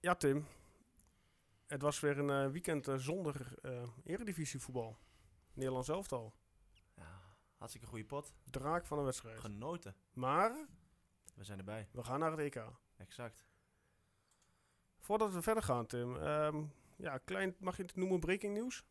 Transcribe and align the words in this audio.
Ja, 0.00 0.14
Tim. 0.14 0.46
Het 1.66 1.82
was 1.82 2.00
weer 2.00 2.18
een 2.18 2.30
eh, 2.30 2.50
weekend 2.52 2.88
eh, 2.88 2.94
zonder 2.96 3.58
eh 3.62 3.88
eredivisievoetbal. 4.04 4.98
Nederlands 5.52 5.88
elftal. 5.88 6.34
Ja, 6.94 7.20
hartstikke 7.56 7.86
goede 7.86 8.04
pot. 8.04 8.34
Draak 8.44 8.86
van 8.86 8.98
een 8.98 9.04
wedstrijd. 9.04 9.38
Genoten. 9.40 9.96
Maar 10.12 10.66
We 11.34 11.44
zijn 11.44 11.58
erbij. 11.58 11.88
we 11.92 12.02
gaan 12.04 12.20
naar 12.20 12.30
het 12.30 12.40
EK. 12.40 12.64
Exact. 12.96 13.44
Voordat 15.00 15.32
we 15.32 15.42
verder 15.42 15.62
gaan, 15.62 15.86
Tim. 15.86 16.16
ehm, 16.16 16.64
ja, 16.96 17.18
klein, 17.18 17.56
mag 17.58 17.76
je 17.76 17.82
het 17.82 17.96
noemen 17.96 18.20
breaking 18.20 18.54
news? 18.56 18.84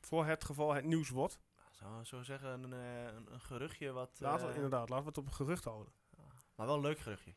Voor 0.00 0.26
het 0.26 0.44
geval 0.44 0.74
het 0.74 0.84
nieuws 0.84 1.08
wordt. 1.08 1.38
Zou 1.70 2.04
zo 2.04 2.22
zeggen, 2.22 2.62
een, 2.62 2.72
een, 2.72 3.32
een 3.32 3.40
geruchtje 3.40 3.92
wat... 3.92 4.20
Laten 4.20 4.48
we, 4.48 4.54
inderdaad, 4.54 4.88
laten 4.88 5.04
we 5.04 5.08
het 5.08 5.18
op 5.18 5.26
een 5.26 5.32
gerucht 5.32 5.64
houden. 5.64 5.92
Maar 6.54 6.66
wel 6.66 6.74
een 6.74 6.80
leuk 6.82 6.98
geruchtje. 6.98 7.34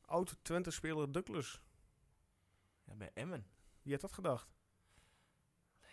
Oud-Twente-speler 0.00 1.12
Douglas. 1.12 1.62
Ja, 2.92 2.98
bij 2.98 3.10
Emmen. 3.14 3.46
Wie 3.82 3.92
had 3.92 4.00
dat 4.00 4.12
gedacht? 4.12 4.54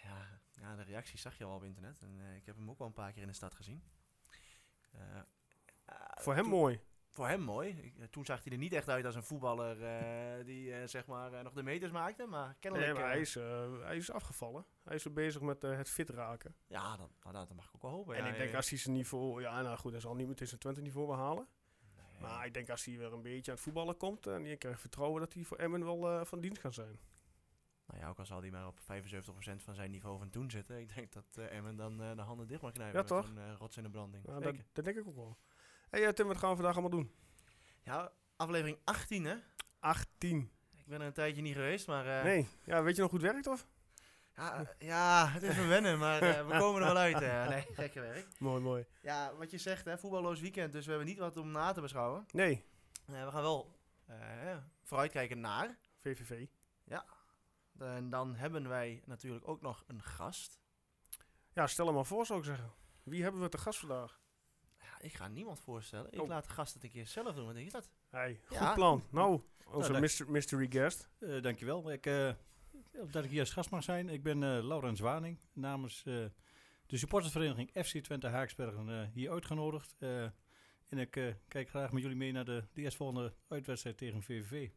Ja, 0.03 0.41
ja, 0.51 0.75
de 0.75 0.83
reacties 0.83 1.21
zag 1.21 1.37
je 1.37 1.43
al 1.43 1.55
op 1.55 1.63
internet. 1.63 2.01
En 2.01 2.19
eh, 2.19 2.35
ik 2.35 2.45
heb 2.45 2.55
hem 2.55 2.69
ook 2.69 2.77
wel 2.77 2.87
een 2.87 2.93
paar 2.93 3.11
keer 3.11 3.21
in 3.21 3.27
de 3.27 3.33
stad 3.33 3.55
gezien. 3.55 3.83
Eh, 4.91 5.17
eh, 5.85 5.95
Voor 6.15 6.33
hem 6.33 6.43
toen- 6.43 6.51
mooi. 6.51 6.81
Voor 7.09 7.27
hem 7.27 7.41
mooi. 7.41 7.69
Ik- 7.69 8.11
toen 8.11 8.25
zag 8.25 8.43
hij 8.43 8.51
er 8.51 8.57
niet 8.57 8.73
echt 8.73 8.89
uit 8.89 9.05
als 9.05 9.15
een 9.15 9.23
voetballer 9.23 9.75
die 10.45 10.87
zeg 10.87 11.05
maar 11.05 11.43
nog 11.43 11.53
de 11.53 11.63
meters 11.63 11.91
maakte. 11.91 12.25
Maar 12.25 12.55
kennelijk... 12.59 12.91
Nee, 12.91 13.01
maar 13.01 13.11
hij, 13.11 13.19
is, 13.21 13.33
hij 13.83 13.97
is 13.97 14.11
afgevallen. 14.11 14.65
Hij 14.83 14.95
is 14.95 15.13
bezig 15.13 15.41
met 15.41 15.61
het 15.61 15.89
fit 15.89 16.09
raken. 16.09 16.55
Ja, 16.67 16.97
dan, 16.97 17.11
nou, 17.21 17.33
dat 17.33 17.53
mag 17.53 17.65
ik 17.67 17.75
ook 17.75 17.81
wel 17.81 17.91
hopen. 17.91 18.15
en 18.15 18.23
ja, 18.25 18.31
ik 18.31 18.37
denk 18.37 18.53
als 18.53 18.69
hij 18.69 18.77
zijn 18.79 18.95
niveau... 18.95 19.41
Ja, 19.41 19.61
nou 19.61 19.77
goed, 19.77 19.91
hij 19.91 20.01
zal 20.01 20.15
niet 20.15 20.27
meteen 20.27 20.47
zijn 20.47 20.59
Twente-niveau 20.59 21.07
behalen. 21.07 21.47
Maar 22.21 22.45
ik 22.45 22.53
denk 22.53 22.69
als 22.69 22.85
hij 22.85 22.97
weer 22.97 23.13
een 23.13 23.21
beetje 23.21 23.51
aan 23.51 23.57
het 23.57 23.65
voetballen 23.65 23.97
komt... 23.97 24.27
en 24.27 24.45
je 24.45 24.57
krijgt 24.57 24.79
vertrouwen 24.81 25.19
dat 25.19 25.33
hij 25.33 25.43
voor 25.43 25.57
Emmen 25.57 25.83
wel 25.85 26.09
eh, 26.09 26.25
van 26.25 26.39
dienst 26.39 26.61
kan 26.61 26.73
zijn. 26.73 26.99
Nou 27.85 28.01
ja, 28.01 28.09
ook 28.09 28.19
al 28.19 28.25
zal 28.25 28.41
hij 28.41 28.51
maar 28.51 28.67
op 28.67 28.79
75% 28.79 28.83
van 29.55 29.75
zijn 29.75 29.91
niveau 29.91 30.17
van 30.17 30.29
toen 30.29 30.51
zitten. 30.51 30.79
Ik 30.79 30.95
denk 30.95 31.11
dat 31.11 31.25
eh 31.37 31.55
Emmen 31.57 31.75
dan 31.75 32.01
eh, 32.01 32.15
de 32.15 32.21
handen 32.21 32.47
dicht 32.47 32.61
mag 32.61 32.71
knijpen 32.71 32.95
Ja, 32.95 32.99
met 32.99 33.07
toch? 33.07 33.37
eh, 33.37 33.53
rots 33.57 33.77
in 33.77 33.83
de 33.83 33.89
branding. 33.89 34.25
Nou, 34.25 34.41
dat, 34.41 34.55
dat 34.73 34.85
denk 34.85 34.97
ik 34.97 35.07
ook 35.07 35.15
wel. 35.15 35.37
Hey, 35.89 36.13
Tim, 36.13 36.27
wat 36.27 36.37
gaan 36.37 36.49
we 36.49 36.55
vandaag 36.55 36.73
allemaal 36.73 36.99
doen? 36.99 37.11
Ja, 37.81 38.11
aflevering 38.35 38.77
18 38.83 39.25
hè. 39.25 39.35
18. 39.79 40.51
Ik 40.75 40.85
ben 40.85 41.01
er 41.01 41.07
een 41.07 41.13
tijdje 41.13 41.41
niet 41.41 41.53
geweest, 41.53 41.87
maar... 41.87 42.23
nee, 42.23 42.47
ja, 42.63 42.83
weet 42.83 42.95
je 42.95 43.01
nog 43.01 43.11
hoe 43.11 43.19
het 43.19 43.31
werkt 43.31 43.47
of? 43.47 43.67
Ja, 44.39 44.75
ja, 44.79 45.27
het 45.27 45.43
is 45.43 45.57
een 45.57 45.67
wennen, 45.67 45.97
maar 45.99 46.21
eh, 46.21 46.47
we 46.47 46.57
komen 46.57 46.81
er 46.81 46.87
wel 46.87 46.97
uit. 46.97 47.21
eh. 47.21 47.47
nee, 47.47 47.65
gekke 47.81 47.99
werk. 47.99 48.27
Mooi, 48.39 48.61
mooi. 48.61 48.85
Ja, 49.01 49.33
wat 49.35 49.51
je 49.51 49.57
zegt, 49.57 49.85
hè, 49.85 49.97
voetballoos 49.97 50.39
weekend, 50.39 50.71
dus 50.73 50.83
we 50.85 50.89
hebben 50.91 51.07
niet 51.09 51.17
wat 51.19 51.37
om 51.37 51.51
na 51.51 51.71
te 51.71 51.81
beschouwen. 51.81 52.25
Nee, 52.31 52.65
Eh, 53.05 53.25
we 53.25 53.31
gaan 53.31 53.41
wel 53.41 53.75
eh, 54.05 54.57
vooruitkijken 54.83 55.39
naar. 55.39 55.77
VVV. 55.97 56.45
En 57.79 58.09
dan 58.09 58.35
hebben 58.35 58.67
wij 58.69 59.01
natuurlijk 59.05 59.47
ook 59.47 59.61
nog 59.61 59.83
een 59.87 60.03
gast. 60.03 60.59
Ja, 61.53 61.67
stel 61.67 61.85
hem 61.85 61.95
maar 61.95 62.05
voor 62.05 62.25
zou 62.25 62.39
ik 62.39 62.45
zeggen. 62.45 62.71
Wie 63.03 63.23
hebben 63.23 63.41
we 63.41 63.49
te 63.49 63.57
gast 63.57 63.79
vandaag? 63.79 64.19
Ja, 64.79 64.99
ik 64.99 65.13
ga 65.13 65.27
niemand 65.27 65.59
voorstellen. 65.59 66.11
Ik 66.13 66.21
Oh. 66.21 66.27
laat 66.27 66.43
de 66.43 66.49
gast 66.49 66.73
het 66.73 66.83
een 66.83 66.89
keer 66.89 67.07
zelf 67.07 67.33
doen. 67.35 67.45
Wat 67.45 67.53
denk 67.53 67.65
je 67.65 67.71
dat? 67.71 67.89
Hey, 68.09 68.39
goed 68.45 68.57
Ja. 68.57 68.73
plan. 68.73 69.03
Nou, 69.11 69.41
onze 69.65 69.89
dank- 69.91 70.01
myster- 70.03 70.31
mystery 70.31 70.67
guest. 70.71 71.09
Eh, 71.19 71.41
dankjewel. 71.41 71.91
Ik, 71.91 72.05
eh, 72.05 72.31
dat 73.07 73.23
ik 73.23 73.29
hier 73.29 73.39
als 73.39 73.51
gast 73.51 73.69
mag 73.69 73.83
zijn. 73.83 74.09
Ik 74.09 74.23
ben 74.23 74.43
eh 74.43 74.63
Laurens 74.63 74.99
Waning 74.99 75.39
namens 75.53 76.03
eh, 76.05 76.25
de 76.85 76.97
supportersvereniging 76.97 77.69
FC 77.85 77.97
Twente 77.97 78.27
Haaksbergen 78.27 78.89
eh, 78.89 79.07
hier 79.13 79.31
uitgenodigd. 79.31 79.95
Eh, 79.99 80.23
en 80.89 80.97
ik 80.97 81.15
eh, 81.15 81.33
kijk 81.47 81.69
graag 81.69 81.91
met 81.91 82.01
jullie 82.01 82.17
mee 82.17 82.31
naar 82.31 82.45
de, 82.45 82.67
de 82.73 82.81
eerstvolgende 82.81 83.33
uitwedstrijd 83.47 83.97
tegen 83.97 84.23
VVV. 84.23 84.69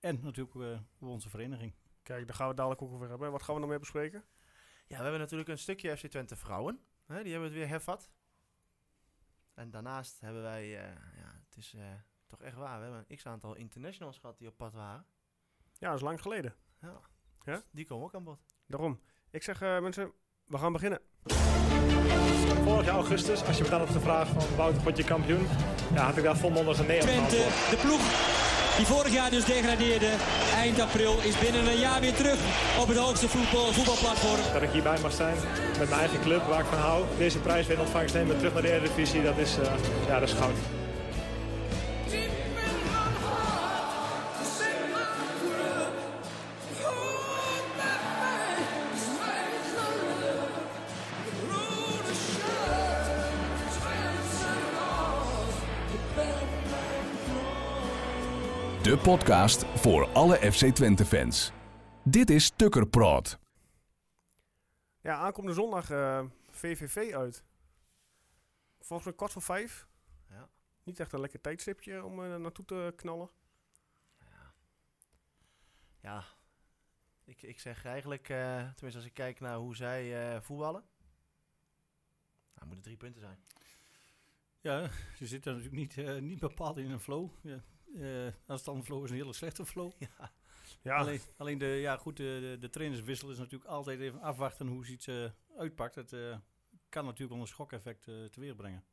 En 0.00 0.18
natuurlijk 0.22 0.56
eh, 0.56 1.08
onze 1.08 1.28
vereniging. 1.28 1.74
Kijk, 2.02 2.26
daar 2.26 2.36
gaan 2.36 2.44
we 2.44 2.50
het 2.50 2.56
dadelijk 2.56 2.82
ook 2.82 2.92
over 2.92 3.08
hebben. 3.08 3.30
Wat 3.30 3.42
gaan 3.42 3.54
we 3.54 3.60
nog 3.60 3.70
meer 3.70 3.78
bespreken? 3.78 4.24
Ja, 4.86 4.96
we 4.96 5.02
hebben 5.02 5.20
natuurlijk 5.20 5.48
een 5.48 5.58
stukje 5.58 5.96
FC 5.96 6.06
Twente 6.06 6.36
vrouwen. 6.36 6.80
Hè, 7.06 7.22
die 7.22 7.32
hebben 7.32 7.50
het 7.50 7.58
weer 7.58 7.68
hervat. 7.68 8.10
En 9.54 9.70
daarnaast 9.70 10.20
hebben 10.20 10.42
wij, 10.42 10.62
eh, 10.62 10.94
ja, 11.16 11.40
het 11.44 11.56
is 11.56 11.74
eh, 11.74 11.92
toch 12.26 12.42
echt 12.42 12.56
waar. 12.56 12.76
We 12.78 12.84
hebben 12.84 13.04
een 13.08 13.16
x-aantal 13.16 13.54
internationals 13.54 14.18
gehad 14.18 14.38
die 14.38 14.48
op 14.48 14.56
pad 14.56 14.72
waren. 14.72 15.06
Ja, 15.78 15.88
dat 15.88 15.96
is 15.96 16.02
lang 16.02 16.22
geleden. 16.22 16.54
Ja. 16.80 17.00
Ja? 17.44 17.62
Die 17.70 17.86
komen 17.86 18.04
ook 18.04 18.14
aan 18.14 18.24
bod. 18.24 18.38
Daarom. 18.66 19.00
Ik 19.30 19.42
zeg 19.42 19.62
eh, 19.62 19.80
mensen, 19.80 20.12
we 20.46 20.58
gaan 20.58 20.72
beginnen. 20.72 21.00
Vorig 22.64 22.84
jaar 22.84 22.94
augustus, 22.94 23.44
als 23.44 23.56
je 23.56 23.62
me 23.62 23.68
dan 23.70 23.80
op 23.80 23.92
de 23.92 24.00
vraag 24.00 24.28
van 24.28 24.56
Wouter, 24.56 24.82
word 24.82 24.96
je 24.96 25.04
kampioen? 25.04 25.46
Ja, 25.94 26.02
had 26.04 26.16
ik 26.16 26.22
daar 26.22 26.36
volmondig 26.36 26.78
een 26.78 26.86
nee 26.86 27.00
op 27.00 27.06
Twente, 27.06 27.36
de 27.70 27.78
ploeg 27.82 28.36
die 28.78 28.86
vorig 28.86 29.12
jaar 29.12 29.30
dus 29.30 29.44
degradeerde, 29.44 30.10
eind 30.54 30.80
april, 30.80 31.20
is 31.22 31.38
binnen 31.38 31.66
een 31.66 31.78
jaar 31.78 32.00
weer 32.00 32.14
terug 32.14 32.38
op 32.80 32.88
het 32.88 32.96
hoogste 32.96 33.28
voetbal, 33.28 33.72
voetbalplatform. 33.72 34.52
Dat 34.52 34.62
ik 34.62 34.70
hierbij 34.70 34.98
mag 35.00 35.12
zijn 35.12 35.36
met 35.78 35.88
mijn 35.88 36.00
eigen 36.00 36.20
club 36.20 36.42
waar 36.42 36.60
ik 36.60 36.66
van 36.66 36.78
hou. 36.78 37.04
Deze 37.18 37.38
prijs 37.38 37.66
weer 37.66 37.76
in 37.76 37.82
ontvangst 37.82 38.14
nemen 38.14 38.36
terug 38.36 38.52
naar 38.52 38.62
de 38.62 38.72
Eredivisie, 38.72 39.22
dat 39.22 39.38
is, 39.38 39.58
eh, 39.58 39.72
ja, 40.06 40.18
dat 40.20 40.28
is 40.28 40.34
goud. 40.34 40.77
Podcast 59.08 59.64
voor 59.66 60.08
alle 60.12 60.52
FC 60.52 60.74
Twente 60.74 61.04
fans. 61.04 61.52
Dit 62.04 62.30
is 62.30 62.50
Tukker 62.50 62.88
Praat. 62.88 63.38
Ja, 65.00 65.16
aankomende 65.16 65.54
zondag 65.54 65.90
eh, 65.90 66.24
VVV 66.50 67.12
uit. 67.14 67.44
Volgens 68.78 69.08
mij 69.08 69.16
kwart 69.16 69.32
voor 69.32 69.42
vijf. 69.42 69.86
Ja. 70.30 70.48
Niet 70.82 71.00
echt 71.00 71.12
een 71.12 71.20
lekker 71.20 71.40
tijdstipje 71.40 72.04
om 72.04 72.24
eh, 72.24 72.36
naartoe 72.36 72.64
te 72.64 72.92
knallen. 72.96 73.30
Ja, 76.00 76.24
ik, 77.24 77.42
ik 77.42 77.60
zeg 77.60 77.84
eigenlijk, 77.84 78.28
eh, 78.28 78.56
tenminste 78.56 78.96
als 78.96 79.04
ik 79.04 79.14
kijk 79.14 79.40
naar 79.40 79.56
hoe 79.56 79.76
zij 79.76 80.32
eh, 80.34 80.40
voetballen. 80.40 80.84
Nou, 82.54 82.66
moeten 82.66 82.84
drie 82.84 82.96
punten 82.96 83.20
zijn. 83.20 83.38
Ja, 84.60 84.90
ze 85.16 85.26
zitten 85.26 85.52
natuurlijk 85.52 85.80
niet, 85.80 86.06
eh, 86.06 86.18
niet 86.18 86.40
bepaald 86.40 86.76
in 86.76 86.90
een 86.90 87.00
flow. 87.00 87.30
Ja. 87.42 87.62
Eh, 87.96 88.26
als 88.46 88.60
het 88.60 88.64
dan 88.64 88.84
flow 88.84 89.04
is, 89.04 89.10
een 89.10 89.16
hele 89.16 89.32
slechte 89.32 89.66
flow. 89.66 89.92
Ja. 89.98 90.32
Ja, 90.82 90.96
Alleen, 90.96 91.20
alleen 91.36 91.58
de, 91.58 91.66
ja, 91.66 91.96
goed, 91.96 92.16
de, 92.16 92.38
de, 92.40 92.56
de 92.60 92.70
trainerswissel 92.70 93.30
is 93.30 93.38
natuurlijk 93.38 93.70
altijd 93.70 94.00
even 94.00 94.20
afwachten 94.20 94.66
hoe 94.66 94.86
ze 94.86 94.92
iets 94.92 95.06
eh, 95.06 95.30
uitpakt. 95.56 95.94
Het 95.94 96.12
eh, 96.12 96.36
kan 96.88 97.04
natuurlijk 97.04 97.32
wel 97.32 97.40
een 97.40 97.46
schokeffect 97.46 98.08
eh 98.08 98.24
teweeg 98.24 98.56
brengen. 98.56 98.84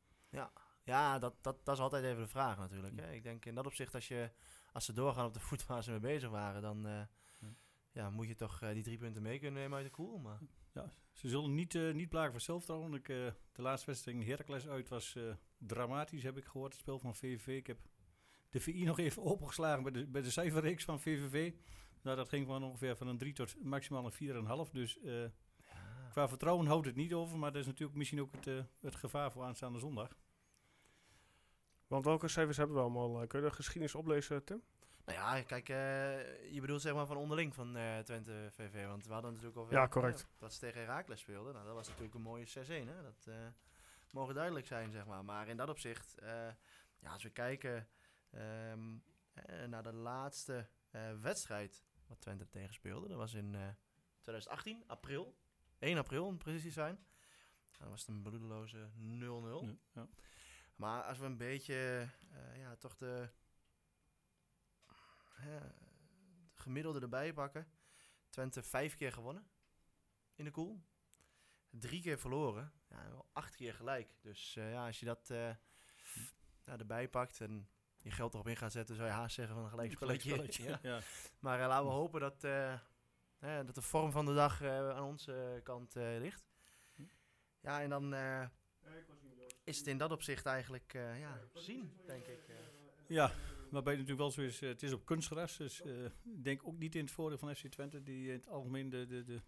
Ja, 0.84 1.18
dat, 1.18 1.34
dat, 1.40 1.64
dat 1.64 1.74
is 1.76 1.82
altijd 1.82 2.04
even 2.04 2.22
de 2.22 2.28
vraag 2.28 2.58
natuurlijk. 2.58 3.00
Hè. 3.00 3.12
Ik 3.12 3.22
denk 3.22 3.44
in 3.44 3.54
dat 3.54 3.66
opzicht, 3.66 3.94
als, 3.94 4.08
je, 4.08 4.30
als 4.72 4.84
ze 4.84 4.92
doorgaan 4.92 5.26
op 5.26 5.34
de 5.34 5.40
voet 5.40 5.66
waar 5.66 5.82
ze 5.82 5.90
mee 5.90 6.00
bezig 6.00 6.30
waren, 6.30 6.62
dan 6.62 6.86
eh, 6.86 7.02
ja, 7.96 8.10
moet 8.10 8.28
je 8.28 8.34
toch 8.34 8.62
eh, 8.62 8.72
die 8.72 8.82
drie 8.82 8.98
punten 8.98 9.22
mee 9.22 9.38
kunnen 9.38 9.60
nemen 9.60 9.76
uit 9.76 9.86
de 9.86 9.92
koel. 9.92 10.18
Maar 10.18 10.38
Ze 11.12 11.28
zullen 11.28 11.54
niet, 11.54 11.74
eh 11.74 11.92
niet 11.92 12.08
blagen 12.08 12.30
voor 12.30 12.40
zelfvertrouwen. 12.40 12.94
Ik, 12.94 13.08
eh, 13.08 13.16
de 13.52 13.62
laatste 13.62 13.86
wedstrijd 13.86 14.16
in 14.16 14.26
Heracles 14.26 14.68
uit 14.68 14.88
was 14.88 15.16
eh, 15.16 15.22
dramatisch, 15.58 16.22
heb 16.22 16.36
ik 16.36 16.44
gehoord. 16.44 16.72
Het 16.72 16.80
spel 16.80 16.98
van 16.98 17.14
VVV. 17.14 17.46
Ik 17.46 17.66
heb 17.66 17.78
de 18.50 18.60
VI 18.60 18.84
nog 18.84 18.98
even 18.98 19.22
opengeslagen 19.22 19.82
bij 19.82 19.92
de, 19.92 20.06
bij 20.06 20.22
de 20.22 20.30
cijferreeks 20.30 20.84
van 20.84 21.00
VVV. 21.00 21.52
Nou, 22.02 22.16
dat 22.16 22.28
ging 22.28 22.46
van 22.46 22.64
ongeveer 22.64 22.96
van 22.96 23.06
een 23.06 23.18
3 23.18 23.32
tot 23.32 23.64
maximaal 23.64 24.10
een 24.18 24.66
4,5. 24.66 24.72
Dus 24.72 25.00
eh, 25.00 25.22
ja, 25.22 25.28
qua 26.10 26.28
vertrouwen 26.28 26.66
houdt 26.66 26.86
het 26.86 26.96
niet 26.96 27.12
over. 27.12 27.38
Maar 27.38 27.52
dat 27.52 27.60
is 27.60 27.66
natuurlijk 27.66 27.98
misschien 27.98 28.20
ook 28.20 28.32
het, 28.32 28.46
eh, 28.46 28.54
het 28.80 28.94
gevaar 28.94 29.32
voor 29.32 29.42
aanstaande 29.44 29.78
zondag. 29.78 30.16
want 31.86 32.04
welke 32.04 32.28
cijfers 32.28 32.56
hebben 32.56 32.76
we 32.76 32.82
allemaal? 32.82 33.22
Eh, 33.22 33.28
kun 33.28 33.40
je 33.42 33.48
de 33.48 33.54
geschiedenis 33.54 33.94
oplezen, 33.94 34.44
Tim? 34.44 34.62
nou 35.04 35.18
ja, 35.18 35.42
kijk, 35.42 35.68
eh, 35.68 36.52
je 36.52 36.60
bedoelt 36.60 36.80
zeg 36.82 36.94
maar 36.94 37.06
van 37.06 37.16
onderling 37.16 37.54
van 37.54 37.76
eh, 37.76 37.98
Twente 37.98 38.48
VV. 38.50 38.86
Want 38.86 39.06
we 39.06 39.12
hadden 39.12 39.30
natuurlijk 39.32 39.58
al 39.58 39.70
Ja, 39.70 39.88
correct. 39.88 40.26
dat 40.38 40.52
ze 40.52 40.58
tegen 40.58 40.80
Herakles 40.80 41.20
speelden. 41.20 41.52
Nou, 41.52 41.66
dat 41.66 41.74
was 41.74 41.88
natuurlijk 41.88 42.14
een 42.14 42.22
mooie 42.22 42.46
6-1. 42.46 42.88
Hè? 42.88 43.02
Dat 43.02 43.24
eh, 43.26 43.34
mogen 44.10 44.34
duidelijk 44.34 44.66
zijn, 44.66 44.90
zeg 44.90 45.06
maar. 45.06 45.24
Maar 45.24 45.48
in 45.48 45.56
dat 45.56 45.68
opzicht, 45.68 46.18
eh, 46.18 46.28
ja, 46.98 47.12
als 47.12 47.22
we 47.22 47.30
kijken 47.30 47.88
ehm, 48.36 48.98
eh, 49.32 49.64
naar 49.64 49.82
de 49.82 49.92
laatste 49.92 50.68
eh, 50.90 51.20
wedstrijd 51.20 51.84
wat 52.06 52.20
Twente 52.20 52.48
tegen 52.48 52.74
speelde. 52.74 53.08
Dat 53.08 53.16
was 53.16 53.34
in 53.34 53.54
eh, 53.54 53.68
2018, 54.20 54.84
april. 54.86 55.36
1 55.78 55.98
april 55.98 56.26
om 56.26 56.38
precies 56.38 56.62
te 56.62 56.70
zijn. 56.70 57.06
Dan 57.78 57.88
was 57.90 58.00
het 58.00 58.08
een 58.08 58.22
bloedeloze 58.22 58.90
0-0. 58.96 59.64
Ja, 59.64 59.76
ja. 59.92 60.08
Maar 60.76 61.02
als 61.02 61.18
we 61.18 61.24
een 61.24 61.36
beetje, 61.36 62.08
eh, 62.30 62.58
ja, 62.58 62.76
toch 62.76 62.96
de, 62.96 63.28
de 65.36 65.60
gemiddelde 66.54 67.00
erbij 67.00 67.32
pakken. 67.32 67.70
Twente 68.28 68.62
vijf 68.62 68.94
keer 68.94 69.12
gewonnen 69.12 69.50
in 70.34 70.44
de 70.44 70.50
koel. 70.50 70.82
Drie 71.70 72.02
keer 72.02 72.18
verloren. 72.18 72.72
Ja, 72.88 73.08
wel 73.08 73.28
acht 73.32 73.56
keer 73.56 73.74
gelijk. 73.74 74.18
Dus 74.20 74.56
eh, 74.56 74.70
ja, 74.72 74.86
als 74.86 75.00
je 75.00 75.06
dat 75.06 75.30
eh, 75.30 75.54
erbij 76.64 77.08
pakt. 77.08 77.40
En 77.40 77.68
je 78.06 78.12
geld 78.12 78.34
erop 78.34 78.48
in 78.48 78.56
gaat 78.56 78.72
zetten, 78.72 78.96
zou 78.96 79.08
je 79.08 79.14
haast 79.14 79.34
zeggen 79.34 79.54
van 79.54 79.64
een 79.64 79.70
gelijk 79.70 79.92
spelletje. 79.92 80.30
Gelijkspelletje, 80.30 80.78
Ja. 80.88 80.94
ja. 80.96 81.00
Maar 81.38 81.60
eh, 81.60 81.66
laten 81.66 81.86
we 81.86 81.92
hopen 81.92 82.20
dat, 82.20 82.44
eh, 82.44 82.74
hè, 83.38 83.64
dat 83.64 83.74
de 83.74 83.82
vorm 83.82 84.12
van 84.12 84.26
de 84.26 84.34
dag 84.34 84.62
eh, 84.62 84.90
aan 84.90 85.02
onze 85.02 85.60
kant 85.62 85.96
eh, 85.96 86.16
ligt. 86.18 86.44
Ja, 87.60 87.82
en 87.82 87.90
dan 87.90 88.14
eh, 88.14 88.46
is 89.64 89.78
het 89.78 89.86
in 89.86 89.98
dat 89.98 90.10
opzicht 90.12 90.46
eigenlijk 90.46 90.94
eh, 90.94 91.20
ja, 91.20 91.40
zien, 91.54 91.92
denk 92.06 92.26
ik. 92.26 92.48
eh. 92.48 92.54
Ja, 93.08 93.32
waarbij 93.70 93.92
het 93.96 94.02
natuurlijk 94.06 94.18
wel 94.18 94.30
zo 94.30 94.40
is, 94.40 94.60
het 94.60 94.82
is 94.82 94.92
op 94.92 95.04
kunstgras. 95.04 95.56
Dus 95.56 95.82
eh, 95.82 96.04
ik 96.04 96.44
denk 96.44 96.66
ook 96.66 96.78
niet 96.78 96.94
in 96.94 97.00
het 97.04 97.10
voordeel 97.10 97.38
van 97.38 97.54
FC 97.54 97.66
Twente. 97.66 98.02
Die 98.02 98.26
in 98.26 98.32
het 98.32 98.48
algemeen, 98.48 98.88
de, 98.90 99.06
de, 99.06 99.24
de 99.24 99.40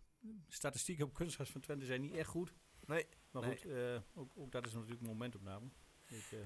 statistieken 0.48 1.04
op 1.04 1.14
kunstgras 1.14 1.50
van 1.50 1.60
Twente 1.60 1.86
zijn 1.86 2.00
niet 2.00 2.14
echt 2.14 2.28
goed. 2.28 2.54
Nee, 2.86 3.06
Maar 3.30 3.42
nee. 3.42 3.56
goed, 3.56 3.70
eh, 3.70 4.00
ook, 4.14 4.32
ook 4.36 4.52
dat 4.52 4.66
is 4.66 4.72
natuurlijk 4.72 5.00
een 5.00 5.06
momentopname. 5.06 5.68
Ik, 6.06 6.28
eh, 6.32 6.38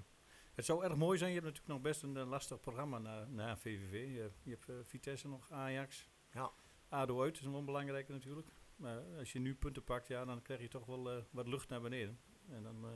het 0.55 0.65
zou 0.65 0.85
erg 0.85 0.97
mooi 0.97 1.19
zijn. 1.19 1.33
Je 1.33 1.41
hebt 1.41 1.47
natuurlijk 1.47 1.75
nog 1.75 1.93
best 1.93 2.03
een 2.03 2.17
eh, 2.17 2.29
lastig 2.29 2.61
programma 2.61 2.99
na, 2.99 3.25
na 3.25 3.57
VVV. 3.57 3.93
Je, 3.93 4.31
je 4.43 4.51
hebt 4.51 4.69
eh, 4.69 4.75
Vitesse 4.83 5.29
nog, 5.29 5.51
Ajax. 5.51 6.11
Ja. 6.33 6.53
ADO 6.89 7.23
uit 7.23 7.39
is 7.39 7.47
wel 7.47 7.65
belangrijk 7.65 8.09
natuurlijk. 8.09 8.49
Maar 8.77 9.03
als 9.19 9.33
je 9.33 9.39
nu 9.39 9.55
punten 9.55 9.85
pakt, 9.85 10.09
ja, 10.09 10.25
dan 10.25 10.43
krijg 10.43 10.61
je 10.61 10.69
toch 10.69 10.87
wel 10.87 11.11
eh, 11.11 11.23
wat 11.31 11.47
lucht 11.47 11.69
naar 11.69 11.81
beneden. 11.81 12.21
En 12.49 12.63
dan 12.63 12.85
eh, 12.85 12.91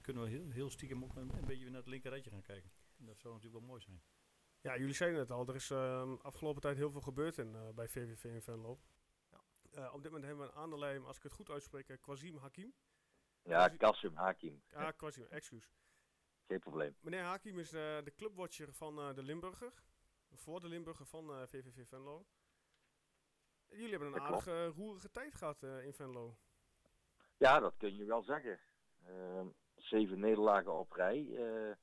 kunnen 0.00 0.22
we 0.22 0.28
heel, 0.28 0.50
heel 0.50 0.70
stiekem 0.70 1.04
ook 1.04 1.16
een, 1.16 1.30
een 1.36 1.44
beetje 1.46 1.62
weer 1.62 1.70
naar 1.70 1.80
het 1.80 1.90
linkerrijtje 1.90 2.30
gaan 2.30 2.42
kijken. 2.42 2.70
En 2.98 3.06
dat 3.06 3.20
zou 3.20 3.34
natuurlijk 3.34 3.60
wel 3.60 3.70
mooi 3.70 3.82
zijn. 3.82 4.02
Ja, 4.60 4.78
jullie 4.78 4.94
zeiden 4.94 5.20
het 5.20 5.30
al. 5.30 5.48
Er 5.48 5.54
is 5.54 5.70
ehm, 5.70 6.14
afgelopen 6.14 6.60
tijd 6.60 6.76
heel 6.76 6.90
veel 6.90 7.00
gebeurd 7.00 7.38
in, 7.38 7.54
eh, 7.54 7.68
bij 7.74 7.88
VVV 7.88 8.24
in 8.24 8.42
Venlo. 8.42 8.80
Eh, 9.70 9.94
op 9.94 10.02
dit 10.02 10.12
moment 10.12 10.24
hebben 10.24 10.46
we 10.46 10.52
een 10.52 10.58
aandeelhouder, 10.58 11.06
als 11.06 11.16
ik 11.16 11.22
het 11.22 11.32
goed 11.32 11.50
uitspreek, 11.50 11.98
Kwazim 12.00 12.36
Hakim. 12.36 12.74
Ja, 13.42 13.68
Kasim 13.68 14.14
Hakim. 14.14 14.62
Ah, 14.72 14.88
Kwazim, 14.96 15.26
excuus. 15.30 15.70
Geen 16.46 16.58
probleem. 16.60 16.96
Meneer 17.00 17.22
Hakim 17.22 17.58
is 17.58 17.72
eh, 17.72 17.80
de 18.04 18.12
clubwatcher 18.16 18.72
van 18.72 18.98
eh, 18.98 19.14
de 19.14 19.22
Limburger. 19.22 19.72
Voor 20.34 20.60
de 20.60 20.68
Limburger 20.68 21.06
van 21.06 21.30
eh, 21.32 21.42
VVV 21.46 21.88
Venlo. 21.88 22.26
En 23.68 23.76
jullie 23.76 23.90
hebben 23.90 24.08
een 24.14 24.20
aardige 24.20 24.66
roerige 24.66 25.10
tijd 25.10 25.34
gehad 25.34 25.62
eh, 25.62 25.84
in 25.84 25.92
Venlo. 25.94 26.36
Ja, 27.36 27.60
dat 27.60 27.74
kun 27.76 27.96
je 27.96 28.04
wel 28.04 28.22
zeggen. 28.22 28.60
Ehm, 29.06 29.46
zeven 29.76 30.18
nederlagen 30.20 30.72
op 30.78 30.92
rij. 30.92 31.26
eh, 31.36 31.76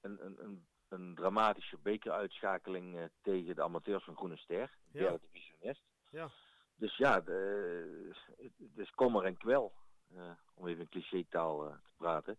een, 0.00 0.24
een, 0.24 0.44
een, 0.44 0.66
een 0.88 1.14
dramatische 1.14 1.78
bekeruitschakeling 1.78 2.96
eh, 2.98 3.04
tegen 3.20 3.54
de 3.54 3.62
amateurs 3.62 4.04
van 4.04 4.16
Groene 4.16 4.36
Ster. 4.36 4.78
Ja. 4.92 5.00
Derde 5.00 5.20
divisionist. 5.20 5.82
Ja. 6.10 6.30
Dus 6.74 6.96
ja, 6.96 7.20
de, 7.20 8.12
het 8.36 8.78
is 8.78 8.90
kommer 8.90 9.24
en 9.24 9.36
kwel. 9.36 9.72
eh, 10.14 10.30
om 10.54 10.66
even 10.68 10.80
in 10.82 10.88
cliché-taal 10.88 11.66
eh, 11.66 11.72
te 11.82 11.90
praten. 11.96 12.38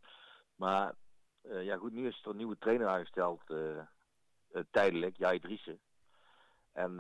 Maar 0.56 0.96
eh, 1.42 1.64
ja 1.64 1.78
goed, 1.78 1.92
nu 1.92 2.08
is 2.08 2.22
er 2.24 2.30
een 2.30 2.38
nieuwe 2.38 2.58
trainer 2.58 2.88
aangesteld. 2.88 3.42
eh, 3.48 3.78
eh, 3.78 4.64
tijdelijk, 4.72 5.18
Jai 5.18 5.40
Driessen. 5.40 5.80
En 6.72 6.98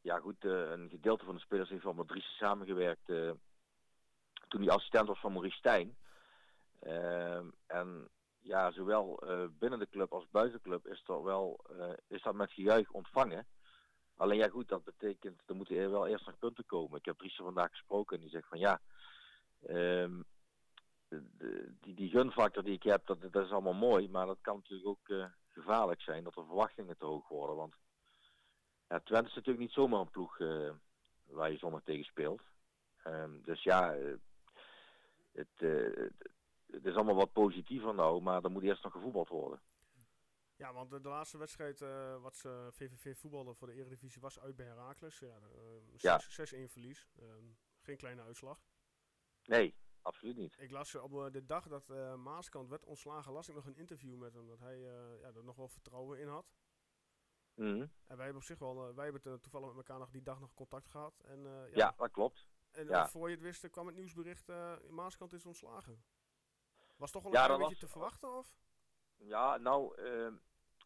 ja 0.00 0.18
goed, 0.18 0.44
een 0.44 0.88
gedeelte 0.88 1.24
van 1.24 1.34
de 1.34 1.40
spelers 1.40 1.68
heeft 1.68 1.84
wel 1.84 1.92
met 1.92 2.08
Driessen 2.08 2.34
samengewerkt. 2.34 3.06
toen 4.48 4.60
hij 4.62 4.70
assistent 4.70 5.06
was 5.06 5.20
van 5.20 5.32
Maurice 5.32 5.56
Stijn. 5.56 5.96
En 7.66 8.08
ja, 8.38 8.70
zowel 8.70 9.22
binnen 9.58 9.78
de 9.78 9.88
club 9.88 10.12
als 10.12 10.28
buiten 10.30 10.56
de 10.56 10.68
club 10.68 10.86
is, 10.86 11.02
er 11.06 11.22
wel, 11.22 11.60
is 12.06 12.22
dat 12.22 12.34
met 12.34 12.52
gejuich 12.52 12.90
ontvangen. 12.90 13.46
Alleen 14.16 14.38
ja 14.38 14.48
goed, 14.48 14.68
dat 14.68 14.84
betekent, 14.84 15.42
er 15.46 15.54
moeten 15.54 15.90
wel 15.90 16.06
eerst 16.06 16.26
nog 16.26 16.38
punten 16.38 16.66
komen. 16.66 16.98
Ik 16.98 17.04
heb 17.04 17.18
Driessen 17.18 17.44
vandaag 17.44 17.70
gesproken 17.70 18.16
en 18.16 18.22
die 18.22 18.30
zegt 18.30 18.48
van 18.48 18.58
ja, 18.58 18.80
ehm, 19.66 20.20
die, 21.80 21.94
die 21.94 22.10
gunfactor 22.10 22.62
die 22.64 22.74
ik 22.74 22.82
heb, 22.82 23.06
dat, 23.06 23.20
dat 23.32 23.44
is 23.44 23.50
allemaal 23.50 23.74
mooi. 23.74 24.08
Maar 24.08 24.26
dat 24.26 24.38
kan 24.40 24.56
natuurlijk 24.56 24.88
ook 24.88 25.08
eh, 25.08 25.24
gevaarlijk 25.48 26.00
zijn, 26.00 26.24
dat 26.24 26.34
de 26.34 26.44
verwachtingen 26.44 26.96
te 26.96 27.04
hoog 27.04 27.28
worden. 27.28 27.56
Want 27.56 27.74
ja, 28.88 29.00
Twente 29.00 29.28
is 29.28 29.34
natuurlijk 29.34 29.64
niet 29.64 29.72
zomaar 29.72 30.00
een 30.00 30.10
ploeg 30.10 30.40
eh, 30.40 30.70
waar 31.24 31.50
je 31.50 31.58
zondag 31.58 31.82
tegen 31.82 32.04
speelt. 32.04 32.42
Ehm, 33.02 33.40
dus 33.42 33.62
ja, 33.62 33.94
eh, 33.94 34.14
het, 35.32 36.84
is 36.84 36.94
allemaal 36.94 37.14
wat 37.14 37.32
positiever 37.32 37.94
nou, 37.94 38.22
maar 38.22 38.44
er 38.44 38.50
moet 38.50 38.62
eerst 38.62 38.82
nog 38.82 38.92
gevoetbald 38.92 39.28
worden. 39.28 39.60
Ja, 40.56 40.72
want 40.72 40.90
de, 40.90 41.00
de 41.00 41.08
laatste 41.08 41.38
wedstrijd 41.38 41.80
wat 42.20 42.36
ze 42.36 42.68
VVV 42.72 43.16
voetballen 43.18 43.56
voor 43.56 43.66
de 43.66 43.74
Eredivisie 43.74 44.20
was 44.20 44.40
uit 44.40 44.56
bij 44.56 44.66
Heracles. 44.66 45.18
Ja, 45.18 45.26
eh, 45.36 45.98
Ja. 45.98 46.18
zes- 46.18 46.34
6-1 46.34 46.68
verlies. 46.68 47.08
Ehm, 47.18 47.44
geen 47.80 47.96
kleine 47.96 48.22
uitslag. 48.22 48.60
Nee, 49.44 49.74
absoluut 50.02 50.36
niet. 50.36 50.54
Ik 50.58 50.70
las 50.70 50.94
op 50.94 51.12
eh, 51.14 51.32
de 51.32 51.44
dag 51.46 51.68
dat 51.68 51.90
eh, 51.90 52.14
Maaskant 52.14 52.68
werd 52.68 52.84
ontslagen, 52.84 53.32
las 53.32 53.48
ik 53.48 53.54
nog 53.54 53.66
een 53.66 53.76
interview 53.76 54.16
met 54.16 54.34
hem. 54.34 54.46
Dat 54.46 54.58
hij 54.58 54.74
eh, 54.76 55.20
ja, 55.20 55.26
er 55.34 55.44
nog 55.44 55.56
wel 55.56 55.68
vertrouwen 55.68 56.18
in 56.20 56.28
had. 56.28 56.46
Mhm. 57.54 57.80
En 57.80 58.16
wij 58.16 58.24
hebben 58.24 58.36
op 58.36 58.42
zich 58.42 58.58
wel, 58.58 58.94
wij 58.94 59.04
hebben 59.10 59.40
toevallig 59.40 59.68
met 59.68 59.76
elkaar 59.76 59.98
nog 59.98 60.10
die 60.10 60.22
dag 60.22 60.40
nog 60.40 60.54
contact 60.54 60.88
gehad. 60.88 61.20
En, 61.24 61.42
ja, 61.42 61.66
Ja, 61.74 61.94
dat 61.96 62.10
klopt. 62.10 62.46
en 62.70 62.86
ja. 62.86 63.08
voor 63.08 63.28
je 63.28 63.34
het 63.34 63.44
wist 63.44 63.70
kwam 63.70 63.86
het 63.86 63.96
nieuwsbericht, 63.96 64.48
Maaskant 64.88 65.32
is 65.32 65.46
ontslagen. 65.46 66.04
Was 66.96 67.10
toch 67.10 67.22
wel 67.22 67.32
Ja, 67.32 67.38
een 67.40 67.44
klein 67.44 67.60
dat 67.60 67.68
beetje 67.68 67.86
was- 67.86 67.92
te 67.92 67.98
verwachten 67.98 68.36
of? 68.38 68.56
Ja, 69.16 69.56
nou, 69.56 69.94
ehm, 70.02 70.34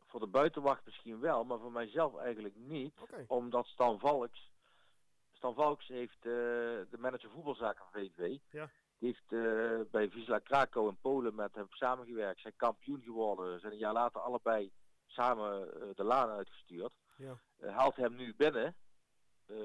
voor 0.06 0.20
de 0.20 0.26
buitenwacht 0.26 0.84
misschien 0.84 1.20
wel, 1.20 1.44
maar 1.44 1.58
voor 1.58 1.72
mijzelf 1.72 2.16
eigenlijk 2.16 2.56
niet. 2.56 2.94
Omdat 3.26 3.66
Stan 3.66 3.98
Valks, 3.98 4.52
Stan 5.32 5.54
Valks 5.54 5.88
heeft 5.88 6.22
de 6.22 6.96
manager 6.98 7.30
voetbalzaken 7.30 7.84
van 7.84 8.00
VVV. 8.00 8.38
Ja. 8.50 8.70
Die 9.02 9.16
heeft 9.16 9.42
eh, 9.42 9.90
bij 9.90 10.10
Wisla 10.10 10.38
Krakau 10.38 10.88
in 10.88 10.96
Polen 11.00 11.34
met 11.34 11.54
hem 11.54 11.66
samengewerkt. 11.70 12.40
Zijn 12.40 12.56
kampioen 12.56 13.02
geworden. 13.02 13.60
Zijn 13.60 13.72
een 13.72 13.78
jaar 13.78 13.92
later 13.92 14.20
allebei 14.20 14.72
samen 15.06 15.74
eh, 15.74 15.94
de 15.94 16.04
laan 16.04 16.28
uitgestuurd. 16.28 16.92
Ja. 17.16 17.38
Eh, 17.56 17.76
haalt 17.76 17.96
hem 17.96 18.16
nu 18.16 18.34
binnen 18.34 18.76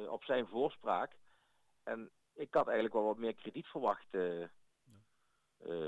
op 0.10 0.24
zijn 0.24 0.48
voorspraak. 0.48 1.16
En 1.84 2.12
ik 2.34 2.54
had 2.54 2.66
eigenlijk 2.66 2.96
wel 2.96 3.06
wat 3.06 3.18
meer 3.18 3.36
krediet 3.36 3.66
verwacht 3.66 4.08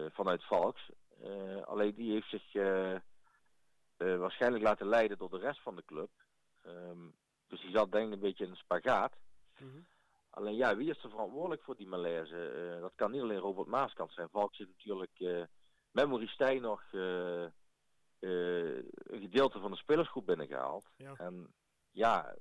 vanuit 0.10 0.44
Valks. 0.44 0.92
Alleen 1.64 1.96
die 1.96 2.12
heeft 2.12 2.30
zich 2.30 2.54
waarschijnlijk 3.98 4.64
laten 4.64 4.88
leiden 4.88 5.18
door 5.18 5.30
de 5.30 5.38
rest 5.38 5.62
van 5.62 5.76
de 5.76 5.86
club. 5.86 6.10
Ehm, 6.62 7.08
dus 7.48 7.62
die 7.62 7.72
zat 7.72 7.92
denk 7.92 8.08
ik 8.08 8.14
een 8.14 8.20
beetje 8.20 8.44
in 8.44 8.50
een 8.50 8.56
spagaat. 8.56 9.14
Mhm. 9.58 9.80
Alleen 10.40 10.56
ja, 10.56 10.76
wie 10.76 10.90
is 10.90 11.04
er 11.04 11.10
verantwoordelijk 11.10 11.64
voor 11.64 11.76
die 11.76 11.88
malaise? 11.88 12.50
Eh, 12.50 12.82
dat 12.82 12.96
kan 12.96 13.12
niet 13.12 13.22
alleen 13.22 13.38
Robert 13.38 13.68
Maaskant 13.68 14.12
zijn. 14.12 14.30
Valk 14.30 14.56
zit 14.56 14.68
natuurlijk 14.68 15.20
eh 15.20 15.44
met 15.92 16.08
Maurice 16.08 16.34
Stijn 16.34 16.62
nog 16.62 16.84
eh, 16.92 17.48
een 18.20 19.20
gedeelte 19.20 19.60
van 19.60 19.72
de 19.72 19.78
spelersgroep 19.78 20.26
binnengehaald. 20.26 20.90
Ja. 20.96 21.14
En 21.18 21.54
ja, 21.92 22.36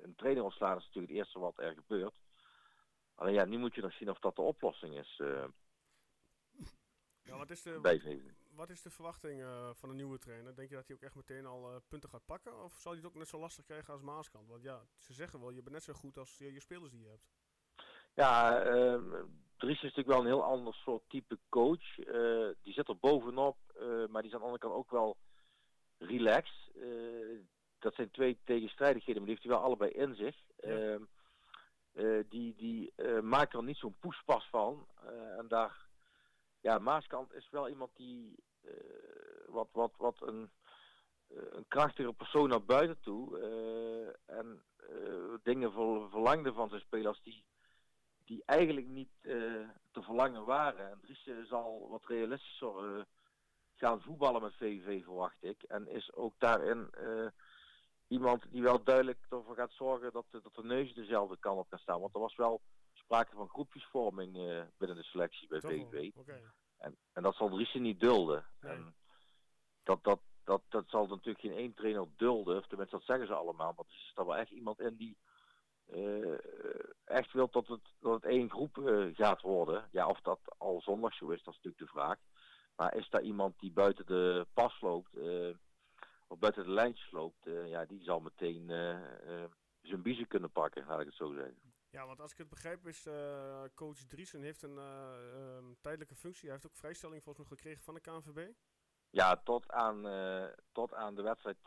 een 0.00 0.14
trainer 0.14 0.44
ontslaan 0.44 0.76
is 0.76 0.84
natuurlijk 0.84 1.12
het 1.12 1.22
eerste 1.22 1.38
wat 1.38 1.58
er 1.58 1.74
gebeurt. 1.74 2.20
Alleen 3.14 3.34
ja, 3.34 3.44
nu 3.44 3.58
moet 3.58 3.74
je 3.74 3.80
nog 3.80 3.92
zien 3.92 4.10
of 4.10 4.18
dat 4.18 4.36
de 4.36 4.42
oplossing 4.42 4.98
is 4.98 5.22
Ja, 7.22 7.36
wat 7.36 7.50
is 7.50 7.62
de. 7.62 7.78
Wat 8.60 8.70
is 8.70 8.82
de 8.82 8.90
verwachting 8.90 9.40
eh, 9.40 9.70
van 9.74 9.90
een 9.90 9.96
nieuwe 9.96 10.18
trainer? 10.18 10.54
Denk 10.54 10.68
je 10.68 10.74
dat 10.74 10.86
hij 10.86 10.96
ook 10.96 11.02
echt 11.02 11.14
meteen 11.14 11.46
al 11.46 11.70
eh, 11.70 11.76
punten 11.88 12.08
gaat 12.08 12.24
pakken? 12.24 12.64
Of 12.64 12.72
zal 12.72 12.92
hij 12.92 13.00
het 13.00 13.10
ook 13.10 13.18
net 13.18 13.28
zo 13.28 13.38
lastig 13.38 13.64
krijgen 13.64 13.92
als 13.92 14.02
Maaskant? 14.02 14.48
Want 14.48 14.62
ja, 14.62 14.80
ze 14.98 15.12
zeggen 15.12 15.40
wel, 15.40 15.50
je 15.50 15.62
bent 15.62 15.74
net 15.74 15.82
zo 15.82 15.92
goed 15.92 16.18
als 16.18 16.38
je, 16.38 16.52
je 16.52 16.60
spelers 16.60 16.90
die 16.90 17.00
je 17.00 17.08
hebt. 17.08 17.28
Ja, 18.14 18.62
ehm 18.62 19.24
Dries 19.56 19.76
is 19.76 19.82
natuurlijk 19.82 20.08
wel 20.08 20.18
een 20.18 20.26
heel 20.26 20.44
ander 20.44 20.74
soort 20.74 21.02
type 21.08 21.38
coach. 21.48 21.98
Eh, 21.98 22.48
die 22.62 22.72
zit 22.72 22.88
er 22.88 22.98
bovenop, 22.98 23.56
maar 24.10 24.22
die 24.22 24.30
is 24.30 24.32
aan 24.32 24.40
de 24.40 24.46
andere 24.46 24.58
kant 24.58 24.74
ook 24.74 24.90
wel 24.90 25.16
relaxed. 25.98 26.72
Dat 27.78 27.94
zijn 27.94 28.10
twee 28.10 28.38
tegenstrijdigheden, 28.44 29.22
maar 29.22 29.30
die 29.30 29.38
heeft 29.38 29.48
hij 29.48 29.56
wel 29.56 29.64
allebei 29.64 29.90
in 29.90 30.14
zich. 30.14 30.36
Ja. 30.56 30.68
Ehm, 30.68 31.02
eh, 31.92 32.24
die 32.28 32.54
die 32.54 32.92
maakt 33.22 33.54
er 33.54 33.62
niet 33.62 33.76
zo'n 33.76 33.98
poespas 34.00 34.48
van. 34.48 34.86
En 35.38 35.48
daar, 35.48 35.86
ja, 36.60 36.78
Maaskant 36.78 37.32
is 37.32 37.50
wel 37.50 37.68
iemand 37.68 37.90
die 37.96 38.36
wat, 39.46 39.68
wat, 39.72 39.92
wat 39.96 40.16
een, 40.22 40.50
eh, 41.28 41.36
een 41.50 41.68
krachtige 41.68 42.12
persoon 42.12 42.48
naar 42.48 42.64
buiten 42.64 43.00
toe. 43.00 43.38
eh, 43.40 44.36
en 44.38 44.62
eh, 44.76 45.34
dingen 45.42 45.72
ver, 45.72 46.10
verlangde 46.10 46.52
van 46.52 46.68
zijn 46.68 46.80
spelers 46.80 47.20
die 47.22 47.44
die 48.24 48.42
eigenlijk 48.46 48.86
niet 48.86 49.10
eh, 49.20 49.32
te 49.90 50.02
verlangen 50.02 50.44
waren. 50.44 50.90
En 50.90 50.98
Dries 51.00 51.30
zal 51.48 51.88
wat 51.88 52.06
realistischer 52.06 52.96
eh, 52.98 53.02
gaan 53.74 54.00
voetballen 54.02 54.42
met 54.42 54.54
VVV, 54.54 55.04
verwacht 55.04 55.36
ik. 55.40 55.62
En 55.62 55.88
is 55.88 56.12
ook 56.12 56.34
daarin 56.38 56.88
eh, 56.90 57.26
iemand 58.08 58.44
die 58.50 58.62
wel 58.62 58.82
duidelijk 58.84 59.18
ervoor 59.28 59.54
gaat 59.54 59.72
zorgen 59.72 60.12
dat, 60.12 60.24
de- 60.30 60.40
dat 60.42 60.54
de 60.54 60.64
neus 60.64 60.94
dezelfde 60.94 61.36
kant 61.38 61.58
op 61.58 61.68
kan 61.68 61.78
staan. 61.78 62.00
Want 62.00 62.14
er 62.14 62.20
was 62.20 62.36
wel 62.36 62.60
sprake 62.92 63.34
van 63.34 63.48
groepjesvorming 63.48 64.36
eh, 64.36 64.62
binnen 64.78 64.96
de 64.96 65.02
selectie 65.02 65.48
bij? 65.48 65.60
VVV. 65.90 66.14
En, 66.80 66.96
en 67.12 67.22
dat 67.22 67.34
zal 67.34 67.48
Dries 67.48 67.74
niet 67.74 68.00
dulden. 68.00 68.44
Nee. 68.60 68.72
En 68.72 68.94
dat, 69.82 70.04
dat, 70.04 70.20
dat, 70.44 70.62
dat 70.68 70.84
zal 70.88 71.06
natuurlijk 71.06 71.40
geen 71.40 71.56
één 71.56 71.74
trainer 71.74 72.06
dulden. 72.16 72.56
Of 72.56 72.66
tenminste, 72.66 72.96
dat 72.96 73.06
zeggen 73.06 73.26
ze 73.26 73.34
allemaal. 73.34 73.72
Maar 73.76 73.84
er 73.88 73.94
is 73.94 74.12
er 74.14 74.26
wel 74.26 74.36
echt 74.36 74.50
iemand 74.50 74.80
in 74.80 74.96
die 74.96 75.16
eh, 75.92 76.38
echt 77.04 77.32
wil 77.32 77.48
dat 77.50 77.66
het, 77.66 77.80
dat 78.00 78.12
het 78.12 78.24
één 78.24 78.50
groep 78.50 78.78
eh, 78.78 79.06
gaat 79.12 79.40
worden. 79.40 79.88
Ja, 79.92 80.06
of 80.06 80.20
dat 80.20 80.40
al 80.58 80.80
zondag 80.80 81.14
zo 81.14 81.28
is, 81.28 81.42
dat 81.42 81.54
is 81.54 81.60
natuurlijk 81.62 81.92
de 81.92 81.98
vraag. 81.98 82.18
Maar 82.76 82.96
is 82.96 83.08
daar 83.08 83.22
iemand 83.22 83.58
die 83.58 83.72
buiten 83.72 84.06
de 84.06 84.46
pas 84.54 84.80
loopt, 84.80 85.16
eh, 85.16 85.54
of 86.26 86.38
buiten 86.38 86.64
de 86.64 86.70
lijntjes 86.70 87.10
loopt, 87.10 87.48
ja, 87.64 87.84
die 87.84 88.02
zal 88.02 88.20
meteen 88.20 88.66
zijn 89.82 90.02
biezen 90.02 90.26
kunnen 90.26 90.50
pakken, 90.50 90.86
laat 90.86 91.00
ik 91.00 91.06
het 91.06 91.14
zo 91.14 91.32
zeggen. 91.32 91.69
Ja, 91.90 92.06
want 92.06 92.20
als 92.20 92.32
ik 92.32 92.38
het 92.38 92.48
begrijp 92.48 92.86
is 92.86 93.06
eh, 93.06 93.62
coach 93.74 93.98
Driesen 93.98 94.42
heeft 94.42 94.62
een 94.62 94.78
eh, 94.78 95.56
ehm, 95.56 95.64
tijdelijke 95.80 96.14
functie. 96.14 96.44
Hij 96.44 96.52
heeft 96.52 96.66
ook 96.66 96.76
vrijstelling 96.76 97.22
volgens 97.22 97.48
mij 97.48 97.56
gekregen 97.56 97.82
van 97.82 97.94
de 97.94 98.00
KNVB. 98.00 98.52
Ja, 99.10 99.36
tot 99.36 99.70
aan, 99.70 100.06
eh, 100.06 100.44
tot 100.72 100.94
aan 100.94 101.14
de 101.14 101.22
wedstrijd 101.22 101.58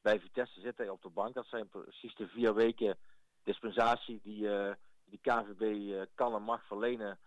bij 0.00 0.20
Vitesse 0.20 0.60
zit 0.60 0.76
hij 0.76 0.88
op 0.88 1.02
de 1.02 1.08
bank. 1.08 1.34
Dat 1.34 1.46
zijn 1.46 1.68
precies 1.68 2.14
de 2.14 2.28
vier 2.28 2.54
weken 2.54 2.98
dispensatie 3.42 4.20
die, 4.22 4.48
die 5.04 5.18
KNVB 5.22 6.06
kan 6.14 6.34
en 6.34 6.42
mag 6.42 6.66
verlenen 6.66 7.18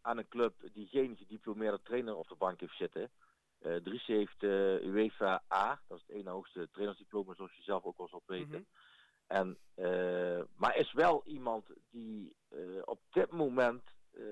aan 0.00 0.18
een 0.18 0.28
club 0.28 0.54
die 0.72 0.86
geen 0.86 1.16
gediplomeerde 1.16 1.80
trainer 1.82 2.16
op 2.16 2.28
de 2.28 2.34
bank 2.34 2.60
heeft 2.60 2.76
zitten. 2.76 3.10
Eh 3.58 3.76
Dries 3.76 4.06
heeft 4.06 4.42
UEFA 4.42 5.42
A, 5.52 5.80
dat 5.86 5.98
is 5.98 6.04
het 6.06 6.16
ene 6.16 6.30
hoogste 6.30 6.68
trainersdiploma 6.70 7.34
zoals 7.34 7.56
je 7.56 7.62
zelf 7.62 7.84
ook 7.84 7.96
wel 7.96 8.08
zult 8.08 8.26
weten. 8.26 8.48
Mhm. 8.48 8.87
En, 9.28 9.58
eh, 9.74 10.42
maar 10.56 10.76
is 10.76 10.92
wel 10.92 11.22
iemand 11.24 11.66
die 11.90 12.36
eh, 12.48 12.58
op 12.84 13.00
dit 13.10 13.30
moment 13.30 13.82
eh, 14.10 14.22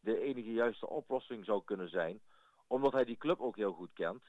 de 0.00 0.20
enige 0.20 0.52
juiste 0.52 0.88
oplossing 0.88 1.44
zou 1.44 1.64
kunnen 1.64 1.88
zijn. 1.88 2.20
Omdat 2.66 2.92
hij 2.92 3.04
die 3.04 3.16
club 3.16 3.40
ook 3.40 3.56
heel 3.56 3.72
goed 3.72 3.92
kent. 3.92 4.22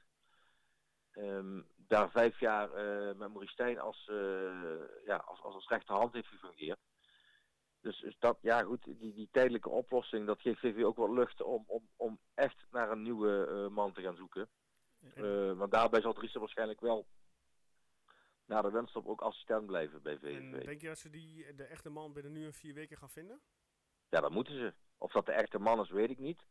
Ehm, 1.11 1.61
daar 1.75 2.11
vijf 2.11 2.39
jaar 2.39 2.69
met 3.17 3.29
Maurice 3.29 3.51
Stijn 3.51 3.79
als, 3.79 4.05
ja, 5.05 5.15
als, 5.15 5.41
als, 5.41 5.53
als 5.53 5.67
rechterhand 5.67 6.13
heeft 6.13 6.27
gefungeerd. 6.27 6.79
Dus, 7.81 7.99
dus 7.99 8.15
dat, 8.19 8.37
ja 8.41 8.61
goed, 8.63 8.83
die, 8.83 9.13
die 9.13 9.29
tijdelijke 9.31 9.69
oplossing, 9.69 10.27
dat 10.27 10.41
geeft 10.41 10.59
VV 10.59 10.83
ook 10.83 10.97
wat 10.97 11.09
lucht 11.09 11.41
om, 11.41 11.63
om, 11.67 11.87
om 11.95 12.19
echt 12.33 12.65
naar 12.71 12.91
een 12.91 13.01
nieuwe 13.01 13.67
man 13.71 13.93
te 13.93 14.01
gaan 14.01 14.15
zoeken. 14.15 14.49
Want 15.57 15.71
daarbij 15.71 16.01
zal 16.01 16.13
Dries 16.13 16.33
waarschijnlijk 16.33 16.79
wel 16.79 17.05
na 18.47 18.61
de 18.61 18.71
winststop 18.71 19.07
ook 19.07 19.21
assistent 19.21 19.65
blijven 19.65 20.01
bij 20.01 20.13
En 20.13 20.19
VVV. 20.19 20.65
denk 20.65 20.81
je 20.81 20.87
dat 20.87 20.97
ze 20.97 21.09
die, 21.09 21.55
de 21.55 21.63
echte 21.63 21.89
man 21.89 22.13
binnen 22.13 22.31
nu 22.31 22.45
en 22.45 22.53
vier 22.53 22.73
weken 22.73 22.97
gaan 22.97 23.09
vinden? 23.09 23.41
Ja, 24.09 24.19
dat 24.21 24.31
moeten 24.31 24.53
ze. 24.53 24.73
Of 24.97 25.11
dat 25.11 25.25
de 25.25 25.31
echte 25.31 25.59
man 25.59 25.79
is, 25.79 25.89
weet 25.89 26.09
ik 26.09 26.17
niet. 26.19 26.45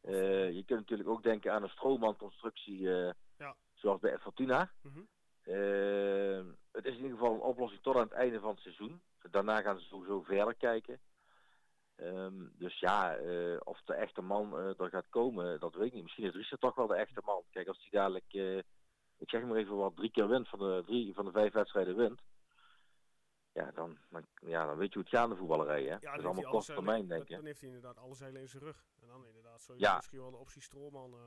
Eh, 0.00 0.50
je 0.52 0.64
kunt 0.64 0.78
natuurlijk 0.80 1.08
ook 1.08 1.22
denken 1.22 1.52
aan 1.52 1.62
een 1.62 1.68
stroommanconstructie 1.68 2.94
eh, 2.94 3.12
Ja. 3.38 3.56
zoals 3.74 4.00
bij 4.00 4.18
Fortuna. 4.18 4.72
Mhm. 4.82 5.00
Eh, 5.42 6.44
het 6.72 6.84
is 6.84 6.94
in 6.96 7.02
ieder 7.02 7.18
geval 7.18 7.34
een 7.34 7.40
oplossing 7.40 7.82
tot 7.82 7.94
aan 7.94 8.00
het 8.02 8.12
einde 8.12 8.40
van 8.40 8.50
het 8.50 8.60
seizoen. 8.60 9.02
Daarna 9.30 9.60
gaan 9.60 9.78
ze 9.78 9.84
sowieso 9.84 10.22
verder 10.22 10.54
kijken. 10.54 11.00
Ehm, 11.96 12.46
dus 12.52 12.78
ja, 12.78 13.18
of 13.64 13.80
de 13.82 13.94
echte 13.94 14.22
man 14.22 14.56
er 14.56 14.88
gaat 14.90 15.08
komen, 15.08 15.60
dat 15.60 15.74
weet 15.74 15.86
ik 15.86 15.92
niet. 15.92 16.02
Misschien 16.02 16.24
is 16.24 16.32
Dries 16.32 16.54
toch 16.58 16.74
wel 16.74 16.86
de 16.86 16.94
echte 16.94 17.20
man. 17.24 17.42
Kijk, 17.50 17.68
als 17.68 17.78
hij 17.80 18.00
dadelijk, 18.00 18.64
ik 19.20 19.30
zeg 19.30 19.42
maar 19.44 19.56
even 19.56 19.76
wat, 19.76 19.96
drie 19.96 20.10
keer 20.10 20.28
wint 20.28 20.48
van 20.48 20.58
de, 20.58 20.82
drie, 20.86 21.14
van 21.14 21.24
de 21.24 21.30
vijf 21.30 21.52
wedstrijden 21.52 21.96
wint. 21.96 22.20
Ja, 23.52 23.70
dan, 23.70 23.98
dan, 24.08 24.26
ja, 24.34 24.66
dan 24.66 24.76
weet 24.76 24.88
je 24.88 24.94
hoe 24.94 25.02
het 25.02 25.12
gaat 25.14 25.24
in 25.24 25.30
de 25.30 25.36
voetballerij. 25.36 25.82
Hè? 25.82 25.88
Ja, 25.88 25.98
dat 25.98 26.00
dan 26.00 26.10
is 26.10 26.14
heeft 26.22 26.26
allemaal 26.34 26.50
korte 26.52 26.72
termijn, 26.72 27.06
denk 27.08 27.22
ik. 27.28 27.36
Dan 27.36 27.44
heeft 27.44 27.60
hij 27.60 27.68
inderdaad 27.68 27.96
alle 27.98 28.14
zeilen 28.14 28.40
in 28.40 28.48
zijn 28.48 28.62
rug. 28.62 28.86
En 29.00 29.08
dan 29.08 29.26
inderdaad 29.26 29.62
zou 29.62 29.78
je 29.78 29.84
Ja. 29.84 29.96
misschien 29.96 30.18
wel 30.20 30.30
de 30.30 30.36
optie 30.36 30.62
Stroolman 30.62 31.12
eh, 31.14 31.20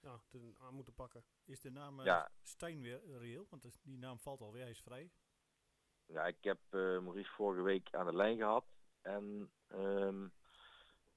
ja, 0.00 0.20
te- 0.28 0.52
aan 0.58 0.74
moeten 0.74 0.94
pakken. 0.94 1.24
Is 1.44 1.60
de 1.60 1.70
naam 1.70 1.98
eh, 2.00 2.04
Ja. 2.06 2.30
Stijn 2.42 2.80
weer 2.80 3.00
reëel? 3.18 3.46
Want 3.50 3.62
dat- 3.62 3.78
die 3.82 3.98
naam 3.98 4.18
valt 4.18 4.40
alweer, 4.40 4.62
hij 4.62 4.70
is 4.70 4.80
vrij. 4.82 5.10
Ja, 6.06 6.26
ik 6.26 6.36
heb 6.44 6.58
eh, 6.70 6.80
Maurice 6.80 7.32
vorige 7.32 7.62
week 7.62 7.94
aan 7.94 8.06
de 8.06 8.14
lijn 8.16 8.36
gehad. 8.38 8.64
En 9.00 9.52
ehm, 9.68 10.28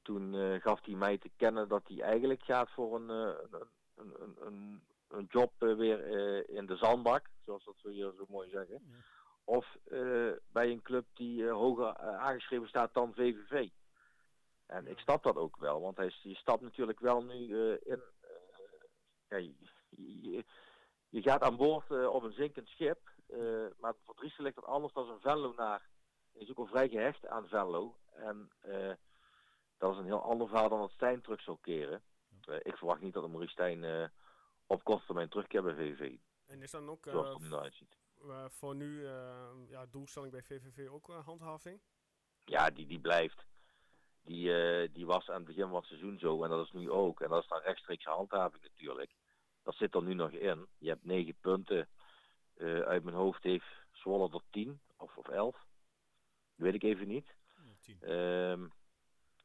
toen 0.01 0.33
eh, 0.35 0.62
gaf 0.62 0.85
hij 0.85 0.95
mij 0.95 1.17
te 1.17 1.29
kennen 1.35 1.67
dat 1.67 1.88
hij 1.88 2.01
eigenlijk 2.01 2.43
gaat 2.43 2.69
voor 2.69 2.95
een, 2.95 3.09
een, 3.09 3.69
een, 3.95 4.35
een, 4.45 4.83
een, 5.17 5.27
job 5.29 5.51
eh, 5.57 5.75
weer 5.75 6.03
eh, 6.03 6.55
in 6.55 6.65
de 6.65 6.75
zandbak, 6.75 7.29
zoals 7.45 7.63
dat 7.65 7.81
we 7.81 7.91
hier 7.91 8.13
zo 8.17 8.25
mooi 8.27 8.50
zeggen. 8.50 8.81
Ja. 8.86 8.95
Of 9.43 9.75
eh, 9.86 10.31
bij 10.51 10.72
een 10.72 10.81
club 10.81 11.05
die 11.13 11.48
hoger 11.50 11.98
aangeschreven 11.98 12.67
staat 12.67 12.93
dan 12.93 13.13
VVV. 13.13 13.69
En 14.65 14.88
ik 14.88 15.00
snap 15.00 15.24
dat 15.24 15.36
ook 15.36 15.57
wel, 15.57 15.81
want 15.81 15.98
hij, 15.98 16.13
je 16.22 16.36
stapt 16.36 16.62
natuurlijk 16.62 17.00
wel 17.00 17.24
nu 17.24 17.36
in. 17.84 18.01
ja, 19.29 19.38
je, 19.38 19.53
je- 19.89 20.45
je 21.10 21.22
gaat 21.22 21.41
aan 21.41 21.55
boord 21.57 21.91
op 22.07 22.24
een 22.24 22.31
zinkend 22.34 22.67
schip. 22.67 23.00
maar 23.79 23.93
voor 24.03 24.15
Driessen 24.15 24.43
ligt 24.43 24.55
het 24.55 24.65
anders 24.65 24.93
dan 24.93 25.10
een 25.10 25.19
Venlo 25.19 25.53
naar. 25.57 25.89
Hij 26.34 26.41
is 26.41 26.50
ook 26.50 26.57
al 26.57 26.65
vrij 26.65 26.89
gehecht 26.89 27.27
aan 27.27 27.48
Venlo. 27.48 27.95
En 28.13 28.50
dat 29.77 29.91
is 29.93 29.98
een 29.98 30.05
heel 30.05 30.22
ander 30.24 30.48
verhaal 30.48 30.69
dan 30.69 30.79
dat 30.79 30.91
Stijn 30.91 31.22
terug 31.22 31.41
zou 31.41 31.57
keren. 31.62 32.01
Ik 32.62 32.77
verwacht 32.77 33.01
niet 33.01 33.13
dat 33.13 33.24
de 33.24 33.29
Maurice 33.29 33.51
Stijn 33.51 34.12
op 34.67 34.84
korte 34.84 35.05
termijn 35.05 35.29
terugkeert 35.29 35.63
bij 35.63 35.75
VVV. 35.75 36.17
En 36.45 36.62
is 36.62 36.72
dan 36.72 36.89
ook 36.89 37.05
Zoals 37.10 37.43
eh, 37.43 37.62
het 37.62 37.98
eh, 38.22 38.45
voor 38.50 38.75
nu 38.75 39.05
eh, 39.05 39.51
ja, 39.67 39.86
doelstelling 39.86 40.31
bij 40.31 40.43
VVV 40.43 40.88
ook 40.89 41.07
handhaving? 41.07 41.81
Ja, 42.45 42.69
die, 42.69 42.88
die 42.88 43.00
blijft. 43.00 43.45
Die, 44.22 44.91
die 44.91 45.05
was 45.05 45.29
aan 45.29 45.36
het 45.36 45.45
begin 45.45 45.67
van 45.67 45.75
het 45.75 45.86
seizoen 45.86 46.19
zo 46.19 46.43
en 46.43 46.50
dat 46.50 46.65
is 46.65 46.72
nu 46.72 46.91
ook. 46.91 47.22
En 47.22 47.29
dat 47.29 47.41
is 47.41 47.50
dan 47.50 47.62
rechtstreeks 47.62 48.03
handhaving 48.03 48.63
natuurlijk. 48.63 49.12
Dat 49.63 49.75
zit 49.75 49.95
er 49.95 50.03
nu 50.03 50.13
nog 50.13 50.31
in. 50.31 50.67
Je 50.77 50.89
hebt 50.89 51.05
negen 51.05 51.36
punten. 51.41 51.89
Uit 52.86 53.03
mijn 53.03 53.15
hoofd 53.15 53.43
heeft 53.43 53.65
Zwolle 53.91 54.29
er 54.34 54.41
tien 54.50 54.81
of, 54.98 55.17
of 55.17 55.27
elf. 55.27 55.55
Dat 56.55 56.65
weet 56.65 56.74
ik 56.74 56.84
even 56.84 57.07
niet. 57.07 57.36
Ja. 57.81 57.95
Ehm, 58.00 58.67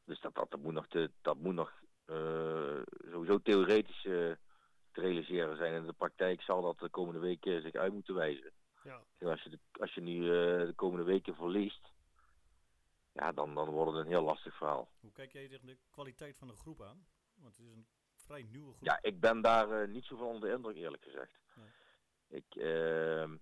dus 0.05 0.19
dat, 0.19 0.35
dat, 0.35 0.51
dat 0.51 0.59
moet 0.59 0.73
nog, 0.73 0.87
te, 0.87 1.11
dat 1.21 1.37
moet 1.37 1.53
nog 1.53 1.73
sowieso 3.11 3.41
theoretisch 3.41 4.07
te 4.91 5.01
realiseren 5.01 5.57
zijn. 5.57 5.73
In 5.73 5.85
de 5.85 5.93
praktijk 5.93 6.41
zal 6.41 6.61
dat 6.61 6.79
de 6.79 6.89
komende 6.89 7.19
weken 7.19 7.61
zich 7.61 7.73
uit 7.73 7.93
moeten 7.93 8.15
wijzen. 8.15 8.51
Ja. 8.83 9.01
En 9.17 9.27
als 9.27 9.43
je, 9.43 9.49
de, 9.49 9.59
als 9.71 9.93
je 9.93 10.01
nu 10.01 10.17
eh, 10.17 10.65
de 10.65 10.73
komende 10.75 11.05
weken 11.05 11.35
verliest, 11.35 11.91
ja, 13.11 13.31
dan, 13.31 13.55
dan 13.55 13.69
wordt 13.69 13.91
het 13.91 14.05
een 14.05 14.11
heel 14.11 14.23
lastig 14.23 14.57
verhaal. 14.57 14.89
Hoe 14.99 15.11
kijk 15.11 15.31
jij 15.31 15.47
tegen 15.47 15.65
de 15.65 15.77
kwaliteit 15.89 16.37
van 16.37 16.47
de 16.47 16.55
groep 16.55 16.81
aan? 16.81 17.05
Want 17.35 17.57
het 17.57 17.65
is 17.65 17.71
een 17.71 17.87
vrij 18.15 18.43
nieuwe 18.43 18.73
groep. 18.73 18.87
Ja, 18.87 18.99
ik 19.01 19.19
ben 19.19 19.41
daar 19.41 19.81
eh, 19.81 19.87
niet 19.87 20.05
zo 20.05 20.15
van 20.15 20.27
onder 20.27 20.49
de 20.49 20.55
indruk, 20.55 20.75
eerlijk 20.75 21.03
gezegd. 21.03 21.39
Nee. 21.55 21.69
Ik, 22.27 22.55
ehm, 22.55 23.37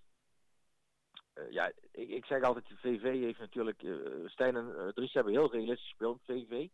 eh, 1.33 1.51
ja, 1.51 1.71
ik, 1.91 2.09
ik 2.09 2.25
zeg 2.25 2.43
altijd, 2.43 2.67
de 2.67 2.77
VV 2.77 3.01
heeft 3.01 3.39
natuurlijk, 3.39 3.85
Stijn 4.25 4.55
en 4.55 4.91
Dries 4.93 5.13
hebben 5.13 5.33
heel 5.33 5.51
realistisch 5.51 5.87
gespeeld, 5.87 6.21
VV. 6.23 6.67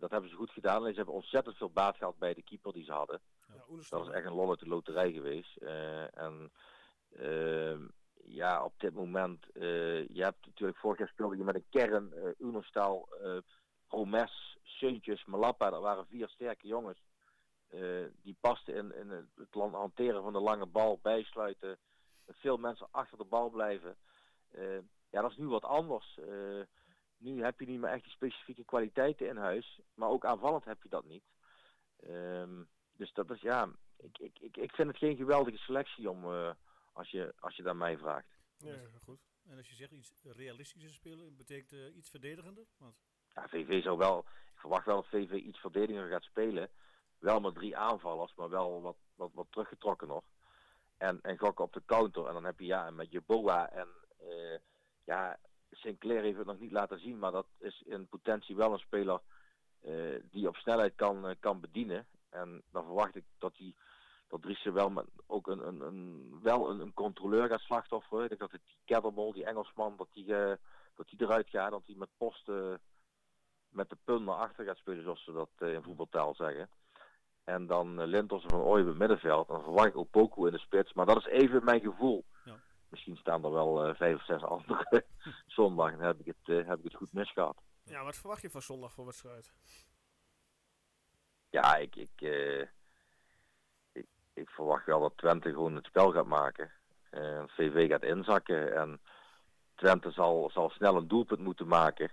Dat 0.00 0.10
hebben 0.10 0.30
ze 0.30 0.36
goed 0.36 0.50
gedaan. 0.50 0.84
En 0.84 0.90
ze 0.90 0.96
hebben 0.96 1.14
ontzettend 1.14 1.56
veel 1.56 1.70
baat 1.70 1.96
gehad 1.96 2.18
bij 2.18 2.34
de 2.34 2.42
keeper 2.42 2.72
die 2.72 2.84
ze 2.84 2.92
hadden. 2.92 3.20
Ja, 3.54 3.64
Dat 3.88 4.08
is 4.08 4.12
echt 4.12 4.26
een 4.26 4.32
lol 4.34 4.50
uit 4.50 4.58
de 4.58 4.68
loterij 4.68 5.12
geweest. 5.12 5.56
Eh, 5.56 6.18
en 6.18 6.52
ehm, 7.16 7.86
ja, 8.24 8.64
op 8.64 8.80
dit 8.80 8.94
moment, 8.94 9.50
eh, 9.50 10.08
je 10.08 10.22
hebt 10.22 10.46
natuurlijk 10.46 10.78
vorig 10.78 10.98
jaar 10.98 11.08
speelde 11.08 11.36
je 11.36 11.44
met 11.44 11.54
een 11.54 11.68
kern, 11.70 12.12
eh 12.12 12.30
Unostal, 12.38 13.08
eh 13.22 13.38
Promes, 13.86 14.58
Suntjes, 14.62 15.24
Malappa. 15.24 15.70
Dat 15.70 15.82
waren 15.82 16.06
vier 16.06 16.28
sterke 16.28 16.66
jongens. 16.66 17.02
Eh, 17.68 18.04
die 18.22 18.36
pasten 18.40 18.74
in, 18.74 18.94
in 18.94 19.10
het 19.10 19.54
hanteren 19.54 20.22
van 20.22 20.32
de 20.32 20.40
lange 20.40 20.66
bal, 20.66 20.98
bijsluiten, 21.02 21.78
met 22.24 22.36
veel 22.38 22.56
mensen 22.56 22.88
achter 22.90 23.18
de 23.18 23.24
bal 23.24 23.50
blijven. 23.50 23.96
Eh, 24.50 24.78
ja, 25.10 25.20
dat 25.20 25.30
is 25.30 25.36
nu 25.36 25.46
wat 25.46 25.64
anders. 25.64 26.18
Eh, 26.18 26.62
nu 27.16 27.42
heb 27.42 27.60
je 27.60 27.66
niet 27.66 27.80
meer 27.80 27.90
echt 27.90 28.02
die 28.02 28.12
specifieke 28.12 28.64
kwaliteiten 28.64 29.28
in 29.28 29.36
huis, 29.36 29.80
maar 29.94 30.08
ook 30.08 30.24
aanvallend 30.24 30.64
heb 30.64 30.82
je 30.82 30.88
dat 30.88 31.04
niet. 31.04 31.24
Ehm, 32.00 32.62
dus 32.96 33.12
dat 33.12 33.30
is 33.30 33.40
ja, 33.40 33.68
ik, 33.96 34.18
ik, 34.18 34.38
ik, 34.38 34.56
ik 34.56 34.74
vind 34.74 34.88
het 34.88 34.96
geen 34.96 35.16
geweldige 35.16 35.58
selectie 35.58 36.10
om, 36.10 36.24
eh, 36.24 36.50
als, 36.92 37.10
je, 37.10 37.34
als 37.38 37.56
je 37.56 37.62
daar 37.62 37.76
mij 37.76 37.98
vraagt. 37.98 38.28
ja, 38.58 38.76
goed. 39.04 39.20
En 39.48 39.56
als 39.56 39.68
je 39.68 39.74
zegt 39.74 39.90
iets 39.90 40.12
realistischer 40.22 40.90
spelen, 40.90 41.36
betekent 41.36 41.72
eh, 41.72 41.96
iets 41.96 42.10
verdedigender? 42.10 42.64
Want 42.78 42.96
Ja, 43.34 43.48
VV 43.48 43.82
zou 43.82 43.98
wel, 43.98 44.18
ik 44.54 44.60
verwacht 44.60 44.86
wel 44.86 44.96
dat 44.96 45.06
VV 45.06 45.32
iets 45.32 45.58
verdediger 45.58 46.08
gaat 46.08 46.22
spelen. 46.22 46.70
Wel 47.18 47.40
met 47.40 47.54
drie 47.54 47.76
aanvallers, 47.76 48.34
maar 48.34 48.48
wel 48.48 48.82
wat, 48.82 48.96
wat, 49.14 49.30
wat 49.32 49.46
teruggetrokken 49.50 50.08
nog. 50.08 50.24
En, 50.96 51.20
en 51.22 51.38
gokken 51.38 51.64
op 51.64 51.72
de 51.72 51.82
counter. 51.86 52.26
En 52.26 52.32
dan 52.32 52.44
heb 52.44 52.58
je 52.58 52.66
ja, 52.66 52.90
met 52.90 53.10
je 53.10 53.20
Boa 53.20 53.70
en 53.70 53.88
eh, 54.18 54.58
ja, 55.04 55.38
Sinclair 55.70 56.22
heeft 56.22 56.38
het 56.38 56.46
nog 56.46 56.60
niet 56.60 56.72
laten 56.72 57.00
zien, 57.00 57.18
maar 57.18 57.32
dat 57.32 57.46
is 57.58 57.82
in 57.82 58.06
potentie 58.08 58.56
wel 58.56 58.72
een 58.72 58.78
speler 58.78 59.20
eh, 59.80 60.20
die 60.30 60.48
op 60.48 60.56
snelheid 60.56 60.94
kan, 60.94 61.36
kan 61.40 61.60
bedienen. 61.60 62.06
En 62.34 62.62
dan 62.70 62.84
verwacht 62.84 63.16
ik 63.16 63.24
dat 63.38 63.56
hij 63.56 63.74
dat 64.28 64.42
Driessen 64.42 64.72
wel 64.72 64.90
met 64.90 65.04
ook 65.26 65.46
een, 65.46 65.66
een, 65.66 65.80
een, 65.80 66.38
wel 66.42 66.70
een, 66.70 66.80
een 66.80 66.94
controleur 66.94 67.48
gaat 67.48 67.60
slachtofferen. 67.60 68.22
Ik 68.22 68.28
denk 68.28 68.40
dat 68.40 68.52
het 68.52 68.62
die 68.64 68.78
Ketterbol, 68.84 69.32
die 69.32 69.44
Engelsman, 69.44 69.96
dat 69.96 70.08
die, 70.12 70.36
eh, 70.36 70.56
dat 70.94 71.08
die 71.08 71.22
eruit 71.22 71.48
gaat. 71.48 71.70
Dat 71.70 71.86
hij 71.86 71.94
met 71.94 72.08
post 72.16 72.48
eh, 72.48 72.74
met 73.68 73.90
de 73.90 73.96
punt 74.04 74.24
naar 74.24 74.34
achter 74.34 74.64
gaat 74.64 74.76
spelen, 74.76 75.02
zoals 75.02 75.24
ze 75.24 75.32
dat 75.32 75.50
eh, 75.58 75.72
in 75.72 75.82
voetbaltaal 75.82 76.34
zeggen. 76.34 76.68
En 77.44 77.66
dan 77.66 78.00
uh, 78.00 78.06
Lintos 78.06 78.44
van 78.46 78.60
Ooyen 78.60 78.82
op 78.82 78.88
het 78.88 78.98
middenveld. 78.98 79.48
Dan 79.48 79.62
verwacht 79.62 79.88
ik 79.88 79.96
ook 79.96 80.10
Poku 80.10 80.46
in 80.46 80.52
de 80.52 80.58
spits. 80.58 80.92
Maar 80.92 81.06
dat 81.06 81.16
is 81.16 81.26
even 81.26 81.64
mijn 81.64 81.80
gevoel. 81.80 82.24
Ja. 82.44 82.56
Misschien 82.88 83.16
staan 83.16 83.44
er 83.44 83.52
wel 83.52 83.84
eh, 83.84 83.94
vijf 83.94 84.16
of 84.16 84.24
zes 84.24 84.42
andere 84.42 85.04
zondag. 85.46 85.92
En 85.92 86.00
heb 86.00 86.20
ik, 86.20 86.26
het, 86.26 86.58
eh, 86.58 86.66
heb 86.66 86.78
ik 86.78 86.84
het 86.84 86.94
goed 86.94 87.12
misgehad. 87.12 87.56
Ja, 87.84 88.04
wat 88.04 88.16
verwacht 88.16 88.42
je 88.42 88.50
van 88.50 88.62
zondag 88.62 88.92
voor 88.92 89.04
wedstrijd? 89.04 89.52
Ja, 91.54 91.76
ik, 91.76 91.96
ik, 91.96 92.20
eh, 92.20 92.60
ik, 93.92 94.06
ik 94.34 94.48
verwacht 94.48 94.86
wel 94.86 95.00
dat 95.00 95.16
Twente 95.16 95.48
gewoon 95.48 95.74
het 95.74 95.86
spel 95.86 96.12
gaat 96.12 96.26
maken. 96.26 96.70
En 97.10 97.48
VV 97.48 97.88
gaat 97.88 98.02
inzakken 98.02 98.76
en 98.76 99.00
Twente 99.74 100.10
zal, 100.10 100.50
zal 100.52 100.70
snel 100.70 100.96
een 100.96 101.08
doelpunt 101.08 101.40
moeten 101.40 101.66
maken. 101.66 102.12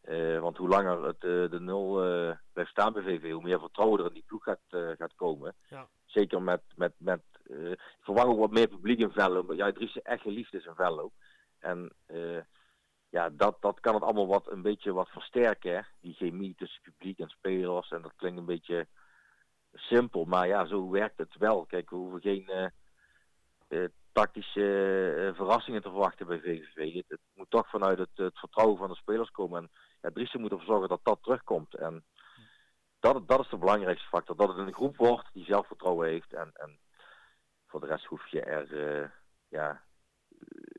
Eh, 0.00 0.38
want 0.38 0.56
hoe 0.56 0.68
langer 0.68 1.04
het, 1.04 1.24
eh, 1.24 1.50
de 1.50 1.60
nul 1.60 2.04
eh, 2.04 2.36
blijft 2.52 2.70
staan 2.70 2.92
bij 2.92 3.02
VV, 3.02 3.32
hoe 3.32 3.42
meer 3.42 3.60
vertrouwen 3.60 4.00
er 4.00 4.06
in 4.06 4.12
die 4.12 4.24
ploeg 4.26 4.42
gaat, 4.42 4.60
eh, 4.68 4.90
gaat 4.98 5.14
komen. 5.14 5.54
Ja. 5.68 5.88
Zeker 6.04 6.42
met, 6.42 6.62
met, 6.74 6.92
met 6.98 7.22
eh, 7.46 7.70
ik 7.70 8.00
verwacht 8.00 8.26
ook 8.26 8.38
wat 8.38 8.50
meer 8.50 8.68
publiek 8.68 8.98
in 8.98 9.12
Venlo. 9.12 9.54
Ja, 9.54 9.72
Dries 9.72 10.02
echt 10.02 10.22
geliefd 10.22 10.54
is 10.54 10.64
in 10.64 10.74
Venlo. 10.74 11.12
En 11.58 11.92
eh, 12.06 12.38
ja, 13.14 13.30
dat, 13.30 13.56
dat 13.60 13.80
kan 13.80 13.94
het 13.94 14.02
allemaal 14.02 14.26
wat, 14.26 14.50
een 14.50 14.62
beetje 14.62 14.92
wat 14.92 15.08
versterken. 15.08 15.86
Die 16.00 16.14
chemie 16.14 16.54
tussen 16.54 16.82
publiek 16.82 17.18
en 17.18 17.28
spelers. 17.28 17.90
En 17.90 18.02
dat 18.02 18.12
klinkt 18.16 18.38
een 18.38 18.44
beetje 18.44 18.86
simpel, 19.72 20.24
maar 20.24 20.46
ja, 20.46 20.66
zo 20.66 20.90
werkt 20.90 21.18
het 21.18 21.36
wel. 21.38 21.66
Kijk, 21.66 21.90
we 21.90 21.96
hoeven 21.96 22.20
geen 22.20 22.48
eh, 22.48 22.66
eh, 23.68 23.88
tactische 24.12 24.60
eh, 25.16 25.34
verrassingen 25.36 25.82
te 25.82 25.88
verwachten 25.88 26.26
bij 26.26 26.40
VVV. 26.40 27.02
Het, 27.08 27.20
moet 27.34 27.50
toch 27.50 27.68
vanuit 27.68 27.98
het, 27.98 28.10
het 28.14 28.38
vertrouwen 28.38 28.78
van 28.78 28.88
de 28.88 28.94
spelers 28.94 29.30
komen. 29.30 29.62
En 29.62 29.70
ja, 30.02 30.10
Driessen 30.10 30.40
moet 30.40 30.50
ervoor 30.50 30.66
zorgen 30.66 30.88
dat 30.88 31.00
dat 31.02 31.22
terugkomt. 31.22 31.74
En 31.74 32.04
dat, 33.00 33.28
dat 33.28 33.40
is 33.40 33.48
de 33.48 33.56
belangrijkste 33.56 34.08
factor. 34.08 34.36
Dat 34.36 34.48
het 34.48 34.58
een 34.58 34.74
groep 34.74 34.96
wordt 34.96 35.28
die 35.32 35.44
zelfvertrouwen 35.44 36.08
heeft. 36.08 36.32
En, 36.32 36.50
en 36.54 36.78
voor 37.66 37.80
de 37.80 37.86
rest 37.86 38.04
hoef 38.04 38.26
je 38.26 38.40
er, 38.40 39.12
ja, 39.48 39.82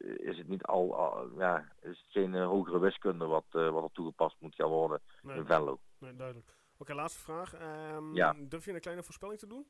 is 0.06 0.38
het 0.38 0.48
niet 0.48 0.64
al, 0.64 0.96
al- 0.96 1.40
ja, 1.40 1.72
is 1.82 1.90
het 2.02 2.12
geen 2.12 2.36
eh, 2.36 2.46
hogere 2.48 2.80
wiskunde 2.80 3.26
wat, 3.26 3.46
eh, 3.52 3.70
wat 3.70 3.84
er 3.84 3.92
toegepast 3.92 4.36
moet 4.40 4.56
gaan 4.56 4.70
worden 4.70 5.02
Nee, 5.22 5.38
in 5.38 5.46
Venlo. 5.46 5.80
nee, 6.00 6.16
duidelijk. 6.16 6.54
Oké, 6.78 6.94
laatste 6.94 7.20
vraag. 7.20 7.54
Ehm, 7.54 8.14
Ja. 8.16 8.34
Durf 8.38 8.66
je 8.66 8.74
een 8.74 8.80
kleine 8.80 9.04
voorspelling 9.04 9.40
te 9.40 9.48
doen? 9.48 9.68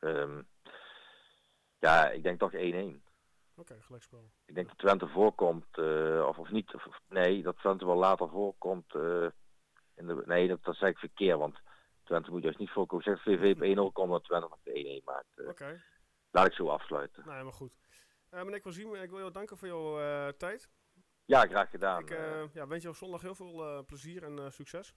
Ehm, 0.00 0.42
ja, 1.78 2.10
ik 2.10 2.22
denk 2.22 2.38
toch 2.38 2.52
1-1. 2.54 3.02
Oké, 3.56 3.80
gelijkspel. 3.80 4.30
Ik 4.46 4.54
denk 4.54 4.68
dat 4.68 4.78
Twente 4.78 5.08
voorkomt, 5.08 5.66
eh, 5.78 6.24
of, 6.28 6.38
of 6.38 6.50
niet, 6.50 6.74
of, 6.74 6.86
nee, 7.08 7.42
dat 7.42 7.56
Twente 7.58 7.86
wel 7.86 7.96
later 7.96 8.28
voorkomt. 8.28 8.94
in 9.94 10.06
de, 10.06 10.22
nee, 10.26 10.48
dat, 10.48 10.64
dat 10.64 10.76
zeg 10.76 10.90
ik 10.90 10.98
verkeerd, 10.98 11.38
want 11.38 11.58
Twente 12.02 12.30
moet 12.30 12.42
juist 12.42 12.58
niet 12.58 12.70
voorkomen. 12.70 13.04
Zeg 13.04 13.22
VV 13.22 13.54
op 13.56 13.62
1-0 13.62 13.92
komt, 13.92 14.10
dat 14.10 14.24
Twente 14.24 14.48
nog 14.48 14.58
de 14.62 15.00
1-1 15.00 15.04
maakt. 15.04 15.48
Oké, 15.48 15.82
laat 16.30 16.46
ik 16.46 16.52
zo 16.52 16.68
afsluiten. 16.68 17.20
nou 17.20 17.32
helemaal 17.32 17.52
goed. 17.52 17.72
Eh 18.30 18.42
meneer 18.42 18.60
Kwaziem, 18.60 18.94
ik 18.94 19.10
wil 19.10 19.18
jou 19.18 19.30
danken 19.32 19.56
voor 19.56 19.68
jouw 19.68 20.00
eh, 20.00 20.28
tijd. 20.32 20.68
Ja, 21.24 21.40
graag 21.46 21.70
gedaan. 21.70 22.00
ik 22.00 22.10
eh. 22.10 22.44
ja, 22.52 22.66
wens 22.66 22.82
je 22.82 22.88
op 22.88 22.96
zondag 22.96 23.20
heel 23.20 23.34
veel 23.34 23.64
eh, 23.78 23.84
plezier 23.84 24.22
en 24.24 24.38
eh, 24.38 24.50
succes. 24.50 24.94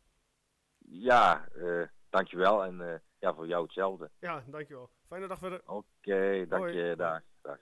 ja, 0.77 1.47
eh, 1.47 1.87
dankjewel 2.09 2.63
en 2.63 2.81
eh, 2.93 2.99
ja, 3.19 3.33
voor 3.33 3.47
jou 3.47 3.63
hetzelfde. 3.63 4.11
Ja, 4.19 4.43
dankjewel. 4.47 4.89
Fijne 5.07 5.27
dag 5.27 5.39
verder. 5.39 5.61
Oké, 5.69 6.45
dank 6.47 6.63
Hoi. 6.63 6.77
je, 6.77 6.95
dag. 6.95 7.21
dag. 7.41 7.57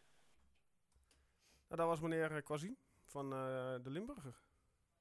Nou, 1.68 1.82
dat 1.82 1.88
was 1.88 2.00
meneer 2.00 2.42
Kwaziem 2.42 2.78
van 3.08 3.34
eh, 3.34 3.76
de 3.84 3.90
Limburger. 3.90 4.40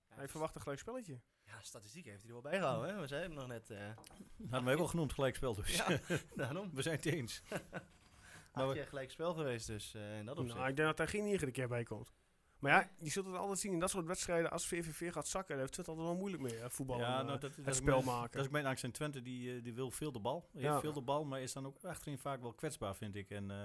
Hij 0.09 0.29
verwacht 0.29 0.55
een 0.55 0.61
gelijk 0.61 0.81
spelletje. 0.81 1.21
Ja, 1.45 1.61
statistiek 1.63 2.05
heeft 2.05 2.19
hij 2.23 2.27
er 2.29 2.43
wel 2.43 2.51
bijgehouden, 2.51 2.95
hè? 2.95 3.01
We 3.01 3.07
zeiden 3.07 3.31
het 3.31 3.39
nog 3.39 3.49
net. 3.49 3.71
eh 3.71 3.93
Hadden 4.51 4.65
wij 4.65 4.75
ook 4.75 4.81
al 4.81 4.87
genoemd 4.87 5.13
gelijkspel 5.13 5.55
dus. 5.55 5.77
ja, 5.77 5.99
daarom. 6.35 6.75
We 6.75 6.83
zijn 6.83 6.97
het 6.97 7.07
eens. 7.07 7.43
Had 8.67 8.75
je 8.77 8.87
gelijk 8.87 9.11
spel 9.11 9.35
geweest, 9.35 9.67
dus 9.67 9.95
eh 9.95 10.19
in 10.19 10.27
dat 10.27 10.37
opzicht. 10.38 10.57
Nou, 10.57 10.69
ik 10.69 10.77
denk 10.77 10.88
dat 10.88 10.97
daar 10.97 11.09
geen 11.09 11.27
iedere 11.27 11.50
keer 11.50 11.69
bij 11.69 11.83
komt. 11.85 12.12
Maar 12.59 12.73
ja, 12.73 12.91
je 12.99 13.11
zult 13.11 13.27
het 13.27 13.35
altijd 13.37 13.59
zien 13.59 13.73
in 13.73 13.79
dat 13.81 13.91
soort 13.91 14.07
wedstrijden. 14.07 14.50
Als 14.50 14.67
VVV 14.67 15.12
gaat 15.12 15.29
zakken, 15.29 15.50
dan 15.55 15.61
heeft 15.65 15.77
het 15.77 15.88
altijd 15.88 16.07
wel 16.07 16.17
moeilijk 16.17 16.43
mee. 16.43 16.57
Hè, 16.59 16.71
voetbal 16.71 16.99
Ja, 16.99 17.19
en, 17.19 17.25
nou, 17.25 17.37
eh, 17.37 17.41
dat, 17.41 17.57
het 17.57 17.65
dat 17.65 17.75
spel 17.75 18.03
maken. 18.03 18.37
Dat 18.37 18.45
is 18.45 18.50
mijn 18.53 18.67
angst. 18.67 18.85
En 18.85 18.93
Twente 18.93 19.23
die, 19.23 19.57
eh, 19.57 19.62
die 19.62 19.75
wil 19.75 19.91
veel 19.91 20.12
de 20.12 20.21
bal. 20.21 20.49
Heeft 20.53 20.65
Ja. 20.65 20.81
veel 20.81 20.93
de 20.93 21.00
bal, 21.00 21.25
maar 21.25 21.41
is 21.41 21.53
dan 21.53 21.67
ook 21.67 21.85
achterin 21.85 22.19
vaak 22.19 22.41
wel 22.41 22.53
kwetsbaar, 22.53 22.97
vind 22.97 23.15
ik. 23.15 23.31
En 23.31 23.50
eh 23.50 23.57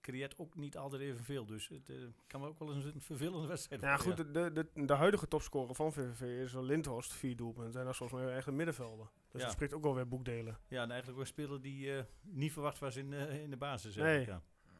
creëert 0.00 0.38
ook 0.38 0.54
niet 0.54 0.76
altijd 0.76 1.02
evenveel. 1.02 1.46
Dus 1.46 1.68
het 1.68 1.88
eh, 1.88 1.96
kan 2.26 2.44
ook 2.44 2.58
wel 2.58 2.74
eens 2.74 2.84
een 2.84 3.00
vervelende 3.00 3.46
wedstrijd 3.46 3.80
Nou 3.82 3.98
ja, 3.98 4.04
worden. 4.04 4.24
goed, 4.24 4.34
de, 4.54 4.68
de, 4.74 4.86
de 4.86 4.94
huidige 4.94 5.28
topscorer 5.28 5.74
van 5.74 5.92
VVV 5.92 6.20
is 6.44 6.52
wel 6.52 6.64
Lindhorst, 6.64 7.12
vier 7.12 7.36
doelpunten. 7.36 7.78
En 7.78 7.84
dat 7.84 7.92
is 7.92 7.98
volgens 7.98 8.20
mij 8.22 8.34
echt 8.36 8.46
een 8.46 8.56
middenvelder. 8.56 9.06
Dus 9.32 9.40
Ja. 9.40 9.46
dat 9.46 9.56
spreekt 9.56 9.72
ook 9.72 9.82
wel 9.82 9.94
weer 9.94 10.08
boekdelen. 10.08 10.58
Ja, 10.68 10.82
en 10.82 10.90
eigenlijk 10.90 11.12
ook 11.20 11.24
een 11.26 11.30
speler 11.32 11.60
die 11.62 11.96
eh, 11.96 12.04
niet 12.22 12.52
verwacht 12.52 12.78
was 12.78 12.96
in, 12.96 13.12
eh, 13.12 13.42
in 13.42 13.50
de 13.50 13.56
basis. 13.56 13.94
Nee. 13.96 14.04
eigenlijk, 14.06 14.42
Ja. 14.64 14.70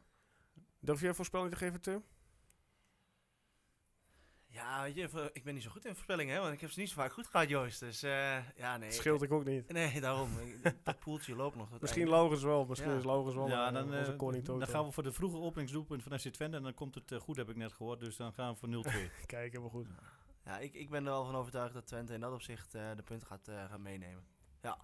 Durf 0.79 1.01
je 1.01 1.07
een 1.07 1.15
voorspelling 1.15 1.51
te 1.51 1.57
geven, 1.57 1.81
Tim? 1.81 2.03
Ja, 4.47 4.81
weet 4.81 4.95
je, 4.95 5.29
ik 5.33 5.43
ben 5.43 5.53
niet 5.53 5.63
zo 5.63 5.69
goed 5.69 5.85
in 5.85 5.93
voorspellingen, 5.93 6.35
hè? 6.35 6.41
Want 6.41 6.53
ik 6.53 6.61
heb 6.61 6.71
ze 6.71 6.79
niet 6.79 6.89
zo 6.89 6.95
vaak 6.95 7.11
goed 7.13 7.27
gehad, 7.27 7.49
Joost. 7.49 7.79
Dus 7.79 8.03
eh, 8.03 8.37
ja, 8.55 8.77
nee. 8.77 8.91
Scheelt 8.91 9.21
ik 9.21 9.31
ook 9.31 9.43
niet. 9.45 9.71
Nee, 9.71 10.01
daarom. 10.01 10.39
Ik- 10.39 10.75
Dat 10.83 10.99
poeltje 10.99 11.35
loopt 11.35 11.55
nog 11.55 11.79
Misschien. 11.81 12.09
Laurens 12.09 12.43
wel. 12.43 12.65
Misschien 12.65 12.91
Ja. 12.91 12.97
is 12.97 13.03
Laurens 13.03 13.35
wel 13.35 13.47
Ja, 13.47 13.71
dan, 13.71 13.83
onze 13.83 14.11
eh, 14.11 14.17
koning 14.17 14.45
dan 14.45 14.67
gaan 14.67 14.85
we 14.85 14.91
voor 14.91 15.03
de 15.03 15.11
vroege 15.13 15.37
openingsdoelpunt 15.37 16.03
van 16.03 16.19
FC 16.19 16.27
Twente. 16.27 16.57
En 16.57 16.63
dan 16.63 16.73
komt 16.73 16.95
het 16.95 17.13
goed, 17.13 17.35
heb 17.37 17.49
ik 17.49 17.55
net 17.55 17.73
gehoord. 17.73 17.99
Dus 17.99 18.15
dan 18.15 18.33
gaan 18.33 18.53
we 18.53 18.59
voor 18.59 18.69
0-2. 18.69 19.09
Kijk, 19.25 19.51
helemaal 19.51 19.69
goed. 19.69 19.87
Ja, 20.45 20.59
ik, 20.59 20.73
ik 20.73 20.89
ben 20.89 20.99
er 21.05 21.11
wel 21.11 21.25
van 21.25 21.35
overtuigd 21.35 21.73
dat 21.73 21.87
Twente 21.87 22.13
in 22.13 22.19
dat 22.19 22.33
opzicht 22.33 22.75
eh, 22.75 22.95
de 22.95 23.03
punten 23.03 23.27
gaat, 23.27 23.47
eh, 23.47 23.65
gaan 23.69 23.81
meenemen. 23.81 24.23
Ja. 24.63 24.77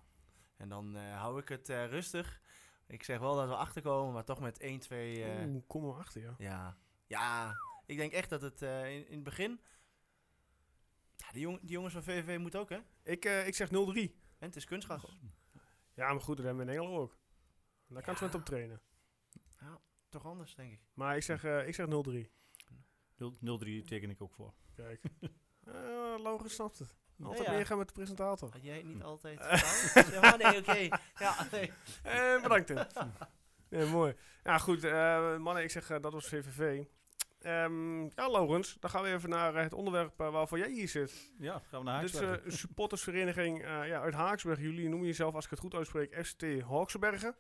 En 0.58 0.70
dan 0.70 0.96
eh, 0.96 1.20
hou 1.22 1.40
ik 1.40 1.50
het 1.50 1.70
eh, 1.70 1.88
rustig. 1.88 2.42
Ik 2.88 3.04
zeg 3.04 3.20
wel 3.20 3.36
dat 3.36 3.48
we 3.48 3.56
achterkomen, 3.56 4.14
maar 4.14 4.24
toch 4.24 4.40
met 4.40 4.60
1-2. 4.62 4.66
eh, 4.90 5.46
Oeh, 5.48 5.62
kom 5.68 5.84
maar 5.86 5.94
achter, 5.98 6.22
ja. 6.22 6.36
ja. 6.38 6.78
ja, 7.08 7.54
ik 7.86 7.98
denk 7.98 8.12
echt 8.12 8.30
dat 8.30 8.42
het 8.42 8.62
eh, 8.62 8.96
in, 8.96 9.08
in 9.08 9.14
het 9.16 9.24
begin... 9.24 9.62
Ja, 11.16 11.32
die, 11.32 11.42
jong, 11.42 11.60
die 11.62 11.70
jongens 11.70 11.94
van 11.94 12.04
VVV 12.04 12.38
moeten 12.40 12.60
ook, 12.60 12.70
hè? 12.70 12.80
Ik, 13.04 13.26
eh, 13.26 13.48
ik 13.48 13.56
zeg 13.56 13.68
0-3. 13.68 13.72
En 13.72 14.48
het 14.48 14.56
is 14.56 14.66
kunstgras. 14.66 15.20
Ja, 15.94 16.12
maar 16.12 16.22
goed, 16.22 16.38
dat 16.38 16.46
hebben 16.46 16.66
we 16.66 16.72
in 16.72 16.78
Engeland 16.78 17.00
ook. 17.02 17.18
Daar 17.88 18.02
kan 18.04 18.14
Ja. 18.14 18.20
Twente 18.20 18.38
op 18.38 18.46
trainen. 18.46 18.82
Toch 20.10 20.26
anders, 20.26 20.56
denk 20.56 20.72
ik. 20.72 20.82
Maar 20.94 21.16
ik 21.16 21.24
zeg, 21.24 21.44
eh, 21.44 21.68
ik 21.68 21.76
zeg 21.76 21.88
0-3. 21.88 22.30
0-3 23.40 23.84
teken 23.86 24.10
ik 24.10 24.22
ook 24.22 24.34
voor. 24.34 24.54
Kijk. 24.76 25.02
Eh 25.64 26.16
Laurens 26.18 26.54
snapt 26.54 26.80
het. 26.80 26.96
Altijd 27.24 27.46
Ja, 27.46 27.52
ja. 27.52 27.58
meegaan 27.58 27.78
met 27.78 27.88
de 27.88 27.94
presentator. 27.94 28.50
Had 28.52 28.64
jij 28.64 28.82
niet 28.84 29.04
altijd 29.04 29.40
gedaan? 29.44 30.12
ja, 30.14 30.20
maar 30.22 30.38
nee, 30.38 30.58
oké. 30.60 30.98
Ja, 31.20 31.36
nee. 31.52 31.72
Eh, 32.04 32.42
bedankt, 32.42 32.68
Tim. 32.68 32.78
ja, 33.70 33.86
mooi. 33.86 34.14
Ja, 34.44 34.58
goed. 34.58 34.84
eh, 34.84 35.38
mannen, 35.38 35.64
ik 35.64 35.72
zeg, 35.72 35.90
eh, 35.90 35.98
dat 36.02 36.14
was 36.14 36.28
VVV. 36.28 36.84
Ehm, 37.40 38.02
ja, 38.04 38.30
Laurens, 38.30 38.78
dan 38.80 38.90
gaan 38.90 39.04
we 39.04 39.10
even 39.14 39.30
naar 39.30 39.56
het 39.56 39.74
onderwerp 39.74 40.18
waarvoor 40.18 40.58
jij 40.58 40.72
hier 40.72 40.88
zit. 40.90 41.34
Ja, 41.40 41.62
gaan 41.70 41.80
we 41.80 41.86
naar 41.86 42.02
Dit 42.02 42.10
is 42.10 42.16
Haaksbergen. 42.16 42.46
eh, 42.46 42.52
een 42.52 42.58
supportersvereniging 42.58 43.64
eh, 43.64 43.88
ja, 43.88 44.02
uit 44.02 44.14
Haaksberg. 44.14 44.60
Jullie 44.60 44.90
noemen 44.90 45.08
jezelf, 45.08 45.34
als 45.36 45.44
ik 45.46 45.50
het 45.50 45.60
goed 45.60 45.74
uitspreek, 45.76 46.26
FCT 46.26 46.44
Haaksbergen. 46.70 47.36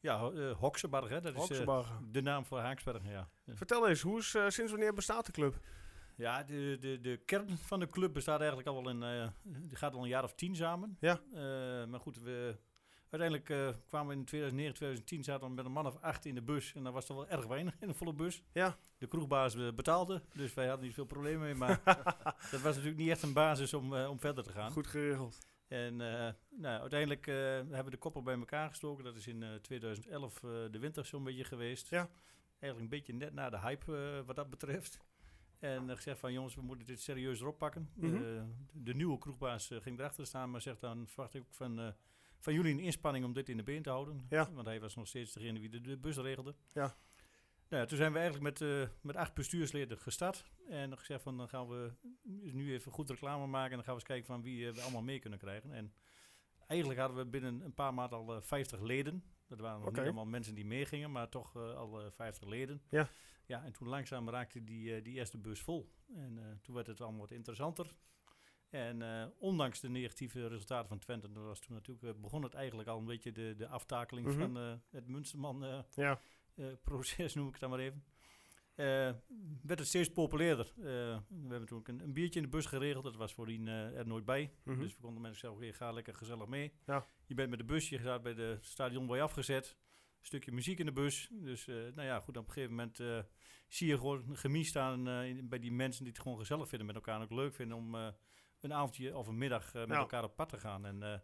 Ja, 0.00 0.30
uh, 0.30 0.52
Hoksebarg, 0.56 1.08
hè. 1.08 1.20
Dat 1.20 1.50
is 1.50 1.60
de 2.10 2.22
naam 2.22 2.44
voor 2.44 2.58
Haaksbergen, 2.58 3.10
ja. 3.10 3.28
Vertel 3.46 3.88
eens, 3.88 4.00
hoe 4.00 4.18
is, 4.18 4.30
sinds 4.46 4.70
wanneer 4.70 4.94
bestaat 4.94 5.26
de 5.26 5.32
club? 5.32 5.54
Ja, 6.22 6.42
de, 6.42 6.76
de, 6.80 7.00
de 7.00 7.16
kern 7.24 7.58
van 7.58 7.80
de 7.80 7.86
club 7.86 8.12
bestaat 8.12 8.38
eigenlijk 8.38 8.68
al 8.68 8.82
wel 8.82 8.92
in. 8.92 9.02
eh 9.02 9.28
die 9.42 9.76
gaat 9.76 9.94
al 9.94 10.02
een 10.02 10.08
jaar 10.08 10.24
of 10.24 10.34
tien 10.34 10.56
samen. 10.56 10.96
Ja. 11.00 11.20
Eh, 11.34 11.86
maar 11.86 12.00
goed, 12.00 12.18
we, 12.18 12.58
uiteindelijk 13.10 13.50
eh, 13.50 13.68
kwamen 13.86 14.08
we 14.08 14.14
in 14.14 14.24
2009, 14.24 14.74
2010 14.74 15.24
zaten 15.24 15.48
we 15.48 15.54
met 15.54 15.64
een 15.64 15.72
man 15.72 15.86
of 15.86 15.96
acht 15.96 16.24
in 16.24 16.34
de 16.34 16.42
bus. 16.42 16.74
En 16.74 16.84
dat 16.84 16.92
was 16.92 17.06
toch 17.06 17.16
wel 17.16 17.28
erg 17.28 17.46
weinig 17.46 17.76
in 17.80 17.88
een 17.88 17.94
volle 17.94 18.12
bus. 18.12 18.42
Ja. 18.52 18.76
De 18.98 19.06
kroegbaas 19.06 19.74
betaalde, 19.74 20.22
dus 20.34 20.54
wij 20.54 20.66
hadden 20.66 20.84
niet 20.84 20.94
veel 20.94 21.04
problemen 21.04 21.40
mee. 21.42 21.54
Maar 21.54 21.80
dat 22.50 22.60
was 22.60 22.62
natuurlijk 22.62 22.96
niet 22.96 23.10
echt 23.10 23.22
een 23.22 23.32
basis 23.32 23.74
om, 23.74 23.94
om 23.94 24.20
verder 24.20 24.44
te 24.44 24.52
gaan. 24.52 24.70
Goed 24.70 24.86
geregeld. 24.86 25.38
En 25.68 25.96
nou, 26.56 26.80
uiteindelijk 26.80 27.26
hebben 27.26 27.84
we 27.84 27.90
de 27.90 27.96
koppen 27.96 28.24
bij 28.24 28.38
elkaar 28.38 28.68
gestoken. 28.68 29.04
Dat 29.04 29.16
is 29.16 29.26
in 29.26 29.42
eh, 29.42 29.54
2011 29.54 30.42
eh, 30.42 30.50
de 30.70 30.78
winter 30.78 31.04
zo'n 31.04 31.24
beetje 31.24 31.44
geweest. 31.44 31.88
Ja. 31.88 32.10
Eigenlijk 32.58 32.92
een 32.92 32.98
beetje 32.98 33.12
net 33.14 33.32
na 33.34 33.50
de 33.50 33.58
hype 33.60 34.22
wat 34.26 34.36
dat 34.36 34.50
betreft. 34.50 34.98
En 35.62 35.90
eh, 35.90 35.96
gezegd 35.96 36.18
van 36.18 36.32
jongens, 36.32 36.54
we 36.54 36.62
moeten 36.62 36.86
dit 36.86 37.00
serieuzer 37.00 37.46
oppakken. 37.46 37.90
Mhm. 37.94 38.14
Eh, 38.14 38.42
de 38.72 38.94
nieuwe 38.94 39.18
kroegbaas 39.18 39.70
eh, 39.70 39.80
ging 39.80 39.98
erachter 39.98 40.26
staan, 40.26 40.50
maar 40.50 40.60
zegt 40.60 40.80
dan 40.80 41.06
verwacht 41.08 41.34
ik 41.34 41.42
ook 41.42 41.54
van, 41.54 41.94
van 42.38 42.54
jullie 42.54 42.72
een 42.72 42.80
inspanning 42.80 43.24
om 43.24 43.32
dit 43.32 43.48
in 43.48 43.56
de 43.56 43.62
been 43.62 43.82
te 43.82 43.90
houden. 43.90 44.26
Ja. 44.28 44.52
Want 44.52 44.66
hij 44.66 44.80
was 44.80 44.94
nog 44.94 45.08
steeds 45.08 45.32
degene 45.32 45.58
die 45.58 45.80
de, 45.80 45.96
bus 45.96 46.16
regelde. 46.16 46.54
Ja. 46.72 46.96
Nou, 47.68 47.82
ja, 47.82 47.84
toen 47.84 47.96
zijn 47.96 48.12
we 48.12 48.18
eigenlijk 48.18 48.58
met, 48.60 48.88
met 49.00 49.16
acht 49.16 49.34
bestuursleden 49.34 49.98
gestart. 49.98 50.44
En 50.68 50.98
gezegd 50.98 51.22
van 51.22 51.36
dan 51.36 51.48
gaan 51.48 51.68
we 51.68 51.92
nu 52.52 52.72
even 52.72 52.92
goed 52.92 53.10
reclame 53.10 53.46
maken. 53.46 53.70
En 53.70 53.76
dan 53.76 53.84
gaan 53.84 53.94
we 53.94 54.00
eens 54.00 54.08
kijken 54.08 54.26
van 54.26 54.42
wie 54.42 54.72
we 54.72 54.80
allemaal 54.80 55.02
mee 55.02 55.18
kunnen 55.18 55.38
krijgen. 55.38 55.72
En 55.72 55.92
eigenlijk 56.66 57.00
hadden 57.00 57.18
we 57.18 57.30
binnen 57.30 57.60
een 57.60 57.74
paar 57.74 57.94
maanden 57.94 58.18
al 58.18 58.34
eh, 58.34 58.42
50 58.42 58.80
leden. 58.80 59.24
Dat 59.48 59.60
waren 59.60 59.80
nog 59.80 59.90
niet 59.90 60.00
allemaal 60.00 60.26
mensen 60.26 60.54
die 60.54 60.66
meegingen, 60.66 61.12
maar 61.12 61.28
toch 61.28 61.56
al 61.56 62.00
eh, 62.00 62.10
50 62.10 62.48
leden. 62.48 62.82
Ja. 62.88 63.08
Ja, 63.46 63.64
en 63.64 63.72
toen 63.72 63.88
langzaam 63.88 64.28
raakte 64.30 64.64
die, 64.64 64.94
eh, 64.96 65.04
die 65.04 65.14
eerste 65.14 65.38
bus 65.38 65.60
vol. 65.60 65.92
En 66.14 66.38
eh, 66.38 66.44
toen 66.62 66.74
werd 66.74 66.86
het 66.86 67.00
allemaal 67.00 67.20
wat 67.20 67.30
interessanter. 67.30 67.94
En 68.70 69.02
eh, 69.02 69.26
ondanks 69.38 69.80
de 69.80 69.88
negatieve 69.88 70.46
resultaten 70.48 70.88
van 70.88 70.98
Twente, 70.98 71.32
dat 71.32 71.44
was 71.44 71.60
toen 71.60 71.74
natuurlijk, 71.74 72.20
begon 72.20 72.42
het 72.42 72.54
eigenlijk 72.54 72.88
al 72.88 72.98
een 72.98 73.04
beetje 73.04 73.32
de, 73.32 73.54
de 73.56 73.66
aftakeling 73.68 74.26
Mhm. 74.26 74.38
van 74.38 74.54
het 74.90 75.06
Munsterman 75.06 75.64
eh, 75.64 75.78
Ja. 75.94 76.20
eh, 76.54 76.66
proces, 76.82 77.34
noem 77.34 77.46
ik 77.46 77.52
het 77.52 77.60
dan 77.60 77.70
maar 77.70 77.78
even. 77.78 78.04
Werd 79.62 79.78
het 79.78 79.88
steeds 79.88 80.12
populairder. 80.12 80.72
We 80.76 81.20
hebben 81.48 81.66
toen 81.66 81.78
ook 81.78 81.88
een, 81.88 82.00
een 82.00 82.12
biertje 82.12 82.40
in 82.40 82.44
de 82.44 82.50
bus 82.56 82.66
geregeld. 82.66 83.04
Dat 83.04 83.16
was 83.16 83.32
voordien 83.34 83.66
er 83.66 84.06
nooit 84.06 84.24
bij. 84.24 84.52
Mhm. 84.64 84.80
Dus 84.80 84.94
we 84.94 85.00
konden 85.00 85.22
mensen 85.22 85.40
zeggen, 85.40 85.58
oké, 85.60 85.72
ga 85.76 85.92
lekker 85.92 86.14
gezellig 86.14 86.46
mee. 86.46 86.72
Ja. 86.86 87.06
Je 87.26 87.34
bent 87.34 87.50
met 87.50 87.58
de 87.58 87.64
bus, 87.64 87.88
je 87.88 87.98
gaat 87.98 88.22
bij 88.22 88.34
de 88.34 88.58
stadion 88.60 89.06
bij 89.06 89.22
afgezet. 89.22 89.76
Stukje 90.26 90.52
muziek 90.52 90.78
in 90.78 90.86
de 90.86 90.92
bus. 90.92 91.28
Dus 91.32 91.66
eh, 91.68 91.74
nou 91.74 92.02
ja, 92.02 92.20
goed, 92.20 92.36
op 92.36 92.46
een 92.46 92.52
gegeven 92.52 92.74
moment 92.74 93.00
eh, 93.00 93.18
zie 93.68 93.88
je 93.88 93.96
gewoon 93.96 94.28
een 94.28 94.36
chemie 94.36 94.64
staan 94.64 95.08
eh, 95.08 95.28
in- 95.28 95.48
bij 95.48 95.58
die 95.58 95.72
mensen 95.72 96.04
die 96.04 96.12
het 96.12 96.22
gewoon 96.22 96.38
gezellig 96.38 96.68
vinden 96.68 96.86
met 96.86 96.96
elkaar. 96.96 97.16
En 97.16 97.22
ook 97.22 97.30
leuk 97.30 97.54
vinden 97.54 97.76
om 97.76 97.94
een 98.60 98.72
avondje 98.72 99.16
of 99.16 99.26
een 99.26 99.38
middag 99.38 99.72
met 99.74 99.90
elkaar 99.90 100.24
op 100.24 100.36
pad 100.36 100.48
te 100.48 100.58
gaan. 100.58 100.86
En 100.86 101.22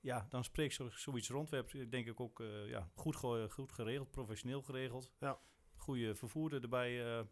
ja, 0.00 0.26
dan 0.28 0.44
spreekt 0.44 0.74
zo, 0.74 0.88
zoiets 0.90 1.28
rond. 1.28 1.50
We 1.50 1.56
hebben 1.56 1.90
denk 1.90 2.06
ik 2.06 2.20
ook 2.20 2.42
ja, 2.66 2.90
goed, 2.94 3.16
goed 3.48 3.72
geregeld, 3.72 4.10
professioneel 4.10 4.62
geregeld. 4.62 5.10
Ja. 5.20 5.38
Goede 5.76 6.14
vervoerder 6.14 6.62
erbij, 6.62 7.24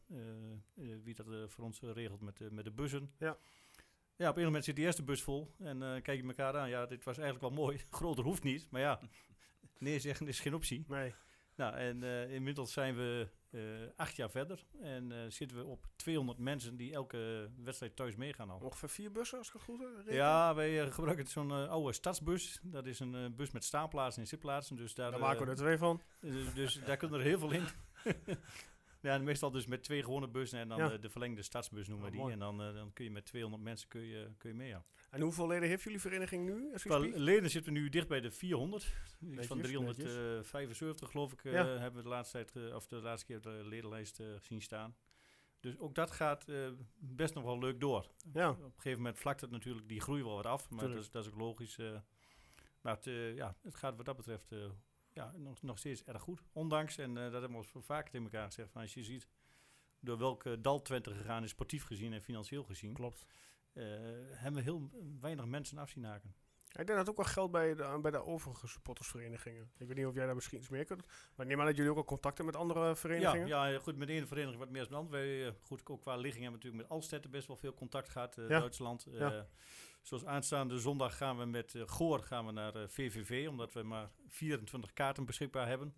wie 0.76 1.14
dat 1.14 1.26
voor 1.50 1.64
ons 1.64 1.80
regelt 1.80 2.20
met, 2.20 2.36
de 2.36 2.50
met 2.50 2.64
de 2.64 2.70
bussen. 2.70 3.14
Ja. 3.18 3.38
Ja, 4.16 4.28
op 4.30 4.36
een 4.36 4.44
moment 4.44 4.64
zit 4.64 4.76
die 4.76 4.84
eerste 4.84 5.02
bus 5.02 5.22
vol 5.22 5.54
en 5.58 5.82
eh, 5.82 6.02
kijk 6.02 6.20
je 6.20 6.26
elkaar 6.26 6.56
aan. 6.56 6.68
Ja, 6.68 6.86
dit 6.86 7.04
was 7.04 7.18
eigenlijk 7.18 7.54
wel 7.54 7.64
mooi. 7.64 7.78
Groter 7.90 8.24
hoeft 8.24 8.42
niet, 8.42 8.70
maar 8.70 8.80
ja, 8.80 9.00
nee 9.78 9.98
zeggen 9.98 10.28
is 10.28 10.40
geen 10.40 10.54
optie. 10.54 10.84
Nee. 10.88 11.14
Nou, 11.56 11.74
en 11.74 12.02
eh, 12.02 12.34
inmiddels 12.34 12.72
zijn 12.72 12.96
we 12.96 13.28
eh, 13.50 13.60
acht 13.96 14.16
jaar 14.16 14.30
verder 14.30 14.64
en 14.80 15.12
eh, 15.12 15.18
zitten 15.28 15.56
we 15.56 15.64
op 15.64 15.86
200 15.96 16.38
mensen 16.38 16.76
die 16.76 16.92
elke 16.92 17.50
wedstrijd 17.56 17.96
thuis 17.96 18.16
meegaan 18.16 18.50
al. 18.50 18.58
Ongeveer 18.58 18.88
vier 18.88 19.12
bussen, 19.12 19.38
als 19.38 19.46
ik 19.46 19.52
het 19.52 19.62
goed 19.62 19.78
heb. 19.80 20.14
Ja, 20.14 20.54
wij 20.54 20.90
gebruiken 20.90 21.26
zo'n 21.26 21.68
oude 21.68 21.92
stadsbus. 21.92 22.60
Dat 22.62 22.86
is 22.86 23.00
een 23.00 23.34
bus 23.36 23.50
met 23.50 23.64
staanplaatsen 23.64 24.22
en 24.22 24.28
zitplaatsen. 24.28 24.76
Dus 24.76 24.94
daar, 24.94 25.10
Daar 25.10 25.20
maken 25.20 25.44
we 25.44 25.50
er 25.50 25.56
twee 25.56 25.78
van. 25.78 26.00
dus, 26.20 26.54
dus 26.54 26.74
daar 26.84 26.96
kunnen 26.96 27.18
er 27.18 27.24
heel 27.26 27.38
veel 27.38 27.50
in. 27.52 27.64
ja, 29.00 29.18
meestal 29.18 29.50
dus 29.50 29.66
met 29.66 29.82
twee 29.82 30.02
gewone 30.02 30.28
bussen 30.28 30.58
en 30.58 30.68
dan 30.68 30.78
Ja. 30.78 30.96
de 30.96 31.10
verlengde 31.10 31.42
stadsbus 31.42 31.88
noemen 31.88 32.10
we 32.10 32.10
Oh, 32.10 32.16
die. 32.16 32.20
mooi. 32.22 32.32
En 32.32 32.38
dan, 32.38 32.74
dan 32.74 32.92
kun 32.92 33.04
je 33.04 33.10
met 33.10 33.24
200 33.24 33.62
mensen 33.62 33.88
kun 33.88 34.00
je, 34.04 34.28
kun 34.38 34.50
je 34.50 34.56
mee, 34.56 34.68
ja. 34.68 34.84
En 35.14 35.20
hoeveel 35.20 35.46
leden 35.46 35.68
heeft 35.68 35.82
jullie 35.82 36.00
vereniging 36.00 36.44
nu? 36.44 36.70
Qua 36.74 36.98
leden 36.98 37.50
zitten 37.50 37.72
we 37.72 37.78
nu 37.78 37.88
dicht 37.88 38.08
bij 38.08 38.20
de 38.20 38.30
400. 38.30 38.82
Iets 38.82 38.92
Netjes, 39.18 39.46
van 39.46 39.56
netjes. 39.58 39.96
375 39.96 41.10
geloof 41.10 41.32
ik, 41.32 41.44
eh, 41.44 41.52
hebben 41.52 41.94
we 41.94 42.02
de 42.02 42.08
laatste, 42.08 42.44
tijd, 42.44 42.66
eh, 42.66 42.74
of 42.74 42.86
de 42.86 42.96
laatste 42.96 43.26
keer 43.26 43.40
de 43.40 43.64
ledenlijst 43.64 44.20
eh, 44.20 44.26
zien 44.40 44.62
staan. 44.62 44.96
Dus 45.60 45.78
ook 45.78 45.94
dat 45.94 46.10
gaat 46.10 46.44
best 46.94 47.34
nog 47.34 47.44
wel 47.44 47.58
leuk 47.58 47.80
door. 47.80 48.10
Ja. 48.32 48.50
Op 48.50 48.62
een 48.62 48.72
gegeven 48.76 48.98
moment 48.98 49.18
vlakt 49.18 49.40
het 49.40 49.50
natuurlijk 49.50 49.88
die 49.88 50.00
groei 50.00 50.22
wel 50.22 50.34
wat 50.34 50.46
af, 50.46 50.70
maar 50.70 50.88
dat 50.88 50.98
is, 50.98 51.10
dat 51.10 51.24
is 51.24 51.30
ook 51.30 51.38
logisch. 51.38 51.76
maar 52.80 52.94
het, 52.94 53.04
ja, 53.36 53.56
het 53.62 53.74
gaat 53.74 53.96
wat 53.96 54.06
dat 54.06 54.16
betreft 54.16 54.54
ja, 55.12 55.32
nog, 55.36 55.62
nog 55.62 55.78
steeds 55.78 56.04
erg 56.04 56.22
goed. 56.22 56.42
Ondanks, 56.52 56.98
en 56.98 57.14
dat 57.14 57.32
hebben 57.32 57.50
we 57.50 57.56
ons 57.56 57.72
vaak 57.78 58.08
tegen 58.08 58.24
elkaar 58.24 58.46
gezegd, 58.46 58.70
van 58.70 58.82
als 58.82 58.94
je 58.94 59.02
ziet 59.02 59.28
door 60.00 60.18
welke 60.18 60.60
dal 60.60 60.82
Twente 60.82 61.14
gegaan 61.14 61.42
is, 61.42 61.50
sportief 61.50 61.84
gezien 61.84 62.12
en 62.12 62.22
financieel 62.22 62.64
gezien, 62.64 62.92
Klopt. 62.92 63.26
Eh, 63.74 63.84
hebben 64.30 64.54
we 64.64 64.70
heel 64.70 64.90
weinig 65.20 65.46
mensen 65.46 65.78
af 65.78 65.90
zien 65.90 66.04
haken. 66.04 66.34
Ik 66.78 66.86
denk 66.86 66.98
dat 66.98 67.08
ook 67.08 67.16
wel 67.16 67.24
geldt 67.24 67.52
bij 67.52 67.74
de, 67.74 67.98
bij 68.02 68.10
de 68.10 68.24
overige 68.24 68.66
supportersverenigingen. 68.66 69.70
Ik 69.78 69.86
weet 69.86 69.96
niet 69.96 70.06
of 70.06 70.14
jij 70.14 70.26
daar 70.26 70.34
misschien 70.34 70.58
iets 70.58 70.68
meer 70.68 70.84
kunt. 70.84 71.02
Maar 71.34 71.46
neem 71.46 71.60
aan 71.60 71.66
dat 71.66 71.76
jullie 71.76 71.90
ook 71.90 71.96
al 71.96 72.04
contacten 72.04 72.44
met 72.44 72.56
andere 72.56 72.96
verenigingen. 72.96 73.46
ja, 73.46 73.78
goed, 73.78 73.96
met 73.96 74.08
de 74.08 74.14
ene 74.14 74.26
vereniging 74.26 74.58
wat 74.58 74.70
meer 74.70 74.88
de 74.88 74.94
andere. 74.94 75.16
Wij, 75.16 75.46
eh, 75.46 75.52
goed, 75.60 75.86
ook 75.86 76.00
qua 76.00 76.16
ligging 76.16 76.42
hebben 76.42 76.60
we 76.60 76.66
natuurlijk 76.66 76.82
met 76.82 76.98
Alstetten 76.98 77.30
best 77.30 77.46
wel 77.46 77.56
veel 77.56 77.74
contact 77.74 78.08
gehad, 78.08 78.38
eh, 78.38 78.48
Ja. 78.48 78.58
Duitsland. 78.58 79.06
Ja. 79.10 79.46
Zoals 80.02 80.24
aanstaande 80.24 80.78
zondag 80.78 81.16
gaan 81.16 81.38
we 81.38 81.44
met 81.44 81.74
Goor 81.86 82.22
gaan 82.22 82.46
we 82.46 82.52
naar 82.52 82.72
VVV, 82.88 83.48
omdat 83.48 83.72
we 83.72 83.82
maar 83.82 84.10
24 84.28 84.92
kaarten 84.92 85.24
beschikbaar 85.24 85.66
hebben. 85.68 85.94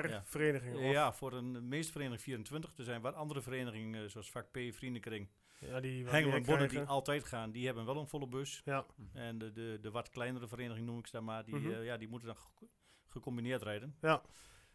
Per 0.00 0.10
Ja. 0.10 0.22
vereniging. 0.24 0.76
of- 0.76 0.82
Ja, 0.92 1.12
voor 1.12 1.32
een 1.32 1.68
meeste 1.68 1.92
vereniging 1.92 2.22
24. 2.22 2.72
Er 2.76 2.84
zijn 2.84 3.00
wat 3.00 3.14
andere 3.14 3.42
verenigingen, 3.42 4.02
eh, 4.02 4.08
zoals 4.08 4.30
vak 4.30 4.50
P, 4.50 4.58
Vriendenkring, 4.70 5.28
ja, 5.58 5.80
die 5.80 6.06
Hengel 6.06 6.32
en 6.32 6.42
Bonne, 6.42 6.68
die 6.68 6.80
altijd 6.80 7.24
gaan. 7.24 7.50
Die 7.50 7.66
hebben 7.66 7.84
wel 7.84 7.96
een 7.96 8.06
volle 8.08 8.28
bus. 8.28 8.62
Ja, 8.64 8.86
En 9.12 9.38
de, 9.38 9.52
de, 9.52 9.78
de 9.80 9.90
wat 9.90 10.08
kleinere 10.08 10.48
vereniging 10.48 10.86
noem 10.86 10.98
ik 10.98 11.06
ze 11.06 11.20
maar, 11.20 11.44
die, 11.44 11.54
Mhm. 11.54 11.70
eh, 11.70 11.84
ja, 11.84 11.96
die 11.96 12.08
moeten 12.08 12.28
dan 12.28 12.36
ge- 12.36 12.68
gecombineerd 13.06 13.62
rijden. 13.62 13.96
ja. 14.00 14.22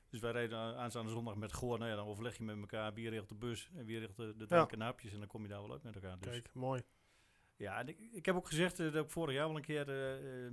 Dus 0.09 0.19
wij 0.19 0.31
rijden 0.31 0.57
aanstaande 0.77 1.11
zondag 1.11 1.35
met 1.35 1.53
Goor. 1.53 1.77
Nou 1.77 1.89
ja, 1.89 1.95
dan 1.95 2.05
overleg 2.07 2.37
je 2.37 2.43
met 2.43 2.57
elkaar 2.57 2.93
wie 2.93 3.09
regelt 3.09 3.29
de 3.29 3.35
bus 3.35 3.69
en 3.75 3.85
wie 3.85 3.99
regelt 3.99 4.17
de, 4.17 4.33
de 4.37 4.45
drank 4.45 4.71
en 4.71 4.81
hapjes. 4.81 5.13
En 5.13 5.19
dan 5.19 5.27
kom 5.27 5.41
je 5.41 5.47
daar 5.47 5.61
wel 5.61 5.71
uit 5.71 5.83
met 5.83 5.95
elkaar. 5.95 6.19
Dus, 6.19 6.29
kijk, 6.31 6.49
mooi. 6.53 6.81
ja, 7.55 7.79
ik, 7.81 7.99
ik 8.11 8.25
heb 8.25 8.35
ook 8.35 8.47
gezegd, 8.47 8.79
eh, 8.79 8.91
dat 8.91 9.05
ik 9.05 9.11
vorig 9.11 9.35
jaar 9.35 9.47
wel 9.47 9.55
een 9.55 9.61
keer... 9.61 9.89
eh, 9.89 10.51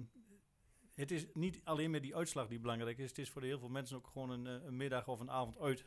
het 0.96 1.10
is 1.10 1.26
niet 1.32 1.60
alleen 1.64 1.90
met 1.90 2.02
die 2.02 2.16
uitslag 2.16 2.48
die 2.48 2.58
belangrijk 2.60 2.98
is. 2.98 3.08
Het 3.08 3.18
is 3.18 3.30
voor 3.30 3.42
heel 3.42 3.58
veel 3.58 3.68
mensen 3.68 3.96
ook 3.96 4.06
gewoon 4.06 4.30
een, 4.30 4.46
eh, 4.46 4.66
een 4.66 4.76
middag 4.76 5.08
of 5.08 5.20
een 5.20 5.30
avond 5.30 5.58
uit. 5.58 5.86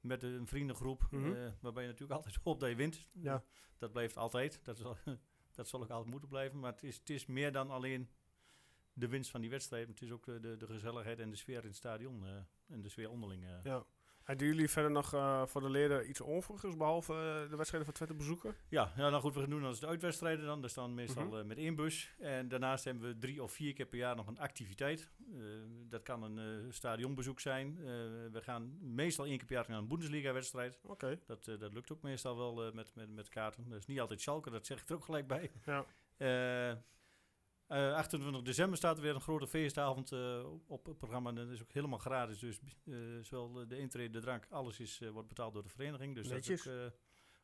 Met 0.00 0.22
een 0.22 0.46
vriendengroep. 0.46 1.06
Mhm. 1.10 1.32
eh, 1.32 1.50
waarbij 1.60 1.82
je 1.82 1.88
natuurlijk 1.88 2.18
altijd 2.18 2.38
hoopt 2.44 2.60
dat 2.60 2.68
je 2.68 2.76
wint. 2.76 3.06
Ja. 3.12 3.44
Dat 3.78 3.92
blijft 3.92 4.16
altijd. 4.16 4.60
Dat 4.64 4.78
zal, 4.78 4.96
dat 5.54 5.68
zal 5.68 5.82
ook 5.82 5.90
altijd 5.90 6.10
moeten 6.10 6.28
blijven. 6.28 6.58
Maar 6.60 6.72
het 6.72 6.82
is, 6.82 6.96
het 6.96 7.10
is 7.10 7.26
meer 7.26 7.52
dan 7.52 7.70
alleen 7.70 8.10
de 8.92 9.08
winst 9.08 9.30
van 9.30 9.40
die 9.40 9.50
wedstrijd. 9.50 9.88
Het 9.88 10.02
is 10.02 10.10
ook 10.10 10.24
de, 10.24 10.40
de, 10.40 10.56
de 10.56 10.66
gezelligheid 10.66 11.18
en 11.18 11.30
de 11.30 11.36
sfeer 11.36 11.60
in 11.60 11.66
het 11.66 11.76
stadion. 11.76 12.26
eh, 12.26 12.36
en 12.66 12.82
de 12.82 12.88
sfeer 12.88 13.10
onderling. 13.10 13.44
eh. 13.44 13.62
Ja. 13.62 13.84
En 14.32 14.38
doen 14.38 14.48
jullie 14.48 14.68
verder 14.70 14.90
nog 14.90 15.14
eh, 15.14 15.42
voor 15.46 15.60
de 15.60 15.70
leden 15.70 16.08
iets 16.08 16.22
overigs, 16.22 16.76
behalve 16.76 17.12
eh, 17.12 17.50
de 17.50 17.56
wedstrijden 17.56 17.84
van 17.84 17.92
Twente 17.94 18.14
bezoeken? 18.14 18.54
Ja, 18.68 18.92
ja, 18.96 19.08
nou 19.10 19.22
goed, 19.22 19.34
we 19.34 19.40
gaan 19.40 19.50
doen 19.50 19.64
als 19.64 19.80
de 19.80 19.86
uitwedstrijden 19.86 20.44
dan. 20.46 20.60
Dat 20.60 20.70
staan 20.70 20.94
meestal 20.94 21.24
Mhm. 21.24 21.36
eh, 21.36 21.44
met 21.44 21.56
één 21.58 21.74
bus. 21.74 22.14
En 22.18 22.48
daarnaast 22.48 22.84
hebben 22.84 23.02
we 23.08 23.18
drie 23.18 23.42
of 23.42 23.52
vier 23.52 23.72
keer 23.72 23.86
per 23.86 23.98
jaar 23.98 24.16
nog 24.16 24.26
een 24.26 24.38
activiteit. 24.38 25.10
Dat 25.88 26.02
kan 26.02 26.22
een 26.22 26.72
stadionbezoek 26.72 27.40
zijn. 27.40 27.76
We 28.32 28.40
gaan 28.40 28.78
meestal 28.94 29.24
één 29.24 29.36
keer 29.36 29.46
per 29.46 29.56
jaar 29.56 29.64
naar 29.68 29.78
een 29.78 29.88
Bundesliga-wedstrijd. 29.88 30.80
Oké. 30.86 31.18
Dat, 31.26 31.44
dat 31.44 31.72
lukt 31.72 31.92
ook 31.92 32.02
meestal 32.02 32.36
wel 32.36 32.72
met, 32.72 32.94
met, 32.94 33.14
met 33.14 33.28
kaarten. 33.28 33.68
Dat 33.68 33.78
is 33.78 33.86
niet 33.86 34.00
altijd 34.00 34.20
Schalke, 34.20 34.50
dat 34.50 34.66
zeg 34.66 34.82
ik 34.82 34.88
er 34.88 34.94
ook 34.94 35.04
gelijk 35.04 35.26
bij. 35.26 35.50
Ja. 35.64 35.84
Eh, 37.72 37.88
eh, 37.88 37.94
28 37.96 38.42
december 38.42 38.76
staat 38.76 38.96
er 38.96 39.02
weer 39.02 39.14
een 39.14 39.20
grote 39.20 39.46
feestavond 39.46 40.12
eh, 40.12 40.44
op 40.66 40.86
het 40.86 40.98
programma. 40.98 41.28
En 41.28 41.34
dat 41.34 41.48
is 41.48 41.62
ook 41.62 41.72
helemaal 41.72 41.98
gratis. 41.98 42.38
Dus 42.38 42.58
eh, 42.84 42.94
zowel 43.20 43.68
de 43.68 43.78
intrede, 43.78 44.10
de 44.12 44.20
drank, 44.20 44.46
alles 44.50 44.80
is, 44.80 45.00
wordt 45.12 45.28
betaald 45.28 45.52
door 45.54 45.62
de 45.62 45.68
vereniging. 45.68 46.14
Dus 46.14 46.28
Netjes. 46.28 46.62
dat 46.62 46.74
is 46.74 46.80
ook 46.82 46.92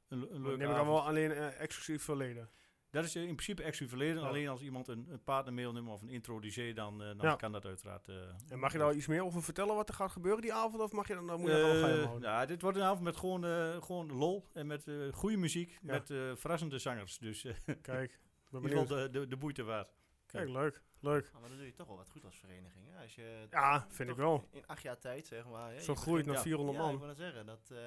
een, 0.09 0.23
een 0.23 0.29
Neem 0.31 0.43
leuke 0.43 0.55
ik 0.63 0.67
dan 0.69 0.71
avond. 0.75 0.89
wel 0.89 1.03
alleen 1.07 1.33
exclusief 1.33 2.03
voor 2.03 2.17
leden? 2.17 2.51
Dat 2.91 3.05
is 3.05 3.17
in 3.17 3.23
principe 3.25 3.63
exclusief 3.63 3.89
verleden. 3.89 4.23
Ja. 4.23 4.29
Alleen 4.29 4.49
als 4.49 4.63
iemand 4.63 4.89
een, 4.89 5.07
een 5.11 5.23
partner 5.25 5.55
mailnummer 5.55 5.93
of 5.93 6.03
een 6.03 6.09
introducee, 6.09 6.75
dan, 6.75 6.99
dan 6.99 7.17
Ja. 7.21 7.37
kan 7.37 7.53
dat 7.53 7.65
uiteraard. 7.65 8.09
En 8.49 8.59
mag 8.59 8.73
je 8.73 8.79
daar 8.79 8.95
iets 8.95 9.07
meer 9.07 9.25
over 9.25 9.43
vertellen 9.43 9.75
wat 9.75 9.89
er 9.89 9.95
gaat 9.95 10.11
gebeuren 10.13 10.43
die 10.43 10.53
avond? 10.53 10.83
Of 10.83 10.93
mag 10.93 11.09
je 11.09 11.15
dan, 11.15 11.27
dan 11.27 11.41
moet 11.41 11.51
je 11.51 11.57
Eh, 11.57 11.83
houden? 11.83 12.21
ja, 12.21 12.47
dit 12.47 12.63
wordt 12.63 12.77
een 12.77 12.83
avond 12.83 13.03
met 13.05 13.17
gewoon, 13.17 13.43
gewoon 13.83 14.13
lol 14.13 14.49
en 14.53 14.67
met 14.67 14.85
goede 15.13 15.37
muziek, 15.37 15.79
Ja. 15.83 15.93
met 15.93 16.07
verrassende 16.41 16.79
zangers. 16.79 17.19
Dus 17.19 17.47
Kijk, 17.83 18.21
ik 18.51 18.61
ben 18.61 18.87
de, 18.87 19.09
de, 19.11 19.27
de 19.27 19.37
boete 19.37 19.63
waard. 19.63 19.97
Kijk, 20.33 20.49
leuk. 20.49 20.83
Leuk. 21.01 21.31
Ah, 21.35 21.41
maar 21.41 21.49
dan 21.49 21.59
doe 21.59 21.67
je 21.67 21.73
toch 21.73 21.87
wel 21.87 21.97
wat 21.97 22.09
goed 22.11 22.25
als 22.25 22.39
vereniging. 22.39 22.87
Hè? 22.91 23.03
Als 23.03 23.15
je 23.15 23.47
Ja, 23.51 23.87
vind 23.91 24.09
ik 24.11 24.17
wel. 24.17 24.49
In 24.51 24.67
acht 24.67 24.83
jaar 24.83 24.99
tijd, 24.99 25.27
zeg 25.27 25.47
maar. 25.47 25.73
hè, 25.73 25.81
Zo 25.81 25.95
groeit 25.95 26.27
naar 26.27 26.35
ja. 26.35 26.43
400 26.43 26.79
Ja, 26.79 26.85
ik 26.85 26.91
man. 26.91 26.99
wil 26.99 27.09
dat 27.09 27.17
zeggen. 27.17 27.47
Dat, 27.47 27.71
eh, 27.71 27.79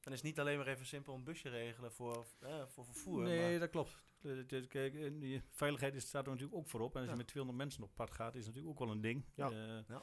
dan 0.00 0.12
is 0.12 0.18
het 0.18 0.22
niet 0.22 0.40
alleen 0.40 0.58
maar 0.58 0.66
even 0.66 0.86
simpel 0.86 1.14
een 1.14 1.24
busje 1.24 1.48
regelen 1.48 1.92
voor, 1.92 2.26
eh, 2.40 2.62
voor 2.66 2.84
vervoer. 2.84 3.22
nee, 3.22 3.50
maar- 3.50 3.58
dat 3.60 3.70
klopt. 3.70 4.02
Eh, 4.22 4.66
kijk, 4.68 5.20
die 5.20 5.42
veiligheid 5.50 5.94
is, 5.94 6.06
staat 6.06 6.24
er 6.24 6.30
natuurlijk 6.30 6.58
ook 6.58 6.66
voorop. 6.68 6.92
En 6.94 6.96
als 6.96 7.04
Ja. 7.06 7.12
je 7.12 7.18
met 7.18 7.26
200 7.28 7.64
mensen 7.64 7.82
op 7.82 7.94
pad 7.94 8.10
gaat, 8.10 8.34
is 8.34 8.46
natuurlijk 8.46 8.72
ook 8.72 8.78
wel 8.86 8.90
een 8.94 9.00
ding. 9.00 9.24
Ja. 9.34 9.50
Eh, 9.50 9.88
Ja. 9.88 10.02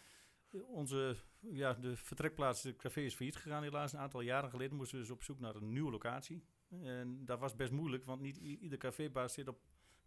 Onze 0.67 1.15
ja, 1.39 1.73
de 1.73 1.95
vertrekplaats, 1.97 2.61
de 2.61 2.75
café 2.75 3.01
is 3.01 3.15
failliet 3.15 3.35
gegaan 3.35 3.63
helaas. 3.63 3.93
Een 3.93 3.99
aantal 3.99 4.21
jaren 4.21 4.49
geleden 4.49 4.75
moesten 4.77 4.97
we 4.97 5.03
dus 5.03 5.13
op 5.13 5.23
zoek 5.23 5.39
naar 5.39 5.55
een 5.55 5.73
nieuwe 5.73 5.91
locatie. 5.91 6.43
En 6.83 7.25
dat 7.25 7.39
was 7.39 7.55
best 7.55 7.71
moeilijk, 7.71 8.03
want 8.05 8.21
niet 8.21 8.37
ieder 8.37 8.77
cafébaas 8.77 9.33
zit 9.33 9.47
op 9.47 9.59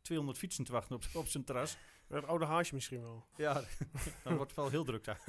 200 0.04 0.38
fietsen 0.38 0.64
te 0.64 0.72
wachten 0.72 0.96
op, 0.96 1.02
op 1.22 1.26
zijn 1.26 1.44
terras. 1.44 1.76
Het 2.08 2.24
oude 2.24 2.44
haasje 2.44 2.74
misschien 2.74 3.00
wel. 3.00 3.26
Ja, 3.36 3.52
dan 4.24 4.36
wordt 4.36 4.50
het 4.50 4.60
wel 4.60 4.70
heel 4.70 4.84
druk 4.84 5.04
daar. 5.04 5.20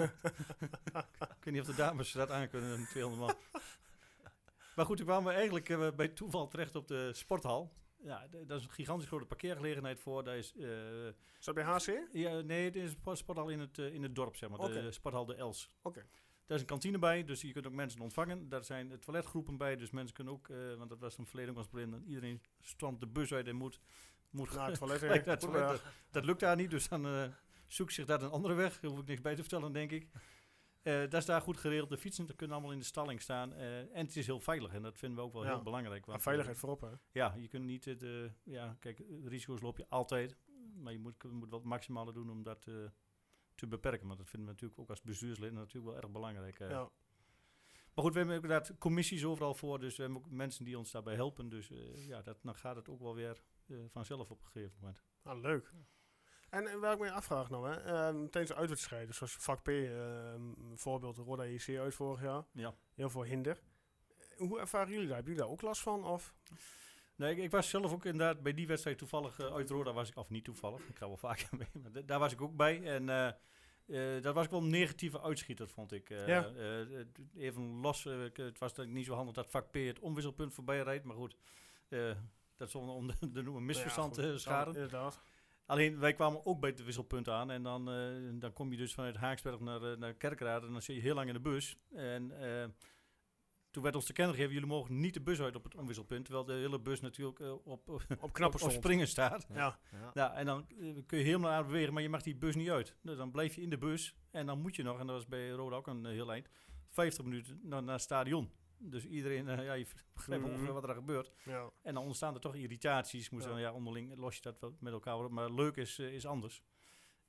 ik 1.19 1.43
weet 1.43 1.53
niet 1.53 1.61
of 1.61 1.67
de 1.67 1.75
dames 1.75 2.11
dat 2.11 2.29
aan 2.31 2.49
kunnen, 2.49 2.79
een 2.79 2.85
200 2.85 3.21
man. 3.21 3.61
Maar 4.75 4.85
goed, 4.85 4.97
toen 4.97 5.05
kwamen 5.05 5.27
we 5.27 5.33
eigenlijk 5.33 5.69
eh, 5.69 5.91
bij 5.95 6.07
toeval 6.07 6.47
terecht 6.47 6.75
op 6.75 6.87
de 6.87 7.13
sporthal. 7.13 7.73
Ja, 8.03 8.27
d- 8.27 8.47
daar 8.47 8.57
is 8.57 8.63
een 8.63 8.69
gigantisch 8.69 9.07
grote 9.07 9.25
parkeergelegenheid 9.25 9.99
voor. 9.99 10.23
Daar 10.23 10.37
is, 10.37 10.53
Is 11.39 11.45
dat 11.45 11.55
bij 11.55 11.63
HC? 11.63 12.07
ja, 12.11 12.39
nee, 12.41 12.65
het 12.65 12.75
is 12.75 12.83
een 12.83 12.89
spo- 12.89 13.15
sporthal 13.15 13.49
in 13.49 13.59
het, 13.59 13.77
eh, 13.77 13.93
in 13.93 14.03
het 14.03 14.15
dorp, 14.15 14.35
zeg 14.35 14.49
maar. 14.49 14.59
De 14.71 14.91
sporthal 14.91 15.25
de 15.25 15.35
Els. 15.35 15.69
Oké. 15.81 16.05
Daar 16.45 16.55
is 16.57 16.61
een 16.61 16.69
kantine 16.69 16.99
bij, 16.99 17.23
dus 17.23 17.41
je 17.41 17.51
kunt 17.51 17.67
ook 17.67 17.73
mensen 17.73 18.01
ontvangen. 18.01 18.49
Daar 18.49 18.63
zijn 18.63 18.99
toiletgroepen 18.99 19.57
bij, 19.57 19.75
dus 19.75 19.89
mensen 19.91 20.15
kunnen 20.15 20.33
ook, 20.33 20.47
want 20.77 20.89
dat 20.89 20.99
was 20.99 21.17
het 21.17 21.27
verleden 21.27 21.51
ook 21.51 21.57
een 21.63 21.67
probleem, 21.69 21.91
dat 21.91 22.01
iedereen 22.05 22.41
stormt 22.61 22.99
de 22.99 23.07
bus 23.07 23.33
uit 23.33 23.47
en 23.47 23.55
moet, 23.55 23.79
moet 24.29 24.53
Naar 24.53 24.67
het 24.69 24.77
toilet. 24.79 24.99
gelijk 25.05 25.25
naar 25.25 25.35
het 25.35 25.43
goed, 25.43 25.53
toilet. 25.53 25.71
Dat, 25.71 25.81
dat 26.11 26.25
lukt 26.25 26.39
daar 26.39 26.55
niet, 26.55 26.69
dus 26.69 26.87
dan 26.87 27.05
eh 27.05 27.27
zoekt 27.67 27.93
zich 27.93 28.05
daar 28.05 28.21
een 28.21 28.29
andere 28.29 28.53
weg. 28.53 28.79
Daar 28.79 28.91
hoef 28.91 28.99
ik 28.99 29.07
niks 29.07 29.21
bij 29.21 29.35
te 29.35 29.41
vertellen, 29.41 29.71
denk 29.73 29.91
ik. 29.91 30.07
Eh 30.81 30.99
dat 30.99 31.13
is 31.13 31.25
daar 31.25 31.41
goed 31.41 31.57
geregeld. 31.57 31.89
De 31.89 31.97
fietsen 31.97 32.35
kunnen 32.35 32.55
allemaal 32.55 32.73
in 32.73 32.79
de 32.79 32.85
stalling 32.85 33.21
staan. 33.21 33.53
eh, 33.53 33.79
en 33.79 34.05
het 34.05 34.15
is 34.15 34.25
heel 34.25 34.39
veilig 34.39 34.73
en 34.73 34.81
dat 34.81 34.97
vinden 34.97 35.17
we 35.19 35.23
ook 35.25 35.33
wel 35.33 35.43
Ja. 35.43 35.53
heel 35.53 35.63
belangrijk. 35.63 36.05
Want, 36.05 36.21
veiligheid 36.21 36.57
voorop, 36.59 36.81
hè? 36.81 36.89
ja, 37.11 37.33
je 37.37 37.47
kunt 37.47 37.65
niet 37.65 37.85
het, 37.85 38.05
ja, 38.43 38.75
kijk, 38.79 39.03
risico's 39.23 39.61
loop 39.61 39.77
je 39.77 39.85
altijd. 39.89 40.37
Maar 40.75 40.93
je 40.93 40.99
moet, 40.99 41.23
moet 41.23 41.49
wel 41.49 41.59
het 41.59 41.67
maximale 41.67 42.13
doen 42.13 42.29
om 42.29 42.43
dat 42.43 42.61
te 43.55 43.67
beperken. 43.67 44.07
Want 44.07 44.19
dat 44.19 44.29
vinden 44.29 44.47
we 44.47 44.53
natuurlijk 44.53 44.79
ook 44.81 44.89
als 44.89 45.01
bestuurslid 45.01 45.51
natuurlijk 45.53 45.85
wel 45.93 45.97
erg 46.03 46.11
belangrijk. 46.11 46.59
Ja. 46.59 46.89
Maar 47.93 48.03
goed, 48.03 48.13
we 48.13 48.17
hebben 48.19 48.35
inderdaad 48.35 48.77
commissies 48.77 49.25
overal 49.25 49.53
voor. 49.53 49.79
Dus 49.79 49.95
we 49.95 50.03
hebben 50.03 50.21
ook 50.21 50.29
mensen 50.29 50.65
die 50.65 50.77
ons 50.77 50.91
daarbij 50.91 51.15
helpen. 51.15 51.49
Dus 51.49 51.69
ja, 51.93 52.21
dat, 52.21 52.37
dan 52.41 52.55
gaat 52.55 52.75
het 52.75 52.89
ook 52.89 52.99
wel 53.01 53.15
weer 53.15 53.41
vanzelf 53.87 54.29
op 54.31 54.39
een 54.41 54.47
gegeven 54.47 54.75
moment. 54.79 55.03
Ah, 55.23 55.41
leuk. 55.41 55.71
En, 56.49 56.67
en 56.67 56.79
waar 56.79 56.93
ik 56.93 56.99
me 56.99 57.11
afvraag 57.11 57.49
nou, 57.49 57.69
hè, 57.69 57.75
ehm, 57.81 58.15
tijdens 58.15 58.47
de 58.47 58.55
uitwedstrijden, 58.55 59.13
zoals 59.15 59.33
vak 59.35 59.61
P, 59.63 59.67
ehm, 59.67 60.41
bijvoorbeeld 60.57 61.17
Roda 61.17 61.45
JC 61.45 61.77
uit 61.77 61.93
vorig 61.95 62.21
jaar, 62.21 62.43
Ja. 62.51 62.73
heel 62.93 63.09
veel 63.09 63.23
hinder. 63.23 63.59
Hoe 64.37 64.59
ervaren 64.59 64.91
jullie 64.91 65.05
dat? 65.07 65.15
Hebben 65.15 65.33
jullie 65.33 65.47
daar 65.47 65.57
ook 65.57 65.61
last 65.61 65.81
van? 65.81 66.05
Of? 66.05 66.35
Nee, 67.15 67.31
ik, 67.35 67.37
ik 67.43 67.51
was 67.51 67.69
zelf 67.69 67.91
ook 67.93 68.05
inderdaad 68.05 68.43
bij 68.43 68.53
die 68.53 68.67
wedstrijd 68.67 68.97
toevallig 68.97 69.39
uh, 69.39 69.53
uit 69.53 69.69
Roda 69.69 69.93
was 69.93 70.09
ik, 70.09 70.15
of 70.17 70.29
niet 70.29 70.43
toevallig, 70.43 70.87
ik 70.87 70.97
ga 70.97 71.07
wel 71.07 71.17
vaker 71.27 71.47
mee, 71.57 71.67
maar 71.83 72.05
daar 72.05 72.19
was 72.19 72.31
ik 72.33 72.41
ook 72.41 72.55
bij. 72.55 72.83
En 72.83 73.07
uh, 73.07 73.31
uh, 74.15 74.21
dat 74.21 74.33
was 74.33 74.47
wel 74.47 74.59
een 74.61 74.69
negatieve 74.69 75.21
uitschieter, 75.21 75.67
vond 75.69 75.91
ik. 75.91 76.09
Uh, 76.09 76.27
Ja. 76.27 76.51
even 77.35 77.63
los, 77.63 78.05
uh, 78.05 78.23
het 78.33 78.59
was 78.59 78.73
niet 78.75 79.05
zo 79.05 79.13
handig 79.13 79.35
dat 79.35 79.49
vak 79.49 79.71
P 79.71 79.75
het 79.75 79.99
omwisselpunt 79.99 80.53
voorbij 80.53 80.81
rijdt, 80.81 81.03
maar 81.05 81.15
goed. 81.15 81.35
Dat 82.57 82.67
is 82.67 82.75
om 82.75 83.07
de, 83.07 83.31
de 83.31 83.41
noemen 83.43 83.65
misverstand 83.65 84.15
Ja, 84.15 84.21
te 84.21 84.31
goed. 84.31 84.41
scharen. 84.41 84.73
Ja, 84.73 84.79
inderdaad. 84.79 85.21
Alleen, 85.65 85.99
wij 85.99 86.13
kwamen 86.13 86.45
ook 86.45 86.59
bij 86.59 86.69
het 86.69 86.83
wisselpunt 86.83 87.29
aan. 87.29 87.51
En 87.51 87.63
dan, 87.63 87.89
eh, 87.91 88.39
dan 88.39 88.53
kom 88.53 88.71
je 88.71 88.77
dus 88.77 88.93
vanuit 88.93 89.15
Haaksberg 89.15 89.59
naar, 89.59 89.91
eh, 89.91 89.97
naar 89.97 90.13
Kerkrade. 90.13 90.65
En 90.65 90.71
dan 90.71 90.81
zit 90.81 90.95
je 90.95 91.01
heel 91.01 91.15
lang 91.15 91.27
in 91.27 91.33
de 91.33 91.39
bus. 91.39 91.77
En 91.91 92.41
eh, 92.41 92.65
toen 93.75 93.83
werd 93.83 93.95
ons 93.95 94.05
te 94.05 94.13
kennen 94.13 94.33
gegeven, 94.35 94.53
jullie 94.53 94.69
mogen 94.69 94.99
niet 94.99 95.13
de 95.13 95.21
bus 95.21 95.41
uit 95.41 95.55
op 95.55 95.63
het 95.63 95.75
omwisselpunt. 95.75 96.25
Terwijl 96.25 96.45
de 96.45 96.53
hele 96.53 96.79
bus 96.79 97.01
natuurlijk 97.01 97.39
eh, 97.39 97.51
op, 97.51 97.89
op, 97.89 98.05
Op 98.19 98.33
knappen 98.33 98.61
op 98.61 98.71
springen 98.71 99.07
staat. 99.07 99.47
Ja. 99.53 99.79
Ja. 99.91 100.11
Ja, 100.13 100.33
en 100.33 100.45
dan 100.45 100.65
eh, 100.79 101.05
kun 101.05 101.17
je 101.17 101.23
helemaal 101.23 101.51
aan 101.51 101.65
bewegen, 101.65 101.93
maar 101.93 102.01
je 102.01 102.09
mag 102.09 102.21
die 102.21 102.35
bus 102.35 102.55
niet 102.55 102.69
uit. 102.69 102.95
Dus 103.01 103.17
dan 103.17 103.31
blijf 103.31 103.55
je 103.55 103.61
in 103.61 103.69
de 103.69 103.77
bus. 103.77 104.15
En 104.31 104.45
dan 104.45 104.61
moet 104.61 104.75
je 104.75 104.83
nog, 104.83 104.99
en 104.99 105.07
dat 105.07 105.15
was 105.15 105.27
bij 105.27 105.49
Roda 105.49 105.75
ook 105.75 105.87
een 105.87 106.05
eh, 106.05 106.11
heel 106.11 106.31
eind, 106.31 106.47
50 106.89 107.23
minuten 107.23 107.59
naar, 107.63 107.83
naar 107.83 107.93
het 107.93 108.03
stadion. 108.03 108.51
Dus 108.89 109.05
iedereen, 109.05 109.47
eh, 109.49 109.63
ja, 109.65 109.73
je 109.73 109.85
begrijpt 110.13 110.43
Mhm. 110.43 110.53
ongeveer 110.53 110.73
wat 110.73 110.83
er 110.87 110.93
gebeurt. 110.95 111.31
Ja. 111.45 111.69
En 111.81 111.93
dan 111.93 112.03
ontstaan 112.03 112.33
er 112.33 112.39
toch 112.39 112.55
irritaties. 112.55 113.29
Moest 113.29 113.45
Ja. 113.45 113.51
dan, 113.51 113.59
ja, 113.59 113.73
onderling 113.73 114.15
los 114.17 114.35
je 114.35 114.41
dat 114.41 114.59
wel 114.59 114.75
met 114.79 114.93
elkaar 114.93 115.23
op. 115.23 115.31
Maar 115.31 115.51
leuk 115.51 115.75
is, 115.77 115.99
eh, 115.99 116.13
is 116.13 116.25
anders. 116.25 116.63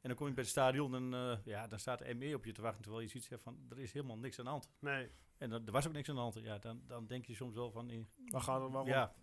En 0.00 0.08
dan 0.08 0.16
kom 0.16 0.26
je 0.26 0.32
bij 0.34 0.42
het 0.42 0.52
stadion 0.52 0.94
en 0.94 1.14
eh, 1.14 1.38
ja, 1.44 1.66
dan 1.66 1.78
staat 1.78 1.98
de 1.98 2.14
ME 2.14 2.34
op 2.34 2.44
je 2.44 2.52
te 2.52 2.62
wachten. 2.62 2.82
Terwijl 2.82 3.02
je 3.02 3.08
ziet 3.10 3.24
zegt 3.24 3.42
van, 3.42 3.58
er 3.70 3.78
is 3.78 3.92
helemaal 3.92 4.18
niks 4.18 4.38
aan 4.38 4.44
de 4.44 4.50
hand. 4.50 4.70
Nee, 4.78 5.10
En 5.38 5.50
dan, 5.50 5.66
er 5.66 5.72
was 5.72 5.86
ook 5.86 5.92
niks 5.92 6.08
aan 6.08 6.14
de 6.14 6.20
hand. 6.20 6.34
Ja, 6.34 6.58
dan, 6.58 6.82
dan 6.86 7.06
denk 7.06 7.26
je 7.26 7.34
soms 7.34 7.54
wel 7.54 7.70
van, 7.70 7.90
eh, 7.90 8.00
waar 8.26 8.40
gaat 8.40 8.62
het? 8.62 8.70
Waarom? 8.72 8.90
ja, 8.90 9.14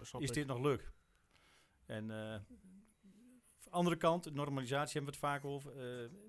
is 0.00 0.12
ik. 0.12 0.32
dit 0.34 0.46
nog 0.46 0.58
leuk? 0.60 0.92
En 1.86 2.06
de 2.06 3.70
andere 3.70 3.96
kant, 3.96 4.34
normalisatie 4.34 4.92
hebben 5.00 5.20
we 5.20 5.26
het 5.26 5.26
vaak 5.30 5.44
over. 5.44 5.72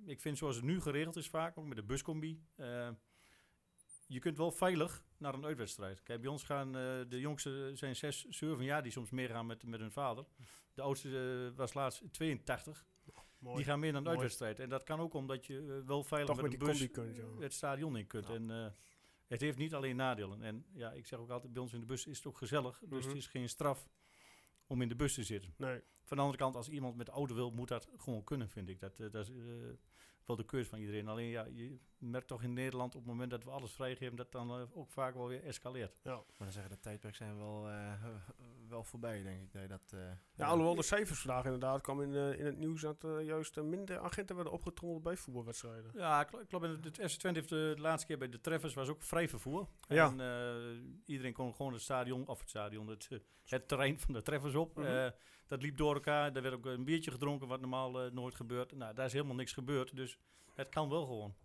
Ik 0.06 0.22
vind 0.22 0.38
zoals 0.38 0.56
het 0.56 0.66
nu 0.66 0.82
geregeld 0.82 1.16
is 1.16 1.30
vaak, 1.30 1.58
ook 1.58 1.66
met 1.66 1.78
de 1.78 1.84
buscombi. 1.84 2.42
Je 4.14 4.20
kunt 4.20 4.38
wel 4.38 4.52
veilig 4.52 5.04
naar 5.18 5.34
een 5.34 5.46
uitwedstrijd. 5.46 6.04
Kijk, 6.04 6.22
bij 6.22 6.30
ons 6.30 6.44
gaan 6.44 6.68
eh, 6.68 6.82
de 7.10 7.20
jongsten 7.20 7.78
zijn 7.78 7.96
6, 7.96 8.26
7 8.30 8.64
jaar 8.64 8.84
die 8.84 8.92
soms 8.92 9.10
meegaan 9.10 9.46
met, 9.46 9.64
met 9.64 9.80
hun 9.80 9.92
vader. 9.92 10.26
De 10.74 10.82
oudste 10.82 11.50
eh, 11.52 11.58
was 11.58 11.74
laatst 11.74 12.04
82. 12.14 12.86
Mooi. 13.42 13.56
Die 13.56 13.66
gaan 13.66 13.80
meer 13.80 13.92
naar 13.92 14.02
een 14.02 14.08
uitwedstrijd. 14.08 14.60
En 14.60 14.70
dat 14.70 14.84
kan 14.84 15.00
ook 15.00 15.14
omdat 15.14 15.46
je 15.46 15.80
eh, 15.82 15.88
wel 15.88 16.04
veilig 16.04 16.30
Toch 16.30 16.42
met, 16.42 16.52
met 16.52 16.62
een 16.62 16.68
bus 16.68 16.78
combi 16.78 16.92
kunt, 16.92 17.16
ja. 17.16 17.42
het 17.42 17.54
stadion 17.54 17.98
in 17.98 18.08
kunt. 18.08 18.28
Ja. 18.28 18.34
En 18.34 18.52
eh, 18.52 18.72
het 19.28 19.42
heeft 19.42 19.58
niet 19.58 19.74
alleen 19.74 19.96
nadelen. 19.96 20.42
En 20.42 20.66
ja, 20.74 20.92
ik 20.92 21.06
zeg 21.06 21.20
ook 21.20 21.30
altijd, 21.30 21.54
bij 21.54 21.62
ons 21.62 21.74
in 21.74 21.80
de 21.80 21.86
bus 21.86 22.08
is 22.08 22.18
het 22.18 22.28
ook 22.28 22.38
gezellig. 22.38 22.80
Dus 22.80 23.00
Mhm. 23.00 23.08
het 23.08 23.18
is 23.18 23.28
geen 23.28 23.50
straf 23.50 23.90
om 24.68 24.82
in 24.82 24.90
de 24.90 24.96
bus 24.96 25.14
te 25.14 25.24
zitten. 25.24 25.54
Nee, 25.58 25.82
Van 26.04 26.18
de 26.18 26.24
andere 26.24 26.44
kant, 26.44 26.56
als 26.56 26.70
iemand 26.70 26.96
met 26.96 27.06
de 27.06 27.12
auto 27.12 27.36
wil, 27.36 27.52
moet 27.52 27.68
dat 27.68 27.90
gewoon 27.98 28.24
kunnen, 28.24 28.50
vind 28.50 28.70
ik. 28.70 28.80
Dat, 28.80 29.00
eh, 29.00 29.12
dat 29.12 29.28
eh, 29.28 29.36
wel 30.26 30.36
de 30.36 30.46
keuze 30.46 30.70
van 30.70 30.80
iedereen. 30.80 31.08
Alleen 31.08 31.28
ja, 31.30 31.46
je 31.52 31.78
merkt 31.98 32.28
toch 32.28 32.44
in 32.44 32.54
Nederland 32.54 32.96
op 32.96 33.02
het 33.02 33.10
moment 33.12 33.32
dat 33.32 33.44
we 33.44 33.50
alles 33.50 33.72
vrijgeven, 33.72 34.16
dat 34.16 34.32
dan 34.32 34.50
eh, 34.52 34.78
ook 34.78 34.92
vaak 34.92 35.14
wel 35.16 35.28
weer 35.28 35.44
escaleert. 35.44 36.00
Maar 36.04 36.24
dan 36.38 36.52
zeggen, 36.52 36.72
de 36.72 36.80
tijdperk 36.80 37.16
zijn 37.16 37.38
wel, 37.38 37.68
eh, 37.70 37.94
wel 38.68 38.84
voorbij, 38.84 39.24
denk 39.24 39.42
ik. 39.42 39.62
Je 39.62 39.68
dat, 39.68 39.92
eh, 39.94 40.00
ja, 40.36 40.46
alhoewel 40.48 40.76
de 40.76 40.84
cijfers 40.84 41.20
vandaag 41.20 41.44
inderdaad 41.46 41.82
kwam 41.82 42.02
in, 42.02 42.16
eh, 42.16 42.40
in 42.40 42.46
het 42.46 42.58
nieuws 42.58 42.82
dat 42.82 43.04
eh, 43.04 43.26
juist 43.26 43.58
eh, 43.58 43.64
minder 43.64 44.00
agenten 44.00 44.36
werden 44.36 44.54
opgetrommeld 44.54 45.04
bij 45.04 45.18
voetbalwedstrijden. 45.18 45.92
Ja, 45.96 46.24
kl- 46.24 46.38
klopt. 46.48 46.66
En 46.66 46.80
Het 46.82 47.12
FC 47.12 47.20
Twente 47.20 47.40
heeft 47.40 47.52
de, 47.52 47.72
de 47.76 47.82
laatste 47.82 48.08
keer 48.08 48.18
bij 48.18 48.30
de 48.30 48.42
Treffers 48.42 48.74
was 48.74 48.90
ook 48.90 49.04
vrij 49.04 49.30
vervoer. 49.30 49.68
Ja. 49.88 50.08
En 50.08 50.20
eh, 50.22 50.82
iedereen 51.06 51.34
kon 51.34 51.54
gewoon 51.56 51.74
het 51.74 51.82
stadion, 51.82 52.28
of 52.28 52.40
het 52.40 52.50
stadion, 52.50 52.88
het, 52.88 53.08
eh, 53.12 53.20
het 53.46 53.68
terrein 53.68 54.00
van 54.00 54.14
de 54.14 54.22
Treffers 54.22 54.56
op. 54.56 54.76
Mhm. 54.76 54.86
Eh, 54.88 55.12
dat 55.52 55.62
liep 55.62 55.78
door 55.78 55.94
elkaar. 55.94 56.36
Er 56.36 56.42
werd 56.42 56.54
ook 56.54 56.66
een 56.66 56.84
biertje 56.84 57.12
gedronken, 57.12 57.48
wat 57.48 57.60
normaal 57.60 58.02
eh, 58.02 58.12
nooit 58.12 58.36
gebeurt. 58.36 58.72
Nou, 58.72 58.94
daar 58.94 59.06
is 59.06 59.14
helemaal 59.14 59.36
niks 59.36 59.54
gebeurd. 59.54 59.96
Dus 59.96 60.18
het 60.54 60.70
kan 60.70 60.90
wel 60.90 61.06
gewoon. 61.06 61.36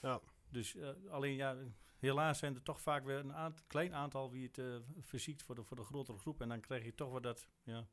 Ja. 0.00 0.20
Dus 0.48 0.76
eh, 0.76 0.88
alleen 1.10 1.34
ja, 1.34 1.56
helaas 1.98 2.38
zijn 2.38 2.54
er 2.54 2.62
toch 2.62 2.80
vaak 2.80 3.04
weer 3.04 3.18
een 3.18 3.34
aant- 3.34 3.66
klein 3.66 3.94
aantal 3.94 4.30
wie 4.30 4.46
het 4.46 4.58
eh 4.58 4.76
verziekt 5.00 5.42
voor 5.42 5.54
de, 5.54 5.64
voor 5.64 5.76
de 5.76 5.82
grotere 5.82 6.18
groep. 6.18 6.40
En 6.40 6.48
dan 6.48 6.60
krijg 6.60 6.84
je 6.84 6.94
toch 6.94 7.10
weer 7.10 7.20
dat, 7.20 7.48
ja, 7.62 7.86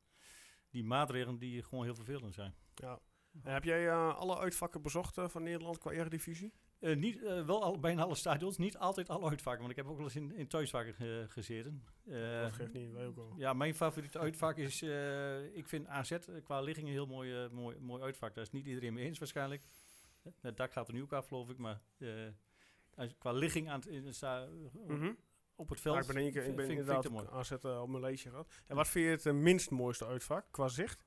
die 0.69 0.83
maatregelen 0.83 1.39
die 1.39 1.63
gewoon 1.63 1.83
heel 1.83 1.95
vervelend 1.95 2.33
zijn. 2.33 2.55
Ja. 2.75 2.99
En 3.43 3.53
heb 3.53 3.63
jij 3.63 3.93
alle 3.93 4.37
uitvakken 4.37 4.81
bezocht 4.81 5.21
van 5.25 5.43
Nederland 5.43 5.77
qua 5.77 5.91
eredivisie? 5.91 6.53
Eh, 6.79 6.95
niet, 6.95 7.23
eh, 7.23 7.45
wel 7.45 7.63
al, 7.63 7.79
bijna 7.79 8.03
alle 8.03 8.15
stadions, 8.15 8.57
niet 8.57 8.77
altijd 8.77 9.09
alle 9.09 9.29
uitvakken. 9.29 9.59
Want 9.59 9.71
ik 9.71 9.77
heb 9.77 9.87
ook 9.87 9.95
wel 9.97 10.05
eens 10.05 10.15
in, 10.15 10.35
in 10.35 10.47
thuisvakken 10.47 10.93
ge- 10.93 11.25
gezeten. 11.29 11.83
Eh, 12.05 12.41
dat 12.41 12.53
geeft 12.53 12.73
niet, 12.73 12.91
wij 12.91 13.05
ook 13.05 13.15
wel. 13.15 13.33
ja, 13.37 13.53
mijn 13.53 13.75
favoriete 13.75 14.19
uitvak 14.19 14.57
is, 14.57 14.81
ik 15.53 15.67
vind 15.67 15.87
AZ 15.87 16.17
qua 16.43 16.61
ligging 16.61 16.87
een 16.87 16.93
heel 16.93 17.05
mooi, 17.07 17.47
mooi, 17.51 17.77
mooi 17.79 18.03
uitvak. 18.03 18.35
Daar 18.35 18.43
is 18.43 18.51
niet 18.51 18.65
iedereen 18.65 18.93
mee 18.93 19.05
eens 19.05 19.19
waarschijnlijk. 19.19 19.61
Het 20.41 20.57
dak 20.57 20.71
gaat 20.71 20.87
er 20.87 20.93
nu 20.93 21.01
ook 21.01 21.13
af, 21.13 21.27
geloof 21.27 21.49
ik. 21.49 21.57
Maar 21.57 21.81
qua 23.17 23.31
ligging 23.31 23.69
aan 23.69 23.79
het, 23.79 24.21
Mhm. 24.87 25.13
op 25.55 25.69
het 25.69 25.81
veld 25.81 25.95
Ja, 25.95 26.01
ik 26.01 26.07
ben, 26.07 26.15
keer, 26.15 26.25
ik 26.25 26.33
vind- 26.33 26.55
ben 26.55 26.65
vind- 26.65 26.67
vind 26.67 26.79
inderdaad 26.79 27.11
mooi. 27.11 27.27
AZ 27.31 27.51
op 27.51 27.89
mijn 27.89 28.01
lijstje 28.03 28.29
gehad. 28.29 28.47
En 28.67 28.75
wat 28.75 28.87
vind 28.87 29.23
je 29.23 29.29
het 29.29 29.37
minst 29.37 29.69
mooiste 29.69 30.05
uitvak 30.05 30.45
qua 30.51 30.67
zicht? 30.67 31.05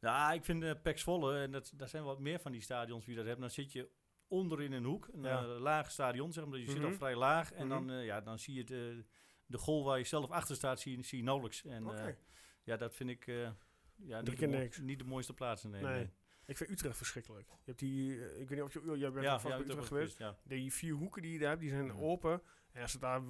Ja, 0.00 0.32
ik 0.32 0.44
vind 0.44 0.62
uh, 0.62 0.72
Pek 0.82 0.98
Zwolle, 0.98 1.38
en 1.38 1.50
dat, 1.50 1.72
daar 1.76 1.88
zijn 1.88 2.04
wat 2.04 2.18
meer 2.18 2.38
van 2.40 2.52
die 2.52 2.60
stadions 2.60 3.06
wie 3.06 3.14
dat 3.16 3.24
hebben. 3.24 3.42
Dan 3.42 3.50
zit 3.50 3.72
je 3.72 3.88
onder 4.30 4.62
in 4.62 4.72
een 4.72 4.84
hoek, 4.84 5.08
een 5.12 5.22
Ja. 5.22 5.42
eh, 5.42 5.58
laag 5.60 5.90
stadion, 5.90 6.32
zeg 6.32 6.46
maar. 6.46 6.58
Je 6.58 6.66
zit 6.66 6.76
Mhm. 6.78 6.86
al 6.86 6.92
vrij 6.92 7.16
laag 7.16 7.52
en 7.52 7.66
Mhm. 7.66 7.68
dan, 7.86 7.90
eh, 7.90 8.04
ja, 8.04 8.20
dan 8.20 8.38
zie 8.38 8.54
je 8.54 8.64
de, 8.64 9.04
de 9.46 9.58
goal 9.58 9.84
waar 9.84 9.98
je 9.98 10.04
zelf 10.04 10.30
achter 10.30 10.56
staat, 10.56 10.80
zie, 10.80 10.96
je- 10.96 11.02
zie 11.02 11.18
je 11.18 11.24
nauwelijks. 11.24 11.64
En 11.64 11.86
eh, 11.86 12.14
ja, 12.62 12.76
dat 12.76 12.94
vind 12.94 13.10
ik 13.10 13.26
ja, 13.26 14.20
niet, 14.20 14.38
de 14.38 14.46
niks. 14.46 14.78
niet 14.78 14.98
de 14.98 15.04
mooiste. 15.04 15.34
Nee, 15.38 15.82
Nee. 15.82 15.82
nee. 15.82 16.10
Ik 16.46 16.56
vind 16.56 16.70
Utrecht 16.70 16.96
verschrikkelijk. 16.96 17.48
Je 17.48 17.54
hebt 17.64 17.78
die, 17.78 18.14
ik 18.38 18.48
weet 18.48 18.58
niet 18.58 18.62
of 18.62 18.72
je, 18.72 18.90
oh, 18.90 18.96
jij 18.96 19.10
bent 19.12 19.24
Ja, 19.24 19.30
vast 19.32 19.42
ja, 19.44 19.48
bij 19.50 19.58
dat 19.58 19.68
Utrecht 19.68 19.88
geweest. 19.88 20.18
ja. 20.18 20.38
Die 20.44 20.72
vier 20.72 20.94
hoeken 20.94 21.22
die 21.22 21.32
je 21.32 21.38
daar 21.38 21.48
hebt, 21.48 21.60
die 21.60 21.70
zijn 21.70 21.86
Ja. 21.86 21.92
open. 21.92 22.42
En 22.72 22.82
als 22.82 22.92
het 22.92 23.00
daar 23.00 23.22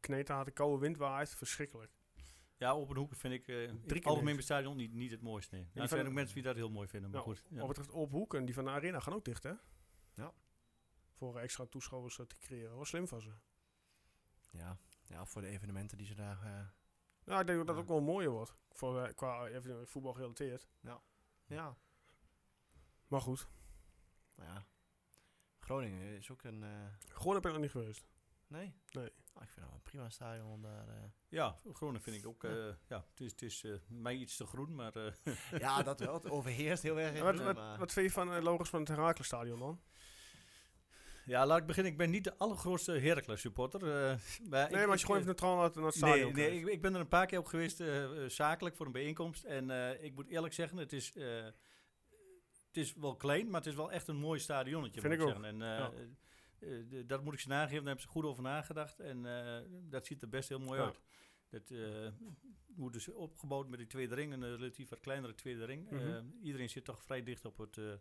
kneten 0.00 0.44
de 0.44 0.50
koude 0.50 0.78
wind 0.80 0.96
waait, 0.96 1.34
verschrikkelijk. 1.34 1.92
ja, 2.56 2.76
op 2.76 2.90
een 2.90 2.96
hoek 2.96 3.14
vind 3.14 3.34
ik 3.34 3.46
uh, 3.46 3.70
het 3.86 4.04
algemeen 4.04 4.34
bij 4.34 4.42
stadion 4.44 4.76
niet, 4.76 4.92
niet 4.92 5.10
het 5.10 5.20
mooiste. 5.22 5.54
Nee. 5.54 5.66
die 5.72 5.82
er 5.82 5.88
zijn 5.88 6.06
ook 6.06 6.12
mensen 6.12 6.34
die 6.34 6.42
dat 6.44 6.54
heel 6.56 6.70
mooi 6.70 6.88
vinden, 6.88 7.10
maar 7.10 7.20
Nou, 7.24 7.34
goed. 7.36 7.44
Ja. 7.50 7.58
Wat 7.58 7.66
betreft 7.68 7.92
open 7.92 8.16
hoeken, 8.16 8.44
die 8.44 8.54
van 8.54 8.64
de 8.64 8.70
arena 8.70 9.00
gaan 9.00 9.14
ook 9.14 9.24
dicht, 9.24 9.42
hè? 9.42 9.52
Ja. 11.14 11.20
Voor 11.30 11.38
extra 11.38 11.66
toeschouwers 11.66 12.18
eh, 12.18 12.26
te 12.26 12.36
creëren. 12.38 12.74
Wel 12.74 12.84
slim 12.84 13.08
van 13.08 13.20
ze. 13.20 13.32
ja, 14.50 14.78
ja, 15.04 15.24
voor 15.26 15.40
de 15.42 15.48
evenementen 15.48 15.98
die 15.98 16.06
ze 16.06 16.14
daar... 16.14 16.42
eh, 16.42 16.66
Nou, 17.24 17.40
ik 17.40 17.46
denk 17.46 17.58
dat 17.58 17.66
dat 17.66 17.76
Ja. 17.76 17.82
ook 17.82 17.88
wel 17.88 18.00
mooier 18.00 18.30
wordt. 18.30 18.54
Voor, 18.70 19.02
eh, 19.04 19.14
qua 19.14 19.46
even 19.46 19.88
voetbal 19.88 20.12
gerelateerd. 20.12 20.68
ja, 21.46 21.76
Maar 23.06 23.20
goed. 23.20 23.48
nou 24.34 24.50
ja. 24.50 24.66
Groningen 25.58 26.16
is 26.16 26.30
ook 26.30 26.42
een... 26.42 26.62
eh, 26.62 26.86
Gewoon 27.08 27.34
heb 27.34 27.46
ik 27.46 27.52
nog 27.52 27.60
niet 27.60 27.70
geweest. 27.70 28.06
nee? 28.46 28.74
Nee. 28.90 29.12
Ah, 29.32 29.42
ik 29.42 29.48
vind 29.48 29.54
het 29.54 29.64
wel 29.64 29.74
een 29.74 29.82
prima 29.82 30.10
stadion 30.10 30.50
om 30.50 30.62
daar... 30.62 30.88
eh, 30.88 31.04
ja, 31.28 31.58
Groningen 31.72 32.02
vind 32.02 32.16
ik 32.16 32.26
ook, 32.26 32.44
eh, 32.44 32.74
ja, 32.88 33.06
het 33.10 33.20
is, 33.20 33.30
het 33.30 33.42
is 33.42 33.64
eh, 33.64 33.74
mij 33.88 34.14
iets 34.16 34.36
te 34.36 34.46
groen, 34.46 34.74
maar... 34.74 34.96
eh, 34.96 35.12
ja, 35.58 35.82
dat 35.82 36.00
wel. 36.00 36.14
Het 36.14 36.30
overheerst 36.30 36.82
heel 36.82 36.98
erg. 37.00 37.20
Wat, 37.20 37.38
eh, 37.38 37.44
wat, 37.44 37.54
maar- 37.54 37.78
wat 37.78 37.92
vind 37.92 38.06
je 38.06 38.12
van 38.12 38.34
uh, 38.36 38.42
Logos 38.42 38.68
van 38.68 38.80
het 38.80 38.88
Herakles-stadion 38.88 39.58
dan? 39.58 39.82
Ja, 41.26 41.46
laat 41.46 41.58
ik 41.58 41.66
beginnen. 41.66 41.92
Ik 41.92 41.98
ben 41.98 42.10
niet 42.10 42.24
de 42.24 42.36
allergrootste 42.36 42.92
Heracles 42.92 43.40
supporter. 43.40 43.80
eh, 43.80 43.88
maar 44.50 44.50
Nee, 44.50 44.64
ik- 44.64 44.70
maar 44.70 44.88
als 44.88 45.00
je 45.00 45.06
gewoon 45.06 45.20
eh, 45.20 45.26
even 45.26 45.26
neutraal 45.26 45.54
naar, 45.56 45.64
het- 45.64 45.74
naar 45.74 45.84
het 45.84 46.00
Nee, 46.00 46.10
stadion 46.12 46.32
nee 46.34 46.46
kijkt. 46.48 46.66
ik, 46.66 46.72
ik 46.72 46.80
ben 46.82 46.94
er 46.94 47.00
een 47.00 47.08
paar 47.08 47.26
keer 47.26 47.38
ook 47.38 47.48
geweest, 47.48 47.80
eh, 47.80 48.24
eh, 48.24 48.30
zakelijk, 48.30 48.76
voor 48.76 48.86
een 48.86 48.92
bijeenkomst. 48.92 49.44
En 49.44 49.70
eh, 49.70 50.02
ik 50.04 50.14
moet 50.14 50.28
eerlijk 50.28 50.54
zeggen, 50.54 50.78
het 50.78 50.92
is, 50.92 51.16
eh, 51.16 51.44
het 52.66 52.76
is 52.76 52.94
wel 52.94 53.16
klein, 53.16 53.46
maar 53.50 53.60
het 53.60 53.68
is 53.70 53.74
wel 53.76 53.92
echt 53.92 54.08
een 54.08 54.16
mooi 54.16 54.40
stadionnetje. 54.40 55.00
Vind 55.00 55.12
moet 55.12 55.22
ik 55.22 55.28
zeggen. 55.28 55.44
En, 55.44 55.62
eh, 55.62 55.68
ja. 55.78 55.92
eh, 56.60 56.98
eh, 56.98 57.06
dat 57.06 57.24
moet 57.24 57.34
ik 57.34 57.40
ze 57.40 57.48
nageven, 57.48 57.76
daar 57.76 57.84
hebben 57.86 58.02
ze 58.02 58.08
goed 58.08 58.24
over 58.24 58.42
nagedacht. 58.42 59.00
En 59.00 59.26
eh, 59.26 59.62
dat 59.90 60.06
ziet 60.06 60.22
er 60.22 60.28
best 60.28 60.48
heel 60.48 60.58
mooi 60.58 60.78
Ja. 60.80 60.84
uit. 60.86 61.00
Dat 61.50 61.70
eh, 61.70 62.08
wordt 62.76 62.94
dus 62.94 63.08
opgebouwd 63.08 63.68
met 63.68 63.78
die 63.78 63.88
tweede 63.88 64.14
ring, 64.14 64.32
een 64.32 64.42
eh, 64.42 64.48
relatief 64.54 64.88
wat 64.88 65.00
kleinere 65.00 65.34
tweede 65.34 65.64
ring. 65.64 65.90
Mhm. 65.90 66.10
Eh, 66.10 66.22
iedereen 66.42 66.68
zit 66.70 66.84
toch 66.84 67.02
vrij 67.02 67.22
dicht 67.22 67.44
op 67.44 67.58
het 67.58 67.76
uh, 67.76 67.92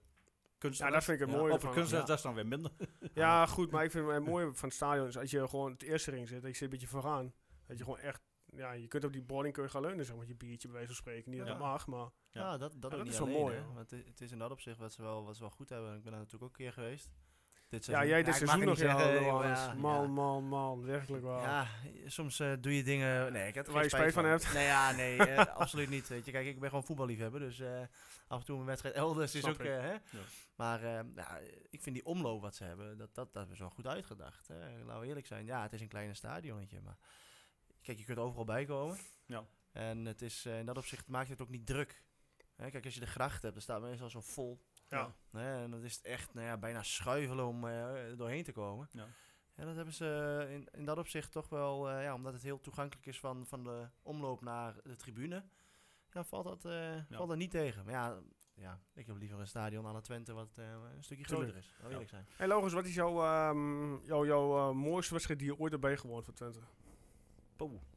Ja, 0.72 0.90
dat 0.90 1.04
vind 1.04 1.20
ik 1.22 1.26
het 1.26 1.36
Ja, 1.36 1.42
mooie 1.42 1.54
op 1.54 1.62
ja. 1.62 1.84
dat 2.06 2.10
is 2.10 2.22
dan 2.22 2.34
weer 2.34 2.48
minder. 2.48 2.72
Ja, 3.14 3.46
goed, 3.46 3.72
maar 3.72 3.84
ik 3.84 3.92
vind 3.92 4.08
het 4.08 4.26
mooie 4.26 4.54
van 4.54 4.68
het 4.68 4.78
stadion 4.78 5.08
is 5.08 5.18
als 5.18 5.32
je 5.32 5.48
gewoon 5.48 5.72
het 5.72 5.82
eerste 5.82 6.12
ring 6.12 6.28
zit 6.28 6.42
je 6.42 6.48
zit 6.54 6.62
een 6.62 6.70
beetje 6.70 6.88
vooraan. 6.88 7.34
Dat 7.68 7.78
je 7.78 7.84
gewoon 7.84 8.00
echt, 8.00 8.22
ja, 8.46 8.72
je 8.72 8.88
kunt 8.88 9.04
op 9.04 9.14
die 9.14 9.22
boarding 9.22 9.54
kun 9.54 9.64
je 9.64 9.70
gaan 9.70 9.82
leunen, 9.82 10.06
zeg 10.06 10.16
maar, 10.16 10.26
je 10.28 10.36
biertje 10.36 10.68
bij 10.68 10.78
wijze 10.78 10.94
van 10.94 11.02
spreken. 11.02 11.30
Niet 11.32 11.40
dat 11.40 11.48
Ja. 11.50 11.54
dat 11.54 11.64
mag, 11.64 11.88
maar 11.88 12.10
Ja. 12.30 12.58
Dat, 12.58 12.60
dat, 12.60 12.72
Ja, 12.72 12.86
ook 12.86 12.92
dat 12.92 13.04
niet 13.04 13.14
is 13.14 13.20
wel 13.20 13.28
alleen, 13.28 13.40
mooi, 13.40 13.56
hè. 13.56 13.64
Want 13.74 13.92
het, 13.92 14.06
het 14.06 14.22
is 14.22 14.32
in 14.32 14.38
dat 14.40 14.52
opzicht 14.52 14.78
wat 14.78 14.94
ze 14.94 15.02
wel, 15.02 15.26
wat 15.26 15.36
ze 15.36 15.42
wel 15.42 15.50
goed 15.52 15.70
hebben. 15.70 15.96
Ik 15.96 16.02
ben 16.04 16.12
daar 16.12 16.22
natuurlijk 16.22 16.44
ook 16.44 16.58
een 16.60 16.66
keer 16.66 16.74
geweest. 16.74 17.12
Dit 17.74 17.86
Ja, 17.86 18.06
jij 18.06 18.24
dit 18.24 18.36
seizoen 18.36 18.66
nog 18.66 18.78
ja, 18.78 18.98
zeggen, 18.98 19.24
Johannes. 19.24 19.60
ja, 19.60 19.74
Man, 19.74 20.02
ja. 20.02 20.08
man, 20.08 20.44
man. 20.44 20.86
Werkelijk 20.86 21.24
waar. 21.24 21.42
Ja, 21.44 21.68
soms 22.10 22.40
eh, 22.40 22.54
doe 22.60 22.76
je 22.76 22.84
dingen... 22.84 23.34
Nee, 23.34 23.48
ik 23.48 23.54
heb 23.54 23.68
er 23.68 23.74
Waar 23.74 23.82
geen 23.82 23.90
je 23.90 23.96
spijt 23.98 24.14
van 24.14 24.24
van 24.24 24.32
hebt. 24.32 24.54
Nee, 24.54 24.66
ja, 24.66 24.92
nee, 24.92 25.18
eh, 25.28 25.56
absoluut 25.56 25.90
niet. 25.90 26.08
Weet 26.08 26.26
je, 26.26 26.32
kijk, 26.32 26.48
ik 26.48 26.60
ben 26.60 26.70
gewoon 26.70 26.86
voetballiefhebber, 26.86 27.40
dus 27.40 27.60
eh, 27.60 27.82
af 28.28 28.40
en 28.40 28.46
toe 28.46 28.60
een 28.60 28.66
wedstrijd 28.66 28.96
elders 28.96 29.36
is 29.36 29.46
ook... 29.46 29.60
ik. 29.60 29.66
hè? 29.66 29.92
Ja. 29.92 30.00
Maar 30.56 30.84
eh, 30.84 31.00
ja, 31.16 31.40
ik 31.70 31.82
vind 31.82 31.96
die 31.96 32.06
omloop 32.06 32.42
wat 32.42 32.56
ze 32.56 32.64
hebben, 32.64 32.98
dat, 32.98 33.16
dat, 33.16 33.34
dat 33.34 33.50
is 33.50 33.60
wel 33.60 33.70
goed 33.70 33.88
uitgedacht. 33.88 34.48
Hè. 34.48 34.84
Laten 34.84 35.02
we 35.02 35.08
eerlijk 35.08 35.28
zijn. 35.28 35.46
Ja, 35.46 35.62
het 35.62 35.74
is 35.74 35.82
een 35.82 35.88
kleine 35.88 36.14
stadionnetje, 36.14 36.82
maar... 36.82 36.98
Kijk, 37.84 37.98
je 37.98 38.04
kunt 38.04 38.18
overal 38.18 38.46
bij 38.46 38.66
komen. 38.66 38.98
Ja. 39.26 39.46
En 39.72 40.06
het 40.06 40.22
is, 40.22 40.46
eh, 40.46 40.60
in 40.60 40.66
dat 40.66 40.78
opzicht 40.78 41.08
maakt 41.08 41.30
het 41.30 41.42
ook 41.42 41.50
niet 41.50 41.66
druk. 41.66 42.04
Hè, 42.56 42.70
kijk, 42.70 42.86
als 42.86 42.94
je 42.94 43.00
de 43.00 43.06
gracht 43.06 43.42
hebt, 43.42 43.54
dan 43.54 43.62
staat 43.62 43.82
meestal 43.82 44.10
zo 44.10 44.22
vol. 44.22 44.62
Ja. 44.88 45.16
En 45.32 45.72
dat 45.72 45.84
is 45.84 46.02
echt 46.02 46.34
nou 46.34 46.48
ja, 46.48 46.58
bijna 46.58 46.84
schuivelen 46.84 47.46
om 47.48 47.68
eh, 47.68 48.10
er 48.10 48.18
doorheen 48.18 48.44
te 48.44 48.52
komen. 48.52 48.90
Ja. 48.92 49.08
En 49.56 49.66
dat 49.66 49.76
hebben 49.76 49.94
ze 49.94 50.48
in, 50.50 50.68
in 50.72 50.86
dat 50.86 50.98
opzicht 50.98 51.32
toch 51.32 51.50
wel, 51.50 51.90
eh, 51.90 52.04
ja, 52.04 52.14
omdat 52.14 52.34
het 52.34 52.44
heel 52.44 52.60
toegankelijk 52.60 53.06
is 53.06 53.20
van, 53.20 53.46
van 53.46 53.64
de 53.64 53.90
omloop 54.02 54.42
naar 54.42 54.76
de 54.84 54.96
tribune, 54.96 55.44
ja, 56.12 56.24
valt, 56.24 56.46
dat, 56.46 56.66
eh, 56.66 56.96
valt 57.10 57.30
dat 57.30 57.38
niet 57.38 57.52
tegen. 57.52 57.86
Maar 57.86 57.94
ja, 57.94 58.22
ja, 58.56 58.80
ik 58.94 59.08
heb 59.08 59.18
liever 59.18 59.40
een 59.40 59.48
stadion 59.48 59.88
aan 59.88 59.96
de 59.96 60.02
Twente 60.02 60.34
wat 60.34 60.50
eh, 60.56 60.66
een 60.96 61.04
stukje 61.04 61.26
Tuurlijk. 61.26 61.50
groter 61.50 61.70
is. 61.70 61.92
Eerlijk 61.92 62.10
zijn. 62.10 62.26
Hey 62.36 62.48
Logos, 62.48 62.74
wat 62.74 62.86
is 62.86 62.94
jouw, 62.96 63.24
ehm, 63.24 64.06
jouw, 64.06 64.26
jouw 64.26 64.58
eh, 64.58 64.76
mooiste 64.76 65.14
wedstrijd 65.14 65.40
die 65.40 65.50
je 65.50 65.60
ooit 65.60 65.74
erbij 65.74 65.98
gewoond 65.98 66.26
voor 66.26 66.34
Twente? 66.34 66.60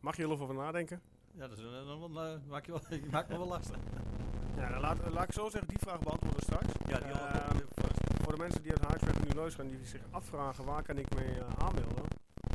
Mag 0.01 0.17
je 0.17 0.23
heel 0.23 0.31
even 0.31 0.43
over 0.43 0.55
nadenken? 0.55 1.03
Ja, 1.33 1.49
dat 1.49 1.59
is, 1.59 1.65
dan, 1.65 2.01
dan, 2.01 2.19
eh, 2.21 2.39
maak 2.47 2.67
je, 2.67 2.73
wel, 2.73 2.81
je 3.01 3.07
maakt 3.11 3.29
me 3.29 3.39
wel 3.39 3.47
lastig. 3.47 3.77
Ja, 4.57 4.69
dan 4.71 4.81
laat, 4.81 5.11
laat 5.11 5.25
ik 5.25 5.33
zo 5.33 5.49
zeggen, 5.49 5.69
die 5.69 5.79
vraag 5.79 6.01
beantwoorden 6.01 6.39
we 6.39 6.45
straks. 6.45 6.67
Ja, 6.87 6.99
die 6.99 7.13
Ehm, 7.13 7.59
voor 8.23 8.33
de 8.33 8.39
mensen 8.39 8.63
die 8.63 8.71
uit 8.73 8.85
Haaksberg 8.85 9.25
nu 9.25 9.31
luisteren 9.35 9.71
en 9.71 9.77
die 9.77 9.87
zich 9.87 10.03
afvragen 10.11 10.65
waar 10.65 10.83
kan 10.83 10.99
ik 10.99 11.15
mee 11.15 11.39
eh, 11.39 11.53
aanmelden, 11.59 12.05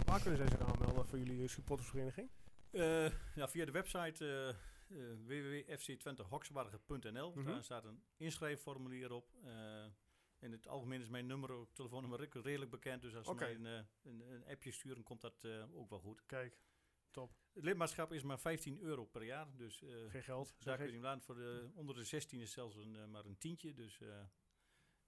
waar 0.05 0.21
kunnen 0.21 0.37
zij 0.37 0.47
zich 0.47 0.59
aanmelden 0.59 1.05
voor 1.05 1.17
jullie 1.17 1.47
supportersvereniging? 1.47 2.29
Eh, 2.71 3.05
ja, 3.35 3.47
via 3.47 3.65
de 3.65 3.71
website 3.71 4.25
eh 4.25 4.55
eh 4.91 4.97
www.fc20hokswaardige.nl. 5.25 7.31
Mhm. 7.35 7.45
Daar 7.45 7.63
staat 7.63 7.85
een 7.85 8.03
inschrijfformulier 8.17 9.11
op. 9.11 9.35
Eh, 9.43 9.85
in 10.39 10.51
het 10.51 10.67
algemeen 10.67 11.01
is 11.01 11.09
mijn 11.09 11.25
nummer, 11.25 11.51
ook 11.51 11.73
telefoonnummer 11.73 12.29
redelijk 12.31 12.71
bekend. 12.71 13.01
Dus 13.01 13.15
als 13.15 13.25
ze 13.25 13.31
Oké. 13.31 13.43
mij 13.43 13.55
een, 13.55 13.65
eh, 13.65 13.83
een, 14.03 14.21
een 14.31 14.45
appje 14.45 14.71
sturen, 14.71 15.03
komt 15.03 15.21
dat 15.21 15.43
eh, 15.43 15.77
ook 15.77 15.89
wel 15.89 15.99
goed. 15.99 16.25
Kijk, 16.25 16.57
Het 17.54 17.63
lidmaatschap 17.63 18.12
is 18.12 18.24
maar 18.24 18.39
15 18.39 18.80
euro 18.80 19.06
per 19.06 19.24
jaar. 19.24 19.47
Dus 19.56 19.84
eh, 19.84 20.10
geen 20.10 20.24
geld. 20.24 20.56
daar 20.60 20.78
kun 20.78 20.86
je 20.86 20.91
hem 20.91 21.02
laten. 21.02 21.21
Voor 21.21 21.36
de, 21.36 21.71
onder 21.74 21.95
de 21.95 22.04
16 22.04 22.39
is 22.39 22.52
zelfs 22.52 22.76
een, 22.76 22.95
eh, 22.95 23.06
maar 23.06 23.26
een 23.26 23.38
tientje. 23.38 23.74
Dus, 23.74 24.02
eh, 24.02 24.24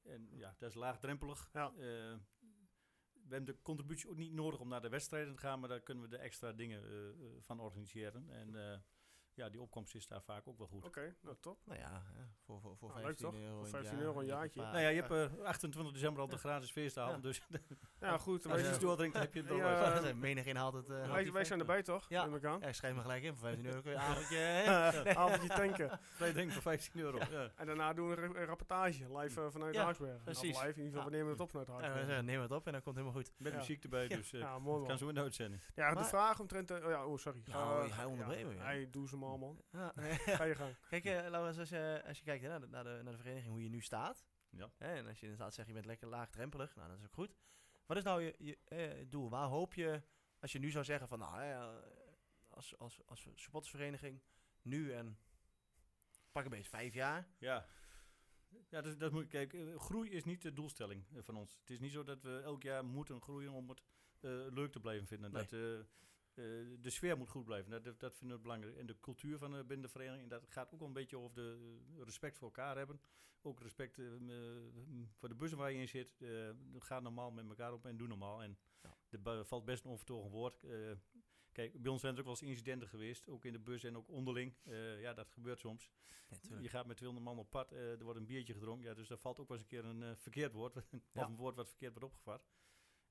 en 0.01 0.29
ja, 0.31 0.55
dat 0.57 0.69
is 0.69 0.75
laagdrempelig. 0.75 1.49
Ja. 1.53 1.73
We 1.73 3.35
hebben 3.39 3.55
de 3.55 3.61
contributie 3.61 4.09
ook 4.09 4.17
niet 4.17 4.33
nodig 4.33 4.59
om 4.59 4.67
naar 4.67 4.81
de 4.81 4.89
wedstrijden 4.89 5.33
te 5.33 5.39
gaan, 5.39 5.59
maar 5.59 5.69
daar 5.69 5.81
kunnen 5.81 6.03
we 6.03 6.09
de 6.09 6.17
extra 6.17 6.51
dingen 6.51 6.83
van 7.41 7.59
organiseren. 7.59 8.29
En 8.29 8.83
ja, 9.35 9.49
die 9.49 9.61
opkomst 9.61 9.95
is 9.95 10.07
daar 10.07 10.21
vaak 10.21 10.47
ook 10.47 10.57
wel 10.57 10.67
goed. 10.67 10.85
Oké, 10.85 11.15
nou 11.21 11.35
top. 11.39 11.57
Nou 11.65 11.79
ja, 11.79 11.91
hè, 12.13 12.23
voor, 12.45 12.61
voor, 12.61 12.77
voor 12.77 12.89
Nou, 12.89 13.01
leuk 13.01 13.17
15 13.17 13.25
toch? 13.29 13.39
euro. 13.39 13.55
Voor 13.55 13.65
in 13.65 13.71
15 13.71 13.91
het 13.95 14.01
euro 14.05 14.19
een 14.19 14.25
jaar, 14.25 14.37
jaartje. 14.37 14.61
Nou 14.61 14.77
ja, 14.79 14.87
je 14.87 15.01
hebt 15.01 15.33
eh, 15.39 15.45
28 15.45 15.93
december 15.93 16.21
al 16.21 16.27
de 16.27 16.37
gratis 16.37 16.71
feestavond, 16.71 17.15
Ja. 17.15 17.21
dus 17.21 17.41
Ja, 17.99 18.17
goed. 18.17 18.45
als 18.45 18.55
je 18.55 18.61
Wij, 18.61 18.69
iets 18.73 18.79
doordrinkt, 18.83 19.17
heb 19.17 19.33
je 19.33 19.39
het 19.39 19.49
wel. 19.49 19.57
Ja, 19.57 20.13
menig 20.15 20.45
inhaalt 20.45 20.73
het. 20.73 20.89
eh, 20.89 21.31
wij, 21.31 21.45
zijn 21.45 21.59
erbij 21.59 21.83
toch? 21.83 22.05
Ja. 22.09 22.25
Ik. 22.25 22.41
Ja, 22.41 22.57
ik 22.61 22.73
schrijf 22.73 22.95
me 22.95 23.01
gelijk 23.01 23.23
in 23.23 23.35
voor 23.35 23.47
15 23.47 23.65
euro. 23.65 23.81
kun 23.81 23.91
je 23.91 23.97
een 23.97 24.03
avondje. 24.03 25.15
Avondje 25.15 25.47
tanken. 25.47 25.99
Wij 26.17 26.33
denken 26.33 26.53
voor 26.53 26.61
15 26.61 26.99
euro. 26.99 27.17
Ja. 27.31 27.51
En 27.55 27.65
daarna 27.65 27.93
doen 27.93 28.09
we 28.09 28.21
een, 28.21 28.45
rapportage 28.45 29.17
live 29.17 29.41
eh, 29.41 29.47
vanuit 29.51 29.75
Ja, 29.75 29.83
Haaksberg. 29.83 30.23
precies. 30.23 30.61
Live, 30.61 30.69
in 30.79 30.85
ieder 30.85 30.91
geval, 30.91 31.05
we 31.05 31.15
nemen 31.15 31.31
het 31.31 31.39
op 31.39 31.49
vanuit 31.49 31.67
Ja, 31.67 32.15
we 32.15 32.21
neem 32.21 32.41
het 32.41 32.51
op 32.51 32.65
en 32.65 32.71
dan 32.71 32.81
komt 32.81 32.95
helemaal 32.95 33.17
goed. 33.17 33.31
Met 33.37 33.55
muziek 33.55 33.83
erbij, 33.83 34.07
dus 34.07 34.33
eh 34.33 34.55
kan 34.87 34.97
zo 34.97 35.07
in 35.07 35.15
de 35.15 35.21
uitzending. 35.21 35.61
Ja, 35.75 35.93
de 35.93 36.03
vraag 36.03 36.39
omtrent... 36.39 36.71
eh, 36.71 36.83
oh 36.85 36.89
ja, 36.89 37.05
oh 37.05 37.17
sorry. 37.17 37.41
Hij 37.91 38.05
onderbreekt. 38.05 38.59
Hij 38.59 38.87
doet 38.91 39.09
ze 39.09 39.17
man. 39.23 39.61
Ja. 39.71 39.91
Ga 40.15 40.43
je 40.43 40.55
gang. 40.55 40.75
Kijk, 40.89 41.05
eh, 41.05 41.29
Laurens, 41.29 41.57
als 41.57 41.69
je, 41.69 42.03
als 42.07 42.17
je 42.17 42.23
kijkt 42.23 42.43
hè, 42.43 42.49
naar, 42.49 42.59
de, 42.59 42.67
naar, 42.67 42.83
de, 42.83 42.99
naar 43.03 43.13
de 43.13 43.19
vereniging, 43.19 43.51
hoe 43.51 43.63
je 43.63 43.69
nu 43.69 43.81
staat. 43.81 44.25
Ja. 44.49 44.71
Hè, 44.77 44.95
en 44.95 45.07
als 45.07 45.19
je 45.19 45.25
inderdaad 45.25 45.53
zegt, 45.53 45.67
je 45.67 45.73
bent 45.73 45.85
lekker 45.85 46.07
laagdrempelig. 46.07 46.75
Nou, 46.75 46.89
dat 46.89 46.97
is 46.97 47.05
ook 47.05 47.13
goed. 47.13 47.35
Wat 47.85 47.97
is 47.97 48.03
nou 48.03 48.21
je, 48.21 48.35
je 48.37 48.57
eh, 48.65 49.05
doel? 49.09 49.29
Waar 49.29 49.47
hoop 49.47 49.73
je, 49.73 50.01
als 50.39 50.51
je 50.51 50.59
nu 50.59 50.71
zou 50.71 50.85
zeggen 50.85 51.07
van, 51.07 51.19
nou, 51.19 51.41
eh, 51.41 51.75
als, 52.49 52.77
als, 52.77 53.01
als 53.05 53.27
supportersvereniging, 53.35 54.21
nu 54.61 54.93
en 54.93 55.17
pak 56.31 56.43
een 56.43 56.49
beetje 56.49 56.69
vijf 56.69 56.93
jaar. 56.93 57.27
Ja. 57.37 57.65
Ja, 58.69 58.81
dat, 58.81 58.99
dat 58.99 59.11
moet, 59.11 59.27
kijk, 59.27 59.53
eh, 59.53 59.79
groei 59.79 60.09
is 60.09 60.23
niet 60.23 60.41
de 60.41 60.53
doelstelling 60.53 61.03
van 61.17 61.35
ons. 61.35 61.57
Het 61.59 61.69
is 61.69 61.79
niet 61.79 61.91
zo 61.91 62.03
dat 62.03 62.21
we 62.21 62.41
elk 62.43 62.63
jaar 62.63 62.85
moeten 62.85 63.21
groeien 63.21 63.51
om 63.51 63.69
het 63.69 63.81
eh, 64.19 64.31
leuk 64.49 64.71
te 64.71 64.79
blijven 64.79 65.07
vinden. 65.07 65.31
Nee. 65.31 65.45
Dat, 65.47 65.85
de 66.79 66.89
sfeer 66.89 67.17
moet 67.17 67.29
goed 67.29 67.45
blijven. 67.45 67.83
Dat, 67.83 67.99
dat, 67.99 68.15
vinden 68.15 68.37
we 68.37 68.43
belangrijk. 68.43 68.77
En 68.77 68.85
de 68.85 68.99
cultuur 68.99 69.37
van 69.37 69.55
eh, 69.55 69.59
binnen 69.59 69.81
de 69.85 69.91
vereniging. 69.91 70.23
En 70.23 70.29
dat 70.29 70.43
gaat 70.47 70.73
ook 70.73 70.79
wel 70.79 70.87
een 70.87 70.93
beetje 70.93 71.17
over 71.17 71.33
de 71.33 71.57
eh, 71.97 72.03
respect 72.03 72.37
voor 72.37 72.47
elkaar 72.47 72.77
hebben. 72.77 73.01
Ook 73.41 73.59
respect 73.61 73.97
eh, 73.99 74.05
eh, 74.15 74.61
voor 75.15 75.29
de 75.29 75.35
bussen 75.35 75.57
waar 75.57 75.71
je 75.71 75.79
in 75.79 75.87
zit. 75.87 76.13
Eh, 76.21 76.49
ga 76.79 76.99
normaal 76.99 77.31
met 77.31 77.47
elkaar 77.49 77.73
op 77.73 77.85
en 77.85 77.97
doe 77.97 78.07
normaal. 78.07 78.43
En 78.43 78.57
Ja. 78.81 78.97
er 79.09 79.45
valt 79.45 79.65
best 79.65 79.83
een 79.83 79.89
onvertogen 79.91 80.29
woord. 80.31 80.63
Eh, 80.63 80.91
kijk, 81.51 81.81
bij 81.81 81.91
ons 81.91 82.01
zijn 82.01 82.13
er 82.13 82.19
ook 82.19 82.25
wel 82.25 82.35
eens 82.39 82.49
incidenten 82.49 82.87
geweest. 82.87 83.29
Ook 83.29 83.45
in 83.45 83.53
de 83.53 83.59
bus 83.59 83.83
en 83.83 83.97
ook 83.97 84.09
onderling. 84.09 84.53
Eh, 84.63 85.01
ja, 85.01 85.13
dat 85.13 85.31
gebeurt 85.31 85.59
soms. 85.59 85.91
Je 86.61 86.69
gaat 86.69 86.85
met 86.85 86.97
200 86.97 87.29
man 87.29 87.39
op 87.39 87.49
pad, 87.49 87.71
eh, 87.71 87.91
er 87.91 88.03
wordt 88.03 88.19
een 88.19 88.25
biertje 88.25 88.53
gedronken. 88.53 88.89
Ja, 88.89 88.93
dus 88.95 89.07
daar 89.07 89.17
valt 89.17 89.39
ook 89.39 89.47
wel 89.47 89.57
eens 89.57 89.65
een 89.65 89.71
keer 89.81 89.85
een 89.89 90.03
eh, 90.03 90.15
verkeerd 90.15 90.53
woord. 90.53 90.75
of 91.13 91.27
een 91.27 91.35
woord 91.35 91.55
wat 91.55 91.67
verkeerd 91.69 91.91
wordt 91.99 92.05
opgevat. 92.13 92.45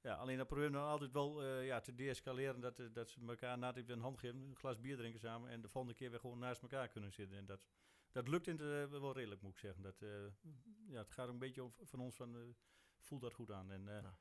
Ja, 0.02 0.14
alleen 0.14 0.36
dat 0.36 0.46
proberen 0.46 0.70
we 0.70 0.76
dan 0.76 0.86
altijd 0.86 1.12
wel 1.12 1.42
eh, 1.42 1.66
ja, 1.66 1.80
te 1.80 1.94
deescaleren. 1.94 2.60
Dat, 2.60 2.78
eh, 2.78 2.86
dat 2.92 3.10
ze 3.10 3.20
elkaar 3.28 3.58
na 3.58 3.72
het 3.74 3.88
een 3.88 4.00
hand 4.00 4.18
geven, 4.18 4.40
een 4.40 4.56
glas 4.56 4.80
bier 4.80 4.96
drinken 4.96 5.20
samen. 5.20 5.50
En 5.50 5.60
de 5.60 5.68
volgende 5.68 5.96
keer 5.96 6.10
weer 6.10 6.20
gewoon 6.20 6.38
naast 6.38 6.62
elkaar 6.62 6.88
kunnen 6.88 7.12
zitten. 7.12 7.38
En 7.38 7.46
dat, 7.46 7.66
dat 8.10 8.28
lukt 8.28 8.46
in 8.46 8.58
het, 8.58 8.92
eh, 8.92 9.00
wel 9.00 9.12
redelijk, 9.12 9.42
moet 9.42 9.52
ik 9.52 9.58
zeggen. 9.58 9.82
Dat, 9.82 9.96
ja, 10.88 10.98
het 10.98 11.10
gaat 11.10 11.28
een 11.28 11.38
beetje 11.38 11.68
van 11.82 12.00
ons 12.00 12.16
van, 12.16 12.36
eh, 12.36 12.42
voelt 13.00 13.20
dat 13.20 13.34
goed 13.34 13.50
aan. 13.50 13.70
En, 13.70 13.84
Ja. 13.84 14.18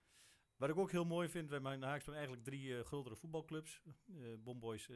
Wat 0.56 0.70
ik 0.70 0.78
ook 0.78 0.92
heel 0.92 1.06
mooi 1.06 1.30
vind, 1.30 1.50
wij 1.50 1.60
hebben 1.62 2.04
in 2.08 2.14
eigenlijk 2.14 2.44
drie 2.44 2.84
grotere 2.84 3.16
voetbalclubs. 3.16 3.82
Bomboys, 4.40 4.88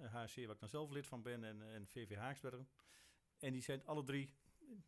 HC, 0.00 0.34
waar 0.34 0.54
ik 0.54 0.60
dan 0.60 0.68
zelf 0.68 0.90
lid 0.90 1.06
van 1.06 1.22
ben, 1.22 1.44
en, 1.44 1.62
en 1.62 1.86
VV 1.86 2.16
Haaksbergen. 2.16 2.68
En 3.38 3.52
die 3.52 3.62
zijn 3.62 3.84
alle 3.84 4.04
drie 4.04 4.34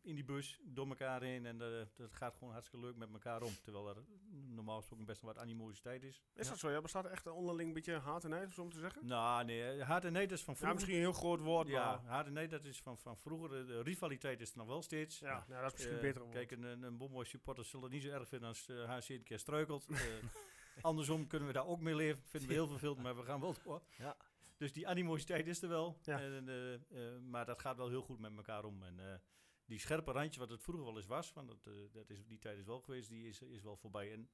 in 0.01 0.15
die 0.15 0.23
bus 0.23 0.59
door 0.63 0.87
elkaar 0.87 1.21
heen. 1.21 1.45
En 1.45 1.61
eh, 1.61 1.85
dat 1.95 2.13
gaat 2.13 2.33
gewoon 2.35 2.53
hartstikke 2.53 2.85
leuk 2.85 2.95
met 2.95 3.11
elkaar 3.13 3.41
om. 3.41 3.51
Terwijl 3.63 3.89
er 3.89 4.03
normaal 4.31 4.77
gesproken 4.77 5.05
best 5.05 5.21
wel 5.21 5.33
wat 5.33 5.41
animositeit 5.43 6.03
is. 6.03 6.23
Is 6.33 6.43
Ja. 6.45 6.49
dat 6.49 6.59
zo? 6.59 6.69
Ja, 6.71 6.81
bestaat 6.81 7.05
er 7.05 7.11
echt 7.11 7.25
een 7.25 7.31
onderling 7.31 7.73
beetje 7.73 7.93
haat 7.99 8.23
en 8.23 8.29
nijd, 8.29 8.57
om 8.59 8.69
te 8.71 8.79
zeggen? 8.79 9.05
Nou, 9.07 9.45
nee, 9.45 9.81
hart 9.81 10.05
en 10.05 10.13
nee, 10.13 10.27
dat 10.27 10.37
is 10.37 10.43
van 10.43 10.53
Ja, 10.53 10.59
vroeger. 10.59 10.75
misschien 10.75 10.95
een 10.97 11.11
heel 11.11 11.19
groot 11.19 11.39
woord, 11.41 11.67
Ja, 11.67 11.85
maar... 12.01 12.11
hart 12.11 12.27
en 12.27 12.33
nee, 12.33 12.47
dat 12.47 12.65
is 12.65 12.81
van, 12.81 12.97
van 12.97 13.17
vroeger. 13.17 13.67
De, 13.67 13.81
rivaliteit 13.81 14.41
is 14.41 14.51
er 14.51 14.57
nog 14.57 14.67
wel 14.67 14.81
steeds. 14.81 15.19
Ja, 15.19 15.45
nou, 15.47 15.61
dat 15.61 15.65
is 15.71 15.73
misschien 15.73 15.95
Eh, 15.95 16.01
beter 16.01 16.21
woord. 16.21 16.33
Kijk, 16.33 16.51
een, 16.51 16.83
een, 16.83 16.97
Bomboy 16.97 17.25
supporter 17.25 17.65
zullen 17.65 17.85
het 17.85 17.93
niet 17.93 18.03
zo 18.03 18.09
erg 18.09 18.27
vinden 18.27 18.47
als 18.47 18.67
eh 18.69 18.89
HC 18.97 19.09
een 19.09 19.23
keer 19.23 19.39
struikelt. 19.39 19.85
Eh, 19.89 19.97
andersom 20.81 21.27
kunnen 21.27 21.47
we 21.47 21.53
daar 21.53 21.65
ook 21.67 21.79
mee 21.79 21.95
leven. 21.95 22.23
Vinden 22.25 22.49
we 22.49 22.55
heel 22.55 22.67
vervelend, 22.67 23.01
maar 23.01 23.15
we 23.15 23.23
gaan 23.23 23.39
wel 23.39 23.55
door. 23.63 23.81
Ja. 23.97 24.17
Dus 24.57 24.73
die 24.73 24.87
animositeit 24.87 25.47
is 25.47 25.61
er 25.61 25.69
wel. 25.69 25.97
Ja. 26.01 26.19
En, 26.21 26.49
eh, 26.49 26.73
eh, 26.73 27.19
maar 27.21 27.45
dat 27.45 27.59
gaat 27.61 27.77
wel 27.77 27.89
heel 27.89 28.01
goed 28.01 28.19
met 28.19 28.35
elkaar 28.37 28.65
om. 28.65 28.83
En 28.83 28.99
eh, 28.99 29.19
die 29.67 29.79
scherpe 29.79 30.11
randje 30.11 30.39
wat 30.39 30.49
het 30.49 30.61
vroeger 30.63 30.85
wel 30.85 30.95
eens 30.97 31.05
was, 31.05 31.33
want 31.33 31.47
dat, 31.47 31.67
eh, 31.67 31.73
dat 31.91 32.09
is, 32.09 32.25
die 32.25 32.39
tijd 32.39 32.57
is 32.57 32.65
wel 32.65 32.81
geweest, 32.81 33.09
die 33.09 33.27
is, 33.27 33.41
is 33.41 33.61
wel 33.61 33.75
voorbij. 33.77 34.11
En, 34.13 34.29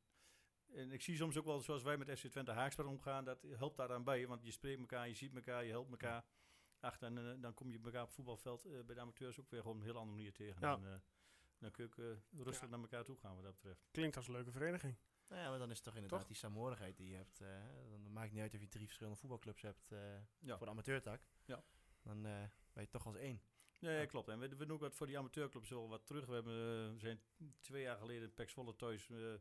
en 0.74 0.92
ik 0.92 1.02
zie 1.02 1.16
soms 1.16 1.38
ook 1.38 1.46
wel, 1.46 1.60
zoals 1.60 1.84
wij 1.84 1.98
met 1.98 2.20
FC 2.20 2.28
Twente 2.28 2.52
Haaksberg 2.52 2.88
omgaan, 2.88 3.26
dat 3.26 3.42
helpt 3.42 3.78
daaraan 3.78 4.04
bij. 4.04 4.28
Want 4.28 4.44
je 4.46 4.52
spreekt 4.52 4.80
elkaar, 4.80 5.08
je 5.08 5.14
ziet 5.14 5.36
elkaar, 5.36 5.64
je 5.64 5.70
helpt 5.72 5.92
elkaar. 5.92 6.26
Ach, 6.80 6.98
dan, 6.98 7.18
eh, 7.18 7.34
dan 7.42 7.54
kom 7.54 7.72
je 7.72 7.80
elkaar 7.84 8.02
op 8.02 8.08
het 8.08 8.16
voetbalveld 8.16 8.66
eh, 8.66 8.72
bij 8.86 8.96
de 8.96 9.02
amateurs 9.02 9.40
ook 9.40 9.50
weer 9.50 9.62
gewoon 9.62 9.76
op 9.76 9.82
een 9.82 9.88
heel 9.88 9.98
andere 10.00 10.16
manier 10.18 10.34
tegen. 10.34 10.62
Ja. 10.62 10.76
En, 10.76 10.86
eh, 10.94 11.00
dan 11.60 11.72
kun 11.72 11.84
je 11.84 11.90
ook, 11.90 12.44
rustig 12.46 12.64
Ja. 12.64 12.70
naar 12.70 12.80
elkaar 12.80 13.04
toe 13.04 13.18
gaan 13.18 13.36
wat 13.36 13.44
dat 13.44 13.54
betreft. 13.54 13.88
Klinkt 13.92 14.16
als 14.18 14.28
een 14.28 14.34
leuke 14.34 14.52
vereniging. 14.52 14.96
Nou 15.28 15.42
ja, 15.42 15.50
maar 15.50 15.60
dan 15.60 15.70
is 15.70 15.76
het 15.76 15.86
toch 15.86 15.94
inderdaad 15.96 16.20
Toch? 16.20 16.28
die 16.28 16.38
saamhorigheid 16.38 16.98
die 16.98 17.10
je 17.10 17.16
hebt. 17.16 17.42
eh, 17.42 17.48
dan 17.90 18.12
maakt 18.12 18.26
het 18.26 18.34
niet 18.34 18.42
uit 18.42 18.54
of 18.54 18.60
je 18.62 18.68
drie 18.68 18.86
verschillende 18.86 19.20
voetbalclubs 19.20 19.62
hebt 19.62 19.92
eh, 19.92 20.00
Ja. 20.40 20.58
voor 20.58 20.66
de 20.66 20.72
amateurtak. 20.72 21.22
Ja. 21.46 21.64
Dan 22.02 22.26
eh, 22.26 22.44
ben 22.74 22.84
je 22.84 22.90
toch 22.90 23.06
als 23.06 23.16
één. 23.16 23.42
Nee, 23.84 24.00
Ja. 24.00 24.06
klopt. 24.06 24.28
En 24.28 24.40
we, 24.40 24.48
we 24.48 24.66
doen 24.66 24.72
ook 24.72 24.80
wat 24.82 24.96
voor 24.96 25.08
die 25.08 25.18
amateurclubs 25.18 25.70
wel 25.70 25.90
wat 25.90 26.06
terug. 26.06 26.26
We 26.26 26.34
hebben, 26.34 26.54
eh, 26.54 26.94
we 26.94 27.00
zijn 27.00 27.22
twee 27.60 27.82
jaar 27.82 27.98
geleden 27.98 28.34
Pax 28.34 28.54
Volle 28.54 28.76
thuis 28.76 29.10
eh, 29.10 29.34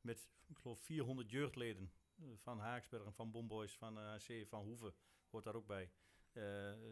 met, 0.00 0.28
ik 0.46 0.58
geloof, 0.58 0.80
400 0.80 1.30
jeugdleden 1.30 1.92
eh, 2.16 2.24
van 2.36 2.58
Haaksberg 2.58 3.04
en 3.04 3.12
van 3.14 3.30
Bomboys, 3.30 3.76
van 3.76 3.98
AC, 3.98 4.46
van 4.48 4.62
Hoeven, 4.62 4.94
hoort 5.30 5.44
daar 5.44 5.54
ook 5.54 5.66
bij. 5.66 5.90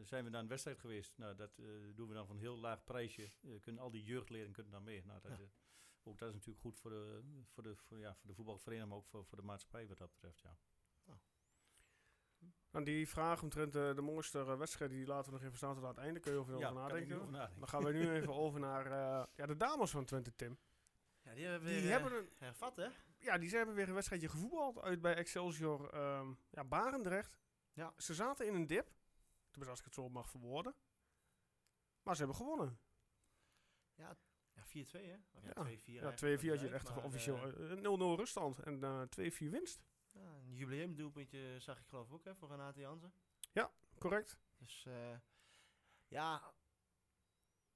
Zijn 0.04 0.24
we 0.24 0.30
naar 0.30 0.40
een 0.42 0.48
wedstrijd 0.48 0.78
geweest. 0.78 1.16
Nou, 1.18 1.34
dat 1.36 1.56
doen 1.94 2.08
we 2.08 2.14
dan 2.14 2.26
van 2.26 2.34
een 2.36 2.40
heel 2.42 2.56
laag 2.58 2.84
prijsje. 2.84 3.30
Kunnen 3.60 3.82
al 3.82 3.90
die 3.90 4.04
jeugdleden 4.04 4.52
kunnen 4.52 4.72
dan 4.72 4.82
mee. 4.84 5.04
Nou, 5.04 5.20
dat, 5.20 5.38
Ja. 5.38 5.44
ook 6.02 6.18
dat 6.18 6.28
is 6.28 6.34
natuurlijk 6.34 6.60
goed 6.60 6.78
voor 6.78 6.90
de, 6.90 7.20
voor 7.46 7.62
de, 7.62 7.76
voor, 7.76 7.98
ja, 7.98 8.14
voor 8.14 8.28
de 8.28 8.34
voetbalvereniging, 8.34 8.90
maar 8.90 8.98
ook 8.98 9.06
voor, 9.08 9.24
voor 9.24 9.38
de 9.38 9.44
maatschappij 9.44 9.86
wat 9.86 9.98
dat 9.98 10.10
betreft. 10.10 10.40
Ja. 10.40 10.56
Nou, 12.70 12.84
die 12.84 13.08
vraag 13.08 13.42
omtrent 13.42 13.74
eh, 13.74 13.94
de 13.94 14.00
mooiste 14.02 14.38
eh, 14.38 14.56
wedstrijd, 14.58 14.90
die 14.90 15.06
laten 15.06 15.24
we 15.32 15.36
nog 15.38 15.46
even 15.46 15.56
staan 15.56 15.74
tot 15.74 15.82
aan 15.84 15.88
het 15.90 15.98
einde. 15.98 16.20
Kun 16.20 16.32
je 16.32 16.38
over, 16.38 16.58
Ja, 16.58 16.68
over 16.68 16.80
nadenken? 16.80 17.16
over 17.20 17.30
nadenken. 17.32 17.58
Dan 17.58 17.68
gaan 17.68 17.84
we 17.84 17.92
nu 17.92 18.10
even 18.12 18.34
over 18.44 18.60
naar 18.60 18.86
eh, 18.86 19.26
ja, 19.34 19.46
de 19.46 19.56
dames 19.56 19.90
van 19.90 20.04
Twente, 20.04 20.34
Tim. 20.34 20.58
Ja, 21.22 21.34
die 21.34 21.44
hebben, 21.46 21.68
Die 21.68 21.80
weer, 21.82 21.90
hebben 21.90 22.12
een... 22.18 22.30
hervat, 22.38 22.76
hè? 22.76 22.88
ja, 23.18 23.38
die 23.38 23.48
ze 23.48 23.56
hebben 23.56 23.74
weer 23.74 23.88
een 23.88 23.94
wedstrijdje 23.94 24.28
gevoetbald 24.28 24.80
uit 24.80 25.00
bij 25.00 25.14
Excelsior 25.14 25.90
ehm, 25.92 26.32
ja, 26.50 26.64
Barendrecht. 26.64 27.38
Ja. 27.72 27.92
Ze 27.96 28.14
zaten 28.14 28.46
in 28.46 28.54
een 28.54 28.66
dip. 28.66 28.86
Tenminste, 29.50 29.70
als 29.70 29.78
ik 29.78 29.84
het 29.84 29.94
zo 29.94 30.08
mag 30.08 30.28
verwoorden. 30.30 30.74
Maar 32.02 32.14
ze 32.16 32.20
hebben 32.24 32.40
gewonnen. 32.40 32.78
Ja, 33.94 34.16
4-2 34.64 34.70
hè? 34.90 35.16
Of 35.32 35.42
ja, 35.44 35.52
Ja. 35.54 35.64
2-4 35.64 35.84
Ja, 35.84 36.12
2-4 36.12 36.22
eigenlijk, 36.22 36.50
had 36.50 36.60
je 36.60 36.68
echt 36.74 36.94
maar, 36.94 37.04
officieel. 37.04 37.36
eh, 37.36 37.72
eh, 37.72 37.78
0-0 37.78 38.16
ruststand 38.16 38.58
en 38.58 38.82
eh 38.84 39.02
2-4 39.08 39.50
winst. 39.50 39.82
Ja, 40.12 40.34
een 40.34 40.54
jubileumdoelpuntje 40.54 41.56
zag 41.60 41.80
ik 41.80 41.86
geloof 41.86 42.06
ik 42.06 42.12
ook 42.12 42.24
hè, 42.24 42.34
voor 42.34 42.48
Renate 42.48 42.80
Jansen. 42.80 43.12
Correct. 43.98 44.40
Dus 44.58 44.84
eh, 44.86 45.16
ja, 46.08 46.54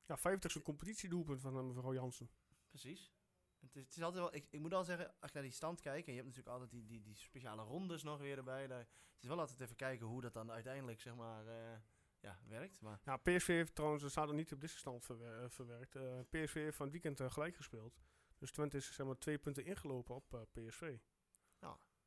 Ja, 0.07 0.19
50ste 0.19 0.63
competitiedoelpunt 0.63 1.41
van 1.41 1.57
eh, 1.59 1.65
mevrouw 1.65 1.93
Jansen. 1.95 2.31
precies. 2.69 3.13
Het 3.61 3.77
is, 3.77 3.83
het 3.83 3.97
is 3.97 4.03
altijd 4.03 4.23
wel, 4.23 4.35
ik, 4.35 4.47
ik 4.51 4.61
moet 4.61 4.73
al 4.73 4.85
zeggen, 4.85 5.07
als 5.21 5.31
je 5.31 5.35
naar 5.35 5.43
die 5.43 5.53
stand 5.53 5.81
kijkt, 5.81 6.07
en 6.07 6.15
je 6.15 6.21
hebt 6.23 6.35
natuurlijk 6.35 6.55
altijd 6.57 6.71
die, 6.71 6.85
die, 6.85 7.01
die 7.03 7.15
speciale 7.17 7.63
rondes 7.63 8.03
nog 8.03 8.19
weer 8.21 8.37
erbij. 8.39 8.67
Daar, 8.67 8.79
het 8.79 9.23
is 9.23 9.29
wel 9.29 9.39
altijd 9.41 9.61
even 9.61 9.77
kijken 9.77 10.07
hoe 10.07 10.21
dat 10.21 10.33
dan 10.33 10.51
uiteindelijk 10.51 11.01
zeg 11.01 11.15
maar, 11.15 11.47
eh, 11.47 11.79
ja, 12.21 12.41
werkt. 12.47 12.81
Maar 12.81 13.01
Ja, 13.05 13.17
PSV 13.17 13.47
heeft 13.47 13.75
trouwens, 13.75 14.11
staat 14.11 14.29
er 14.29 14.35
niet 14.35 14.53
op 14.53 14.61
deze 14.61 14.79
stand 14.79 15.05
verwer- 15.05 15.51
verwerkt. 15.51 15.93
PSV 16.31 16.55
heeft 16.55 16.77
van 16.77 16.87
het 16.91 17.03
weekend 17.03 17.33
gelijk 17.33 17.57
gespeeld. 17.57 18.01
Dus 18.39 18.53
Twente 18.53 18.77
is 18.77 18.95
zeg 18.95 19.07
maar 19.07 19.19
twee 19.19 19.39
punten 19.39 19.65
ingelopen 19.65 20.15
op 20.15 20.47
PSV. 20.53 20.99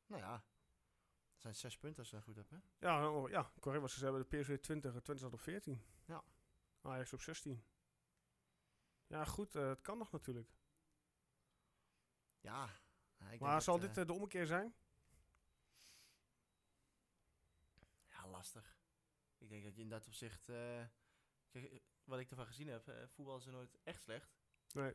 Nou 0.08 0.22
ja, 0.22 0.32
dat 1.30 1.40
zijn 1.40 1.54
zes 1.54 1.78
punten 1.78 1.98
als 1.98 2.10
je 2.10 2.16
dat 2.16 2.24
goed 2.24 2.36
hebt. 2.36 2.50
Hè? 2.50 2.56
Ja, 2.78 3.10
oh, 3.10 3.28
ja 3.28 3.52
correct. 3.60 3.82
Want 3.82 3.90
ze 3.90 4.04
hebben 4.04 4.26
de 4.28 4.38
PSV 4.38 4.60
20 4.60 4.94
en 4.94 5.02
Twente 5.02 5.22
staat 5.22 5.34
op 5.34 5.40
14. 5.40 5.82
Ja. 6.04 6.24
Ajax 6.80 7.12
op 7.12 7.20
16. 7.20 7.64
Ja, 9.06 9.24
goed, 9.24 9.54
eh, 9.54 9.68
het 9.68 9.80
kan 9.80 9.98
nog 9.98 10.12
natuurlijk. 10.12 10.50
Ja, 12.40 12.70
ik 13.30 13.40
maar 13.40 13.62
zal 13.62 13.74
eh, 13.74 13.80
dit 13.80 13.96
eh, 13.96 14.06
de 14.06 14.12
ommekeer 14.12 14.46
zijn? 14.46 14.74
Ja, 18.06 18.26
lastig. 18.26 18.76
Ik 19.38 19.48
denk 19.48 19.64
dat 19.64 19.74
je 19.74 19.82
in 19.82 19.88
dat 19.88 20.06
opzicht... 20.06 20.44
kijk, 21.50 21.82
wat 22.04 22.18
ik 22.18 22.30
ervan 22.30 22.46
gezien 22.46 22.68
heb, 22.68 23.08
voetbal 23.08 23.36
is 23.36 23.46
er 23.46 23.52
nooit 23.52 23.78
echt 23.82 24.02
slecht. 24.02 24.36
Nee. 24.72 24.94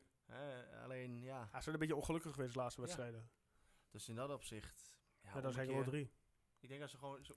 Alleen, 0.84 1.22
ja, 1.22 1.40
Ja, 1.40 1.58
ze 1.58 1.62
zijn 1.62 1.76
een 1.76 1.80
beetje 1.80 1.96
ongelukkig 1.96 2.34
geweest 2.34 2.54
de 2.54 2.60
laatste 2.60 2.82
Ja. 2.82 2.88
wedstrijden. 2.88 3.32
dus 3.90 4.10
in 4.10 4.16
dat 4.16 4.30
opzicht... 4.30 4.92
Ja, 5.24 5.30
Ja, 5.34 5.42
dat 5.42 5.54
zijn 5.54 5.68
ommekeer- 5.70 5.84
gewoon 5.84 5.86
drie. 5.86 6.12
Ik 6.60 6.70
denk 6.70 6.82
als 6.82 6.92
ze 6.92 6.98
gewoon 6.98 7.26
zo... 7.26 7.34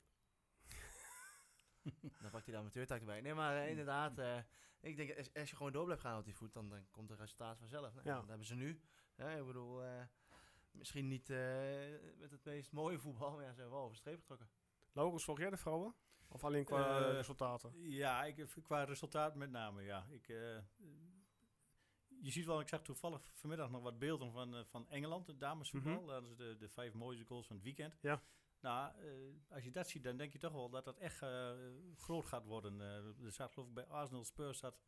dan 2.23 2.31
pakt 2.31 2.45
hij 2.47 2.55
de 2.55 2.61
amateurtak 2.61 3.01
erbij. 3.01 3.21
Nee, 3.21 3.35
maar 3.35 3.57
eh, 3.57 3.71
inderdaad, 3.71 4.19
eh, 4.19 4.39
ik 4.81 4.97
denk 4.97 5.17
als, 5.17 5.35
als 5.35 5.51
je 5.51 5.57
gewoon 5.57 5.73
door 5.73 5.85
blijft 5.85 6.03
gaan 6.03 6.19
op 6.19 6.25
die 6.25 6.35
voet, 6.37 6.53
dan, 6.53 6.69
dan 6.69 6.87
komt 6.91 7.09
het 7.11 7.19
resultaat 7.19 7.59
vanzelf. 7.59 7.95
Nou, 7.95 8.07
Ja. 8.07 8.17
Dat 8.19 8.29
hebben 8.29 8.47
ze 8.47 8.55
nu. 8.55 8.81
Hè, 9.15 9.39
ik 9.41 9.47
bedoel, 9.47 9.83
eh, 9.85 10.03
misschien 10.71 11.09
niet 11.09 11.31
eh, 11.31 11.39
met 12.19 12.31
het 12.31 12.45
meest 12.45 12.73
mooie 12.73 12.99
voetbal, 12.99 13.35
maar 13.35 13.45
ja, 13.45 13.53
ze 13.53 13.61
hebben 13.61 13.75
wel 13.77 13.85
over 13.85 13.97
streep 13.97 14.19
getrokken. 14.21 14.51
Laurens, 14.93 15.25
volg 15.25 15.39
jij 15.39 15.51
de 15.51 15.57
vrouwen? 15.57 15.95
Of 16.29 16.45
alleen 16.45 16.65
qua 16.65 16.99
resultaten? 17.11 17.73
Ja, 17.91 18.25
ik, 18.25 18.47
qua 18.63 18.83
resultaat 18.85 19.35
met 19.35 19.51
name, 19.51 19.83
ja. 19.83 20.07
Ik, 20.11 20.29
eh, 20.29 20.59
je 22.21 22.31
ziet 22.31 22.47
wel, 22.47 22.61
ik 22.61 22.69
zag 22.69 22.83
toevallig 22.83 23.31
vanmiddag 23.33 23.71
nog 23.71 23.83
wat 23.83 23.99
beelden 23.99 24.33
van, 24.33 24.55
eh, 24.55 24.65
van 24.65 24.89
Engeland, 24.89 25.27
het 25.27 25.41
damesvoetbal. 25.41 26.01
Mhm. 26.01 26.07
Dat 26.07 26.25
is 26.25 26.37
de, 26.37 26.57
de 26.59 26.69
vijf 26.69 26.93
mooiste 26.93 27.25
goals 27.25 27.47
van 27.47 27.57
het 27.57 27.65
weekend. 27.65 27.99
Ja. 28.01 28.23
Nou, 28.61 28.93
eh, 28.99 29.55
als 29.55 29.65
je 29.65 29.71
dat 29.71 29.89
ziet, 29.89 30.03
dan 30.03 30.17
denk 30.17 30.33
je 30.33 30.39
toch 30.39 30.53
wel 30.53 30.71
dat 30.71 30.85
dat 30.85 30.99
echt 30.99 31.23
eh, 31.23 31.53
groot 31.97 32.27
gaat 32.27 32.45
worden. 32.45 32.81
Er 32.81 33.33
staat 33.33 33.53
geloof 33.53 33.69
ik 33.69 33.75
bij 33.75 33.87
Arsenal 33.87 34.25
Spurs 34.25 34.57
staat 34.57 34.79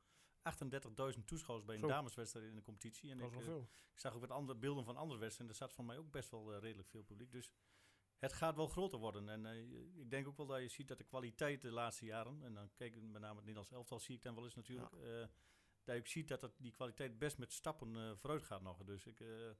38.000 0.42 1.26
toeschouwers 1.26 1.66
bij 1.66 1.74
een 1.74 1.80
Zo. 1.80 1.88
dameswedstrijd 1.88 2.46
in 2.46 2.54
de 2.54 2.62
competitie. 2.62 3.10
En 3.10 3.18
Dat 3.18 3.32
ik, 3.32 3.42
veel. 3.42 3.68
ik 3.92 3.98
zag 3.98 4.14
ook 4.14 4.20
wat 4.20 4.30
andere 4.30 4.58
beelden 4.58 4.84
van 4.84 4.96
andere 4.96 5.20
wedstrijden. 5.20 5.56
Er 5.56 5.62
zat 5.62 5.72
voor 5.72 5.84
mij 5.84 5.98
ook 5.98 6.10
best 6.10 6.30
wel 6.30 6.58
redelijk 6.58 6.88
veel 6.88 7.02
publiek. 7.02 7.32
Dus 7.32 7.50
het 8.18 8.32
gaat 8.32 8.56
wel 8.56 8.66
groter 8.66 8.98
worden. 8.98 9.28
En 9.28 9.46
ik 9.94 10.10
denk 10.10 10.28
ook 10.28 10.36
wel 10.36 10.46
dat 10.46 10.60
je 10.60 10.68
ziet 10.68 10.88
dat 10.88 10.98
de 10.98 11.04
kwaliteit 11.04 11.60
de 11.60 11.70
laatste 11.70 12.04
jaren, 12.04 12.42
en 12.42 12.54
dan 12.54 12.70
kijk 12.74 12.94
ik 12.94 13.02
met 13.02 13.20
name 13.20 13.34
het 13.34 13.44
Nederlands 13.44 13.70
elftal, 13.70 14.00
zie 14.00 14.14
ik 14.14 14.22
dan 14.22 14.34
wel 14.34 14.44
eens 14.44 14.54
natuurlijk, 14.54 14.92
dat 15.88 15.96
ook 15.96 16.06
ziet 16.06 16.28
dat 16.28 16.40
het, 16.40 16.52
die 16.58 16.72
kwaliteit 16.72 17.18
best 17.18 17.38
met 17.38 17.52
stappen 17.52 17.96
eh, 17.96 18.10
vooruit 18.14 18.42
gaat 18.42 18.62
nog. 18.62 18.84
Dus 18.84 19.06
ik, 19.06 19.20
eh, 19.20 19.50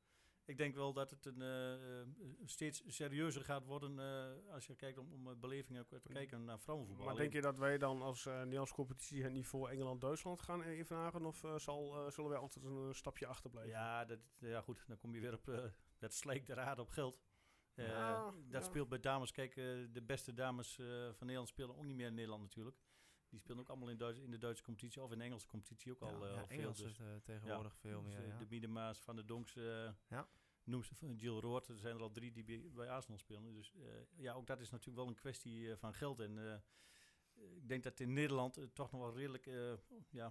ik 0.45 0.57
denk 0.57 0.74
wel 0.74 0.93
dat 0.93 1.11
het 1.11 1.26
een, 1.26 1.43
eh, 1.43 2.26
steeds 2.45 2.83
serieuzer 2.87 3.45
gaat 3.45 3.64
worden 3.64 3.99
als 4.51 4.66
je 4.66 4.74
kijkt 4.74 4.99
om, 4.99 5.12
om 5.12 5.41
beleving 5.41 5.79
ook 5.79 5.89
te 5.89 6.09
kijken 6.09 6.45
naar 6.45 6.61
vrouwenvoetbal. 6.61 7.07
Maar 7.07 7.16
denk 7.16 7.33
je 7.33 7.41
dat 7.41 7.59
wij 7.59 7.79
dan 7.79 8.03
als 8.03 8.26
eh 8.26 8.39
Nederlandse 8.39 8.74
competitie 8.74 9.22
het 9.22 9.33
niveau 9.33 9.70
Engeland-Duitsland 9.70 10.41
gaan 10.41 10.62
evenaren? 10.62 11.26
Of 11.26 11.45
eh, 11.45 11.57
zal, 11.57 12.11
zullen 12.11 12.31
wij 12.31 12.39
altijd 12.39 12.64
een, 12.64 12.95
stapje 12.95 13.26
achterblijven? 13.26 13.72
Ja, 13.72 14.05
dat, 14.05 14.18
ja, 14.39 14.61
goed. 14.61 14.85
Dan 14.87 14.97
kom 14.97 15.14
je 15.14 15.20
weer 15.20 15.35
op. 15.35 15.72
dat 15.99 16.14
slijkt 16.14 16.47
de 16.47 16.55
raad 16.55 16.79
op 16.79 16.89
geld. 16.89 17.20
Ja, 17.74 18.24
dat 18.24 18.62
ja. 18.62 18.68
speelt 18.68 18.89
bij 18.89 19.01
dames. 19.01 19.33
Kijk, 19.33 19.55
de 19.93 20.03
beste 20.07 20.35
dames 20.35 20.74
van 21.12 21.26
Nederland 21.26 21.49
spelen 21.49 21.76
ook 21.76 21.85
niet 21.85 21.97
meer 21.97 22.07
in 22.07 22.14
Nederland 22.14 22.43
natuurlijk. 22.43 22.76
Die 23.31 23.39
spelen 23.41 23.61
ook 23.61 23.68
allemaal 23.68 23.89
in, 23.89 23.97
Duits, 23.97 24.18
in 24.18 24.31
de 24.31 24.39
Duitse 24.39 24.62
competitie 24.62 25.03
of 25.03 25.12
in 25.12 25.18
de 25.18 25.24
Engelse 25.24 25.47
competitie 25.47 25.93
ook 25.93 26.01
al, 26.01 26.24
eh, 26.26 26.33
ja, 26.33 26.41
al 26.41 26.47
veel. 26.47 26.59
Engels 26.59 26.79
Dus, 26.79 26.99
eh, 26.99 27.07
tegenwoordig 27.22 27.76
veel 27.76 28.03
dus, 28.03 28.12
meer. 28.14 28.22
eh, 28.22 28.29
ja. 28.29 28.39
De 28.39 28.47
Miedema's, 28.49 28.99
Van 29.01 29.16
de 29.16 29.24
Donks, 29.24 29.57
eh 29.57 29.91
Ja. 30.09 30.29
noem 30.64 30.83
ze 30.83 30.95
van 30.95 31.14
Jill 31.14 31.39
Roord. 31.39 31.68
Er 31.68 31.79
zijn 31.79 31.97
er 31.97 32.03
al 32.03 32.11
drie 32.11 32.33
die 32.33 32.70
bij, 32.70 32.91
Arsenal 32.91 33.18
spelen. 33.18 33.55
Dus 33.55 33.74
eh, 33.74 33.83
ja, 34.16 34.33
ook 34.33 34.47
dat 34.47 34.61
is 34.61 34.70
natuurlijk 34.70 34.97
wel 34.99 35.09
een 35.09 35.14
kwestie 35.14 35.70
eh, 35.70 35.76
van 35.76 35.95
geld. 35.95 36.20
En 36.20 36.39
eh, 36.53 36.59
ik 37.57 37.68
denk 37.68 37.83
dat 37.83 38.01
in 38.01 38.12
Nederland 38.12 38.57
het 38.57 38.74
toch 38.74 38.91
nog 38.93 39.01
wel 39.01 39.14
redelijk 39.16 39.47
eh, 39.47 39.72
ja, 40.11 40.26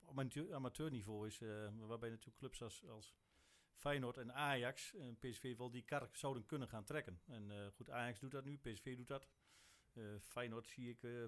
op 0.00 0.08
amateur, 0.08 0.54
amateurniveau 0.54 1.26
is. 1.26 1.40
eh, 1.40 1.68
waarbij 1.78 2.10
natuurlijk 2.10 2.38
clubs 2.38 2.62
als, 2.62 2.84
als 2.86 3.14
Feyenoord 3.74 4.16
en 4.16 4.32
Ajax 4.34 4.94
en 4.94 5.18
PSV 5.18 5.56
wel 5.56 5.70
die 5.70 5.82
kar 5.82 6.08
zouden 6.12 6.46
kunnen 6.46 6.68
gaan 6.68 6.84
trekken. 6.84 7.20
En 7.26 7.50
eh, 7.50 7.66
goed, 7.72 7.90
Ajax 7.90 8.18
doet 8.20 8.30
dat 8.30 8.44
nu, 8.44 8.58
PSV 8.58 8.96
doet 8.96 9.08
dat. 9.08 9.28
Eh, 9.92 10.04
Feyenoord 10.20 10.66
zie 10.66 10.88
ik 10.90 11.02
eh, 11.02 11.24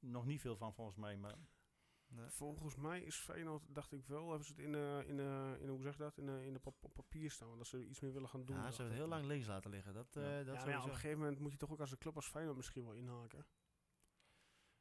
nog 0.00 0.26
niet 0.26 0.40
veel 0.40 0.56
van 0.56 0.74
volgens 0.74 0.96
mij. 0.96 1.16
Maar 1.16 1.34
Nee. 2.10 2.28
Volgens 2.30 2.76
mij 2.76 3.02
is 3.02 3.16
Feyenoord, 3.16 3.62
dacht 3.74 3.92
ik 3.92 4.06
wel, 4.06 4.28
hebben 4.28 4.46
ze 4.46 4.52
het 4.52 4.60
in, 4.62 4.74
eh, 4.74 5.08
in, 5.08 5.20
eh, 5.20 5.60
in 5.60 5.68
hoe 5.68 5.82
zeg 5.82 5.92
je 5.96 6.02
dat, 6.02 6.18
in, 6.18 6.28
eh, 6.28 6.44
in 6.44 6.52
de 6.52 6.58
pap- 6.58 6.84
op 6.84 6.94
papier 6.94 7.30
staan. 7.30 7.58
Dat 7.58 7.66
ze 7.66 7.86
iets 7.86 8.00
meer 8.00 8.12
willen 8.12 8.28
gaan 8.28 8.44
doen. 8.44 8.56
Ja, 8.56 8.62
ze 8.62 8.66
hebben 8.68 8.84
ik. 8.84 8.90
het 8.92 9.00
heel 9.00 9.08
lang 9.08 9.24
links 9.26 9.46
laten 9.46 9.70
liggen. 9.70 9.94
Dat, 9.94 10.16
eh 10.16 10.22
Ja. 10.22 10.44
dat 10.44 10.54
Ja, 10.54 10.60
maar 10.60 10.70
ja, 10.70 10.82
op 10.82 10.88
een 10.88 10.94
gegeven 10.94 11.18
moment 11.18 11.38
moet 11.38 11.52
je 11.52 11.58
toch 11.58 11.70
ook 11.70 11.80
als 11.80 11.90
een 11.90 11.98
club 11.98 12.14
als 12.16 12.28
Feyenoord 12.28 12.56
misschien 12.56 12.84
wel 12.84 12.92
inhaken. 12.94 13.46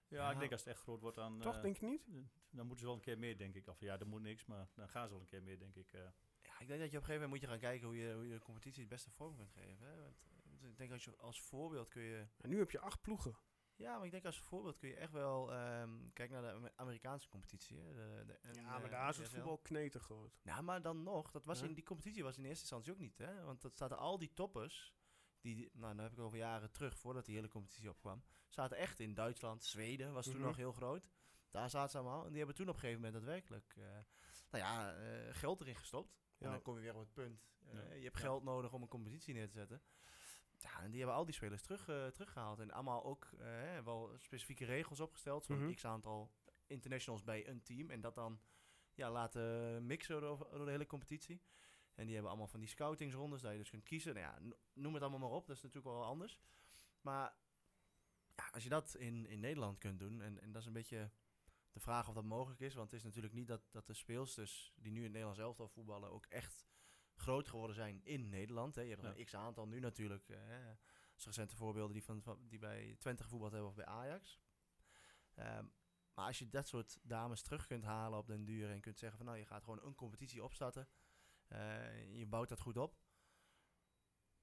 ja, 0.07 0.17
Ja. 0.17 0.31
ik 0.31 0.39
denk 0.39 0.51
als 0.51 0.61
het 0.63 0.69
echt 0.69 0.81
groot 0.81 1.01
wordt 1.01 1.15
dan... 1.15 1.39
toch, 1.39 1.61
denk 1.61 1.77
je 1.77 1.85
niet? 1.85 2.05
Dan 2.49 2.65
moeten 2.65 2.77
ze 2.77 2.85
wel 2.85 2.95
een 2.95 3.01
keer 3.01 3.17
meer, 3.19 3.37
denk 3.37 3.55
ik. 3.55 3.67
Of 3.67 3.79
ja, 3.79 3.99
er 3.99 4.07
moet 4.07 4.21
niks, 4.21 4.45
maar 4.45 4.69
dan 4.73 4.89
gaan 4.89 5.05
ze 5.07 5.11
wel 5.13 5.21
een 5.21 5.27
keer 5.27 5.43
meer, 5.43 5.59
denk 5.59 5.75
ik. 5.75 5.93
eh. 5.93 6.01
Ja, 6.41 6.59
ik 6.59 6.67
denk 6.67 6.79
dat 6.79 6.91
je 6.91 6.97
op 6.97 7.03
een 7.03 7.09
gegeven 7.09 7.13
moment 7.13 7.29
moet 7.29 7.41
je 7.41 7.47
gaan 7.47 7.59
kijken 7.59 7.87
hoe 7.87 7.97
je, 7.97 8.13
hoe 8.13 8.27
je 8.27 8.33
de 8.33 8.39
competitie 8.41 8.79
het 8.79 8.89
beste 8.89 9.09
vorm 9.11 9.35
kunt 9.35 9.51
geven. 9.51 9.87
Hè? 9.87 10.01
Want, 10.01 10.15
ik 10.63 10.77
denk 10.77 10.91
als 10.91 11.03
je 11.03 11.15
als 11.17 11.41
voorbeeld 11.41 11.89
kun 11.89 12.01
je... 12.01 12.27
En 12.37 12.49
nu 12.49 12.57
heb 12.57 12.71
je 12.71 12.79
acht 12.79 13.01
ploegen. 13.01 13.35
Ja, 13.77 13.95
maar 13.97 14.05
ik 14.05 14.11
denk 14.11 14.25
als 14.25 14.39
voorbeeld 14.39 14.77
kun 14.77 14.89
je 14.89 14.95
echt 14.95 15.11
wel... 15.11 15.53
ehm 15.53 16.07
kijk 16.13 16.29
naar 16.31 16.41
de 16.41 16.51
Amer- 16.51 16.71
Amerikaanse 16.75 17.27
competitie. 17.29 17.75
De, 17.77 18.23
de, 18.27 18.37
Ja, 18.41 18.49
en, 18.49 18.63
maar 18.63 18.83
eh, 18.83 18.89
daar 18.91 19.09
is 19.09 19.17
het 19.17 19.29
voetbal 19.29 19.57
kneten 19.57 19.99
groot. 20.01 20.39
Nou, 20.43 20.63
maar 20.63 20.81
dan 20.81 21.03
nog, 21.03 21.31
dat 21.31 21.45
was 21.45 21.61
in, 21.61 21.73
die 21.73 21.83
competitie 21.83 22.23
was 22.23 22.37
in 22.37 22.43
eerste 22.45 22.59
instantie 22.61 22.91
ook 22.93 22.99
niet. 22.99 23.17
Hè? 23.17 23.43
Want 23.43 23.61
dat 23.61 23.77
zaten 23.77 23.97
al 23.97 24.17
die 24.17 24.33
toppers, 24.33 24.93
die, 25.41 25.69
nou 25.73 25.95
dan 25.95 26.03
heb 26.03 26.11
ik 26.11 26.19
over 26.19 26.37
jaren 26.37 26.71
terug, 26.71 26.97
voordat 26.97 27.25
die 27.25 27.35
hele 27.35 27.47
competitie 27.47 27.89
opkwam, 27.89 28.23
zaten 28.49 28.77
echt 28.77 28.99
in 28.99 29.13
Duitsland, 29.13 29.63
Zweden 29.63 30.13
was 30.13 30.25
toen 30.25 30.35
Mhm. 30.35 30.45
nog 30.45 30.55
heel 30.55 30.71
groot. 30.71 31.09
Daar 31.49 31.69
zaten 31.69 31.91
ze 31.91 31.97
allemaal. 31.97 32.21
En 32.23 32.27
die 32.29 32.37
hebben 32.37 32.55
toen 32.55 32.67
op 32.69 32.73
een 32.73 32.79
gegeven 32.79 33.01
moment 33.01 33.19
daadwerkelijk 33.23 33.73
eh, 33.77 33.83
nou 34.51 34.63
ja, 34.63 34.95
eh, 34.95 35.33
geld 35.33 35.61
erin 35.61 35.75
gestopt. 35.75 36.19
En 36.37 36.45
Ja. 36.45 36.51
dan 36.51 36.61
kom 36.61 36.75
je 36.75 36.81
weer 36.81 36.93
op 36.93 36.99
het 36.99 37.13
punt. 37.13 37.45
Ja. 37.71 37.93
Je 37.93 38.03
hebt 38.03 38.17
geld 38.17 38.43
nodig 38.43 38.73
om 38.73 38.81
een 38.81 38.87
competitie 38.87 39.33
neer 39.33 39.47
te 39.47 39.53
zetten. 39.53 39.81
En 40.83 40.89
die 40.89 40.99
hebben 40.99 41.17
al 41.17 41.25
die 41.25 41.33
spelers 41.33 41.61
terug, 41.61 41.87
eh, 41.87 42.07
teruggehaald. 42.07 42.59
En 42.59 42.71
allemaal 42.71 43.03
ook 43.03 43.29
hè, 43.37 43.83
wel 43.83 44.13
specifieke 44.17 44.65
regels 44.65 44.99
opgesteld. 44.99 45.45
Zo'n 45.45 45.63
Mhm. 45.63 45.73
x 45.73 45.85
aantal 45.85 46.31
internationals 46.67 47.23
bij 47.23 47.47
een 47.47 47.63
team. 47.63 47.89
En 47.89 48.01
dat 48.01 48.15
dan 48.15 48.39
ja, 48.93 49.11
laten 49.11 49.85
mixen 49.85 50.21
door, 50.21 50.37
door 50.51 50.65
de 50.65 50.71
hele 50.71 50.85
competitie. 50.85 51.41
En 51.95 52.03
die 52.05 52.13
hebben 52.13 52.31
allemaal 52.31 52.47
van 52.49 52.59
die 52.59 52.69
scoutingsrondes, 52.69 53.41
dat 53.41 53.51
je 53.51 53.57
dus 53.57 53.69
kunt 53.69 53.83
kiezen. 53.83 54.13
Nou 54.13 54.25
ja, 54.25 54.39
no- 54.39 54.57
noem 54.73 54.93
het 54.93 55.01
allemaal 55.01 55.19
maar 55.19 55.37
op, 55.37 55.47
dat 55.47 55.55
is 55.55 55.61
natuurlijk 55.63 55.93
wel 55.95 56.03
anders. 56.05 56.39
Maar 57.01 57.35
ja, 58.35 58.47
als 58.51 58.63
je 58.63 58.69
dat 58.69 58.95
in, 58.95 59.25
in 59.25 59.39
Nederland 59.39 59.77
kunt 59.77 59.99
doen, 59.99 60.21
en, 60.21 60.41
en 60.41 60.51
dat 60.51 60.61
is 60.61 60.67
een 60.67 60.73
beetje 60.73 61.11
de 61.71 61.79
vraag 61.79 62.07
of 62.07 62.13
dat 62.13 62.23
mogelijk 62.23 62.59
is. 62.59 62.73
Want 62.73 62.89
het 62.91 62.99
is 62.99 63.05
natuurlijk 63.05 63.33
niet 63.33 63.47
dat, 63.47 63.61
dat 63.71 63.87
de 63.87 63.93
speelsters 63.93 64.73
die 64.75 64.91
nu 64.91 64.97
in 64.97 65.03
het 65.03 65.11
Nederlands 65.11 65.39
elftal 65.41 65.67
voetballen 65.67 66.11
ook 66.11 66.25
echt 66.25 66.65
groot 67.17 67.47
geworden 67.47 67.75
zijn 67.75 68.01
in 68.03 68.29
Nederland. 68.29 68.75
Hè. 68.75 68.81
Je 68.81 68.89
hebt 68.89 69.01
Ja. 69.01 69.13
een 69.15 69.25
x-aantal 69.25 69.67
nu 69.67 69.79
natuurlijk. 69.79 70.29
eh, 70.29 70.37
hè. 70.39 70.73
Als 71.13 71.25
recente 71.25 71.55
voorbeelden 71.55 71.93
die, 71.93 72.03
van, 72.03 72.21
van- 72.21 72.47
die 72.47 72.59
bij 72.59 72.95
Twente 72.99 73.23
gevoetbald 73.23 73.51
hebben 73.51 73.69
of 73.69 73.75
bij 73.75 73.85
Ajax. 73.85 74.39
Ehm, 75.33 75.65
maar 76.13 76.25
als 76.25 76.39
je 76.39 76.49
dat 76.49 76.67
soort 76.67 76.97
dames 77.01 77.41
terug 77.41 77.67
kunt 77.67 77.83
halen 77.83 78.19
op 78.19 78.27
den 78.27 78.45
duur 78.45 78.69
en 78.71 78.81
kunt 78.81 78.99
zeggen 78.99 79.17
van 79.17 79.27
nou 79.27 79.37
je 79.39 79.45
gaat 79.45 79.63
gewoon 79.63 79.83
een 79.83 79.95
competitie 79.95 80.43
opstarten. 80.43 80.87
eh, 81.47 82.17
je 82.17 82.25
bouwt 82.25 82.49
dat 82.49 82.59
goed 82.59 82.77
op. 82.77 82.97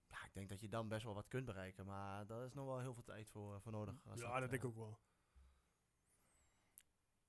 Ja, 0.06 0.24
ik 0.24 0.32
denk 0.34 0.48
dat 0.48 0.60
je 0.60 0.68
dan 0.68 0.88
best 0.88 1.04
wel 1.04 1.14
wat 1.14 1.28
kunt 1.28 1.44
bereiken. 1.44 1.86
Maar 1.86 2.26
daar 2.26 2.44
is 2.44 2.52
nog 2.52 2.66
wel 2.66 2.80
heel 2.80 2.94
veel 2.94 3.02
tijd 3.02 3.30
voor, 3.30 3.60
voor 3.60 3.72
nodig. 3.72 3.94
als 4.06 4.20
Ja, 4.20 4.40
dat 4.40 4.50
denk 4.50 4.62
ik 4.62 4.62
eh, 4.62 4.66
ook 4.68 4.76
wel. 4.76 4.98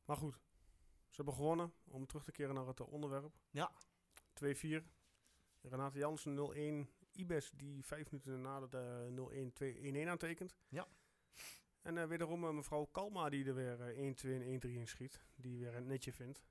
Maar 0.05 0.17
goed, 0.17 0.33
ze 1.09 1.15
hebben 1.15 1.33
gewonnen. 1.33 1.73
Om 1.83 2.05
terug 2.05 2.23
te 2.23 2.31
keren 2.31 2.55
naar 2.55 2.67
het 2.67 2.79
eh, 2.79 2.87
onderwerp. 2.91 3.33
Ja. 3.49 3.71
2-4. 4.33 4.83
Renate 5.69 5.97
Jansen 5.97 6.85
0-1. 6.87 6.89
Ibes 7.11 7.51
die 7.51 7.85
vijf 7.85 8.11
minuten 8.11 8.41
na 8.41 8.59
de 8.59 9.51
0-1 9.99 10.05
2-1-1 10.05 10.07
aantekent. 10.07 10.57
Ja. 10.67 10.87
En 11.81 11.97
eh, 11.97 12.07
wederom 12.07 12.43
eh, 12.43 12.51
mevrouw 12.51 12.85
Kalma 12.85 13.29
die 13.29 13.45
er 13.45 13.55
weer 13.55 13.81
eh, 13.81 14.13
1-2 14.13 14.29
en 14.29 14.61
1-3 14.65 14.69
in 14.69 14.87
schiet. 14.87 15.25
Die 15.35 15.59
weer 15.59 15.75
een 15.75 15.87
netje 15.87 16.13
vindt. 16.13 16.43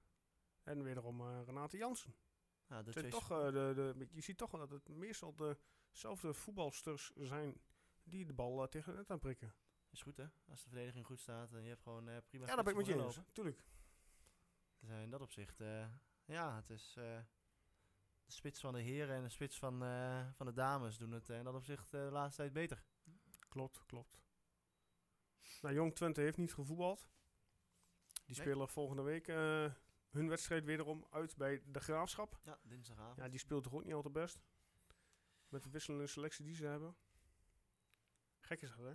En 0.63 0.83
wederom 0.83 1.21
eh, 1.21 1.41
Renate 1.45 1.77
Jansen. 1.77 2.15
Ja, 2.69 2.83
de 2.83 2.91
twee 2.91 3.11
toch, 3.11 3.31
eh, 3.31 3.45
de, 3.45 3.93
de, 3.97 4.09
je 4.11 4.21
ziet 4.21 4.37
toch 4.37 4.51
wel 4.51 4.61
dat 4.61 4.71
het 4.71 4.89
meestal 4.89 5.35
dezelfde 5.91 6.35
voetbalsters 6.35 7.13
zijn 7.15 7.61
die 8.05 8.27
de 8.27 8.33
bal 8.33 8.63
eh, 8.63 8.69
tegen 8.69 8.89
het 8.91 8.99
net 8.99 9.11
aan 9.11 9.19
prikken. 9.19 9.55
is 9.91 10.03
goed 10.03 10.17
hè. 10.17 10.27
Als 10.49 10.63
de 10.63 10.69
verdediging 10.69 11.07
goed 11.07 11.21
staat 11.21 11.53
en 11.53 11.63
je 11.63 11.69
hebt 11.69 11.83
gewoon 11.83 12.09
eh, 12.09 12.17
prima 12.27 12.47
Ja, 12.47 12.55
daar 12.55 12.65
ben 12.65 12.73
ik 12.73 12.79
met 12.79 12.87
je 12.87 13.03
eens. 13.05 13.21
Tuurlijk. 13.33 13.63
Dus 14.79 14.89
eh, 14.89 15.03
in 15.03 15.11
dat 15.11 15.21
opzicht, 15.21 15.61
eh, 15.61 15.87
ja, 16.25 16.57
het 16.57 16.71
is 16.71 16.95
eh, 16.99 17.19
de 18.25 18.33
spits 18.33 18.61
van 18.61 18.73
de 18.73 18.81
heren 18.81 19.17
en 19.17 19.23
de 19.23 19.29
spits 19.29 19.59
van, 19.59 19.83
eh, 19.85 20.27
van 20.33 20.47
de 20.47 20.53
dames 20.53 20.99
doen 20.99 21.11
het 21.13 21.31
eh, 21.31 21.39
in 21.39 21.45
dat 21.45 21.55
opzicht 21.55 21.95
eh, 21.95 22.05
de 22.05 22.11
laatste 22.11 22.41
tijd 22.43 22.53
beter. 22.53 22.85
Klopt, 23.49 23.87
klopt. 23.87 24.19
Nou, 25.61 25.75
Jong 25.75 25.95
Twente 25.95 26.21
heeft 26.21 26.37
niet 26.37 26.55
gevoetbald. 26.55 27.09
Die 28.13 28.37
Nee. 28.37 28.47
spelen 28.47 28.69
volgende 28.69 29.03
week 29.03 29.27
hun 30.11 30.29
wedstrijd 30.29 30.65
wederom 30.65 31.07
uit 31.11 31.37
bij 31.37 31.63
de 31.67 31.81
Graafschap. 31.81 32.39
Ja, 32.43 32.59
dinsdagavond. 32.63 33.17
Ja, 33.17 33.29
die 33.29 33.39
speelt 33.39 33.63
toch 33.65 33.75
ook 33.75 33.85
niet 33.85 33.95
al 33.95 34.03
te 34.03 34.11
best. 34.11 34.43
Met 35.49 35.63
de 35.63 35.71
wisselende 35.71 36.07
selectie 36.07 36.45
die 36.45 36.55
ze 36.55 36.67
hebben. 36.67 36.97
Gek 38.41 38.63
is 38.63 38.71
dat, 38.77 38.85
hè? 38.85 38.95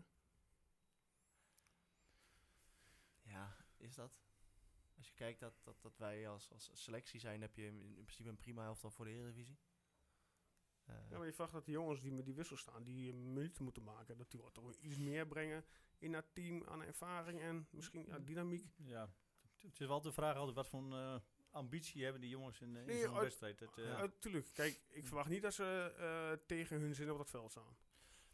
Ja, 3.21 3.55
is 3.77 3.95
dat? 3.95 4.19
Als 4.99 5.07
je 5.07 5.13
kijkt 5.13 5.39
dat, 5.39 5.53
dat, 5.63 5.81
dat 5.81 5.97
wij 5.97 6.27
als, 6.29 6.51
als 6.51 6.69
selectie 6.73 7.19
zijn, 7.19 7.41
heb 7.41 7.55
je 7.55 7.65
in, 7.65 7.81
in 7.81 8.03
principe 8.03 8.29
een 8.29 8.37
prima 8.37 8.63
elftal 8.65 8.91
voor 8.91 9.05
de 9.05 9.11
Eredivisie. 9.11 9.59
Eh, 10.85 10.95
Ja, 11.09 11.17
maar 11.17 11.25
je 11.27 11.33
vraagt 11.33 11.51
dat 11.51 11.65
die 11.65 11.73
jongens 11.73 12.01
die 12.01 12.11
met 12.11 12.25
die 12.25 12.33
wissel 12.33 12.57
staan, 12.57 12.83
die 12.83 13.11
eh, 13.11 13.17
minuten 13.17 13.63
moeten 13.63 13.83
maken, 13.83 14.17
dat 14.17 14.31
die 14.31 14.41
wat 14.41 14.53
toch 14.53 14.73
iets 14.73 14.97
meer 14.97 15.27
brengen 15.27 15.65
in 15.97 16.11
dat 16.11 16.25
team 16.33 16.63
aan 16.67 16.81
ervaring 16.81 17.41
en 17.41 17.67
misschien 17.71 18.05
ja, 18.05 18.19
dynamiek. 18.19 18.65
Ja, 18.75 19.13
het 19.57 19.79
is 19.79 19.87
wel 19.87 20.01
de 20.01 20.11
vraag 20.11 20.35
altijd 20.35 20.55
wat 20.55 20.67
voor 20.67 20.93
eh, 20.93 21.19
ambitie 21.49 22.03
hebben 22.03 22.21
die 22.21 22.29
jongens 22.29 22.61
in, 22.61 22.75
in 22.75 22.85
Nee, 22.85 23.01
zo'n 23.01 23.19
wedstrijd. 23.19 23.59
Ja, 23.75 24.07
tuurlijk. 24.19 24.47
Kijk, 24.53 24.81
ik 24.89 25.05
verwacht 25.05 25.29
niet 25.29 25.41
dat 25.41 25.53
ze 25.53 25.93
eh, 25.97 26.45
tegen 26.47 26.79
hun 26.79 26.95
zin 26.95 27.11
op 27.11 27.17
dat 27.17 27.29
veld 27.29 27.51
staan. 27.51 27.77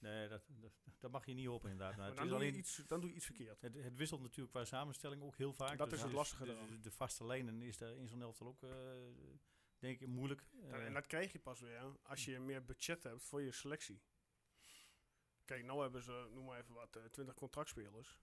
Nee, 0.05 0.27
dat, 0.27 0.41
dat, 0.47 0.71
dat 0.99 1.11
mag 1.11 1.25
je 1.25 1.33
niet 1.33 1.47
hopen 1.47 1.69
inderdaad. 1.69 1.97
Nou, 1.97 2.15
dan, 2.15 2.23
is 2.23 2.29
doe 2.29 2.37
alleen, 2.39 2.57
iets, 2.57 2.83
dan 2.87 3.01
doe 3.01 3.09
je 3.09 3.15
iets 3.15 3.25
verkeerd. 3.25 3.61
het, 3.61 3.73
het 3.75 3.95
wisselt 3.95 4.21
natuurlijk 4.21 4.51
qua 4.51 4.65
samenstelling 4.65 5.21
ook 5.21 5.37
heel 5.37 5.53
vaak. 5.53 5.77
Dat 5.77 5.91
is 5.91 5.99
het 5.99 6.07
dus- 6.07 6.17
lastige 6.17 6.45
dus 6.45 6.57
de, 6.69 6.79
de 6.79 6.91
vaste 6.91 7.25
lijnen 7.25 7.61
is 7.61 7.77
daar 7.77 7.95
in 7.95 8.07
zo'n 8.07 8.21
elftal 8.21 8.47
ook, 8.47 8.63
eh, 8.63 8.69
denk 9.79 9.99
ik, 9.99 10.07
moeilijk. 10.07 10.43
Ja, 10.51 10.77
Eh, 10.77 10.85
en 10.85 10.93
dat 10.93 11.07
krijg 11.07 11.31
je 11.31 11.39
pas 11.39 11.59
weer 11.59 11.97
als 12.03 12.25
je 12.25 12.39
meer 12.39 12.65
budget 12.65 13.03
hebt 13.03 13.23
voor 13.23 13.41
je 13.41 13.51
selectie. 13.51 14.01
Kijk, 15.45 15.63
nou 15.63 15.81
hebben 15.81 16.03
ze, 16.03 16.29
noem 16.33 16.45
maar 16.45 16.59
even 16.59 16.73
wat, 16.73 16.95
eh, 16.95 17.03
20 17.03 17.35
contractspelers. 17.35 18.17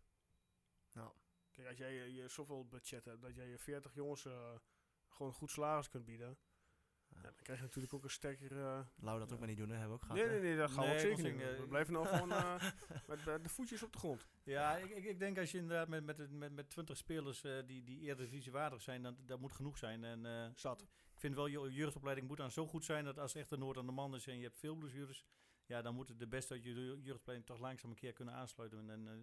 Ja. 0.89 1.13
Kijk, 1.51 1.69
als 1.69 1.79
jij 1.79 2.03
eh, 2.03 2.17
je 2.17 2.29
zoveel 2.29 2.67
budget 2.69 3.05
hebt 3.05 3.23
dat 3.23 3.35
jij 3.35 3.49
je 3.49 3.59
40 3.59 3.95
jongens 3.95 4.25
eh, 4.25 4.55
gewoon 5.09 5.33
goed 5.33 5.51
salaris 5.51 5.89
kunt 5.89 6.05
bieden, 6.05 6.39
Ja. 7.23 7.29
dan 7.35 7.43
krijg 7.43 7.59
je 7.59 7.65
natuurlijk 7.65 7.95
ook 7.95 8.05
een 8.05 8.11
sterker. 8.11 8.57
Laten 8.57 8.93
we 9.13 9.19
dat 9.19 9.33
ook 9.33 9.39
maar 9.39 9.49
niet 9.49 9.57
doen, 9.57 9.69
hè? 9.71 9.77
hebben 9.77 9.89
we 9.99 10.03
ook 10.03 10.03
gehad. 10.11 10.17
nee, 10.17 10.27
nee, 10.29 10.41
nee, 10.41 10.57
dat 10.57 10.71
gaan 10.71 10.83
we 10.83 10.89
Nee, 10.89 10.95
ook 11.11 11.19
zeker 11.19 11.33
niet. 11.33 11.43
eh, 11.43 11.59
We 11.59 11.67
blijven 11.67 11.93
nou 11.93 12.07
gewoon 12.07 12.33
eh, 12.43 12.63
met 13.07 13.19
eh, 13.27 13.35
de 13.43 13.49
voetjes 13.49 13.83
op 13.83 13.93
de 13.93 13.99
grond. 13.99 14.27
Ja, 14.43 14.77
ik, 14.77 14.91
ik, 14.91 15.05
ik 15.05 15.19
denk 15.19 15.39
als 15.39 15.51
je 15.51 15.59
inderdaad 15.59 15.89
met, 15.89 16.05
met, 16.05 16.31
met, 16.31 16.53
met 16.53 16.69
20 16.71 16.97
spelers 16.97 17.41
die, 17.67 17.83
die 17.85 18.01
Eredivisie 18.01 18.53
waardig 18.53 18.83
zijn, 18.83 19.03
dan 19.03 19.17
dat 19.27 19.41
moet 19.41 19.53
genoeg 19.53 19.79
zijn. 19.79 20.05
En 20.05 20.53
Zat. 20.57 20.81
ik 20.83 21.21
vind 21.21 21.35
wel, 21.35 21.47
je 21.47 21.73
jeugdopleiding 21.73 22.29
moet 22.29 22.37
dan 22.37 22.51
zo 22.51 22.67
goed 22.67 22.85
zijn 22.85 23.05
dat 23.05 23.19
als 23.19 23.35
echt 23.35 23.51
een 23.51 23.59
nood 23.59 23.77
aan 23.77 23.87
de 23.87 23.93
man 23.93 24.15
is 24.15 24.27
en 24.27 24.37
je 24.37 24.43
hebt 24.43 24.59
veel 24.59 24.75
blessures, 24.75 25.25
ja, 25.67 25.83
dan 25.83 25.95
moet 25.95 26.19
de 26.19 26.27
beste 26.27 26.53
uit 26.53 26.63
je 26.65 26.75
je 26.75 27.01
jeugdopleiding 27.03 27.47
toch 27.49 27.59
langzaam 27.59 27.91
een 27.91 27.97
keer 27.97 28.13
kunnen 28.13 28.35
aansluiten 28.35 28.91
en, 28.91 29.09
eh, 29.09 29.15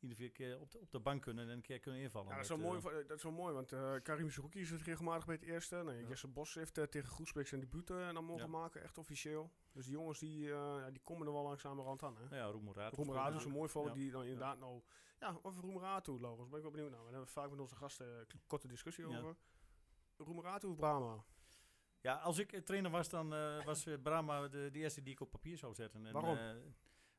iedere 0.00 0.30
keer 0.30 0.60
op 0.60 0.70
de, 0.70 0.78
op 0.80 0.90
de 0.90 1.00
bank 1.00 1.22
kunnen 1.22 1.44
en 1.48 1.54
een 1.54 1.60
keer 1.62 1.78
kunnen 1.78 2.00
invallen. 2.00 2.28
Ja, 2.28 2.34
dat 2.34 2.42
is 2.42 2.48
Dat, 2.50 2.58
wel 2.58 2.66
mooi, 2.66 2.78
eh, 2.78 2.84
voor- 2.84 3.06
dat 3.06 3.16
is 3.16 3.22
wel 3.22 3.32
mooi 3.32 3.54
want 3.54 3.72
eh 3.72 3.94
Karim 4.02 4.30
Zerouki 4.30 4.64
zit 4.64 4.82
regelmatig 4.82 5.26
bij 5.26 5.34
het 5.34 5.44
eerste. 5.44 5.76
Nee, 5.76 6.00
Ja. 6.02 6.08
Jesse 6.08 6.28
Bos 6.28 6.54
heeft 6.54 6.74
tegen 6.74 7.04
Groesbeek 7.08 7.46
zijn 7.46 7.60
debuut 7.60 7.86
dan 7.86 8.24
mogen 8.24 8.42
Ja. 8.42 8.46
maken, 8.48 8.82
echt 8.82 8.98
officieel. 8.98 9.50
Dus 9.72 9.84
die 9.84 9.94
jongens 9.94 10.18
die, 10.18 10.48
die 10.92 11.00
komen 11.02 11.26
er 11.26 11.32
wel 11.32 11.42
langzamerhand 11.42 12.02
aan. 12.02 12.16
Hè? 12.16 12.22
nou 12.24 12.36
ja, 12.36 12.44
Roemeratu. 12.46 12.96
Roemeratu 12.96 13.36
is 13.36 13.44
een 13.44 13.50
mooi 13.50 13.68
voorbeeld 13.70 13.94
Ja. 13.96 14.02
die 14.02 14.10
dan 14.10 14.22
inderdaad 14.22 14.58
nou... 14.58 14.82
Ja, 15.20 15.38
over 15.42 15.62
Roemeratu, 15.62 16.20
Laurens, 16.20 16.48
ben 16.48 16.56
ik 16.56 16.62
wel 16.62 16.72
benieuwd 16.72 16.90
naar. 16.90 17.04
We 17.04 17.10
hebben 17.10 17.28
vaak 17.28 17.50
met 17.50 17.60
onze 17.60 17.74
gasten 17.76 18.06
een 18.18 18.40
korte 18.46 18.68
discussie 18.68 19.06
over. 19.06 19.36
Roemeratu 20.16 20.66
of 20.66 20.76
Brahma? 20.76 21.24
Ja, 22.06 22.14
als 22.14 22.38
ik 22.38 22.64
trainer 22.64 22.90
was, 22.90 23.08
dan 23.08 23.34
eh, 23.34 23.64
was 23.64 23.86
eh, 23.86 23.94
Brahma 24.02 24.48
de, 24.48 24.68
de 24.72 24.78
eerste 24.78 25.02
die 25.02 25.12
ik 25.12 25.20
op 25.20 25.30
papier 25.30 25.58
zou 25.58 25.74
zetten. 25.74 26.06
En, 26.06 26.12
Waarom? 26.12 26.36
eh, 26.36 26.50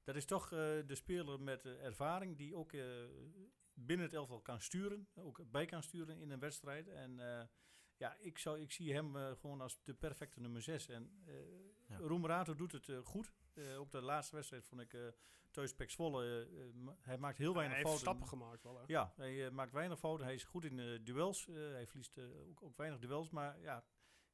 dat 0.04 0.16
is 0.16 0.26
toch 0.26 0.50
de 0.50 0.96
speler 0.96 1.42
met 1.42 1.66
ervaring 1.66 2.38
die 2.38 2.56
ook 2.56 2.72
binnen 3.74 4.06
het 4.06 4.14
elftal 4.14 4.42
kan 4.42 4.62
sturen, 4.62 5.08
ook 5.16 5.52
bij 5.52 5.66
kan 5.66 5.84
sturen 5.84 6.18
in 6.18 6.32
een 6.32 6.40
wedstrijd. 6.40 6.88
En 6.88 7.20
ja, 7.98 8.16
ik, 8.20 8.38
zou, 8.38 8.60
ik 8.60 8.72
zie 8.72 8.94
hem 8.94 9.16
gewoon 9.16 9.62
als 9.62 9.80
de 9.84 9.94
perfecte 9.94 10.40
nummer 10.40 10.62
6. 10.62 10.88
En 10.90 11.12
Ja. 11.88 11.98
Roemerato 11.98 12.56
doet 12.56 12.72
het 12.72 12.92
goed. 13.04 13.32
Eh, 13.54 13.80
ook 13.80 13.92
de 13.92 14.02
laatste 14.02 14.36
wedstrijd 14.36 14.66
vond 14.66 14.82
ik 14.82 14.94
eh 14.94 15.08
thuis 15.52 15.76
Pek 15.76 15.90
Zwolle. 15.90 16.48
hij 17.00 17.18
maakt 17.18 17.38
heel 17.38 17.54
hij 17.54 17.56
weinig 17.58 17.78
heeft 17.78 17.88
fouten. 17.90 18.08
stappen 18.08 18.28
gemaakt 18.28 18.64
wel, 18.64 18.78
hè? 18.78 18.84
Ja, 18.88 19.14
hij 19.16 19.52
maakt 19.52 19.72
weinig 19.72 20.00
fouten. 20.00 20.26
Hij 20.26 20.36
is 20.36 20.44
goed 20.44 20.66
in 20.66 21.04
duels. 21.04 21.46
Hij 21.46 21.88
verliest 21.88 22.20
ook, 22.20 22.64
ook 22.64 22.78
weinig 22.78 23.00
duels. 23.00 23.30
Maar 23.30 23.60
ja, 23.60 23.84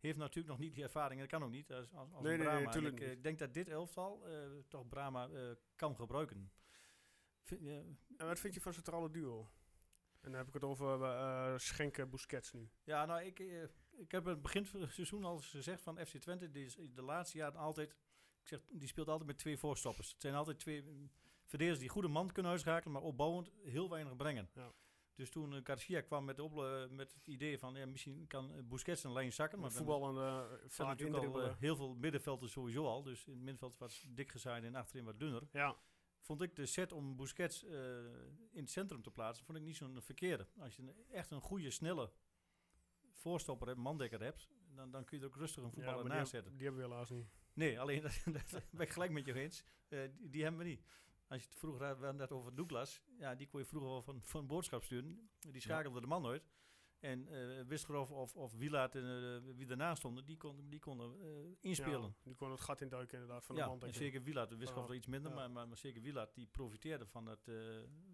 heeft 0.08 0.18
natuurlijk 0.18 0.48
nog 0.48 0.60
niet 0.60 0.74
die 0.74 0.84
ervaring. 0.84 1.14
En 1.14 1.28
dat 1.28 1.40
kan 1.40 1.44
ook 1.44 1.54
niet 1.54 1.72
als, 1.72 1.94
als, 1.94 2.10
Nee, 2.10 2.22
nee, 2.22 2.38
nee, 2.38 2.46
Brahma. 2.46 2.66
En 2.66 2.72
tuurlijk 2.72 3.00
ik 3.00 3.02
eh, 3.02 3.10
niet. 3.10 3.24
denk 3.24 3.40
dat 3.40 3.54
dit 3.54 3.70
elftal 3.70 4.28
eh, 4.28 4.50
toch 4.68 4.88
Brahma 4.88 5.28
eh, 5.28 5.52
kan 5.76 5.96
gebruiken. 5.96 6.52
Vind 7.42 7.62
En 8.18 8.28
wat 8.28 8.40
vind 8.40 8.54
je 8.54 8.62
van 8.62 8.74
centrale 8.74 9.12
duo? 9.12 9.52
En 10.22 10.30
dan 10.30 10.40
heb 10.40 10.48
ik 10.48 10.54
het 10.54 10.64
over 10.64 11.04
eh 11.04 11.58
Schenken 11.58 12.10
Busquets 12.10 12.52
nu. 12.52 12.70
ja, 12.84 13.06
nou, 13.06 13.22
ik, 13.22 13.40
ik 13.92 14.12
heb 14.12 14.26
het 14.26 14.42
begin 14.42 14.66
van 14.66 14.82
het 14.82 14.92
seizoen 14.92 15.24
al 15.24 15.38
gezegd 15.38 15.82
van 15.82 16.06
FC 16.06 16.18
Twente. 16.18 16.52
Die 16.52 16.66
is 16.66 16.76
de 16.94 17.02
laatste 17.02 17.38
jaren 17.38 17.60
altijd... 17.60 17.90
Ik 18.42 18.50
zeg, 18.50 18.60
die 18.70 18.88
speelt 18.88 19.08
altijd 19.08 19.28
met 19.28 19.38
twee 19.38 19.58
voorstoppers. 19.58 20.12
Het 20.12 20.22
zijn 20.22 20.36
altijd 20.36 20.60
twee 20.60 20.84
verdedigers 21.46 21.80
die 21.80 21.90
goede 21.90 22.08
man 22.08 22.32
kunnen 22.32 22.52
uitschakelen, 22.52 22.94
maar 22.94 23.02
opbouwend 23.02 23.52
heel 23.64 23.90
weinig 23.90 24.16
brengen. 24.16 24.50
Ja. 24.54 24.74
Dus 25.16 25.30
toen 25.30 25.54
uh, 25.54 25.60
Garcia 25.64 26.02
kwam 26.02 26.26
met, 26.26 26.36
de 26.36 26.44
ople- 26.44 26.88
met 26.92 27.14
het 27.14 27.28
idee 27.28 27.60
van 27.60 27.76
ja, 27.76 27.86
misschien 27.86 28.28
kan 28.28 28.54
eh, 28.56 28.64
Busquets 28.64 29.04
een 29.04 29.14
lijn 29.14 29.34
zakken. 29.34 29.60
Maar 29.60 29.72
Maar 29.72 29.78
dan 29.84 29.88
voetbal 29.88 30.10
en 30.22 30.28
eh 30.28 30.48
zijn 30.58 30.70
vaak 30.70 30.88
natuurlijk 30.88 31.26
al 31.34 31.42
eh, 31.42 31.56
heel 31.60 31.76
veel 31.76 31.96
middenvelders 31.96 32.52
sowieso 32.52 32.86
al. 32.86 33.04
Dus 33.04 33.26
in 33.26 33.32
het 33.34 33.42
middenveld 33.42 33.78
was 33.78 34.06
dik 34.10 34.32
gezaaid 34.32 34.64
en 34.64 34.76
achterin 34.76 35.06
wat 35.06 35.20
dunner. 35.20 35.48
ja, 35.52 35.76
Vond 36.20 36.42
ik 36.42 36.56
de 36.56 36.66
set 36.66 36.92
om 36.92 37.16
Busquets 37.16 37.64
eh, 37.64 37.98
in 38.52 38.62
het 38.62 38.70
centrum 38.70 39.02
te 39.02 39.12
plaatsen, 39.12 39.46
vond 39.46 39.58
ik 39.58 39.64
niet 39.64 39.76
zo'n 39.76 40.02
verkeerde. 40.02 40.48
Als 40.60 40.76
je 40.76 40.82
een- 40.82 41.06
echt 41.12 41.32
een 41.32 41.42
goede, 41.42 41.70
snelle 41.70 42.12
voorstopper 43.14 43.68
hebt, 43.68 43.80
mandekker 43.80 44.22
hebt, 44.22 44.50
dan, 44.76 44.92
dan 44.92 45.04
kun 45.06 45.18
je 45.18 45.24
er 45.24 45.30
ook 45.30 45.36
rustig 45.38 45.58
een 45.64 45.70
ja 45.70 45.74
voetballer 45.76 46.06
naast 46.06 46.20
heb- 46.20 46.28
zetten. 46.42 46.58
die 46.58 46.68
hebben 46.68 46.84
we 46.84 46.90
helaas 46.90 47.10
niet. 47.10 47.28
Nee, 47.54 47.80
alleen, 47.80 48.02
dat, 48.06 48.22
dat 48.26 48.64
ben 48.72 48.82
ik 48.86 48.90
gelijk 48.90 49.12
met 49.12 49.26
je 49.26 49.34
eens. 49.34 49.64
Eh, 49.88 50.00
die, 50.16 50.30
die 50.30 50.42
hebben 50.44 50.62
we 50.62 50.68
niet. 50.68 50.84
Als 51.34 51.42
je 51.42 51.48
het 51.50 51.58
vroeger 51.58 51.86
had, 51.86 51.98
we 51.98 52.04
hadden 52.04 52.22
het 52.22 52.32
over 52.32 52.56
Douglas, 52.56 53.02
ja, 53.18 53.36
die 53.36 53.48
kon 53.48 53.60
je 53.60 53.66
vroeger 53.66 53.90
wel 53.90 54.02
van, 54.02 54.22
van 54.22 54.48
boodschap 54.48 54.84
sturen. 54.84 55.30
Die 55.40 55.62
schakelde 55.62 56.02
de 56.02 56.08
man 56.08 56.26
uit. 56.26 56.50
En 57.00 57.28
eh 57.28 57.66
Wisgerhoff 57.68 58.12
of, 58.12 58.36
of 58.36 58.54
Wielaert, 58.54 58.96
en, 58.96 59.04
eh, 59.04 59.56
wie 59.56 59.66
daarnaast 59.66 59.98
stonden, 59.98 60.26
die, 60.26 60.38
kon, 60.38 60.70
die 60.70 60.80
konden 60.80 61.22
eh, 61.22 61.56
inspelen. 61.60 62.02
Ja, 62.02 62.16
die 62.24 62.36
kon 62.36 62.52
het 62.52 62.60
gat 62.62 62.82
induiken 62.82 63.20
inderdaad 63.20 63.46
van 63.46 63.56
ja, 63.56 63.76
de 63.76 63.86
en 63.86 63.94
zeker 63.94 64.24
Wielaert, 64.24 64.50
de 64.50 64.58
Ja, 64.58 64.74
wel 64.74 64.94
iets 64.94 65.08
minder, 65.08 65.32
ja. 65.32 65.38
maar, 65.38 65.52
maar, 65.52 65.68
maar 65.68 65.78
zeker 65.78 66.02
Wielaert, 66.02 66.36
die 66.36 66.48
profiteerde 66.48 67.06
van 67.06 67.26
het 67.26 67.46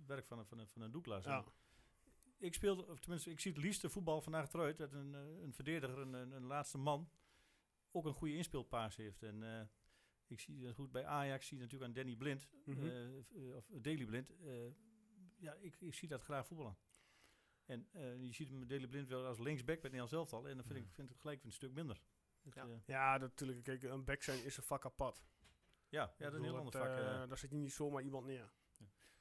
werk 0.05 0.25
van, 0.25 0.39
een- 0.39 0.45
van, 0.45 0.67
van 0.67 0.81
een 0.81 0.91
Douglas. 0.91 1.23
Ja. 1.23 1.45
Ik 2.37 2.53
speelde, 2.53 2.87
of 2.87 2.99
tenminste, 2.99 3.29
ik 3.29 3.39
zie 3.39 3.51
het 3.51 3.61
liefste 3.61 3.89
voetbal 3.89 4.21
vandaag 4.21 4.53
eruit 4.53 4.77
dat 4.77 4.93
een, 4.93 5.13
een 5.13 5.53
verdediger, 5.53 5.97
een, 5.97 6.13
een, 6.13 6.45
laatste 6.45 6.77
man, 6.77 7.09
ook 7.91 8.05
een 8.05 8.13
goede 8.13 8.35
inspeelpaas 8.35 8.95
heeft. 8.95 9.23
En 9.23 9.69
ik 10.29 10.39
zie 10.39 10.63
dat 10.65 10.75
goed 10.75 10.91
bij 10.91 11.05
Ajax, 11.05 11.47
zie 11.47 11.57
je 11.57 11.63
natuurlijk 11.63 11.89
aan 11.91 11.95
Danny 11.97 12.15
Blind, 12.15 12.47
Mhm. 12.65 12.85
eh, 12.87 13.17
eh, 13.17 13.55
of 13.55 13.69
Daily 13.81 14.05
Blind. 14.05 14.31
eh, 14.41 14.71
ja, 15.37 15.53
ik, 15.53 15.75
ik 15.81 15.93
zie 15.93 16.07
dat 16.07 16.21
graag 16.21 16.47
voetballen. 16.47 16.77
En 17.65 17.87
eh, 17.91 18.21
je 18.21 18.33
ziet 18.33 18.49
hem 18.49 18.67
Daily 18.67 18.87
Blind 18.87 19.07
wel 19.07 19.25
als 19.25 19.39
linksback 19.39 19.65
bij 19.81 19.89
het 19.89 19.91
Nederlands 19.91 20.13
elftal. 20.13 20.47
En 20.49 20.55
dan 20.55 20.65
vind 20.65 20.79
ik 20.79 20.91
vind 20.93 21.09
het 21.09 21.17
gelijk 21.19 21.43
een 21.43 21.51
stuk 21.51 21.71
minder. 21.73 22.01
Het, 22.43 22.53
Ja. 22.53 22.63
eh, 22.67 22.69
Ja, 22.85 23.17
natuurlijk. 23.17 23.63
Kijk, 23.63 23.83
een 23.83 24.03
back 24.05 24.23
zijn 24.23 24.43
is 24.45 24.57
een 24.57 24.63
vak 24.63 24.85
apart. 24.85 25.23
ja, 25.89 26.13
ja, 26.17 26.25
dat 26.25 26.31
is 26.33 26.37
een 26.39 26.43
heel 26.43 26.57
ander 26.57 26.71
vak. 26.73 26.87
eh. 26.87 27.27
daar 27.27 27.37
zit 27.37 27.49
je 27.49 27.55
niet 27.57 27.71
zomaar 27.71 28.01
iemand 28.03 28.25
neer. 28.25 28.51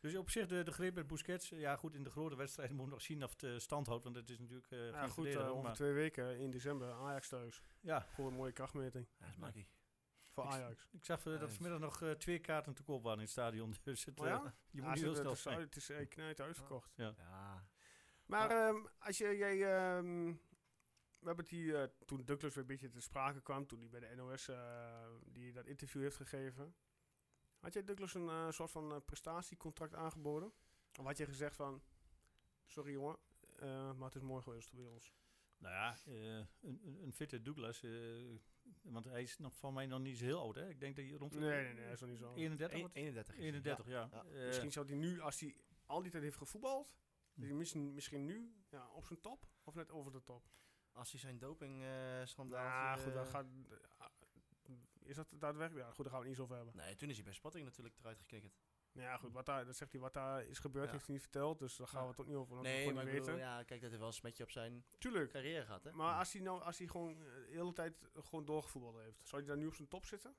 Dus 0.00 0.14
op 0.16 0.30
zich 0.30 0.46
de, 0.46 0.62
de 0.62 0.72
greep 0.72 0.94
met 0.94 1.06
Busquets. 1.06 1.52
eh, 1.52 1.60
Ja, 1.60 1.76
goed, 1.76 1.94
in 1.94 2.02
de 2.02 2.10
grote 2.10 2.36
wedstrijden 2.36 2.76
moet 2.76 2.84
je 2.84 2.90
nog 2.90 3.02
zien 3.02 3.24
of 3.24 3.30
het 3.30 3.42
eh, 3.42 3.58
stand 3.58 3.86
houdt. 3.86 4.04
Want 4.04 4.16
het 4.16 4.30
is 4.30 4.38
natuurlijk 4.38 4.70
eh 4.70 4.88
Ja, 4.90 5.06
goed, 5.08 5.26
eh, 5.26 5.48
over 5.50 5.62
maar- 5.62 5.74
twee 5.74 5.92
weken 5.92 6.38
in 6.38 6.50
december 6.50 6.92
Ajax 6.92 7.28
thuis. 7.28 7.62
Ja, 7.80 8.06
Voor 8.08 8.26
een 8.26 8.34
mooie 8.34 8.52
krachtmeting 8.52 9.06
Ja, 9.18 9.26
is 9.26 9.36
makkie. 9.36 9.68
Voor 10.44 10.52
Ik- 10.54 10.60
Ajax. 10.60 10.88
ik 10.92 11.04
zag 11.04 11.26
eh, 11.26 11.40
dat 11.40 11.52
vanmiddag 11.52 11.80
nog 11.80 12.02
eh, 12.02 12.10
twee 12.10 12.38
kaarten 12.38 12.74
te 12.74 12.82
koop 12.82 13.02
waren 13.02 13.18
in 13.18 13.24
het 13.24 13.32
stadion. 13.32 13.74
Dus 13.82 14.04
het, 14.04 14.20
Oh 14.20 14.26
eh, 14.26 14.32
ja? 14.32 14.54
je 14.70 14.78
Ja, 14.80 14.82
moet 14.82 14.90
niet 14.90 14.98
ze- 14.98 15.04
heel 15.04 15.14
snel 15.14 15.36
zijn. 15.36 15.60
het 15.60 15.76
is 15.76 15.90
eh, 15.90 16.08
knijt 16.08 16.40
uitverkocht. 16.40 16.92
Ja. 16.96 17.14
Maar 18.26 18.50
ehm, 18.50 18.86
als 18.98 19.18
je, 19.18 19.36
jij, 19.36 19.62
ehm, 19.76 20.26
we 21.18 21.26
hebben 21.26 21.44
het 21.44 21.48
hier, 21.54 21.82
eh, 21.82 21.88
toen 22.06 22.24
Douglas 22.24 22.54
weer 22.54 22.62
een 22.62 22.68
beetje 22.68 22.88
te 22.88 23.00
sprake 23.00 23.40
kwam, 23.40 23.66
toen 23.66 23.78
hij 23.80 23.88
bij 23.88 24.00
de 24.00 24.14
NOS 24.14 24.48
eh, 24.48 25.06
die 25.24 25.52
dat 25.52 25.66
interview 25.66 26.02
heeft 26.02 26.16
gegeven. 26.16 26.74
Had 27.58 27.72
jij 27.72 27.84
Douglas 27.84 28.14
een 28.14 28.28
eh, 28.28 28.50
soort 28.50 28.70
van 28.70 28.92
eh, 28.92 28.98
prestatiecontract 29.04 29.94
aangeboden? 29.94 30.52
Of 30.98 31.04
had 31.04 31.16
je 31.16 31.26
gezegd 31.26 31.56
van, 31.56 31.82
sorry 32.66 32.92
jongen, 32.92 33.18
eh, 33.56 33.92
maar 33.92 34.04
het 34.06 34.14
is 34.14 34.22
mooi 34.22 34.42
geweest 34.42 34.72
bij 34.72 34.86
ons. 34.86 35.12
Nou 35.58 35.74
ja, 35.74 35.96
eh, 36.06 36.36
een, 36.36 36.46
een, 36.84 36.98
een 37.02 37.12
fitte 37.12 37.42
Douglas. 37.42 37.80
Want 38.82 39.04
hij 39.04 39.22
is 39.22 39.38
nog 39.38 39.56
van 39.56 39.74
mij 39.74 39.86
nog 39.86 40.00
niet 40.00 40.18
zo 40.18 40.24
heel 40.24 40.40
oud, 40.40 40.54
hè? 40.54 40.68
Ik 40.68 40.80
denk 40.80 40.96
dat 40.96 41.04
hij 41.04 41.14
rond 41.14 41.32
de 41.32 41.38
Nee, 41.38 41.64
nee, 41.64 41.74
nee, 41.74 41.84
dat 41.84 41.94
is 41.94 42.00
nog 42.00 42.10
niet 42.10 42.18
zo. 42.18 42.34
31 42.34 42.74
Een- 42.76 42.80
wordt. 42.80 42.94
31 42.96 43.34
is 43.36 43.44
het, 43.44 43.54
31, 43.54 43.86
ja. 43.86 44.08
Ja. 44.12 44.24
Eh, 44.24 44.46
Misschien 44.46 44.72
zou 44.72 44.86
hij 44.86 44.96
nu, 44.96 45.20
als 45.20 45.40
hij 45.40 45.56
al 45.86 46.02
die 46.02 46.10
tijd 46.10 46.22
heeft 46.22 46.36
gevoetbald, 46.36 46.96
hij 47.34 47.52
misschien, 47.52 47.94
misschien 47.94 48.24
nu 48.24 48.54
ja, 48.70 48.88
op 48.88 49.06
zijn 49.06 49.20
top 49.20 49.46
of 49.64 49.74
net 49.74 49.90
over 49.90 50.12
de 50.12 50.22
top. 50.22 50.44
Als 50.92 51.10
hij 51.10 51.20
zijn 51.20 51.38
doping 51.38 51.82
eh 51.82 52.20
schandaal... 52.24 52.64
Ja, 52.64 52.96
goed, 52.96 53.12
dat 53.14 53.28
gaat. 53.28 53.46
Is 55.02 55.16
dat 55.16 55.34
daadwerkelijk? 55.38 55.86
Ja, 55.86 55.92
goed, 55.92 56.04
daar 56.04 56.12
gaan 56.14 56.22
we 56.22 56.28
het 56.28 56.28
niet 56.28 56.36
zo 56.36 56.42
over 56.42 56.56
hebben. 56.56 56.76
Nee, 56.76 56.96
toen 56.96 57.08
is 57.08 57.14
hij 57.14 57.24
bij 57.24 57.32
Spotting 57.34 57.64
natuurlijk 57.64 57.98
eruit 57.98 58.18
geknikkerd. 58.18 58.54
Nou 58.98 59.10
ja, 59.10 59.16
goed, 59.16 59.32
wat 59.32 59.46
daar, 59.46 59.64
dat 59.66 59.76
zegt 59.76 59.92
hij, 59.92 60.00
wat 60.00 60.12
daar 60.14 60.44
is 60.46 60.58
gebeurd, 60.58 60.86
Ja. 60.86 60.92
heeft 60.92 61.04
hij 61.04 61.14
niet 61.14 61.22
verteld. 61.22 61.58
Dus 61.58 61.76
daar 61.76 61.86
gaan 61.88 62.02
we 62.02 62.08
het 62.10 62.20
ook 62.20 62.26
niet 62.26 62.36
over. 62.36 62.60
Nee, 62.62 62.92
maar 62.92 63.06
ik 63.06 63.12
niet 63.12 63.22
bedoel, 63.22 63.38
ja, 63.38 63.56
kijk, 63.62 63.80
dat 63.80 63.88
heeft 63.88 63.98
wel 63.98 64.06
een 64.06 64.12
smetje 64.14 64.42
op 64.42 64.50
zijn 64.50 64.84
Tuurlijk. 64.98 65.30
carrière 65.30 65.64
gehad, 65.64 65.84
hè? 65.84 65.92
Maar 65.92 66.18
als 66.18 66.32
hij 66.32 66.42
nou, 66.42 66.62
als 66.62 66.78
hij 66.78 66.86
gewoon 66.86 67.10
eh, 67.10 67.24
de 67.24 67.46
hele 67.50 67.72
tijd 67.72 68.08
gewoon 68.14 68.44
doorgevoetbald 68.44 68.96
heeft, 68.98 69.28
zou 69.28 69.42
hij 69.42 69.50
daar 69.50 69.60
nu 69.60 69.66
op 69.66 69.74
zijn 69.74 69.88
top 69.88 70.04
zitten? 70.06 70.36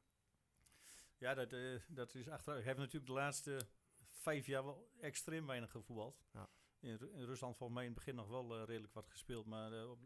Ja, 1.18 1.34
dat, 1.34 1.54
eh, 1.54 1.80
dat 1.88 2.16
is 2.16 2.28
achteruit. 2.30 2.64
Hij 2.64 2.68
heeft 2.74 2.78
natuurlijk 2.86 3.06
de 3.06 3.14
laatste 3.20 3.60
vijf 4.04 4.46
jaar 4.46 4.64
wel 4.64 4.92
extreem 5.02 5.46
weinig 5.48 5.72
gevoetbald. 5.72 6.22
Ja. 6.34 6.50
In, 6.80 6.96
Ru- 6.96 7.12
in 7.14 7.26
Rusland 7.26 7.58
volgens 7.58 7.78
mij 7.80 7.88
in 7.88 7.94
het 7.94 8.00
begin 8.04 8.16
nog 8.16 8.28
wel 8.28 8.56
eh, 8.58 8.64
redelijk 8.66 8.94
wat 8.94 9.10
gespeeld, 9.10 9.46
maar 9.46 9.74
eh, 9.74 9.90
op, 9.90 10.00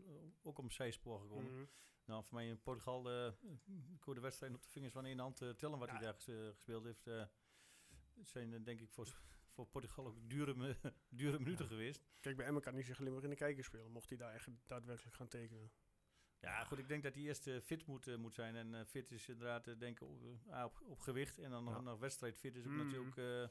ook 0.43 0.57
op 0.57 0.63
een 0.63 0.71
zijspoor 0.71 1.19
gekomen. 1.19 1.53
Mhm. 1.53 1.65
Nou, 2.05 2.23
voor 2.23 2.33
mij 2.35 2.47
in 2.47 2.61
Portugal, 2.61 3.09
eh 3.09 3.31
ik 3.93 3.99
kon 3.99 4.13
de 4.13 4.19
wedstrijd 4.21 4.53
op 4.55 4.63
de 4.63 4.69
vingers 4.69 4.93
van 4.93 5.05
één 5.05 5.19
hand 5.19 5.37
tellen 5.57 5.79
wat 5.79 5.87
Ja. 5.87 5.93
hij 5.95 6.03
daar 6.03 6.13
ges- 6.13 6.53
gespeeld 6.53 6.83
heeft. 6.83 7.05
Het 8.18 8.30
zijn 8.30 8.64
denk 8.64 8.80
ik 8.82 8.89
voor, 8.91 9.07
voor 9.49 9.66
Portugal 9.68 10.07
ook 10.07 10.30
dure, 10.30 10.78
dure 11.09 11.39
minuten 11.39 11.68
geweest. 11.68 12.03
Kijk, 12.20 12.36
bij 12.38 12.45
Emmen 12.45 12.61
kan 12.61 12.74
hij 12.74 12.84
zich 12.84 12.99
alleen 12.99 13.14
maar 13.14 13.24
in 13.24 13.30
de 13.30 13.36
kijker 13.36 13.64
spelen, 13.64 13.91
mocht 13.91 14.09
hij 14.09 14.18
daar 14.18 14.34
echt 14.34 14.47
daadwerkelijk 14.66 15.16
gaan 15.16 15.28
tekenen. 15.28 15.72
Ja, 16.39 16.64
goed, 16.64 16.78
ik 16.78 16.88
denk 16.88 17.03
dat 17.03 17.14
hij 17.16 17.24
eerst 17.24 17.47
eh, 17.47 17.59
fit 17.59 17.86
moet, 17.86 18.07
eh, 18.07 18.16
moet 18.16 18.34
zijn. 18.34 18.55
En 18.55 18.76
eh, 18.76 18.86
fit 18.86 19.11
is 19.11 19.28
inderdaad, 19.28 19.64
denk 19.80 19.99
ik, 19.99 20.07
op, 20.07 20.22
op, 20.64 20.82
op 20.84 20.99
gewicht. 20.99 21.38
En 21.39 21.49
dan 21.51 21.64
nog, 21.64 21.74
Ja. 21.76 21.82
nog 21.82 21.99
wedstrijdfit 21.99 22.55
is 22.55 22.66
ook 22.66 22.72
Mm. 22.72 22.78
natuurlijk 22.78 23.18
eh, 23.18 23.47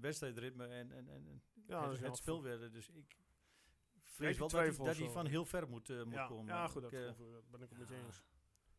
wedstrijdritme 0.00 0.66
en, 0.66 0.92
en, 0.92 1.08
en 1.08 1.26
en 1.28 1.42
Ja, 1.66 1.80
dat 1.80 1.82
het, 1.84 1.92
is 1.94 2.00
wel 2.00 2.10
het 2.10 2.18
spel 2.18 2.42
weer. 2.42 2.70
Dus 2.72 2.88
ik 2.88 3.16
vrees 4.02 4.38
wel 4.38 4.48
dat 4.48 4.60
hij, 4.60 4.96
dat 4.96 5.12
van 5.12 5.26
heel 5.26 5.44
ver 5.44 5.68
moet, 5.68 5.88
moet 6.04 6.14
ja, 6.14 6.26
komen. 6.26 6.46
ja, 6.54 6.68
goed, 6.68 6.82
dat, 6.82 6.92
ik, 6.92 7.16
ben 7.50 7.60
ik 7.62 7.68
het 7.68 7.78
met 7.78 7.88
je 7.88 7.94
Ja. 7.94 8.04
eens. 8.04 8.22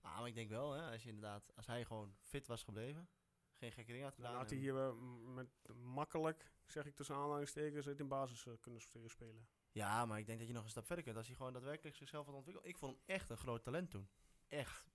Ah, 0.02 0.18
maar 0.20 0.28
ik 0.28 0.36
denk 0.36 0.50
wel, 0.50 0.72
hè, 0.72 0.92
als 0.92 1.04
je 1.04 1.10
inderdaad, 1.10 1.56
als 1.56 1.66
hij 1.66 1.86
gewoon 1.86 2.16
fit 2.22 2.48
was 2.48 2.64
gebleven, 2.64 3.10
geen 3.58 3.72
gekke 3.72 3.92
dingen 3.92 4.08
had 4.08 4.16
Dan 4.16 4.26
gedaan. 4.26 4.42
had 4.42 4.50
hij 4.50 4.60
hier 4.60 4.78
eh, 4.78 4.94
met 5.34 5.48
makkelijk, 5.84 6.52
zeg 6.66 6.86
ik 6.86 6.96
tussen 6.96 7.16
aanhalingstekens, 7.16 7.86
het 7.86 8.00
in 8.00 8.08
basis 8.08 8.46
eh, 8.46 8.54
kunnen 8.60 8.82
st- 8.82 8.98
spelen. 9.06 9.48
Ja, 9.72 10.06
maar 10.06 10.20
ik 10.20 10.26
denk 10.26 10.40
dat 10.40 10.48
je 10.48 10.54
nog 10.54 10.64
een 10.64 10.70
stap 10.70 10.86
verder 10.86 11.06
kunt 11.06 11.18
als 11.18 11.28
hij 11.28 11.36
gewoon 11.36 11.54
daadwerkelijk 11.54 11.96
zichzelf 11.96 12.26
had 12.26 12.36
ontwikkeld. 12.36 12.66
Ik 12.68 12.78
vond 12.78 12.92
hem 12.96 13.02
echt 13.06 13.30
een 13.30 13.38
groot 13.38 13.64
talent 13.64 13.92
toen. 13.92 14.10
Echt. 14.48 14.86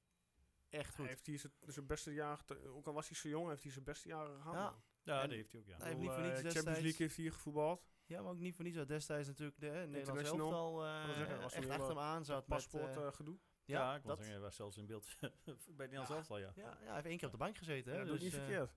Echt 0.68 0.86
Hij 0.86 0.94
goed. 0.96 1.06
heeft 1.06 1.26
hier 1.26 1.38
zijn- 1.38 1.52
zijn 1.66 1.86
beste 1.86 2.12
jaar, 2.12 2.40
ook 2.66 2.86
al 2.86 2.92
was 2.92 3.08
hij 3.08 3.16
zo 3.16 3.28
jong, 3.28 3.48
heeft 3.48 3.62
hij 3.62 3.72
zijn 3.72 3.84
beste 3.84 4.08
jaren 4.08 4.40
gehad. 4.40 4.54
Ja. 4.54 4.82
ja, 5.02 5.22
en- 5.22 5.28
dat 5.28 5.36
heeft 5.36 5.52
hij 5.52 5.60
ook, 5.60 5.66
ja. 5.66 5.76
hij 5.76 5.86
heeft 5.86 6.00
niet 6.00 6.10
voor 6.10 6.18
niets 6.22 6.28
eh, 6.32 6.34
Champions 6.42 6.54
destijds- 6.64 6.80
League 6.80 7.00
heeft 7.00 7.14
hij 7.16 7.24
hier 7.24 7.32
gevoetbald. 7.34 7.84
Ja, 8.04 8.22
maar 8.22 8.30
ook 8.32 8.38
niet 8.38 8.54
voor 8.54 8.64
niets. 8.64 8.86
destijds 8.86 9.28
natuurlijk 9.28 9.60
de 9.60 9.66
hè, 9.66 9.86
Nederlands 9.86 10.28
elftal 10.30 10.84
eh, 10.86 11.42
was 11.42 11.52
echt 11.52 11.68
achter 11.68 11.86
hem 11.88 11.98
aan 11.98 12.24
zat. 12.24 12.36
met, 12.36 12.46
Paspoort 12.58 12.96
eh, 12.96 13.06
eh, 13.06 13.12
gedoe. 13.12 13.38
Ja, 13.64 13.78
ja, 13.80 13.94
ik 13.96 14.02
wil 14.02 14.08
dat, 14.08 14.16
zeggen, 14.18 14.34
hij 14.34 14.44
was 14.44 14.56
zelfs 14.56 14.76
in 14.76 14.86
beeld 14.86 15.06
bij 15.20 15.30
het 15.56 15.76
Nederlands 15.76 16.08
Ja. 16.10 16.16
elftal, 16.16 16.38
ja. 16.38 16.52
ja, 16.54 16.62
ja, 16.80 16.84
hij 16.84 16.94
heeft 16.94 17.06
één 17.06 17.16
keer 17.16 17.26
op 17.26 17.32
de 17.32 17.38
bank 17.38 17.58
gezeten. 17.58 17.92
Ja, 17.92 17.98
dat 18.04 18.08
dus, 18.08 18.22
niet 18.22 18.32
eh, 18.34 18.38
verkeerd. 18.38 18.74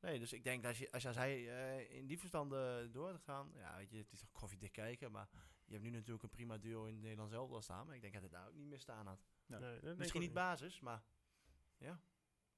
Nee, 0.00 0.18
dus 0.18 0.32
ik 0.32 0.44
denk 0.44 0.62
dat 0.62 0.70
als, 0.70 0.78
je, 0.78 0.92
als, 0.92 1.06
als 1.06 1.16
hij 1.16 1.48
eh, 1.78 1.96
in 1.98 2.06
die 2.06 2.18
verstanden 2.18 2.92
door 2.92 3.10
had 3.10 3.22
gaan, 3.22 3.52
ja, 3.54 3.76
weet 3.76 3.90
je, 3.90 3.96
het 3.96 4.12
is 4.12 4.20
toch 4.20 4.32
koffiedik 4.32 4.72
kijken, 4.72 5.10
maar 5.12 5.28
je 5.64 5.72
hebt 5.72 5.84
nu 5.84 5.90
natuurlijk 5.90 6.22
een 6.22 6.30
prima 6.30 6.58
duo 6.58 6.84
in 6.84 6.92
het 6.92 7.02
Nederlands 7.02 7.32
elftal 7.32 7.62
staan, 7.62 7.86
maar 7.86 7.94
ik 7.94 8.00
denk 8.00 8.12
dat 8.12 8.22
hij 8.22 8.30
daar 8.30 8.48
ook 8.48 8.54
niet 8.54 8.68
meer 8.68 8.78
staan 8.80 9.06
had. 9.06 9.24
Ja. 9.46 9.58
Nee, 9.58 9.94
Misschien 9.94 10.20
niet 10.20 10.32
basis, 10.32 10.80
maar 10.80 11.02
ja, 11.78 12.00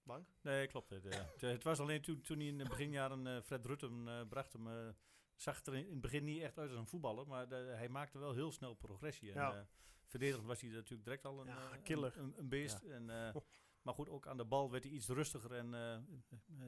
bank. 0.03 0.29
Nee, 0.41 0.67
klopt. 0.67 0.91
Het, 0.91 1.07
eh, 1.07 1.19
het, 1.33 1.41
het 1.41 1.65
was 1.65 1.81
alleen 1.81 2.03
toen, 2.03 2.21
toen 2.21 2.39
hij 2.39 2.47
in 2.47 2.59
de 2.59 2.69
beginjaren 2.69 3.27
eh, 3.27 3.41
Fred 3.43 3.67
Rutte 3.67 4.25
bracht 4.29 4.53
hem, 4.53 4.69
eh, 4.69 4.89
zag 5.35 5.57
het 5.57 5.67
er 5.67 5.75
in, 5.75 5.85
in 5.87 5.93
het 5.93 6.01
begin 6.01 6.25
niet 6.25 6.43
echt 6.43 6.59
uit 6.59 6.71
als 6.71 6.79
een 6.79 6.87
voetballer, 6.87 7.27
maar 7.27 7.49
de- 7.49 7.55
hij 7.77 7.89
maakte 7.89 8.19
wel 8.19 8.33
heel 8.35 8.53
snel 8.53 8.75
progressie. 8.75 9.29
En, 9.33 9.35
Ja. 9.41 9.67
Verdedigend 10.13 10.47
was 10.47 10.61
hij 10.61 10.71
natuurlijk 10.71 11.05
direct 11.05 11.25
al 11.25 11.41
een, 11.41 11.47
Ja, 11.47 11.71
eh, 11.73 11.83
killer. 11.83 12.17
een, 12.19 12.35
een 12.39 12.49
beest. 12.49 12.83
En, 12.83 13.11
eh, 13.27 13.35
maar 13.83 13.95
goed, 13.95 14.09
ook 14.09 14.27
aan 14.27 14.37
de 14.37 14.45
bal 14.45 14.71
werd 14.71 14.85
hij 14.85 14.93
iets 14.93 15.09
rustiger 15.09 15.53
en 15.53 15.75
eh, 15.75 15.99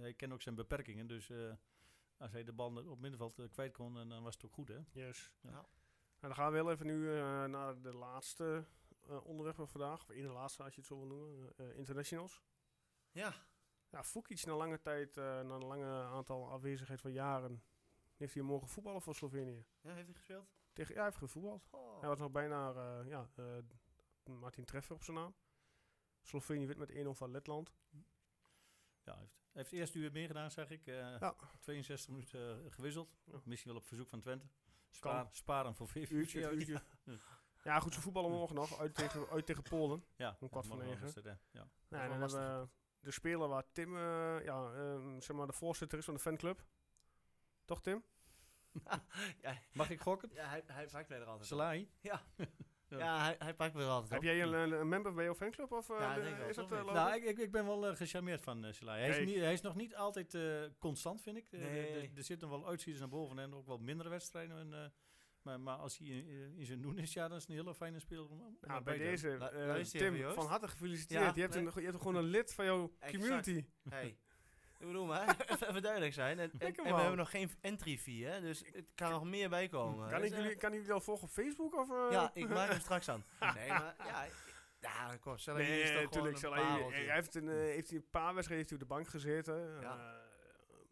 hij 0.01 0.15
kent 0.15 0.33
ook 0.33 0.43
zijn 0.43 0.55
beperkingen. 0.55 1.07
Dus 1.07 1.31
eh, 1.31 1.53
als 2.17 2.33
hij 2.33 2.45
de 2.45 2.53
bal 2.53 2.69
op 2.77 2.87
het 2.91 2.99
middenveld 3.01 3.49
kwijt 3.53 3.73
kon, 3.73 3.99
en 3.99 4.09
dan 4.09 4.23
was 4.23 4.35
het 4.35 4.45
ook 4.45 4.53
goed, 4.53 4.69
hè? 4.69 4.79
Yes. 4.93 5.33
Ja. 5.41 5.51
Ja. 5.51 5.55
Nou, 5.55 5.67
dan 6.21 6.35
gaan 6.35 6.53
we 6.53 6.59
heel 6.59 6.71
even 6.71 6.87
nu 6.87 7.11
eh, 7.13 7.45
naar 7.45 7.81
de 7.81 7.93
laatste 7.95 8.65
onderwerp 9.23 9.57
van 9.57 9.69
vandaag. 9.69 10.03
Of 10.03 10.11
in 10.11 10.23
de 10.23 10.29
laatste, 10.33 10.63
als 10.63 10.75
je 10.75 10.81
het 10.81 10.89
zo 10.89 10.97
wil 10.97 11.07
noemen. 11.07 11.53
eh, 11.57 11.77
internationals. 11.77 12.43
Ja, 13.11 13.35
Ja, 13.91 14.05
Fukic 14.05 14.45
na 14.45 14.55
lange 14.57 14.81
tijd, 14.81 15.17
eh, 15.17 15.25
na 15.25 15.55
een 15.55 15.65
lange 15.67 15.87
aantal 16.03 16.51
afwezigheid 16.51 17.01
van 17.01 17.13
jaren, 17.13 17.63
heeft 18.17 18.35
hij 18.35 18.43
mogen 18.43 18.69
voetballen 18.69 19.03
voor 19.03 19.15
Slovenië. 19.15 19.65
ja 19.81 19.93
heeft 19.95 20.07
hij 20.07 20.15
gespeeld? 20.15 20.49
Tegen, 20.75 20.91
ja, 20.95 21.01
hij 21.01 21.05
heeft 21.05 21.17
gevoetbald. 21.23 21.69
Oh. 21.71 22.01
Hij 22.01 22.09
was 22.09 22.19
nog 22.19 22.31
bijna, 22.31 22.73
eh, 22.73 23.09
ja, 23.09 23.29
eh, 23.35 23.45
Martin 24.25 24.65
Treffer 24.65 24.95
op 24.95 25.03
zijn 25.03 25.17
naam. 25.17 25.35
Slovenië 26.23 26.67
wint 26.67 26.79
met 26.79 26.91
1-0 26.91 27.15
van 27.15 27.31
Letland. 27.31 27.73
Ja, 29.03 29.13
hij 29.13 29.21
heeft, 29.21 29.35
heeft 29.53 29.71
het 29.71 29.81
eerste 29.81 29.99
uur 29.99 30.13
meegedaan, 30.13 30.51
zeg 30.51 30.71
ik. 30.71 30.87
eh, 30.87 30.95
Ja. 31.21 31.35
62 31.61 32.09
minuten 32.11 32.73
gewisseld. 32.73 33.17
Ja. 33.25 33.41
Misschien 33.45 33.71
wel 33.71 33.81
op 33.81 33.87
verzoek 33.87 34.09
van 34.09 34.21
Twente. 34.21 34.47
Spaar, 34.91 35.27
sparen 35.31 35.75
voor 35.75 35.89
VV. 35.89 36.11
Uurtje, 36.11 36.41
Ja, 36.47 36.51
uurtje. 36.51 36.81
Ja, 37.63 37.81
goed, 37.81 37.95
ze 37.95 38.01
voetballen 38.01 38.31
morgen 38.31 38.55
nog 38.57 38.79
uit 38.79 38.95
tegen, 38.95 39.29
uit 39.29 39.47
tegen 39.47 39.63
Polen. 39.63 40.05
Ja, 40.17 40.37
Om 40.41 40.49
kwart 40.49 40.67
voor 40.67 40.77
morgen 40.77 41.01
negen. 41.05 41.23
het, 41.31 41.39
ja. 41.51 41.69
Ja, 41.89 42.03
en 42.03 42.09
dan 42.09 42.21
hebben 42.21 42.61
we 42.61 42.69
de 43.01 43.11
speler 43.11 43.49
waar 43.49 43.65
Tim, 43.73 43.97
ja, 43.99 44.71
zeg 45.21 45.37
maar 45.37 45.47
de 45.47 45.53
voorzitter 45.53 45.99
is 45.99 46.05
van 46.05 46.15
de 46.15 46.21
fanclub. 46.21 46.65
Toch 47.65 47.83
Tim? 47.83 48.05
ja, 49.43 49.59
Mag 49.73 49.91
ik 49.91 50.01
gokken? 50.01 50.31
ja, 50.33 50.49
hij, 50.49 50.63
hij 50.67 50.87
pakt 50.87 51.09
mij 51.09 51.19
er 51.21 51.27
altijd. 51.27 51.47
Salai? 51.47 51.89
Ja, 52.01 52.23
Ja. 52.89 53.19
hij, 53.25 53.37
hij 53.39 53.55
pakt 53.55 53.75
me 53.75 53.81
er 53.83 53.89
altijd 53.89 54.11
Heb 54.11 54.19
op. 54.19 54.25
jij 54.25 54.43
een, 54.43 54.53
een, 54.53 54.73
een 54.73 54.89
member 54.89 55.15
bij 55.15 55.25
jouw 55.25 55.35
fanclub? 55.35 55.73
Of 55.73 55.91
eh, 55.91 55.97
Ja, 55.99 56.15
de- 56.15 56.21
ik 56.29 56.49
is 56.49 56.57
dat 56.57 56.73
eh? 56.73 56.85
Nou, 56.85 57.15
ik, 57.15 57.25
ik, 57.25 57.39
ik 57.39 57.51
ben 57.53 57.65
wel 57.67 57.87
eh, 57.89 57.97
gecharmeerd 57.97 58.43
van 58.43 58.65
uh, 58.67 58.73
Salai. 58.73 59.01
Hij, 59.01 59.09
is 59.21 59.27
niet- 59.27 59.39
hij 59.39 59.53
is 59.53 59.61
nog 59.61 59.75
niet 59.75 59.95
altijd 59.97 60.35
eh, 60.35 60.63
constant, 60.79 61.23
vind 61.23 61.37
ik. 61.37 61.47
Eh, 61.53 61.61
Nee. 61.61 61.89
er- 61.89 62.11
er 62.17 62.23
zitten 62.23 62.49
wel 62.49 62.67
uitschieters 62.69 63.01
naar 63.05 63.13
boven 63.19 63.39
en 63.39 63.55
ook 63.55 63.67
wel 63.67 63.79
mindere 63.79 64.09
wedstrijden. 64.09 64.57
En, 64.59 64.75
eh, 64.75 64.89
maar, 65.43 65.61
maar 65.61 65.77
als 65.77 65.99
hij 65.99 66.07
in, 66.09 66.67
zijn 66.67 66.81
doen 66.83 66.99
is, 66.99 67.13
ja, 67.13 67.29
dat 67.29 67.39
is 67.39 67.49
een 67.49 67.55
hele 67.55 67.75
fijne 67.75 67.99
speler 67.99 68.31
om, 68.31 68.41
om 68.41 68.57
Ja, 68.61 68.75
erbij 68.75 68.99
bij 68.99 69.07
deze, 69.07 69.99
Tim, 69.99 70.33
van 70.33 70.47
harte 70.47 70.69
gefeliciteerd. 70.69 71.21
Ja, 71.23 71.33
je, 71.35 71.41
hebt 71.41 71.55
nee. 71.55 71.67
een, 71.67 71.73
je 71.75 71.81
hebt 71.87 71.97
gewoon 71.99 72.15
een 72.17 72.25
lid 72.25 72.55
van 72.55 72.65
jouw 72.65 72.93
community. 73.11 73.65
Hey. 73.89 74.17
Ik 74.79 74.87
bedoel 74.87 75.07
maar, 75.07 75.37
even 75.51 75.69
even 75.69 75.83
duidelijk 75.83 76.13
zijn. 76.13 76.39
En, 76.39 76.51
en, 76.59 76.73
we 76.73 76.83
hebben 76.95 77.17
nog 77.17 77.31
geen 77.31 77.51
entry 77.61 77.99
fee, 77.99 78.25
hè? 78.25 78.41
Dus 78.41 78.63
het 78.73 78.93
kan 78.95 79.11
nog 79.11 79.25
meer 79.25 79.49
bij 79.49 79.69
komen. 79.69 80.11
Kan 80.11 80.21
Dus, 80.21 80.29
ik, 80.31 80.35
eh, 80.37 80.43
jullie, 80.43 80.57
kan 80.57 80.73
ik 80.73 80.79
jullie 80.79 80.93
al 80.93 81.01
volgen 81.01 81.25
op 81.25 81.31
Facebook? 81.31 81.75
Of, 81.75 81.91
eh? 81.91 82.07
Ja, 82.11 82.31
ik 82.43 82.49
maak 82.49 82.69
hem 82.71 82.81
straks 82.81 83.09
aan. 83.09 83.25
Nee, 83.55 83.69
maar 83.69 83.95
ja, 84.11 84.27
ja 84.81 85.17
kom, 85.17 85.37
Nee, 85.45 85.83
is 85.83 85.93
toch 85.93 86.03
natuurlijk. 86.03 86.43
een 86.43 86.53
hij, 86.53 86.63
pareltje. 86.63 87.05
hij 87.05 87.15
heeft, 87.15 87.35
een, 87.35 87.49
eh, 87.49 87.55
heeft 87.55 87.89
hij 87.89 87.99
een 87.99 88.11
paar 88.11 88.35
wedstrijden 88.35 88.57
heeft 88.57 88.71
hij 88.71 88.79
op 88.79 88.89
de 88.89 88.95
bank 88.95 89.09
gezeten. 89.09 89.81
Ja. 89.81 89.93
Eh, 89.93 89.97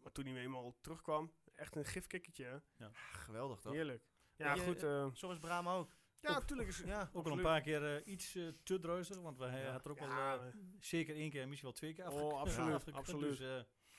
maar 0.03 0.11
toen 0.11 0.25
hij 0.25 0.35
eenmaal 0.35 0.75
terugkwam, 0.81 1.33
echt 1.55 1.75
een 1.75 1.85
gifkikkertje. 1.85 2.61
hè. 2.77 2.87
Geweldig, 3.11 3.59
toch? 3.59 3.73
Heerlijk. 3.73 4.03
Ja, 4.35 4.53
je, 4.53 4.61
goed. 4.61 4.83
eh, 4.83 5.07
Zo 5.13 5.31
is 5.31 5.39
Brahma 5.39 5.73
ook. 5.73 5.91
Ja, 6.23 6.33
natuurlijk 6.33 6.69
is 6.69 6.77
Ja, 6.77 7.09
Ook 7.13 7.25
al 7.25 7.31
een 7.37 7.41
paar 7.41 7.61
keer 7.61 7.95
eh, 7.95 8.07
iets 8.13 8.35
eh, 8.35 8.47
te 8.63 8.79
druiser, 8.79 9.21
want 9.21 9.37
we, 9.37 9.45
hij 9.45 9.61
Ja. 9.63 9.71
had 9.71 9.85
er 9.85 9.91
ook 9.91 9.97
Ja, 9.99 10.37
wel 10.37 10.47
eh, 10.47 10.53
zeker 10.79 11.15
één 11.15 11.29
keer, 11.29 11.47
misschien 11.47 11.69
wel 11.69 11.77
twee 11.77 11.93
keer 11.93 12.07
Oh, 12.11 12.39
absoluut, 12.39 12.73
afgekund. 12.73 12.95
absoluut. 12.97 13.37
Dus, 13.37 13.39
eh, 13.39 13.47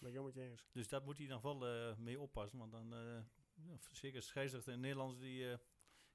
ben 0.01 0.13
ik 0.13 0.19
helemaal 0.19 0.25
met 0.25 0.35
je 0.35 0.41
eens. 0.51 0.69
dus 0.73 0.89
daar 0.89 1.03
moet 1.03 1.19
hij 1.19 1.27
nog 1.27 1.43
wel 1.43 1.67
eh, 1.67 1.97
mee 1.97 2.21
oppassen, 2.21 2.59
want 2.59 2.73
dan, 2.73 2.95
eh, 2.95 3.21
ja, 3.67 3.77
zeker 3.93 4.23
scheidsrechter 4.23 4.73
en 4.73 4.81
Nederlanders, 4.81 5.21
die, 5.21 5.51
eh, 5.51 5.59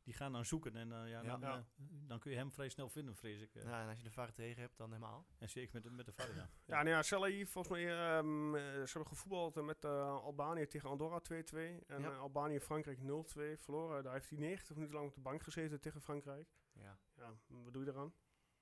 die 0.09 0.17
gaan 0.17 0.31
dan 0.31 0.45
zoeken. 0.45 0.75
En 0.75 0.91
eh, 0.91 1.09
ja, 1.09 1.21
Ja. 1.21 1.37
dan, 1.37 1.39
Ja. 1.39 1.57
eh, 1.57 1.85
dan 2.07 2.19
kun 2.19 2.31
je 2.31 2.37
hem 2.37 2.51
vrij 2.51 2.69
snel 2.69 2.89
vinden, 2.89 3.15
vrees 3.15 3.41
ik. 3.41 3.55
eh. 3.55 3.63
ja, 3.63 3.81
en 3.81 3.87
als 3.89 3.97
je 3.97 4.03
de 4.03 4.11
VAR 4.11 4.33
tegen 4.33 4.61
hebt, 4.61 4.77
dan 4.77 4.87
helemaal. 4.93 5.25
En 5.37 5.49
zeker 5.49 5.73
met, 5.73 5.83
de- 5.83 5.89
met 5.91 6.05
de 6.05 6.11
vader, 6.11 6.35
ja. 6.35 6.49
Ja, 6.65 6.83
nou 6.83 6.89
ja, 7.29 7.45
volgens 7.45 7.67
mij, 7.73 7.87
ehm, 8.17 8.55
eh, 8.55 8.61
ze 8.61 8.91
hebben 8.91 9.07
gevoetbald 9.07 9.55
met 9.61 9.83
eh, 9.83 9.91
Albanië 10.23 10.67
tegen 10.67 10.89
Andorra 10.89 11.19
2-2. 11.19 11.83
En 11.87 12.01
Ja. 12.01 12.15
Albanië-Frankrijk 12.15 12.99
0-2 12.99 13.57
verloren. 13.57 14.03
Daar 14.03 14.13
heeft 14.13 14.29
hij 14.29 14.39
90 14.39 14.75
minuten 14.75 14.95
lang 14.95 15.07
op 15.07 15.13
de 15.15 15.21
bank 15.21 15.43
gezeten 15.43 15.79
tegen 15.79 16.01
Frankrijk. 16.01 16.47
Ja. 16.71 16.99
Ja, 17.15 17.33
wat 17.47 17.73
doe 17.73 17.83
je 17.85 17.91
eraan? 17.91 18.13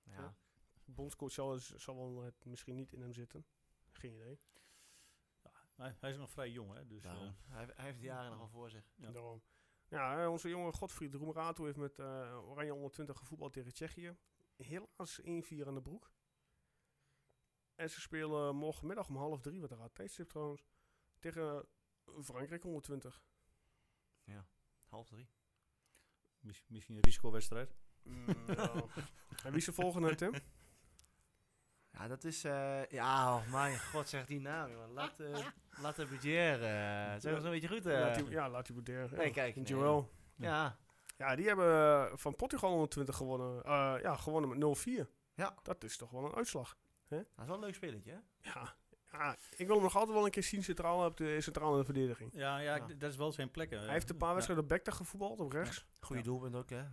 ja. 0.04 0.36
Bondscoach 0.86 1.32
zal, 1.32 1.58
zal 1.60 1.96
wel 1.96 2.24
het 2.24 2.46
misschien 2.46 2.76
niet 2.76 2.94
in 2.94 3.02
hem 3.02 3.14
zitten. 3.14 3.46
Geen 3.92 4.14
idee. 4.14 4.40
Hij, 5.76 5.96
hij 6.00 6.10
is 6.12 6.18
nog 6.18 6.32
vrij 6.32 6.50
jong, 6.52 6.74
hè. 6.74 6.88
Dus, 6.88 7.04
eh, 7.04 7.12
hij, 7.48 7.66
hij 7.76 7.86
heeft 7.86 8.00
de 8.00 8.06
jaren 8.06 8.32
nog 8.32 8.40
al 8.40 8.48
voor 8.48 8.70
zich. 8.70 8.92
Ja. 8.96 9.12
Daarom. 9.12 9.42
Ja, 9.90 10.30
onze 10.30 10.50
jonge 10.50 10.72
Godfried 10.72 11.14
Roemerato 11.14 11.66
heeft 11.66 11.78
met 11.78 12.00
eh, 12.00 12.50
Oranje 12.50 12.72
120 12.72 13.18
gevoetbald 13.18 13.54
tegen 13.54 13.74
Tsjechië. 13.74 14.18
helaas 14.56 15.22
1-4 15.22 15.26
aan 15.68 15.74
de 15.76 15.82
broek. 15.82 16.12
En 17.76 17.90
ze 17.90 18.02
spelen 18.02 18.56
morgenmiddag 18.56 19.08
om 19.10 19.16
half 19.18 19.42
drie, 19.42 19.62
wat 19.62 19.72
een 19.72 19.78
raar 19.78 19.92
tijdstip 19.92 20.30
trouwens, 20.30 20.66
tegen 21.20 21.66
Frankrijk 22.24 22.64
120. 22.64 23.24
Half 24.86 25.08
drie. 25.08 25.30
Mis- 26.40 26.64
misschien 26.68 26.96
een 26.96 27.02
risicowedstrijd. 27.02 27.76
Mm, 28.04 28.26
ja. 28.48 28.74
En 29.44 29.50
wie 29.52 29.56
is 29.56 29.66
de 29.66 29.74
volgende, 29.74 30.16
Tim? 30.16 30.34
Ja, 31.98 32.08
dat 32.08 32.24
is... 32.24 32.44
eh, 32.44 32.86
ja, 32.86 33.36
oh, 33.36 33.52
mijn 33.52 33.80
god, 33.80 34.10
zeg 34.10 34.26
die 34.26 34.40
naam. 34.42 34.72
Laat, 34.94 35.20
uh, 35.20 35.38
laat 35.82 35.96
de 35.96 36.06
budget. 36.06 36.60
zeg 37.22 37.34
dat 37.34 37.44
een 37.44 37.52
beetje 37.52 37.68
goed. 37.68 37.86
eh. 37.86 38.00
Laat 38.00 38.16
die- 38.16 38.30
ja, 38.30 38.50
laat 38.50 38.66
die 38.66 38.74
bouderen. 38.76 39.18
Nee, 39.18 39.28
ja. 39.28 39.32
kijk, 39.34 39.56
nee. 39.56 39.66
Joël. 39.66 40.12
ja, 40.36 40.78
Ja, 41.18 41.36
die 41.36 41.48
hebben 41.48 41.66
eh, 41.74 42.18
van 42.18 42.36
Portugal 42.36 42.70
120 42.70 43.16
gewonnen. 43.16 43.64
Eh, 43.64 43.96
ja, 44.02 44.16
gewonnen 44.16 44.50
met 44.50 44.60
0-4. 44.60 45.08
Ja. 45.36 45.56
Dat 45.64 45.84
is 45.84 45.98
toch 45.98 46.12
wel 46.12 46.26
een 46.26 46.36
uitslag. 46.36 46.78
dat 47.08 47.20
is 47.38 47.46
wel 47.46 47.56
een 47.56 47.62
leuk 47.62 47.76
spelletje, 47.76 48.12
hè? 48.12 48.50
Ja. 48.50 48.76
ja, 49.12 49.36
ik 49.56 49.66
wil 49.66 49.76
hem 49.76 49.84
nog 49.84 49.96
altijd 49.96 50.16
wel 50.16 50.26
een 50.26 50.32
keer 50.32 50.44
zien 50.44 50.64
centraal 50.64 51.06
op 51.06 51.18
de, 51.18 51.42
centraal 51.42 51.72
in 51.72 51.78
de 51.80 51.86
verdediging. 51.86 52.32
Ja, 52.34 52.58
ja, 52.58 52.76
Ja. 52.76 52.86
dat 52.98 53.12
is 53.12 53.18
wel 53.18 53.32
zijn 53.32 53.52
plek. 53.52 53.70
Hij 53.70 53.88
heeft 53.88 54.10
een 54.10 54.18
paar 54.18 54.34
wedstrijden 54.34 54.64
op 54.66 54.70
back 54.70 54.94
gevoetbald, 54.96 55.40
op 55.40 55.52
rechts. 55.52 55.86
Goeie 56.00 56.24
doelpunt 56.24 56.56
ook, 56.56 56.70
hè? 56.70 56.84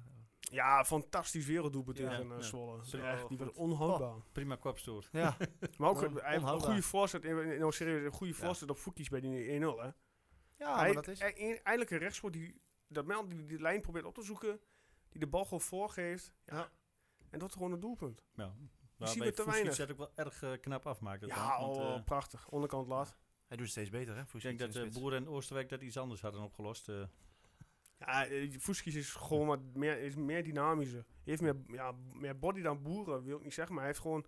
Ja, 0.54 0.84
fantastisch 0.84 1.46
werelddoelpunt 1.46 1.98
Ja, 1.98 2.08
tegen 2.08 2.30
eh, 2.30 2.36
ja. 2.36 2.42
Zwolle. 2.42 2.80
Echt, 3.02 3.28
die 3.28 3.38
was 3.38 3.52
onhoudbaar. 3.52 4.14
Prima 4.32 4.56
kopstoot. 4.56 5.08
Ja. 5.12 5.36
Maar 5.78 5.88
ook, 5.90 6.20
hij 6.22 6.36
een 6.36 6.60
goede 6.60 6.82
voorzet. 6.82 7.24
in- 7.24 7.38
in- 7.52 7.58
Nou, 7.58 7.72
serieus, 7.72 8.04
een 8.04 8.12
goede 8.12 8.32
Ja. 8.32 8.38
voorzet 8.38 8.70
op 8.70 8.76
voetjes 8.78 9.08
bij 9.08 9.20
die 9.20 9.48
1-0, 9.60 9.78
hè. 9.78 9.90
Ja, 10.56 10.74
hij, 10.76 10.84
maar 10.84 10.92
dat 10.94 11.08
is... 11.08 11.18
hij- 11.20 11.60
eindelijk 11.62 11.90
een 11.90 11.98
rechtspoort 11.98 12.32
die 12.32 12.60
dat 12.88 13.06
Mel 13.06 13.28
die, 13.28 13.46
die 13.46 13.60
lijn 13.60 13.80
probeert 13.80 14.04
op 14.04 14.14
te 14.14 14.22
zoeken. 14.22 14.60
Die 15.08 15.20
de 15.20 15.26
bal 15.26 15.44
gewoon 15.44 15.60
voorgeeft. 15.60 16.34
Ja. 16.44 16.56
Ja. 16.56 16.70
En 17.30 17.38
dat 17.38 17.48
is 17.48 17.54
gewoon 17.54 17.72
een 17.72 17.80
doelpunt. 17.80 18.24
Ja. 18.34 18.44
zien 18.44 18.70
Waarbij 18.96 19.26
we 19.26 19.32
te 19.32 19.44
weinig. 19.44 19.76
dat 19.76 19.90
ook 19.90 19.96
wel 19.96 20.12
erg 20.14 20.42
eh, 20.42 20.52
knap 20.60 20.86
afmaakt. 20.86 21.20
dat 21.20 21.30
Ja, 21.30 21.58
dan, 21.58 21.66
want, 21.68 21.76
oh, 21.80 21.94
eh, 21.94 22.04
prachtig. 22.04 22.48
Onderkant 22.48 22.86
laat. 22.88 23.16
Hij 23.46 23.56
doet 23.56 23.66
het 23.66 23.70
steeds 23.70 23.90
beter, 23.90 24.14
hè? 24.16 24.22
ik 24.22 24.42
denk 24.42 24.58
dat 24.58 24.72
de 24.72 24.84
uh, 24.86 24.92
Boer 24.92 25.14
en 25.14 25.28
Oosterwijk 25.28 25.68
dat 25.68 25.82
iets 25.82 25.96
anders 25.96 26.20
hadden 26.20 26.42
opgelost. 26.42 26.88
Eh. 28.06 28.14
Ja, 28.14 28.26
eh, 28.26 28.58
Fuskis 28.58 28.94
is 28.94 29.10
gewoon 29.12 29.46
wat 29.46 29.60
meer, 29.74 29.98
is 29.98 30.14
meer 30.14 30.44
dynamischer. 30.44 31.04
Hij 31.06 31.36
heeft 31.36 31.42
meer, 31.42 31.56
ja, 31.66 31.92
meer 32.14 32.38
body 32.38 32.62
dan 32.62 32.82
Boeren, 32.82 33.22
wil 33.24 33.36
ik 33.36 33.44
niet 33.44 33.54
zeggen. 33.54 33.74
Maar 33.74 33.84
hij 33.84 33.92
heeft 33.92 34.04
gewoon 34.04 34.24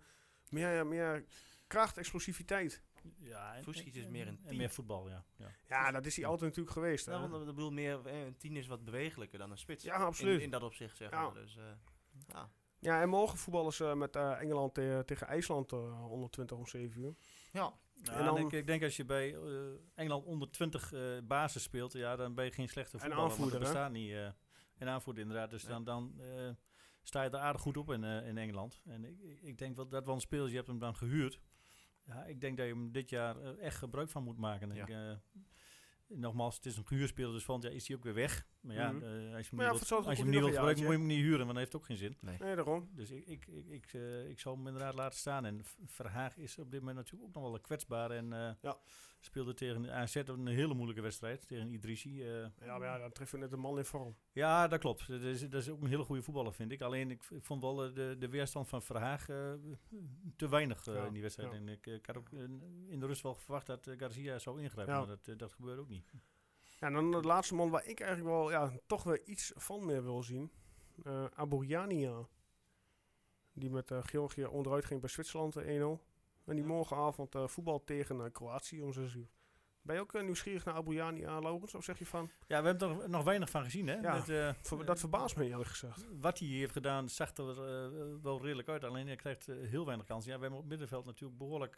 meer, 0.49 0.87
meer 0.87 1.25
kracht, 1.67 1.97
explosiviteit. 1.97 2.83
ja, 3.19 3.59
Fusic 3.63 3.95
is 3.95 4.07
meer 4.07 4.27
een 4.27 4.39
meer 4.57 4.69
voetbal, 4.69 5.09
ja. 5.09 5.25
ja. 5.35 5.51
Ja, 5.67 5.91
dat 5.91 6.05
is 6.05 6.15
hij 6.15 6.25
altijd 6.25 6.49
natuurlijk 6.49 6.75
geweest. 6.75 7.05
Hè? 7.05 7.11
Ja, 7.13 7.27
want 7.29 7.47
ik 7.47 7.55
bedoel, 7.55 7.71
meer, 7.71 8.05
eh, 8.05 8.25
een 8.25 8.37
tien 8.37 8.55
is 8.55 8.67
wat 8.67 8.83
bewegelijker 8.85 9.39
dan 9.39 9.51
een 9.51 9.57
spits. 9.57 9.83
Ja, 9.83 9.95
absoluut. 9.95 10.37
In, 10.37 10.43
in 10.43 10.49
dat 10.51 10.63
opzicht, 10.63 10.97
zeg 10.97 11.11
Ja. 11.11 11.21
maar. 11.23 11.33
Dus, 11.33 11.57
eh, 11.57 11.63
ja. 12.27 12.49
Ja, 12.79 13.01
en 13.01 13.09
morgen 13.09 13.37
voetballen 13.37 13.73
ze 13.73 13.93
met 13.95 14.15
eh, 14.15 14.41
Engeland 14.41 14.73
te- 14.73 15.03
tegen 15.05 15.27
IJsland 15.27 15.71
eh 15.71 15.99
120 16.01 16.57
om 16.57 16.67
7 16.67 17.01
uur. 17.01 17.15
ja. 17.51 17.73
Ja, 18.03 18.13
En 18.13 18.25
dan- 18.25 18.37
ik, 18.37 18.51
ik 18.51 18.67
denk 18.67 18.83
als 18.83 18.95
je 18.95 19.05
bij 19.05 19.35
eh, 19.35 19.41
Engeland 19.95 20.25
onder 20.25 20.51
20 20.51 20.93
eh, 20.93 21.01
basis 21.23 21.63
speelt, 21.63 21.93
ja, 21.93 22.15
dan 22.15 22.35
ben 22.35 22.45
je 22.45 22.51
geen 22.51 22.69
slechte 22.69 22.99
voetballer. 22.99 23.23
aanvoerder, 23.23 23.59
dat 23.59 23.67
hè? 23.67 23.73
bestaat 23.73 23.91
niet. 23.91 24.11
eh 24.11 24.27
en 24.77 24.87
aanvoerder 24.87 25.23
inderdaad. 25.23 25.49
Dus 25.49 25.63
Nee. 25.63 25.71
dan, 25.71 25.83
dan 25.83 26.21
eh, 26.21 26.49
sta 27.03 27.23
je 27.23 27.29
er 27.29 27.37
aardig 27.37 27.61
goed 27.61 27.77
op 27.77 27.91
in, 27.91 28.03
in 28.03 28.37
Engeland. 28.37 28.81
En 28.85 29.05
ik, 29.05 29.19
ik- 29.41 29.57
denk 29.57 29.75
wel 29.75 29.87
dat 29.87 30.05
wel 30.05 30.15
een 30.15 30.21
speler, 30.21 30.49
je 30.49 30.55
hebt 30.55 30.67
hem 30.67 30.79
dan 30.79 30.95
gehuurd. 30.95 31.39
Ja, 32.05 32.25
ik 32.25 32.41
denk 32.41 32.57
dat 32.57 32.65
je 32.67 32.73
hem 32.73 32.91
dit 32.91 33.09
jaar 33.09 33.55
echt 33.57 33.77
gebruik 33.77 34.09
van 34.09 34.23
moet 34.23 34.37
maken. 34.37 34.73
Ja. 34.73 34.87
Ik, 34.87 35.19
nogmaals, 36.07 36.55
het 36.55 36.65
is 36.65 36.77
een 36.77 36.87
gehuurspeler, 36.87 37.31
dus 37.31 37.43
volgend 37.43 37.65
jaar 37.67 37.75
is 37.75 37.87
hij 37.87 37.97
ook 37.97 38.03
weer 38.03 38.13
weg. 38.13 38.47
Maar 38.61 38.75
ja, 38.75 38.91
Mhm. 38.91 39.03
als 39.03 39.49
je 39.49 39.55
hem 39.55 39.59
niet 39.69 39.87
wilt, 39.89 40.05
als 40.05 40.17
je 40.17 40.23
hem 40.23 40.31
niet 40.31 40.39
wilt 40.39 40.53
gebruiken, 40.55 40.83
moet 40.83 40.91
je 40.93 40.97
hem 40.99 41.07
niet 41.07 41.17
huren, 41.21 41.37
want 41.37 41.49
dat 41.49 41.57
heeft 41.57 41.75
ook 41.75 41.85
geen 41.85 41.97
zin. 41.97 42.17
Nee, 42.21 42.37
daarom. 42.37 42.89
Dus 42.93 43.11
ik, 43.11 43.25
ik, 43.27 43.47
ik, 43.47 43.65
ik, 43.67 43.93
eh, 43.93 44.29
ik 44.29 44.39
zal 44.39 44.55
hem 44.55 44.67
inderdaad 44.67 44.93
laten 44.93 45.19
staan. 45.19 45.45
En 45.45 45.61
Verhaag 45.85 46.37
is 46.37 46.57
op 46.57 46.71
dit 46.71 46.79
moment 46.79 46.97
natuurlijk 46.97 47.23
ook 47.29 47.33
nog 47.33 47.43
wel 47.43 47.53
een 47.53 47.61
kwetsbaar. 47.61 48.11
En 48.11 48.33
eh, 48.33 48.51
Ja. 48.61 48.77
speelde 49.19 49.53
tegen 49.53 49.91
AZ 49.91 50.15
een 50.15 50.47
hele 50.47 50.73
moeilijke 50.73 51.01
wedstrijd. 51.01 51.47
Tegen 51.47 51.71
Idrissi. 51.71 52.23
eh. 52.23 52.39
Ja, 52.59 52.77
maar 52.77 52.81
ja, 52.87 52.97
dan 52.97 53.11
treffen 53.11 53.37
we 53.39 53.43
net 53.43 53.53
een 53.53 53.59
man 53.59 53.77
in 53.77 53.85
vorm. 53.85 54.15
ja, 54.31 54.67
dat 54.67 54.79
klopt. 54.79 55.07
Dat 55.07 55.21
is, 55.21 55.49
dat 55.49 55.61
is 55.61 55.69
ook 55.69 55.81
een 55.81 55.87
hele 55.87 56.03
goede 56.03 56.21
voetballer, 56.21 56.53
vind 56.53 56.71
ik. 56.71 56.81
Alleen, 56.81 57.11
ik, 57.11 57.23
ik 57.29 57.43
vond 57.45 57.61
wel 57.61 57.75
de, 57.75 58.15
de 58.19 58.29
weerstand 58.29 58.67
van 58.69 58.81
Verhaag 58.81 59.25
te 60.35 60.49
weinig 60.49 60.87
eh, 60.87 60.93
Ja, 60.95 61.05
in 61.05 61.13
die 61.13 61.21
wedstrijd. 61.21 61.51
ja. 61.51 61.57
En 61.57 61.67
ik, 61.69 61.85
ik 61.85 62.05
had 62.05 62.17
ook 62.17 62.31
in 62.87 62.99
de 62.99 63.05
rust 63.05 63.21
wel 63.21 63.35
verwacht 63.35 63.65
dat 63.67 63.89
Garcia 63.97 64.39
zou 64.39 64.61
ingrijpen. 64.61 64.93
Ja. 64.93 64.99
Maar 65.05 65.17
dat, 65.23 65.39
dat 65.39 65.51
gebeurde 65.53 65.81
ook 65.81 65.89
niet. 65.89 66.11
Ja, 66.79 66.87
en 66.87 66.93
dan 66.93 67.11
de 67.11 67.21
laatste 67.21 67.55
man 67.55 67.69
waar 67.69 67.85
ik 67.85 67.99
eigenlijk 67.99 68.35
wel 68.35 68.51
ja, 68.51 68.71
toch 68.85 69.03
weer 69.03 69.21
iets 69.25 69.51
van 69.55 69.85
meer 69.85 70.03
wil 70.03 70.23
zien. 70.23 70.51
Aburiania. 71.33 72.27
Die 73.53 73.69
met 73.69 73.91
eh, 73.91 73.99
Georgië 74.01 74.45
onderuit 74.45 74.85
ging 74.85 74.99
bij 74.99 75.09
Zwitserland 75.09 75.55
eh, 75.55 75.81
1-0. 75.81 76.01
En 76.45 76.55
die 76.55 76.65
morgenavond 76.65 77.35
eh, 77.35 77.47
voetbal 77.47 77.83
tegen 77.83 78.31
Kroatië 78.31 78.81
om 78.81 78.93
6 78.93 79.13
uur. 79.15 79.27
Ben 79.81 79.95
je 79.95 80.01
ook 80.01 80.21
nieuwsgierig 80.21 80.65
naar 80.65 80.75
Aburiania, 80.75 81.39
Laurens? 81.39 81.75
Of 81.75 81.83
zeg 81.83 81.99
je 81.99 82.05
van, 82.05 82.29
Ja, 82.47 82.61
we 82.61 82.67
hebben 82.67 82.89
er 82.89 83.09
nog, 83.09 83.23
weinig 83.23 83.49
van 83.49 83.63
gezien. 83.63 83.87
Hè? 83.87 83.95
Ja, 83.95 84.23
Met, 84.27 84.87
dat 84.87 84.99
verbaast 84.99 85.35
me 85.35 85.45
eerlijk 85.45 85.69
gezegd. 85.69 86.05
wat 86.19 86.39
hij 86.39 86.47
heeft 86.47 86.71
gedaan, 86.71 87.09
zag 87.09 87.37
er 87.37 88.21
wel 88.21 88.41
redelijk 88.41 88.67
uit. 88.67 88.83
Alleen 88.83 89.07
hij 89.07 89.15
krijgt 89.15 89.45
heel 89.45 89.85
weinig 89.85 90.05
kansen. 90.05 90.31
Ja, 90.31 90.37
we 90.37 90.41
hebben 90.41 90.59
op 90.59 90.67
middenveld 90.67 91.05
natuurlijk 91.05 91.37
behoorlijk 91.37 91.77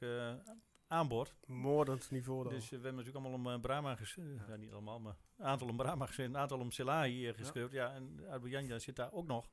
eh 0.89 0.97
aanboord. 0.97 1.35
Moordend 1.45 2.11
niveau 2.11 2.43
dan. 2.43 2.53
Dus 2.53 2.63
eh, 2.63 2.69
we 2.69 2.75
hebben 2.75 2.95
natuurlijk 2.95 3.25
allemaal 3.25 3.39
om 3.39 3.55
uh, 3.55 3.61
Brahma 3.61 3.95
geschreven. 3.95 4.45
Ja. 4.47 4.55
niet 4.55 4.71
allemaal, 4.71 4.99
maar 4.99 5.15
een 5.37 5.45
aantal 5.45 5.67
om 5.67 5.77
Brahma 5.77 6.05
geschreven. 6.05 6.33
Een 6.33 6.39
aantal 6.39 6.59
om 6.59 6.71
Selahi 6.71 7.27
uh, 7.27 7.33
geschreven. 7.33 7.71
Ja, 7.71 7.93
en 7.93 8.19
Abuyanja 8.29 8.79
zit 8.79 8.95
daar 8.95 9.11
ook 9.11 9.27
nog. 9.27 9.49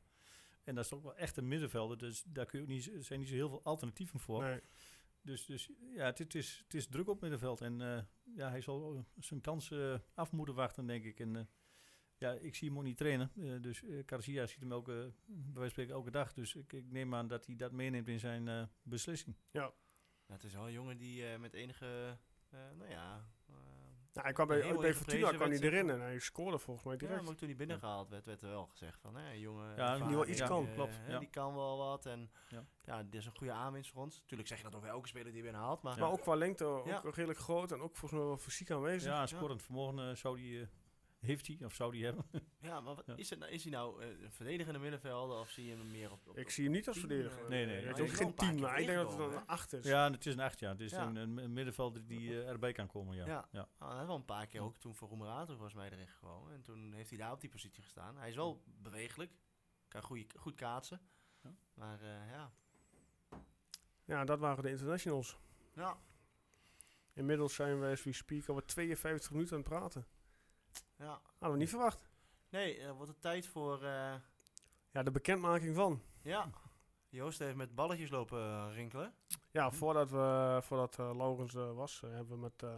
En 0.65 0.75
dat 0.75 0.85
is 0.85 0.93
ook 0.93 1.03
wel 1.03 1.17
echt 1.17 1.37
een 1.37 1.49
middenvelder. 1.49 1.99
Dus 1.99 2.23
daar 2.27 2.47
kun 2.47 2.59
je 2.59 2.65
ook 2.65 2.71
niet, 2.71 3.05
zijn 3.05 3.19
niet 3.19 3.29
zo 3.29 3.35
heel 3.35 3.49
veel 3.49 3.63
alternatieven 3.63 4.21
voor. 4.21 4.43
nee. 4.43 4.61
Dus, 5.23 5.47
dus 5.47 5.71
ja, 5.95 6.05
het, 6.05 6.19
het, 6.19 6.35
is, 6.35 6.63
het 6.65 6.75
is 6.75 6.87
druk 6.87 7.09
op 7.09 7.21
middenveld. 7.21 7.61
En 7.61 7.81
uh, 7.81 7.99
ja, 8.37 8.51
hij 8.51 8.61
zal 8.61 9.05
zijn 9.19 9.41
kans 9.41 9.71
uh, 9.71 9.95
af 10.15 10.33
moeten 10.33 10.55
wachten, 10.55 10.87
denk 10.87 11.05
ik. 11.05 11.21
En 11.21 11.49
ja, 12.19 12.33
ik 12.33 12.55
zie 12.55 12.69
hem 12.69 12.79
ook 12.79 12.85
niet 12.85 12.97
trainen. 12.97 13.31
Dus 13.63 13.83
Garcia 14.07 14.47
ziet 14.47 14.61
hem 14.61 14.73
elke, 14.73 15.13
bij 15.27 15.35
wijze 15.45 15.53
van 15.55 15.71
spreken 15.71 15.95
elke 15.95 16.11
dag. 16.11 16.33
Dus 16.33 16.55
ik, 16.55 16.73
ik 16.73 16.93
neem 16.93 17.15
aan 17.15 17.29
dat 17.29 17.47
hij 17.47 17.57
dat 17.57 17.73
meeneemt 17.73 18.09
in 18.09 18.19
zijn 18.19 18.71
beslissing. 18.83 19.37
Ja. 19.51 19.73
Het 20.27 20.45
is 20.45 20.55
wel 20.55 20.67
een 20.67 20.73
jongen 20.73 20.97
die 20.97 21.23
uh, 21.23 21.37
met 21.37 21.55
enige, 21.55 22.19
uh, 22.51 22.61
nou 22.79 22.91
ja... 22.91 23.25
Nou, 24.13 24.29
hij 24.29 24.37
kwam 24.37 24.47
bij, 24.47 24.77
bij 24.77 24.95
Fortuna 24.95 25.33
kwam 25.33 25.51
hij 25.51 25.61
erin 25.61 25.91
en 25.91 26.01
hij 26.01 26.19
scoorde 26.19 26.59
volgens 26.59 26.87
mij 26.87 26.97
direct. 26.97 27.19
Ja, 27.19 27.27
maar 27.27 27.35
toen 27.35 27.49
hij 27.49 27.57
binnengehaald 27.57 28.09
werd, 28.09 28.25
werd 28.25 28.43
er 28.43 28.49
wel 28.49 28.67
gezegd 28.67 29.01
van, 29.01 29.17
hè, 29.17 29.31
jongen... 29.31 29.77
Ja, 29.77 29.99
die 29.99 30.15
wel 30.15 30.27
iets 30.27 30.39
ja, 30.39 30.47
kan, 30.47 30.67
uh, 30.67 30.75
klopt. 30.75 31.01
Ja. 31.09 31.19
Die 31.19 31.31
kan 31.31 31.55
wel 31.55 31.77
wat 31.77 32.07
en 32.07 32.31
ja, 32.49 32.65
ja 32.85 33.03
dit 33.03 33.15
is 33.15 33.27
een 33.27 33.37
goede 33.37 33.53
aanwinst 33.53 33.91
voor 33.91 34.03
ons. 34.03 34.23
Tuurlijk 34.27 34.49
zeg 34.49 34.59
je 34.59 34.65
dat 34.65 34.75
over 34.75 34.89
elke 34.89 35.09
speler 35.09 35.33
die 35.33 35.43
binnenhaalt, 35.43 35.83
maar... 35.83 35.99
Maar 35.99 36.11
ook 36.11 36.21
qua 36.21 36.35
lengte 36.35 36.65
ook 36.65 37.15
redelijk 37.15 37.39
groot 37.39 37.73
en 37.73 37.81
ook 37.81 37.97
volgens 37.97 38.21
mij 38.21 38.29
wel 38.29 38.39
fysiek 38.39 38.71
aanwezig. 38.71 39.13
Ja, 39.13 39.27
scorend 39.27 39.63
vermogen 39.63 40.09
uh, 40.09 40.15
zou 40.15 40.37
die... 40.37 40.69
Heeft 41.27 41.47
hij 41.47 41.59
of 41.65 41.75
zou 41.75 41.93
die 41.93 42.05
hebben? 42.05 42.25
ja, 42.59 42.81
maar 42.81 42.95
wat, 42.95 43.07
ja. 43.07 43.17
Is, 43.17 43.31
het, 43.31 43.45
is 43.49 43.63
hij 43.63 43.73
nou 43.73 44.05
uh, 44.05 44.23
een 44.23 44.33
verdedigende 44.33 44.79
middenvelder 44.79 45.39
of 45.39 45.51
zie 45.51 45.67
je 45.67 45.77
hem 45.77 45.91
meer 45.91 46.13
op, 46.13 46.27
op 46.27 46.39
Ik 46.39 46.51
zie 46.51 46.65
hem 46.65 46.73
niet 46.73 46.89
als 46.89 46.99
verdediger. 46.99 47.49
Nee, 47.49 47.67
nee. 47.67 47.83
Hij 47.83 47.93
is 47.93 48.01
ook 48.01 48.17
geen 48.17 48.35
team, 48.35 48.61
maar 48.61 48.81
ik 48.81 48.87
denk 48.87 48.99
dat 48.99 49.19
het 49.19 49.33
een 49.33 49.47
8 49.47 49.73
is. 49.73 49.85
Ja, 49.85 50.11
het 50.11 50.27
is 50.27 50.33
een 50.33 50.41
8, 50.41 50.59
ja. 50.59 50.69
Het 50.69 50.81
is 50.81 50.91
ja. 50.91 51.07
een, 51.07 51.17
een, 51.17 51.53
middenvelder 51.53 52.07
die 52.07 52.29
uh, 52.29 52.49
erbij 52.49 52.73
kan 52.73 52.87
komen, 52.87 53.17
ja. 53.17 53.27
Ja, 53.27 53.49
ja. 53.53 53.69
Nou, 53.79 53.91
hij 53.91 53.95
heeft 53.95 54.07
wel 54.07 54.17
een 54.17 54.25
paar 54.25 54.47
keer 54.47 54.61
ook 54.61 54.77
toen 54.77 54.95
voor 54.95 55.09
Roemerato 55.09 55.53
volgens 55.53 55.75
mij 55.75 55.91
erin 55.91 56.09
gekomen. 56.09 56.53
En 56.53 56.63
toen 56.63 56.93
heeft 56.93 57.11
hij 57.11 57.19
daar 57.19 57.33
op 57.33 57.41
die 57.41 57.51
positie 57.51 57.83
gestaan. 57.83 58.17
Hij 58.17 58.29
is 58.29 58.37
wel 58.37 58.63
bewegelijk, 58.65 59.33
kan 59.89 60.03
goeie, 60.03 60.27
goed 60.37 60.55
kaatsen. 60.55 61.01
Ja. 61.43 61.55
Maar 61.75 62.03
uh, 62.03 62.31
ja. 62.31 62.53
Ja, 64.05 64.25
dat 64.25 64.39
waren 64.39 64.63
de 64.63 64.71
internationals. 64.71 65.39
Ja. 65.75 65.99
Inmiddels 67.13 67.55
zijn 67.55 67.81
we, 67.81 67.87
as 67.87 68.03
we 68.03 68.13
speak, 68.13 68.47
alweer 68.47 68.67
52 68.67 69.31
minuten 69.31 69.53
aan 69.53 69.61
het 69.61 69.69
praten. 69.69 70.07
Ja. 70.97 71.21
Hadden 71.39 71.51
we 71.51 71.57
niet 71.57 71.69
verwacht. 71.69 72.09
Nee, 72.49 72.79
er 72.79 72.95
wordt 72.95 73.11
het 73.11 73.21
tijd 73.21 73.47
voor... 73.47 73.83
Uh... 73.83 74.15
Ja, 74.91 75.03
de 75.03 75.11
bekendmaking 75.11 75.75
van. 75.75 76.03
Ja. 76.23 76.51
Joost 77.09 77.39
heeft 77.39 77.57
met 77.57 77.75
balletjes 77.75 78.11
lopen 78.11 78.39
uh, 78.39 78.75
rinkelen. 78.75 79.15
Ja, 79.51 79.71
voordat, 79.71 80.11
we, 80.11 80.59
voordat 80.63 80.99
uh, 80.99 81.17
Laurens 81.17 81.55
uh, 81.55 81.73
was, 81.73 82.01
hebben 82.01 82.29
we 82.29 82.37
met 82.37 82.71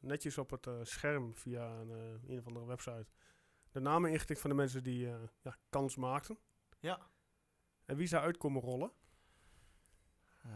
netjes 0.00 0.38
op 0.38 0.50
het 0.50 0.68
scherm 0.82 1.36
via 1.36 1.70
een, 1.70 2.20
een 2.26 2.38
of 2.38 2.46
andere 2.46 2.66
website 2.66 3.06
de 3.70 3.80
namen 3.80 4.10
ingetikt 4.10 4.40
van 4.40 4.50
de 4.50 4.56
mensen 4.56 4.82
die 4.82 5.08
ja, 5.42 5.56
kans 5.68 5.96
maakten. 5.96 6.38
Ja. 6.80 7.00
En 7.84 7.96
wie 7.96 8.06
zou 8.06 8.22
uitkomen 8.22 8.62
rollen? 8.62 8.92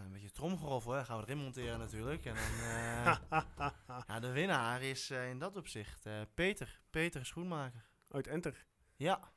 Een 0.05 0.13
beetje 0.13 0.31
tromgeroffel, 0.31 0.93
hè? 0.93 1.05
gaan 1.05 1.17
we 1.17 1.23
erin 1.23 1.39
monteren 1.39 1.79
natuurlijk. 1.79 2.25
En 2.25 2.35
dan, 2.35 2.45
ja, 4.07 4.21
de 4.21 4.31
winnaar 4.33 4.83
is 4.83 5.11
in 5.11 5.39
dat 5.39 5.57
opzicht 5.57 6.09
Peter. 6.35 6.81
Peter 6.91 7.27
Schoenmaker. 7.27 7.89
Uit 8.09 8.27
Enter. 8.27 8.67
Ja. 8.97 9.33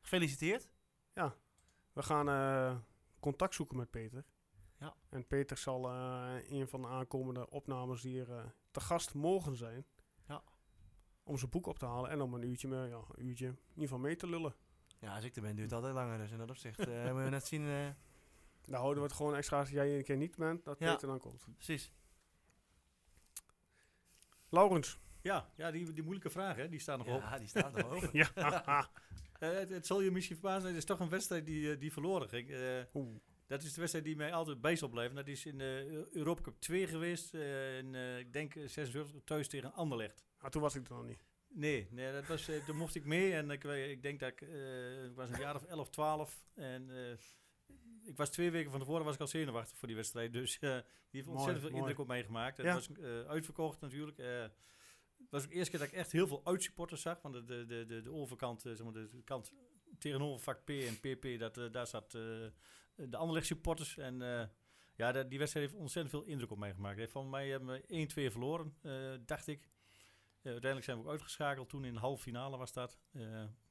Gefeliciteerd. 0.00 0.68
Ja. 1.14 1.34
We 1.92 2.02
gaan 2.02 2.84
contact 3.20 3.54
zoeken 3.54 3.76
met 3.76 3.90
Peter. 3.90 4.24
Ja. 4.78 4.94
En 5.08 5.26
Peter 5.26 5.56
zal 5.56 5.90
uh, 5.90 6.34
een 6.48 6.68
van 6.68 6.82
de 6.82 6.88
aankomende 6.88 7.50
opnames 7.50 8.02
hier 8.02 8.28
uh, 8.28 8.44
te 8.70 8.80
gast 8.80 9.14
mogen 9.14 9.56
zijn. 9.56 9.86
Ja. 10.26 10.42
Om 11.22 11.38
zijn 11.38 11.50
boek 11.50 11.66
op 11.66 11.78
te 11.78 11.86
halen 11.86 12.10
en 12.10 12.20
om 12.20 12.34
een 12.34 12.42
uurtje, 12.42 12.68
mee, 12.68 12.88
ja, 12.88 13.00
een 13.12 13.26
uurtje 13.26 13.46
in 13.46 13.58
ieder 13.68 13.82
geval 13.82 13.98
mee 13.98 14.16
te 14.16 14.28
lullen. 14.28 14.54
Ja, 15.00 15.14
als 15.14 15.24
ik 15.24 15.36
er 15.36 15.42
ben 15.42 15.56
duurt 15.56 15.70
het 15.70 15.78
altijd 15.78 15.94
langer, 15.94 16.18
dus 16.18 16.30
in 16.30 16.38
dat 16.38 16.50
opzicht 16.50 16.78
uh, 16.80 16.86
hebben 16.86 17.24
we 17.24 17.30
net 17.30 17.46
zien 17.46 17.94
Daar 18.68 18.80
houden 18.80 19.02
we 19.02 19.08
het 19.08 19.16
gewoon 19.16 19.34
extra 19.36 19.58
als 19.58 19.70
jij 19.70 19.96
een 19.96 20.04
keer 20.04 20.16
niet 20.16 20.36
bent, 20.36 20.64
dat 20.64 20.78
Ja. 20.78 20.92
Peter 20.92 21.08
dan 21.08 21.18
komt. 21.18 21.46
Precies. 21.54 21.92
Laurens. 24.50 24.98
Ja, 25.22 25.50
ja 25.56 25.70
die, 25.70 25.92
die 25.92 26.02
moeilijke 26.02 26.30
vraag, 26.30 26.56
hè, 26.56 26.68
die 26.68 26.78
staat 26.80 26.98
nog 26.98 27.06
op. 27.06 27.20
Ja, 27.20 27.38
die 27.38 27.48
staat 27.48 27.76
er 27.78 27.86
over. 27.92 28.08
Ja. 28.12 28.30
Eh, 29.38 29.50
het, 29.52 29.68
het 29.68 29.86
zal 29.86 30.00
je 30.00 30.10
misschien 30.10 30.36
verbazen, 30.36 30.68
het 30.68 30.76
is 30.76 30.84
toch 30.84 31.00
een 31.00 31.08
wedstrijd 31.08 31.46
die, 31.46 31.72
eh, 31.72 31.80
die 31.80 31.92
verloren 31.92 32.28
ging. 32.28 32.50
Eh, 32.50 32.80
Oeh. 32.94 33.16
dat 33.46 33.62
is 33.62 33.72
de 33.72 33.78
wedstrijd 33.80 34.04
die 34.06 34.16
mij 34.16 34.32
altijd 34.32 34.60
bij 34.60 34.76
zal 34.76 34.88
blijven. 34.88 35.16
Dat 35.16 35.26
is 35.28 35.46
in 35.46 35.58
de 35.58 36.06
Europa 36.12 36.42
Cup 36.42 36.60
2 36.60 36.86
geweest. 36.86 37.34
eh, 37.34 37.78
in, 37.78 37.94
eh, 37.94 38.18
ik 38.18 38.32
denk 38.32 38.54
eh, 38.54 38.68
76 38.68 39.20
thuis 39.24 39.48
tegen 39.48 39.72
Anderlecht. 39.72 40.24
Ah, 40.38 40.50
toen 40.50 40.62
was 40.62 40.74
ik 40.74 40.88
er 40.88 40.94
nog 40.94 41.06
niet. 41.06 41.24
Nee, 41.48 41.88
nee 41.90 42.12
dat 42.12 42.26
was, 42.26 42.48
eh, 42.48 42.64
toen 42.64 42.76
mocht 42.76 42.94
ik 42.94 43.04
mee 43.04 43.32
en 43.34 43.50
ik, 43.50 43.62
weet- 43.62 43.90
ik 43.90 44.02
denk 44.02 44.20
dat 44.20 44.28
ik, 44.28 44.40
eh, 44.40 45.04
ik 45.04 45.14
was 45.14 45.30
een 45.30 45.40
jaar 45.40 45.54
of 45.54 45.64
11, 45.64 45.90
12 45.90 46.46
en 46.54 46.90
eh, 46.90 47.16
ik 48.08 48.16
was 48.16 48.30
twee 48.30 48.50
weken 48.50 48.70
van 48.70 48.80
tevoren 48.80 49.04
was 49.04 49.14
ik 49.14 49.20
al 49.20 49.26
zenuwachtig 49.26 49.76
voor 49.78 49.88
die 49.88 49.96
wedstrijd, 49.96 50.32
dus 50.32 50.54
eh, 50.58 50.60
die 50.70 50.70
heeft 51.10 51.26
Mooi, 51.26 51.28
ontzettend 51.38 51.60
veel 51.60 51.70
mooi. 51.70 51.80
indruk 51.82 51.98
op 51.98 52.06
mij 52.06 52.24
gemaakt. 52.24 52.56
Het 52.56 52.66
Ja. 52.66 52.74
was 52.74 52.88
eh, 52.92 53.20
uitverkocht 53.26 53.80
natuurlijk. 53.80 54.18
eh, 54.18 54.40
het 55.18 55.30
was 55.30 55.42
ook 55.42 55.48
de 55.48 55.54
eerste 55.54 55.70
keer 55.70 55.80
dat 55.80 55.88
ik 55.88 55.94
echt 55.94 56.12
heel 56.12 56.26
veel 56.26 56.40
uitsupporters 56.44 57.02
zag, 57.02 57.22
want 57.22 57.34
de, 57.34 57.44
de, 57.44 57.66
de, 57.66 57.84
de, 57.86 58.00
de 58.00 58.12
overkant, 58.12 58.60
zeg 58.62 58.82
maar 58.82 58.92
de, 58.92 59.22
kant 59.24 59.52
tegenover 59.98 60.40
vak 60.44 60.64
P 60.64 60.68
en 60.70 60.98
PP, 61.00 61.38
dat, 61.38 61.72
daar 61.72 61.86
zat 61.86 62.10
de 62.10 62.52
Anderlecht 63.16 63.46
supporters 63.46 63.96
en 63.96 64.18
ja, 64.96 65.12
dat- 65.12 65.30
die 65.30 65.38
wedstrijd 65.38 65.66
heeft 65.66 65.78
ontzettend 65.80 66.14
veel 66.14 66.24
indruk 66.32 66.50
op 66.50 66.58
mij 66.58 66.72
gemaakt. 66.74 66.98
Heeft 66.98 67.12
Van 67.12 67.30
mij 67.30 67.48
hebben 67.48 67.68
we 67.68 67.82
1-2 67.88 68.30
verloren, 68.30 68.76
dacht 69.26 69.46
ik. 69.46 69.68
Uiteindelijk 70.42 70.84
zijn 70.84 70.96
we 70.98 71.02
ook 71.04 71.10
uitgeschakeld. 71.10 71.68
Toen 71.68 71.84
in 71.84 71.92
de 71.94 72.00
halve 72.00 72.22
finale 72.22 72.56
was 72.56 72.72
dat. 72.72 72.98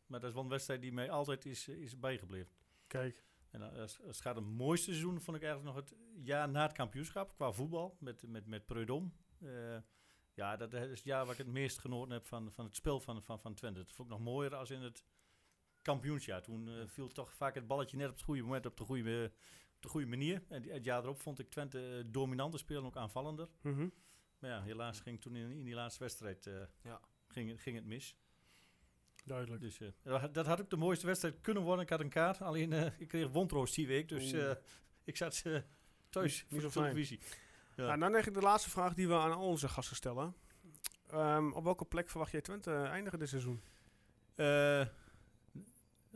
Maar 0.07 0.19
dat 0.19 0.23
is 0.23 0.33
wel 0.33 0.43
een 0.43 0.49
wedstrijd 0.49 0.81
die 0.81 0.91
mij 0.93 1.09
altijd 1.09 1.45
is, 1.45 1.67
is 1.67 1.99
bijgebleven. 1.99 2.53
Kijk. 2.87 3.23
En 3.61 3.73
eh, 3.73 3.87
het 4.07 4.21
gaat 4.21 4.37
om 4.37 4.43
het 4.43 4.53
mooiste 4.53 4.85
seizoen, 4.85 5.21
vond 5.21 5.37
ik 5.37 5.43
eigenlijk 5.43 5.75
nog 5.75 5.85
het 5.85 5.95
jaar 6.23 6.49
na 6.49 6.61
het 6.61 6.71
kampioenschap 6.71 7.35
qua 7.35 7.51
voetbal 7.51 7.97
met, 7.99 8.27
met, 8.27 8.45
met 8.47 8.65
Preudom. 8.65 9.13
Eh, 9.39 9.77
ja, 10.33 10.57
dat 10.57 10.73
is 10.73 10.89
het 10.89 11.03
jaar 11.03 11.23
waar 11.23 11.31
ik 11.33 11.45
het 11.45 11.47
meest 11.47 11.79
genoten 11.79 12.13
heb 12.13 12.25
van, 12.25 12.51
van 12.51 12.65
het 12.65 12.75
spel 12.75 12.99
van, 12.99 13.23
van, 13.23 13.39
van 13.39 13.53
Twente. 13.53 13.79
Dat 13.79 13.93
vond 13.93 14.11
ik 14.11 14.17
nog 14.17 14.23
mooier 14.23 14.55
als 14.55 14.69
in 14.69 14.81
het 14.81 15.03
kampioensjaar. 15.81 16.41
Toen 16.41 16.67
eh, 16.67 16.87
viel 16.87 17.07
toch 17.07 17.33
vaak 17.33 17.55
het 17.55 17.67
balletje 17.67 17.97
net 17.97 18.07
op 18.07 18.13
het 18.15 18.23
goede 18.23 18.41
moment, 18.41 18.65
op 18.65 18.77
de 18.77 18.83
goede, 18.83 19.31
op 19.75 19.81
de 19.81 19.87
goede 19.87 20.07
manier. 20.07 20.43
En 20.49 20.63
het 20.63 20.85
jaar 20.85 21.03
erop 21.03 21.19
vond 21.19 21.39
ik 21.39 21.49
Twente 21.49 22.03
dominanter 22.05 22.59
spelen, 22.59 22.85
ook 22.85 22.97
aanvallender. 22.97 23.49
Mhm. 23.61 23.89
Maar 24.39 24.49
ja, 24.49 24.61
helaas 24.61 24.99
ging 24.99 25.21
toen 25.21 25.35
in, 25.35 25.51
in 25.51 25.63
die 25.63 25.73
laatste 25.73 26.03
wedstrijd 26.03 26.49
Ja. 26.81 27.01
ging, 27.27 27.61
ging 27.61 27.75
het 27.75 27.85
mis. 27.85 28.15
Duidelijk. 29.27 29.61
Dus 29.61 29.79
eh, 29.79 30.23
dat 30.31 30.45
had- 30.45 30.61
ook 30.61 30.69
de 30.69 30.77
mooiste 30.77 31.05
wedstrijd 31.05 31.41
kunnen 31.41 31.63
worden. 31.63 31.83
Ik 31.83 31.89
had 31.89 31.99
een 31.99 32.09
kaart, 32.09 32.41
alleen 32.41 32.73
eh, 32.73 32.85
ik 32.99 33.07
kreeg 33.07 33.29
wondroos 33.29 33.73
die 33.73 33.87
week. 33.87 34.09
Dus 34.09 34.31
eh, 34.31 34.51
ik 35.03 35.17
zat 35.17 35.43
thuis 36.09 36.45
voor 36.49 36.61
de 36.61 36.69
televisie. 36.69 37.19
Ja. 37.75 37.85
Nou, 37.85 37.99
dan 37.99 38.13
eigenlijk 38.13 38.33
de 38.41 38.47
laatste 38.47 38.69
vraag 38.69 38.93
die 38.93 39.07
we 39.07 39.13
aan 39.13 39.31
al 39.33 39.47
onze 39.47 39.67
gasten 39.69 39.95
stellen. 39.95 40.35
Ehm, 41.07 41.51
op 41.51 41.63
welke 41.63 41.85
plek 41.85 42.09
verwacht 42.09 42.31
jij 42.31 42.41
Twente 42.41 42.73
eindigen 42.73 43.19
dit 43.19 43.29
seizoen? 43.29 43.61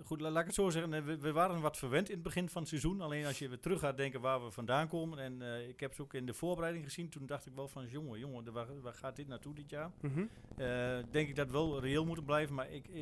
Goed, 0.03 0.21
la- 0.21 0.29
laat 0.29 0.39
ik 0.41 0.45
het 0.45 0.55
zo 0.55 0.69
zeggen. 0.69 1.05
We, 1.05 1.17
we 1.17 1.31
waren 1.31 1.61
wat 1.61 1.77
verwend 1.77 2.07
in 2.09 2.13
het 2.13 2.23
begin 2.23 2.49
van 2.49 2.61
het 2.61 2.69
seizoen. 2.69 3.01
Alleen 3.01 3.25
als 3.25 3.39
je 3.39 3.47
weer 3.49 3.59
terug 3.59 3.79
gaat 3.79 3.97
denken 3.97 4.21
waar 4.21 4.43
we 4.43 4.51
vandaan 4.51 4.87
komen. 4.87 5.19
En 5.19 5.41
eh, 5.41 5.67
ik 5.67 5.79
heb 5.79 5.93
ze 5.93 6.01
ook 6.01 6.13
in 6.13 6.25
de 6.25 6.33
voorbereiding 6.33 6.85
gezien. 6.85 7.09
Toen 7.09 7.25
dacht 7.25 7.45
ik 7.45 7.53
wel 7.53 7.67
van, 7.67 7.87
jongen, 7.87 8.19
jongen, 8.19 8.51
waar, 8.53 8.81
waar 8.81 8.93
gaat 8.93 9.15
dit 9.15 9.27
naartoe 9.27 9.55
dit 9.55 9.69
jaar? 9.69 9.91
Mhm. 10.01 10.25
Eh, 10.57 10.99
denk 11.11 11.29
ik 11.29 11.35
dat 11.35 11.51
wel 11.51 11.79
reëel 11.79 12.05
moeten 12.05 12.25
blijven. 12.25 12.55
Maar 12.55 12.69
ik, 12.71 12.87
eh, 12.87 12.93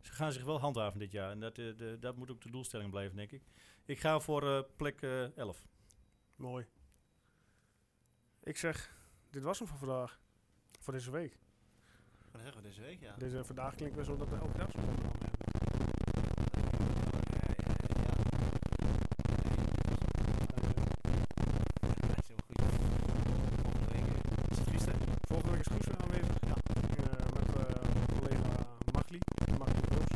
ze 0.00 0.12
gaan 0.12 0.32
zich 0.32 0.44
wel 0.44 0.60
handhaven 0.60 0.98
dit 0.98 1.12
jaar. 1.12 1.30
En 1.30 1.40
dat, 1.40 1.58
eh, 1.58 1.76
de, 1.76 1.96
dat 2.00 2.16
moet 2.16 2.30
ook 2.30 2.40
de 2.40 2.50
doelstelling 2.50 2.90
blijven, 2.90 3.16
denk 3.16 3.30
ik. 3.32 3.42
Ik 3.84 3.98
ga 4.00 4.20
voor 4.20 4.42
eh, 4.56 4.62
plek 4.76 5.02
eh 5.02 5.36
11. 5.36 5.66
Mooi. 6.36 6.66
Ik 8.42 8.56
zeg, 8.56 8.94
dit 9.30 9.42
was 9.42 9.58
hem 9.58 9.68
voor 9.68 9.78
vandaag. 9.78 10.20
Voor 10.80 10.92
deze 10.92 11.10
week. 11.10 11.38
Wat 12.32 12.40
zeggen 12.40 12.62
we 12.62 12.68
deze 12.68 12.80
week, 12.80 13.00
ja. 13.00 13.14
Deze 13.18 13.44
vandaag 13.44 13.74
klinkt 13.74 13.94
weer 13.94 14.04
zo 14.04 14.16
dat 14.16 14.28
we 14.28 14.36
elke 14.36 14.58
dag 14.58 14.70
zo 14.70 14.78
hebben. 14.78 15.10
Volgende 25.28 25.50
week 25.50 25.60
is 25.60 25.66
Guus 25.66 25.86
weer 25.86 25.96
aanwezig. 26.02 26.34
Ja. 26.46 26.54
met 27.34 27.56
eh, 27.56 28.18
collega 28.18 28.66
Magli. 28.92 29.18
Magli 29.58 29.80
Roos. 29.88 30.06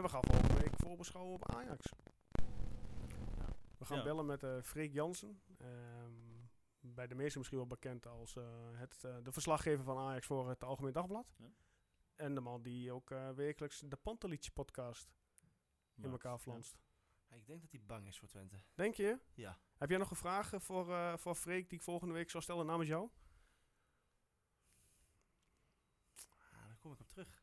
En 0.00 0.06
we 0.06 0.12
gaan 0.12 0.24
volgende 0.24 0.62
week 0.62 0.76
voorbeschouwen 0.76 1.34
op 1.34 1.50
Ajax. 1.54 1.92
We 3.78 3.84
gaan 3.84 3.96
Ja. 3.96 4.02
bellen 4.02 4.26
met 4.26 4.42
eh 4.42 4.62
Freek 4.62 4.92
Jansen. 4.92 5.42
Ehm, 5.58 6.12
bij 6.80 7.06
de 7.06 7.14
meesten 7.14 7.38
misschien 7.38 7.58
wel 7.58 7.66
bekend 7.66 8.06
als 8.06 8.36
eh, 8.36 8.70
het, 8.72 9.04
eh, 9.04 9.16
de 9.22 9.32
verslaggever 9.32 9.84
van 9.84 9.98
Ajax 9.98 10.26
voor 10.26 10.48
het 10.48 10.64
Algemeen 10.64 10.92
Dagblad. 10.92 11.34
Ja. 11.36 11.50
En 12.16 12.34
de 12.34 12.40
man 12.40 12.62
die 12.62 12.92
ook 12.92 13.10
eh, 13.10 13.30
wekelijks 13.30 13.78
de 13.80 13.96
Pantelietje 13.96 14.50
podcast 14.50 15.08
in 15.94 16.10
elkaar 16.10 16.38
flanst. 16.38 16.78
Ik 17.28 17.46
denk 17.46 17.60
dat 17.60 17.70
hij 17.70 17.80
bang 17.80 18.06
is 18.06 18.18
voor 18.18 18.28
Twente. 18.28 18.60
Denk 18.74 18.94
je? 18.94 19.18
Ja. 19.34 19.58
Heb 19.76 19.88
jij 19.88 19.98
nog 19.98 20.10
een 20.10 20.16
vraag 20.16 20.52
voor, 20.56 20.92
eh 20.92 21.16
voor 21.16 21.34
Freek 21.34 21.68
die 21.68 21.78
ik 21.78 21.84
volgende 21.84 22.14
week 22.14 22.30
zal 22.30 22.40
stellen 22.40 22.66
namens 22.66 22.88
jou? 22.88 23.10
Ah, 26.52 26.66
daar 26.66 26.78
kom 26.78 26.92
ik 26.92 27.00
op 27.00 27.08
terug. 27.08 27.39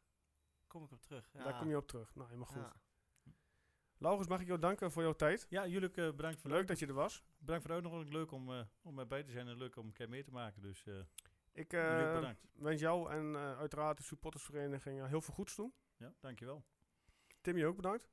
Kom 0.77 0.85
ik 0.85 0.91
op 0.91 1.01
terug. 1.01 1.29
Ja. 1.33 1.43
Daar 1.43 1.57
kom 1.57 1.69
je 1.69 1.77
op 1.77 1.87
terug. 1.87 2.15
Nou, 2.15 2.27
helemaal 2.27 2.47
goed. 2.47 2.61
Ja. 2.61 2.73
Laurens, 3.97 4.27
mag 4.27 4.39
ik 4.39 4.47
jou 4.47 4.59
danken 4.59 4.91
voor 4.91 5.03
jouw 5.03 5.13
tijd? 5.13 5.45
Ja, 5.49 5.67
jullie 5.67 5.91
eh, 5.91 6.11
bedankt 6.11 6.39
voor 6.39 6.49
de 6.49 6.55
Leuk 6.55 6.67
dat 6.67 6.79
je 6.79 6.87
er 6.87 6.93
was. 6.93 7.23
Bedankt 7.37 7.61
voor 7.61 7.75
de 7.75 7.81
uitnodiging. 7.81 8.13
Leuk 8.13 8.31
om, 8.31 8.53
eh, 8.53 8.61
om 8.81 8.99
erbij 8.99 9.23
te 9.23 9.31
zijn 9.31 9.47
en 9.47 9.57
leuk 9.57 9.75
om 9.75 9.85
een 9.85 9.93
keer 9.93 10.09
mee 10.09 10.23
te 10.23 10.31
maken. 10.31 10.61
Dus 10.61 10.85
eh 10.85 10.93
Ik 11.51 11.73
eh, 11.73 12.29
wens 12.51 12.81
jou 12.81 13.11
en 13.11 13.35
eh, 13.35 13.57
uiteraard 13.57 13.97
de 13.97 14.03
supportersvereniging 14.03 15.07
heel 15.07 15.21
veel 15.21 15.33
goeds 15.33 15.55
doen. 15.55 15.73
Ja, 15.95 16.13
dankjewel. 16.19 16.65
Tim, 17.41 17.57
je 17.57 17.65
ook 17.65 17.75
bedankt. 17.75 18.09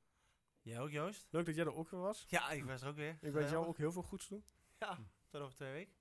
Jij 0.61 0.79
ook, 0.79 0.89
Joost? 0.89 1.27
Leuk 1.29 1.45
dat 1.45 1.55
jij 1.55 1.65
er 1.65 1.75
ook 1.75 1.89
weer 1.89 1.99
was. 1.99 2.25
Ja, 2.27 2.49
ik 2.49 2.65
was 2.65 2.81
er 2.81 2.87
ook 2.87 2.95
weer. 2.95 3.17
Ik 3.21 3.31
wens 3.31 3.51
jou 3.51 3.65
ook 3.65 3.77
heel 3.77 3.91
veel 3.91 4.03
goeds 4.03 4.27
doen. 4.27 4.45
Ja, 4.77 4.97
tot 5.27 5.41
over 5.41 5.55
twee 5.55 5.71
weken. 5.71 5.93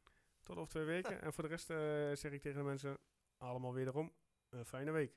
Tot 0.42 0.56
over 0.56 0.70
twee 0.70 0.84
weken. 0.84 1.22
en 1.22 1.32
voor 1.32 1.42
de 1.42 1.48
rest 1.48 1.70
eh, 1.70 1.76
zeg 2.12 2.32
ik 2.32 2.42
tegen 2.42 2.58
de 2.58 2.64
mensen 2.64 2.98
allemaal 3.36 3.72
wederom 3.72 4.12
een 4.48 4.64
fijne 4.64 4.90
week. 4.90 5.16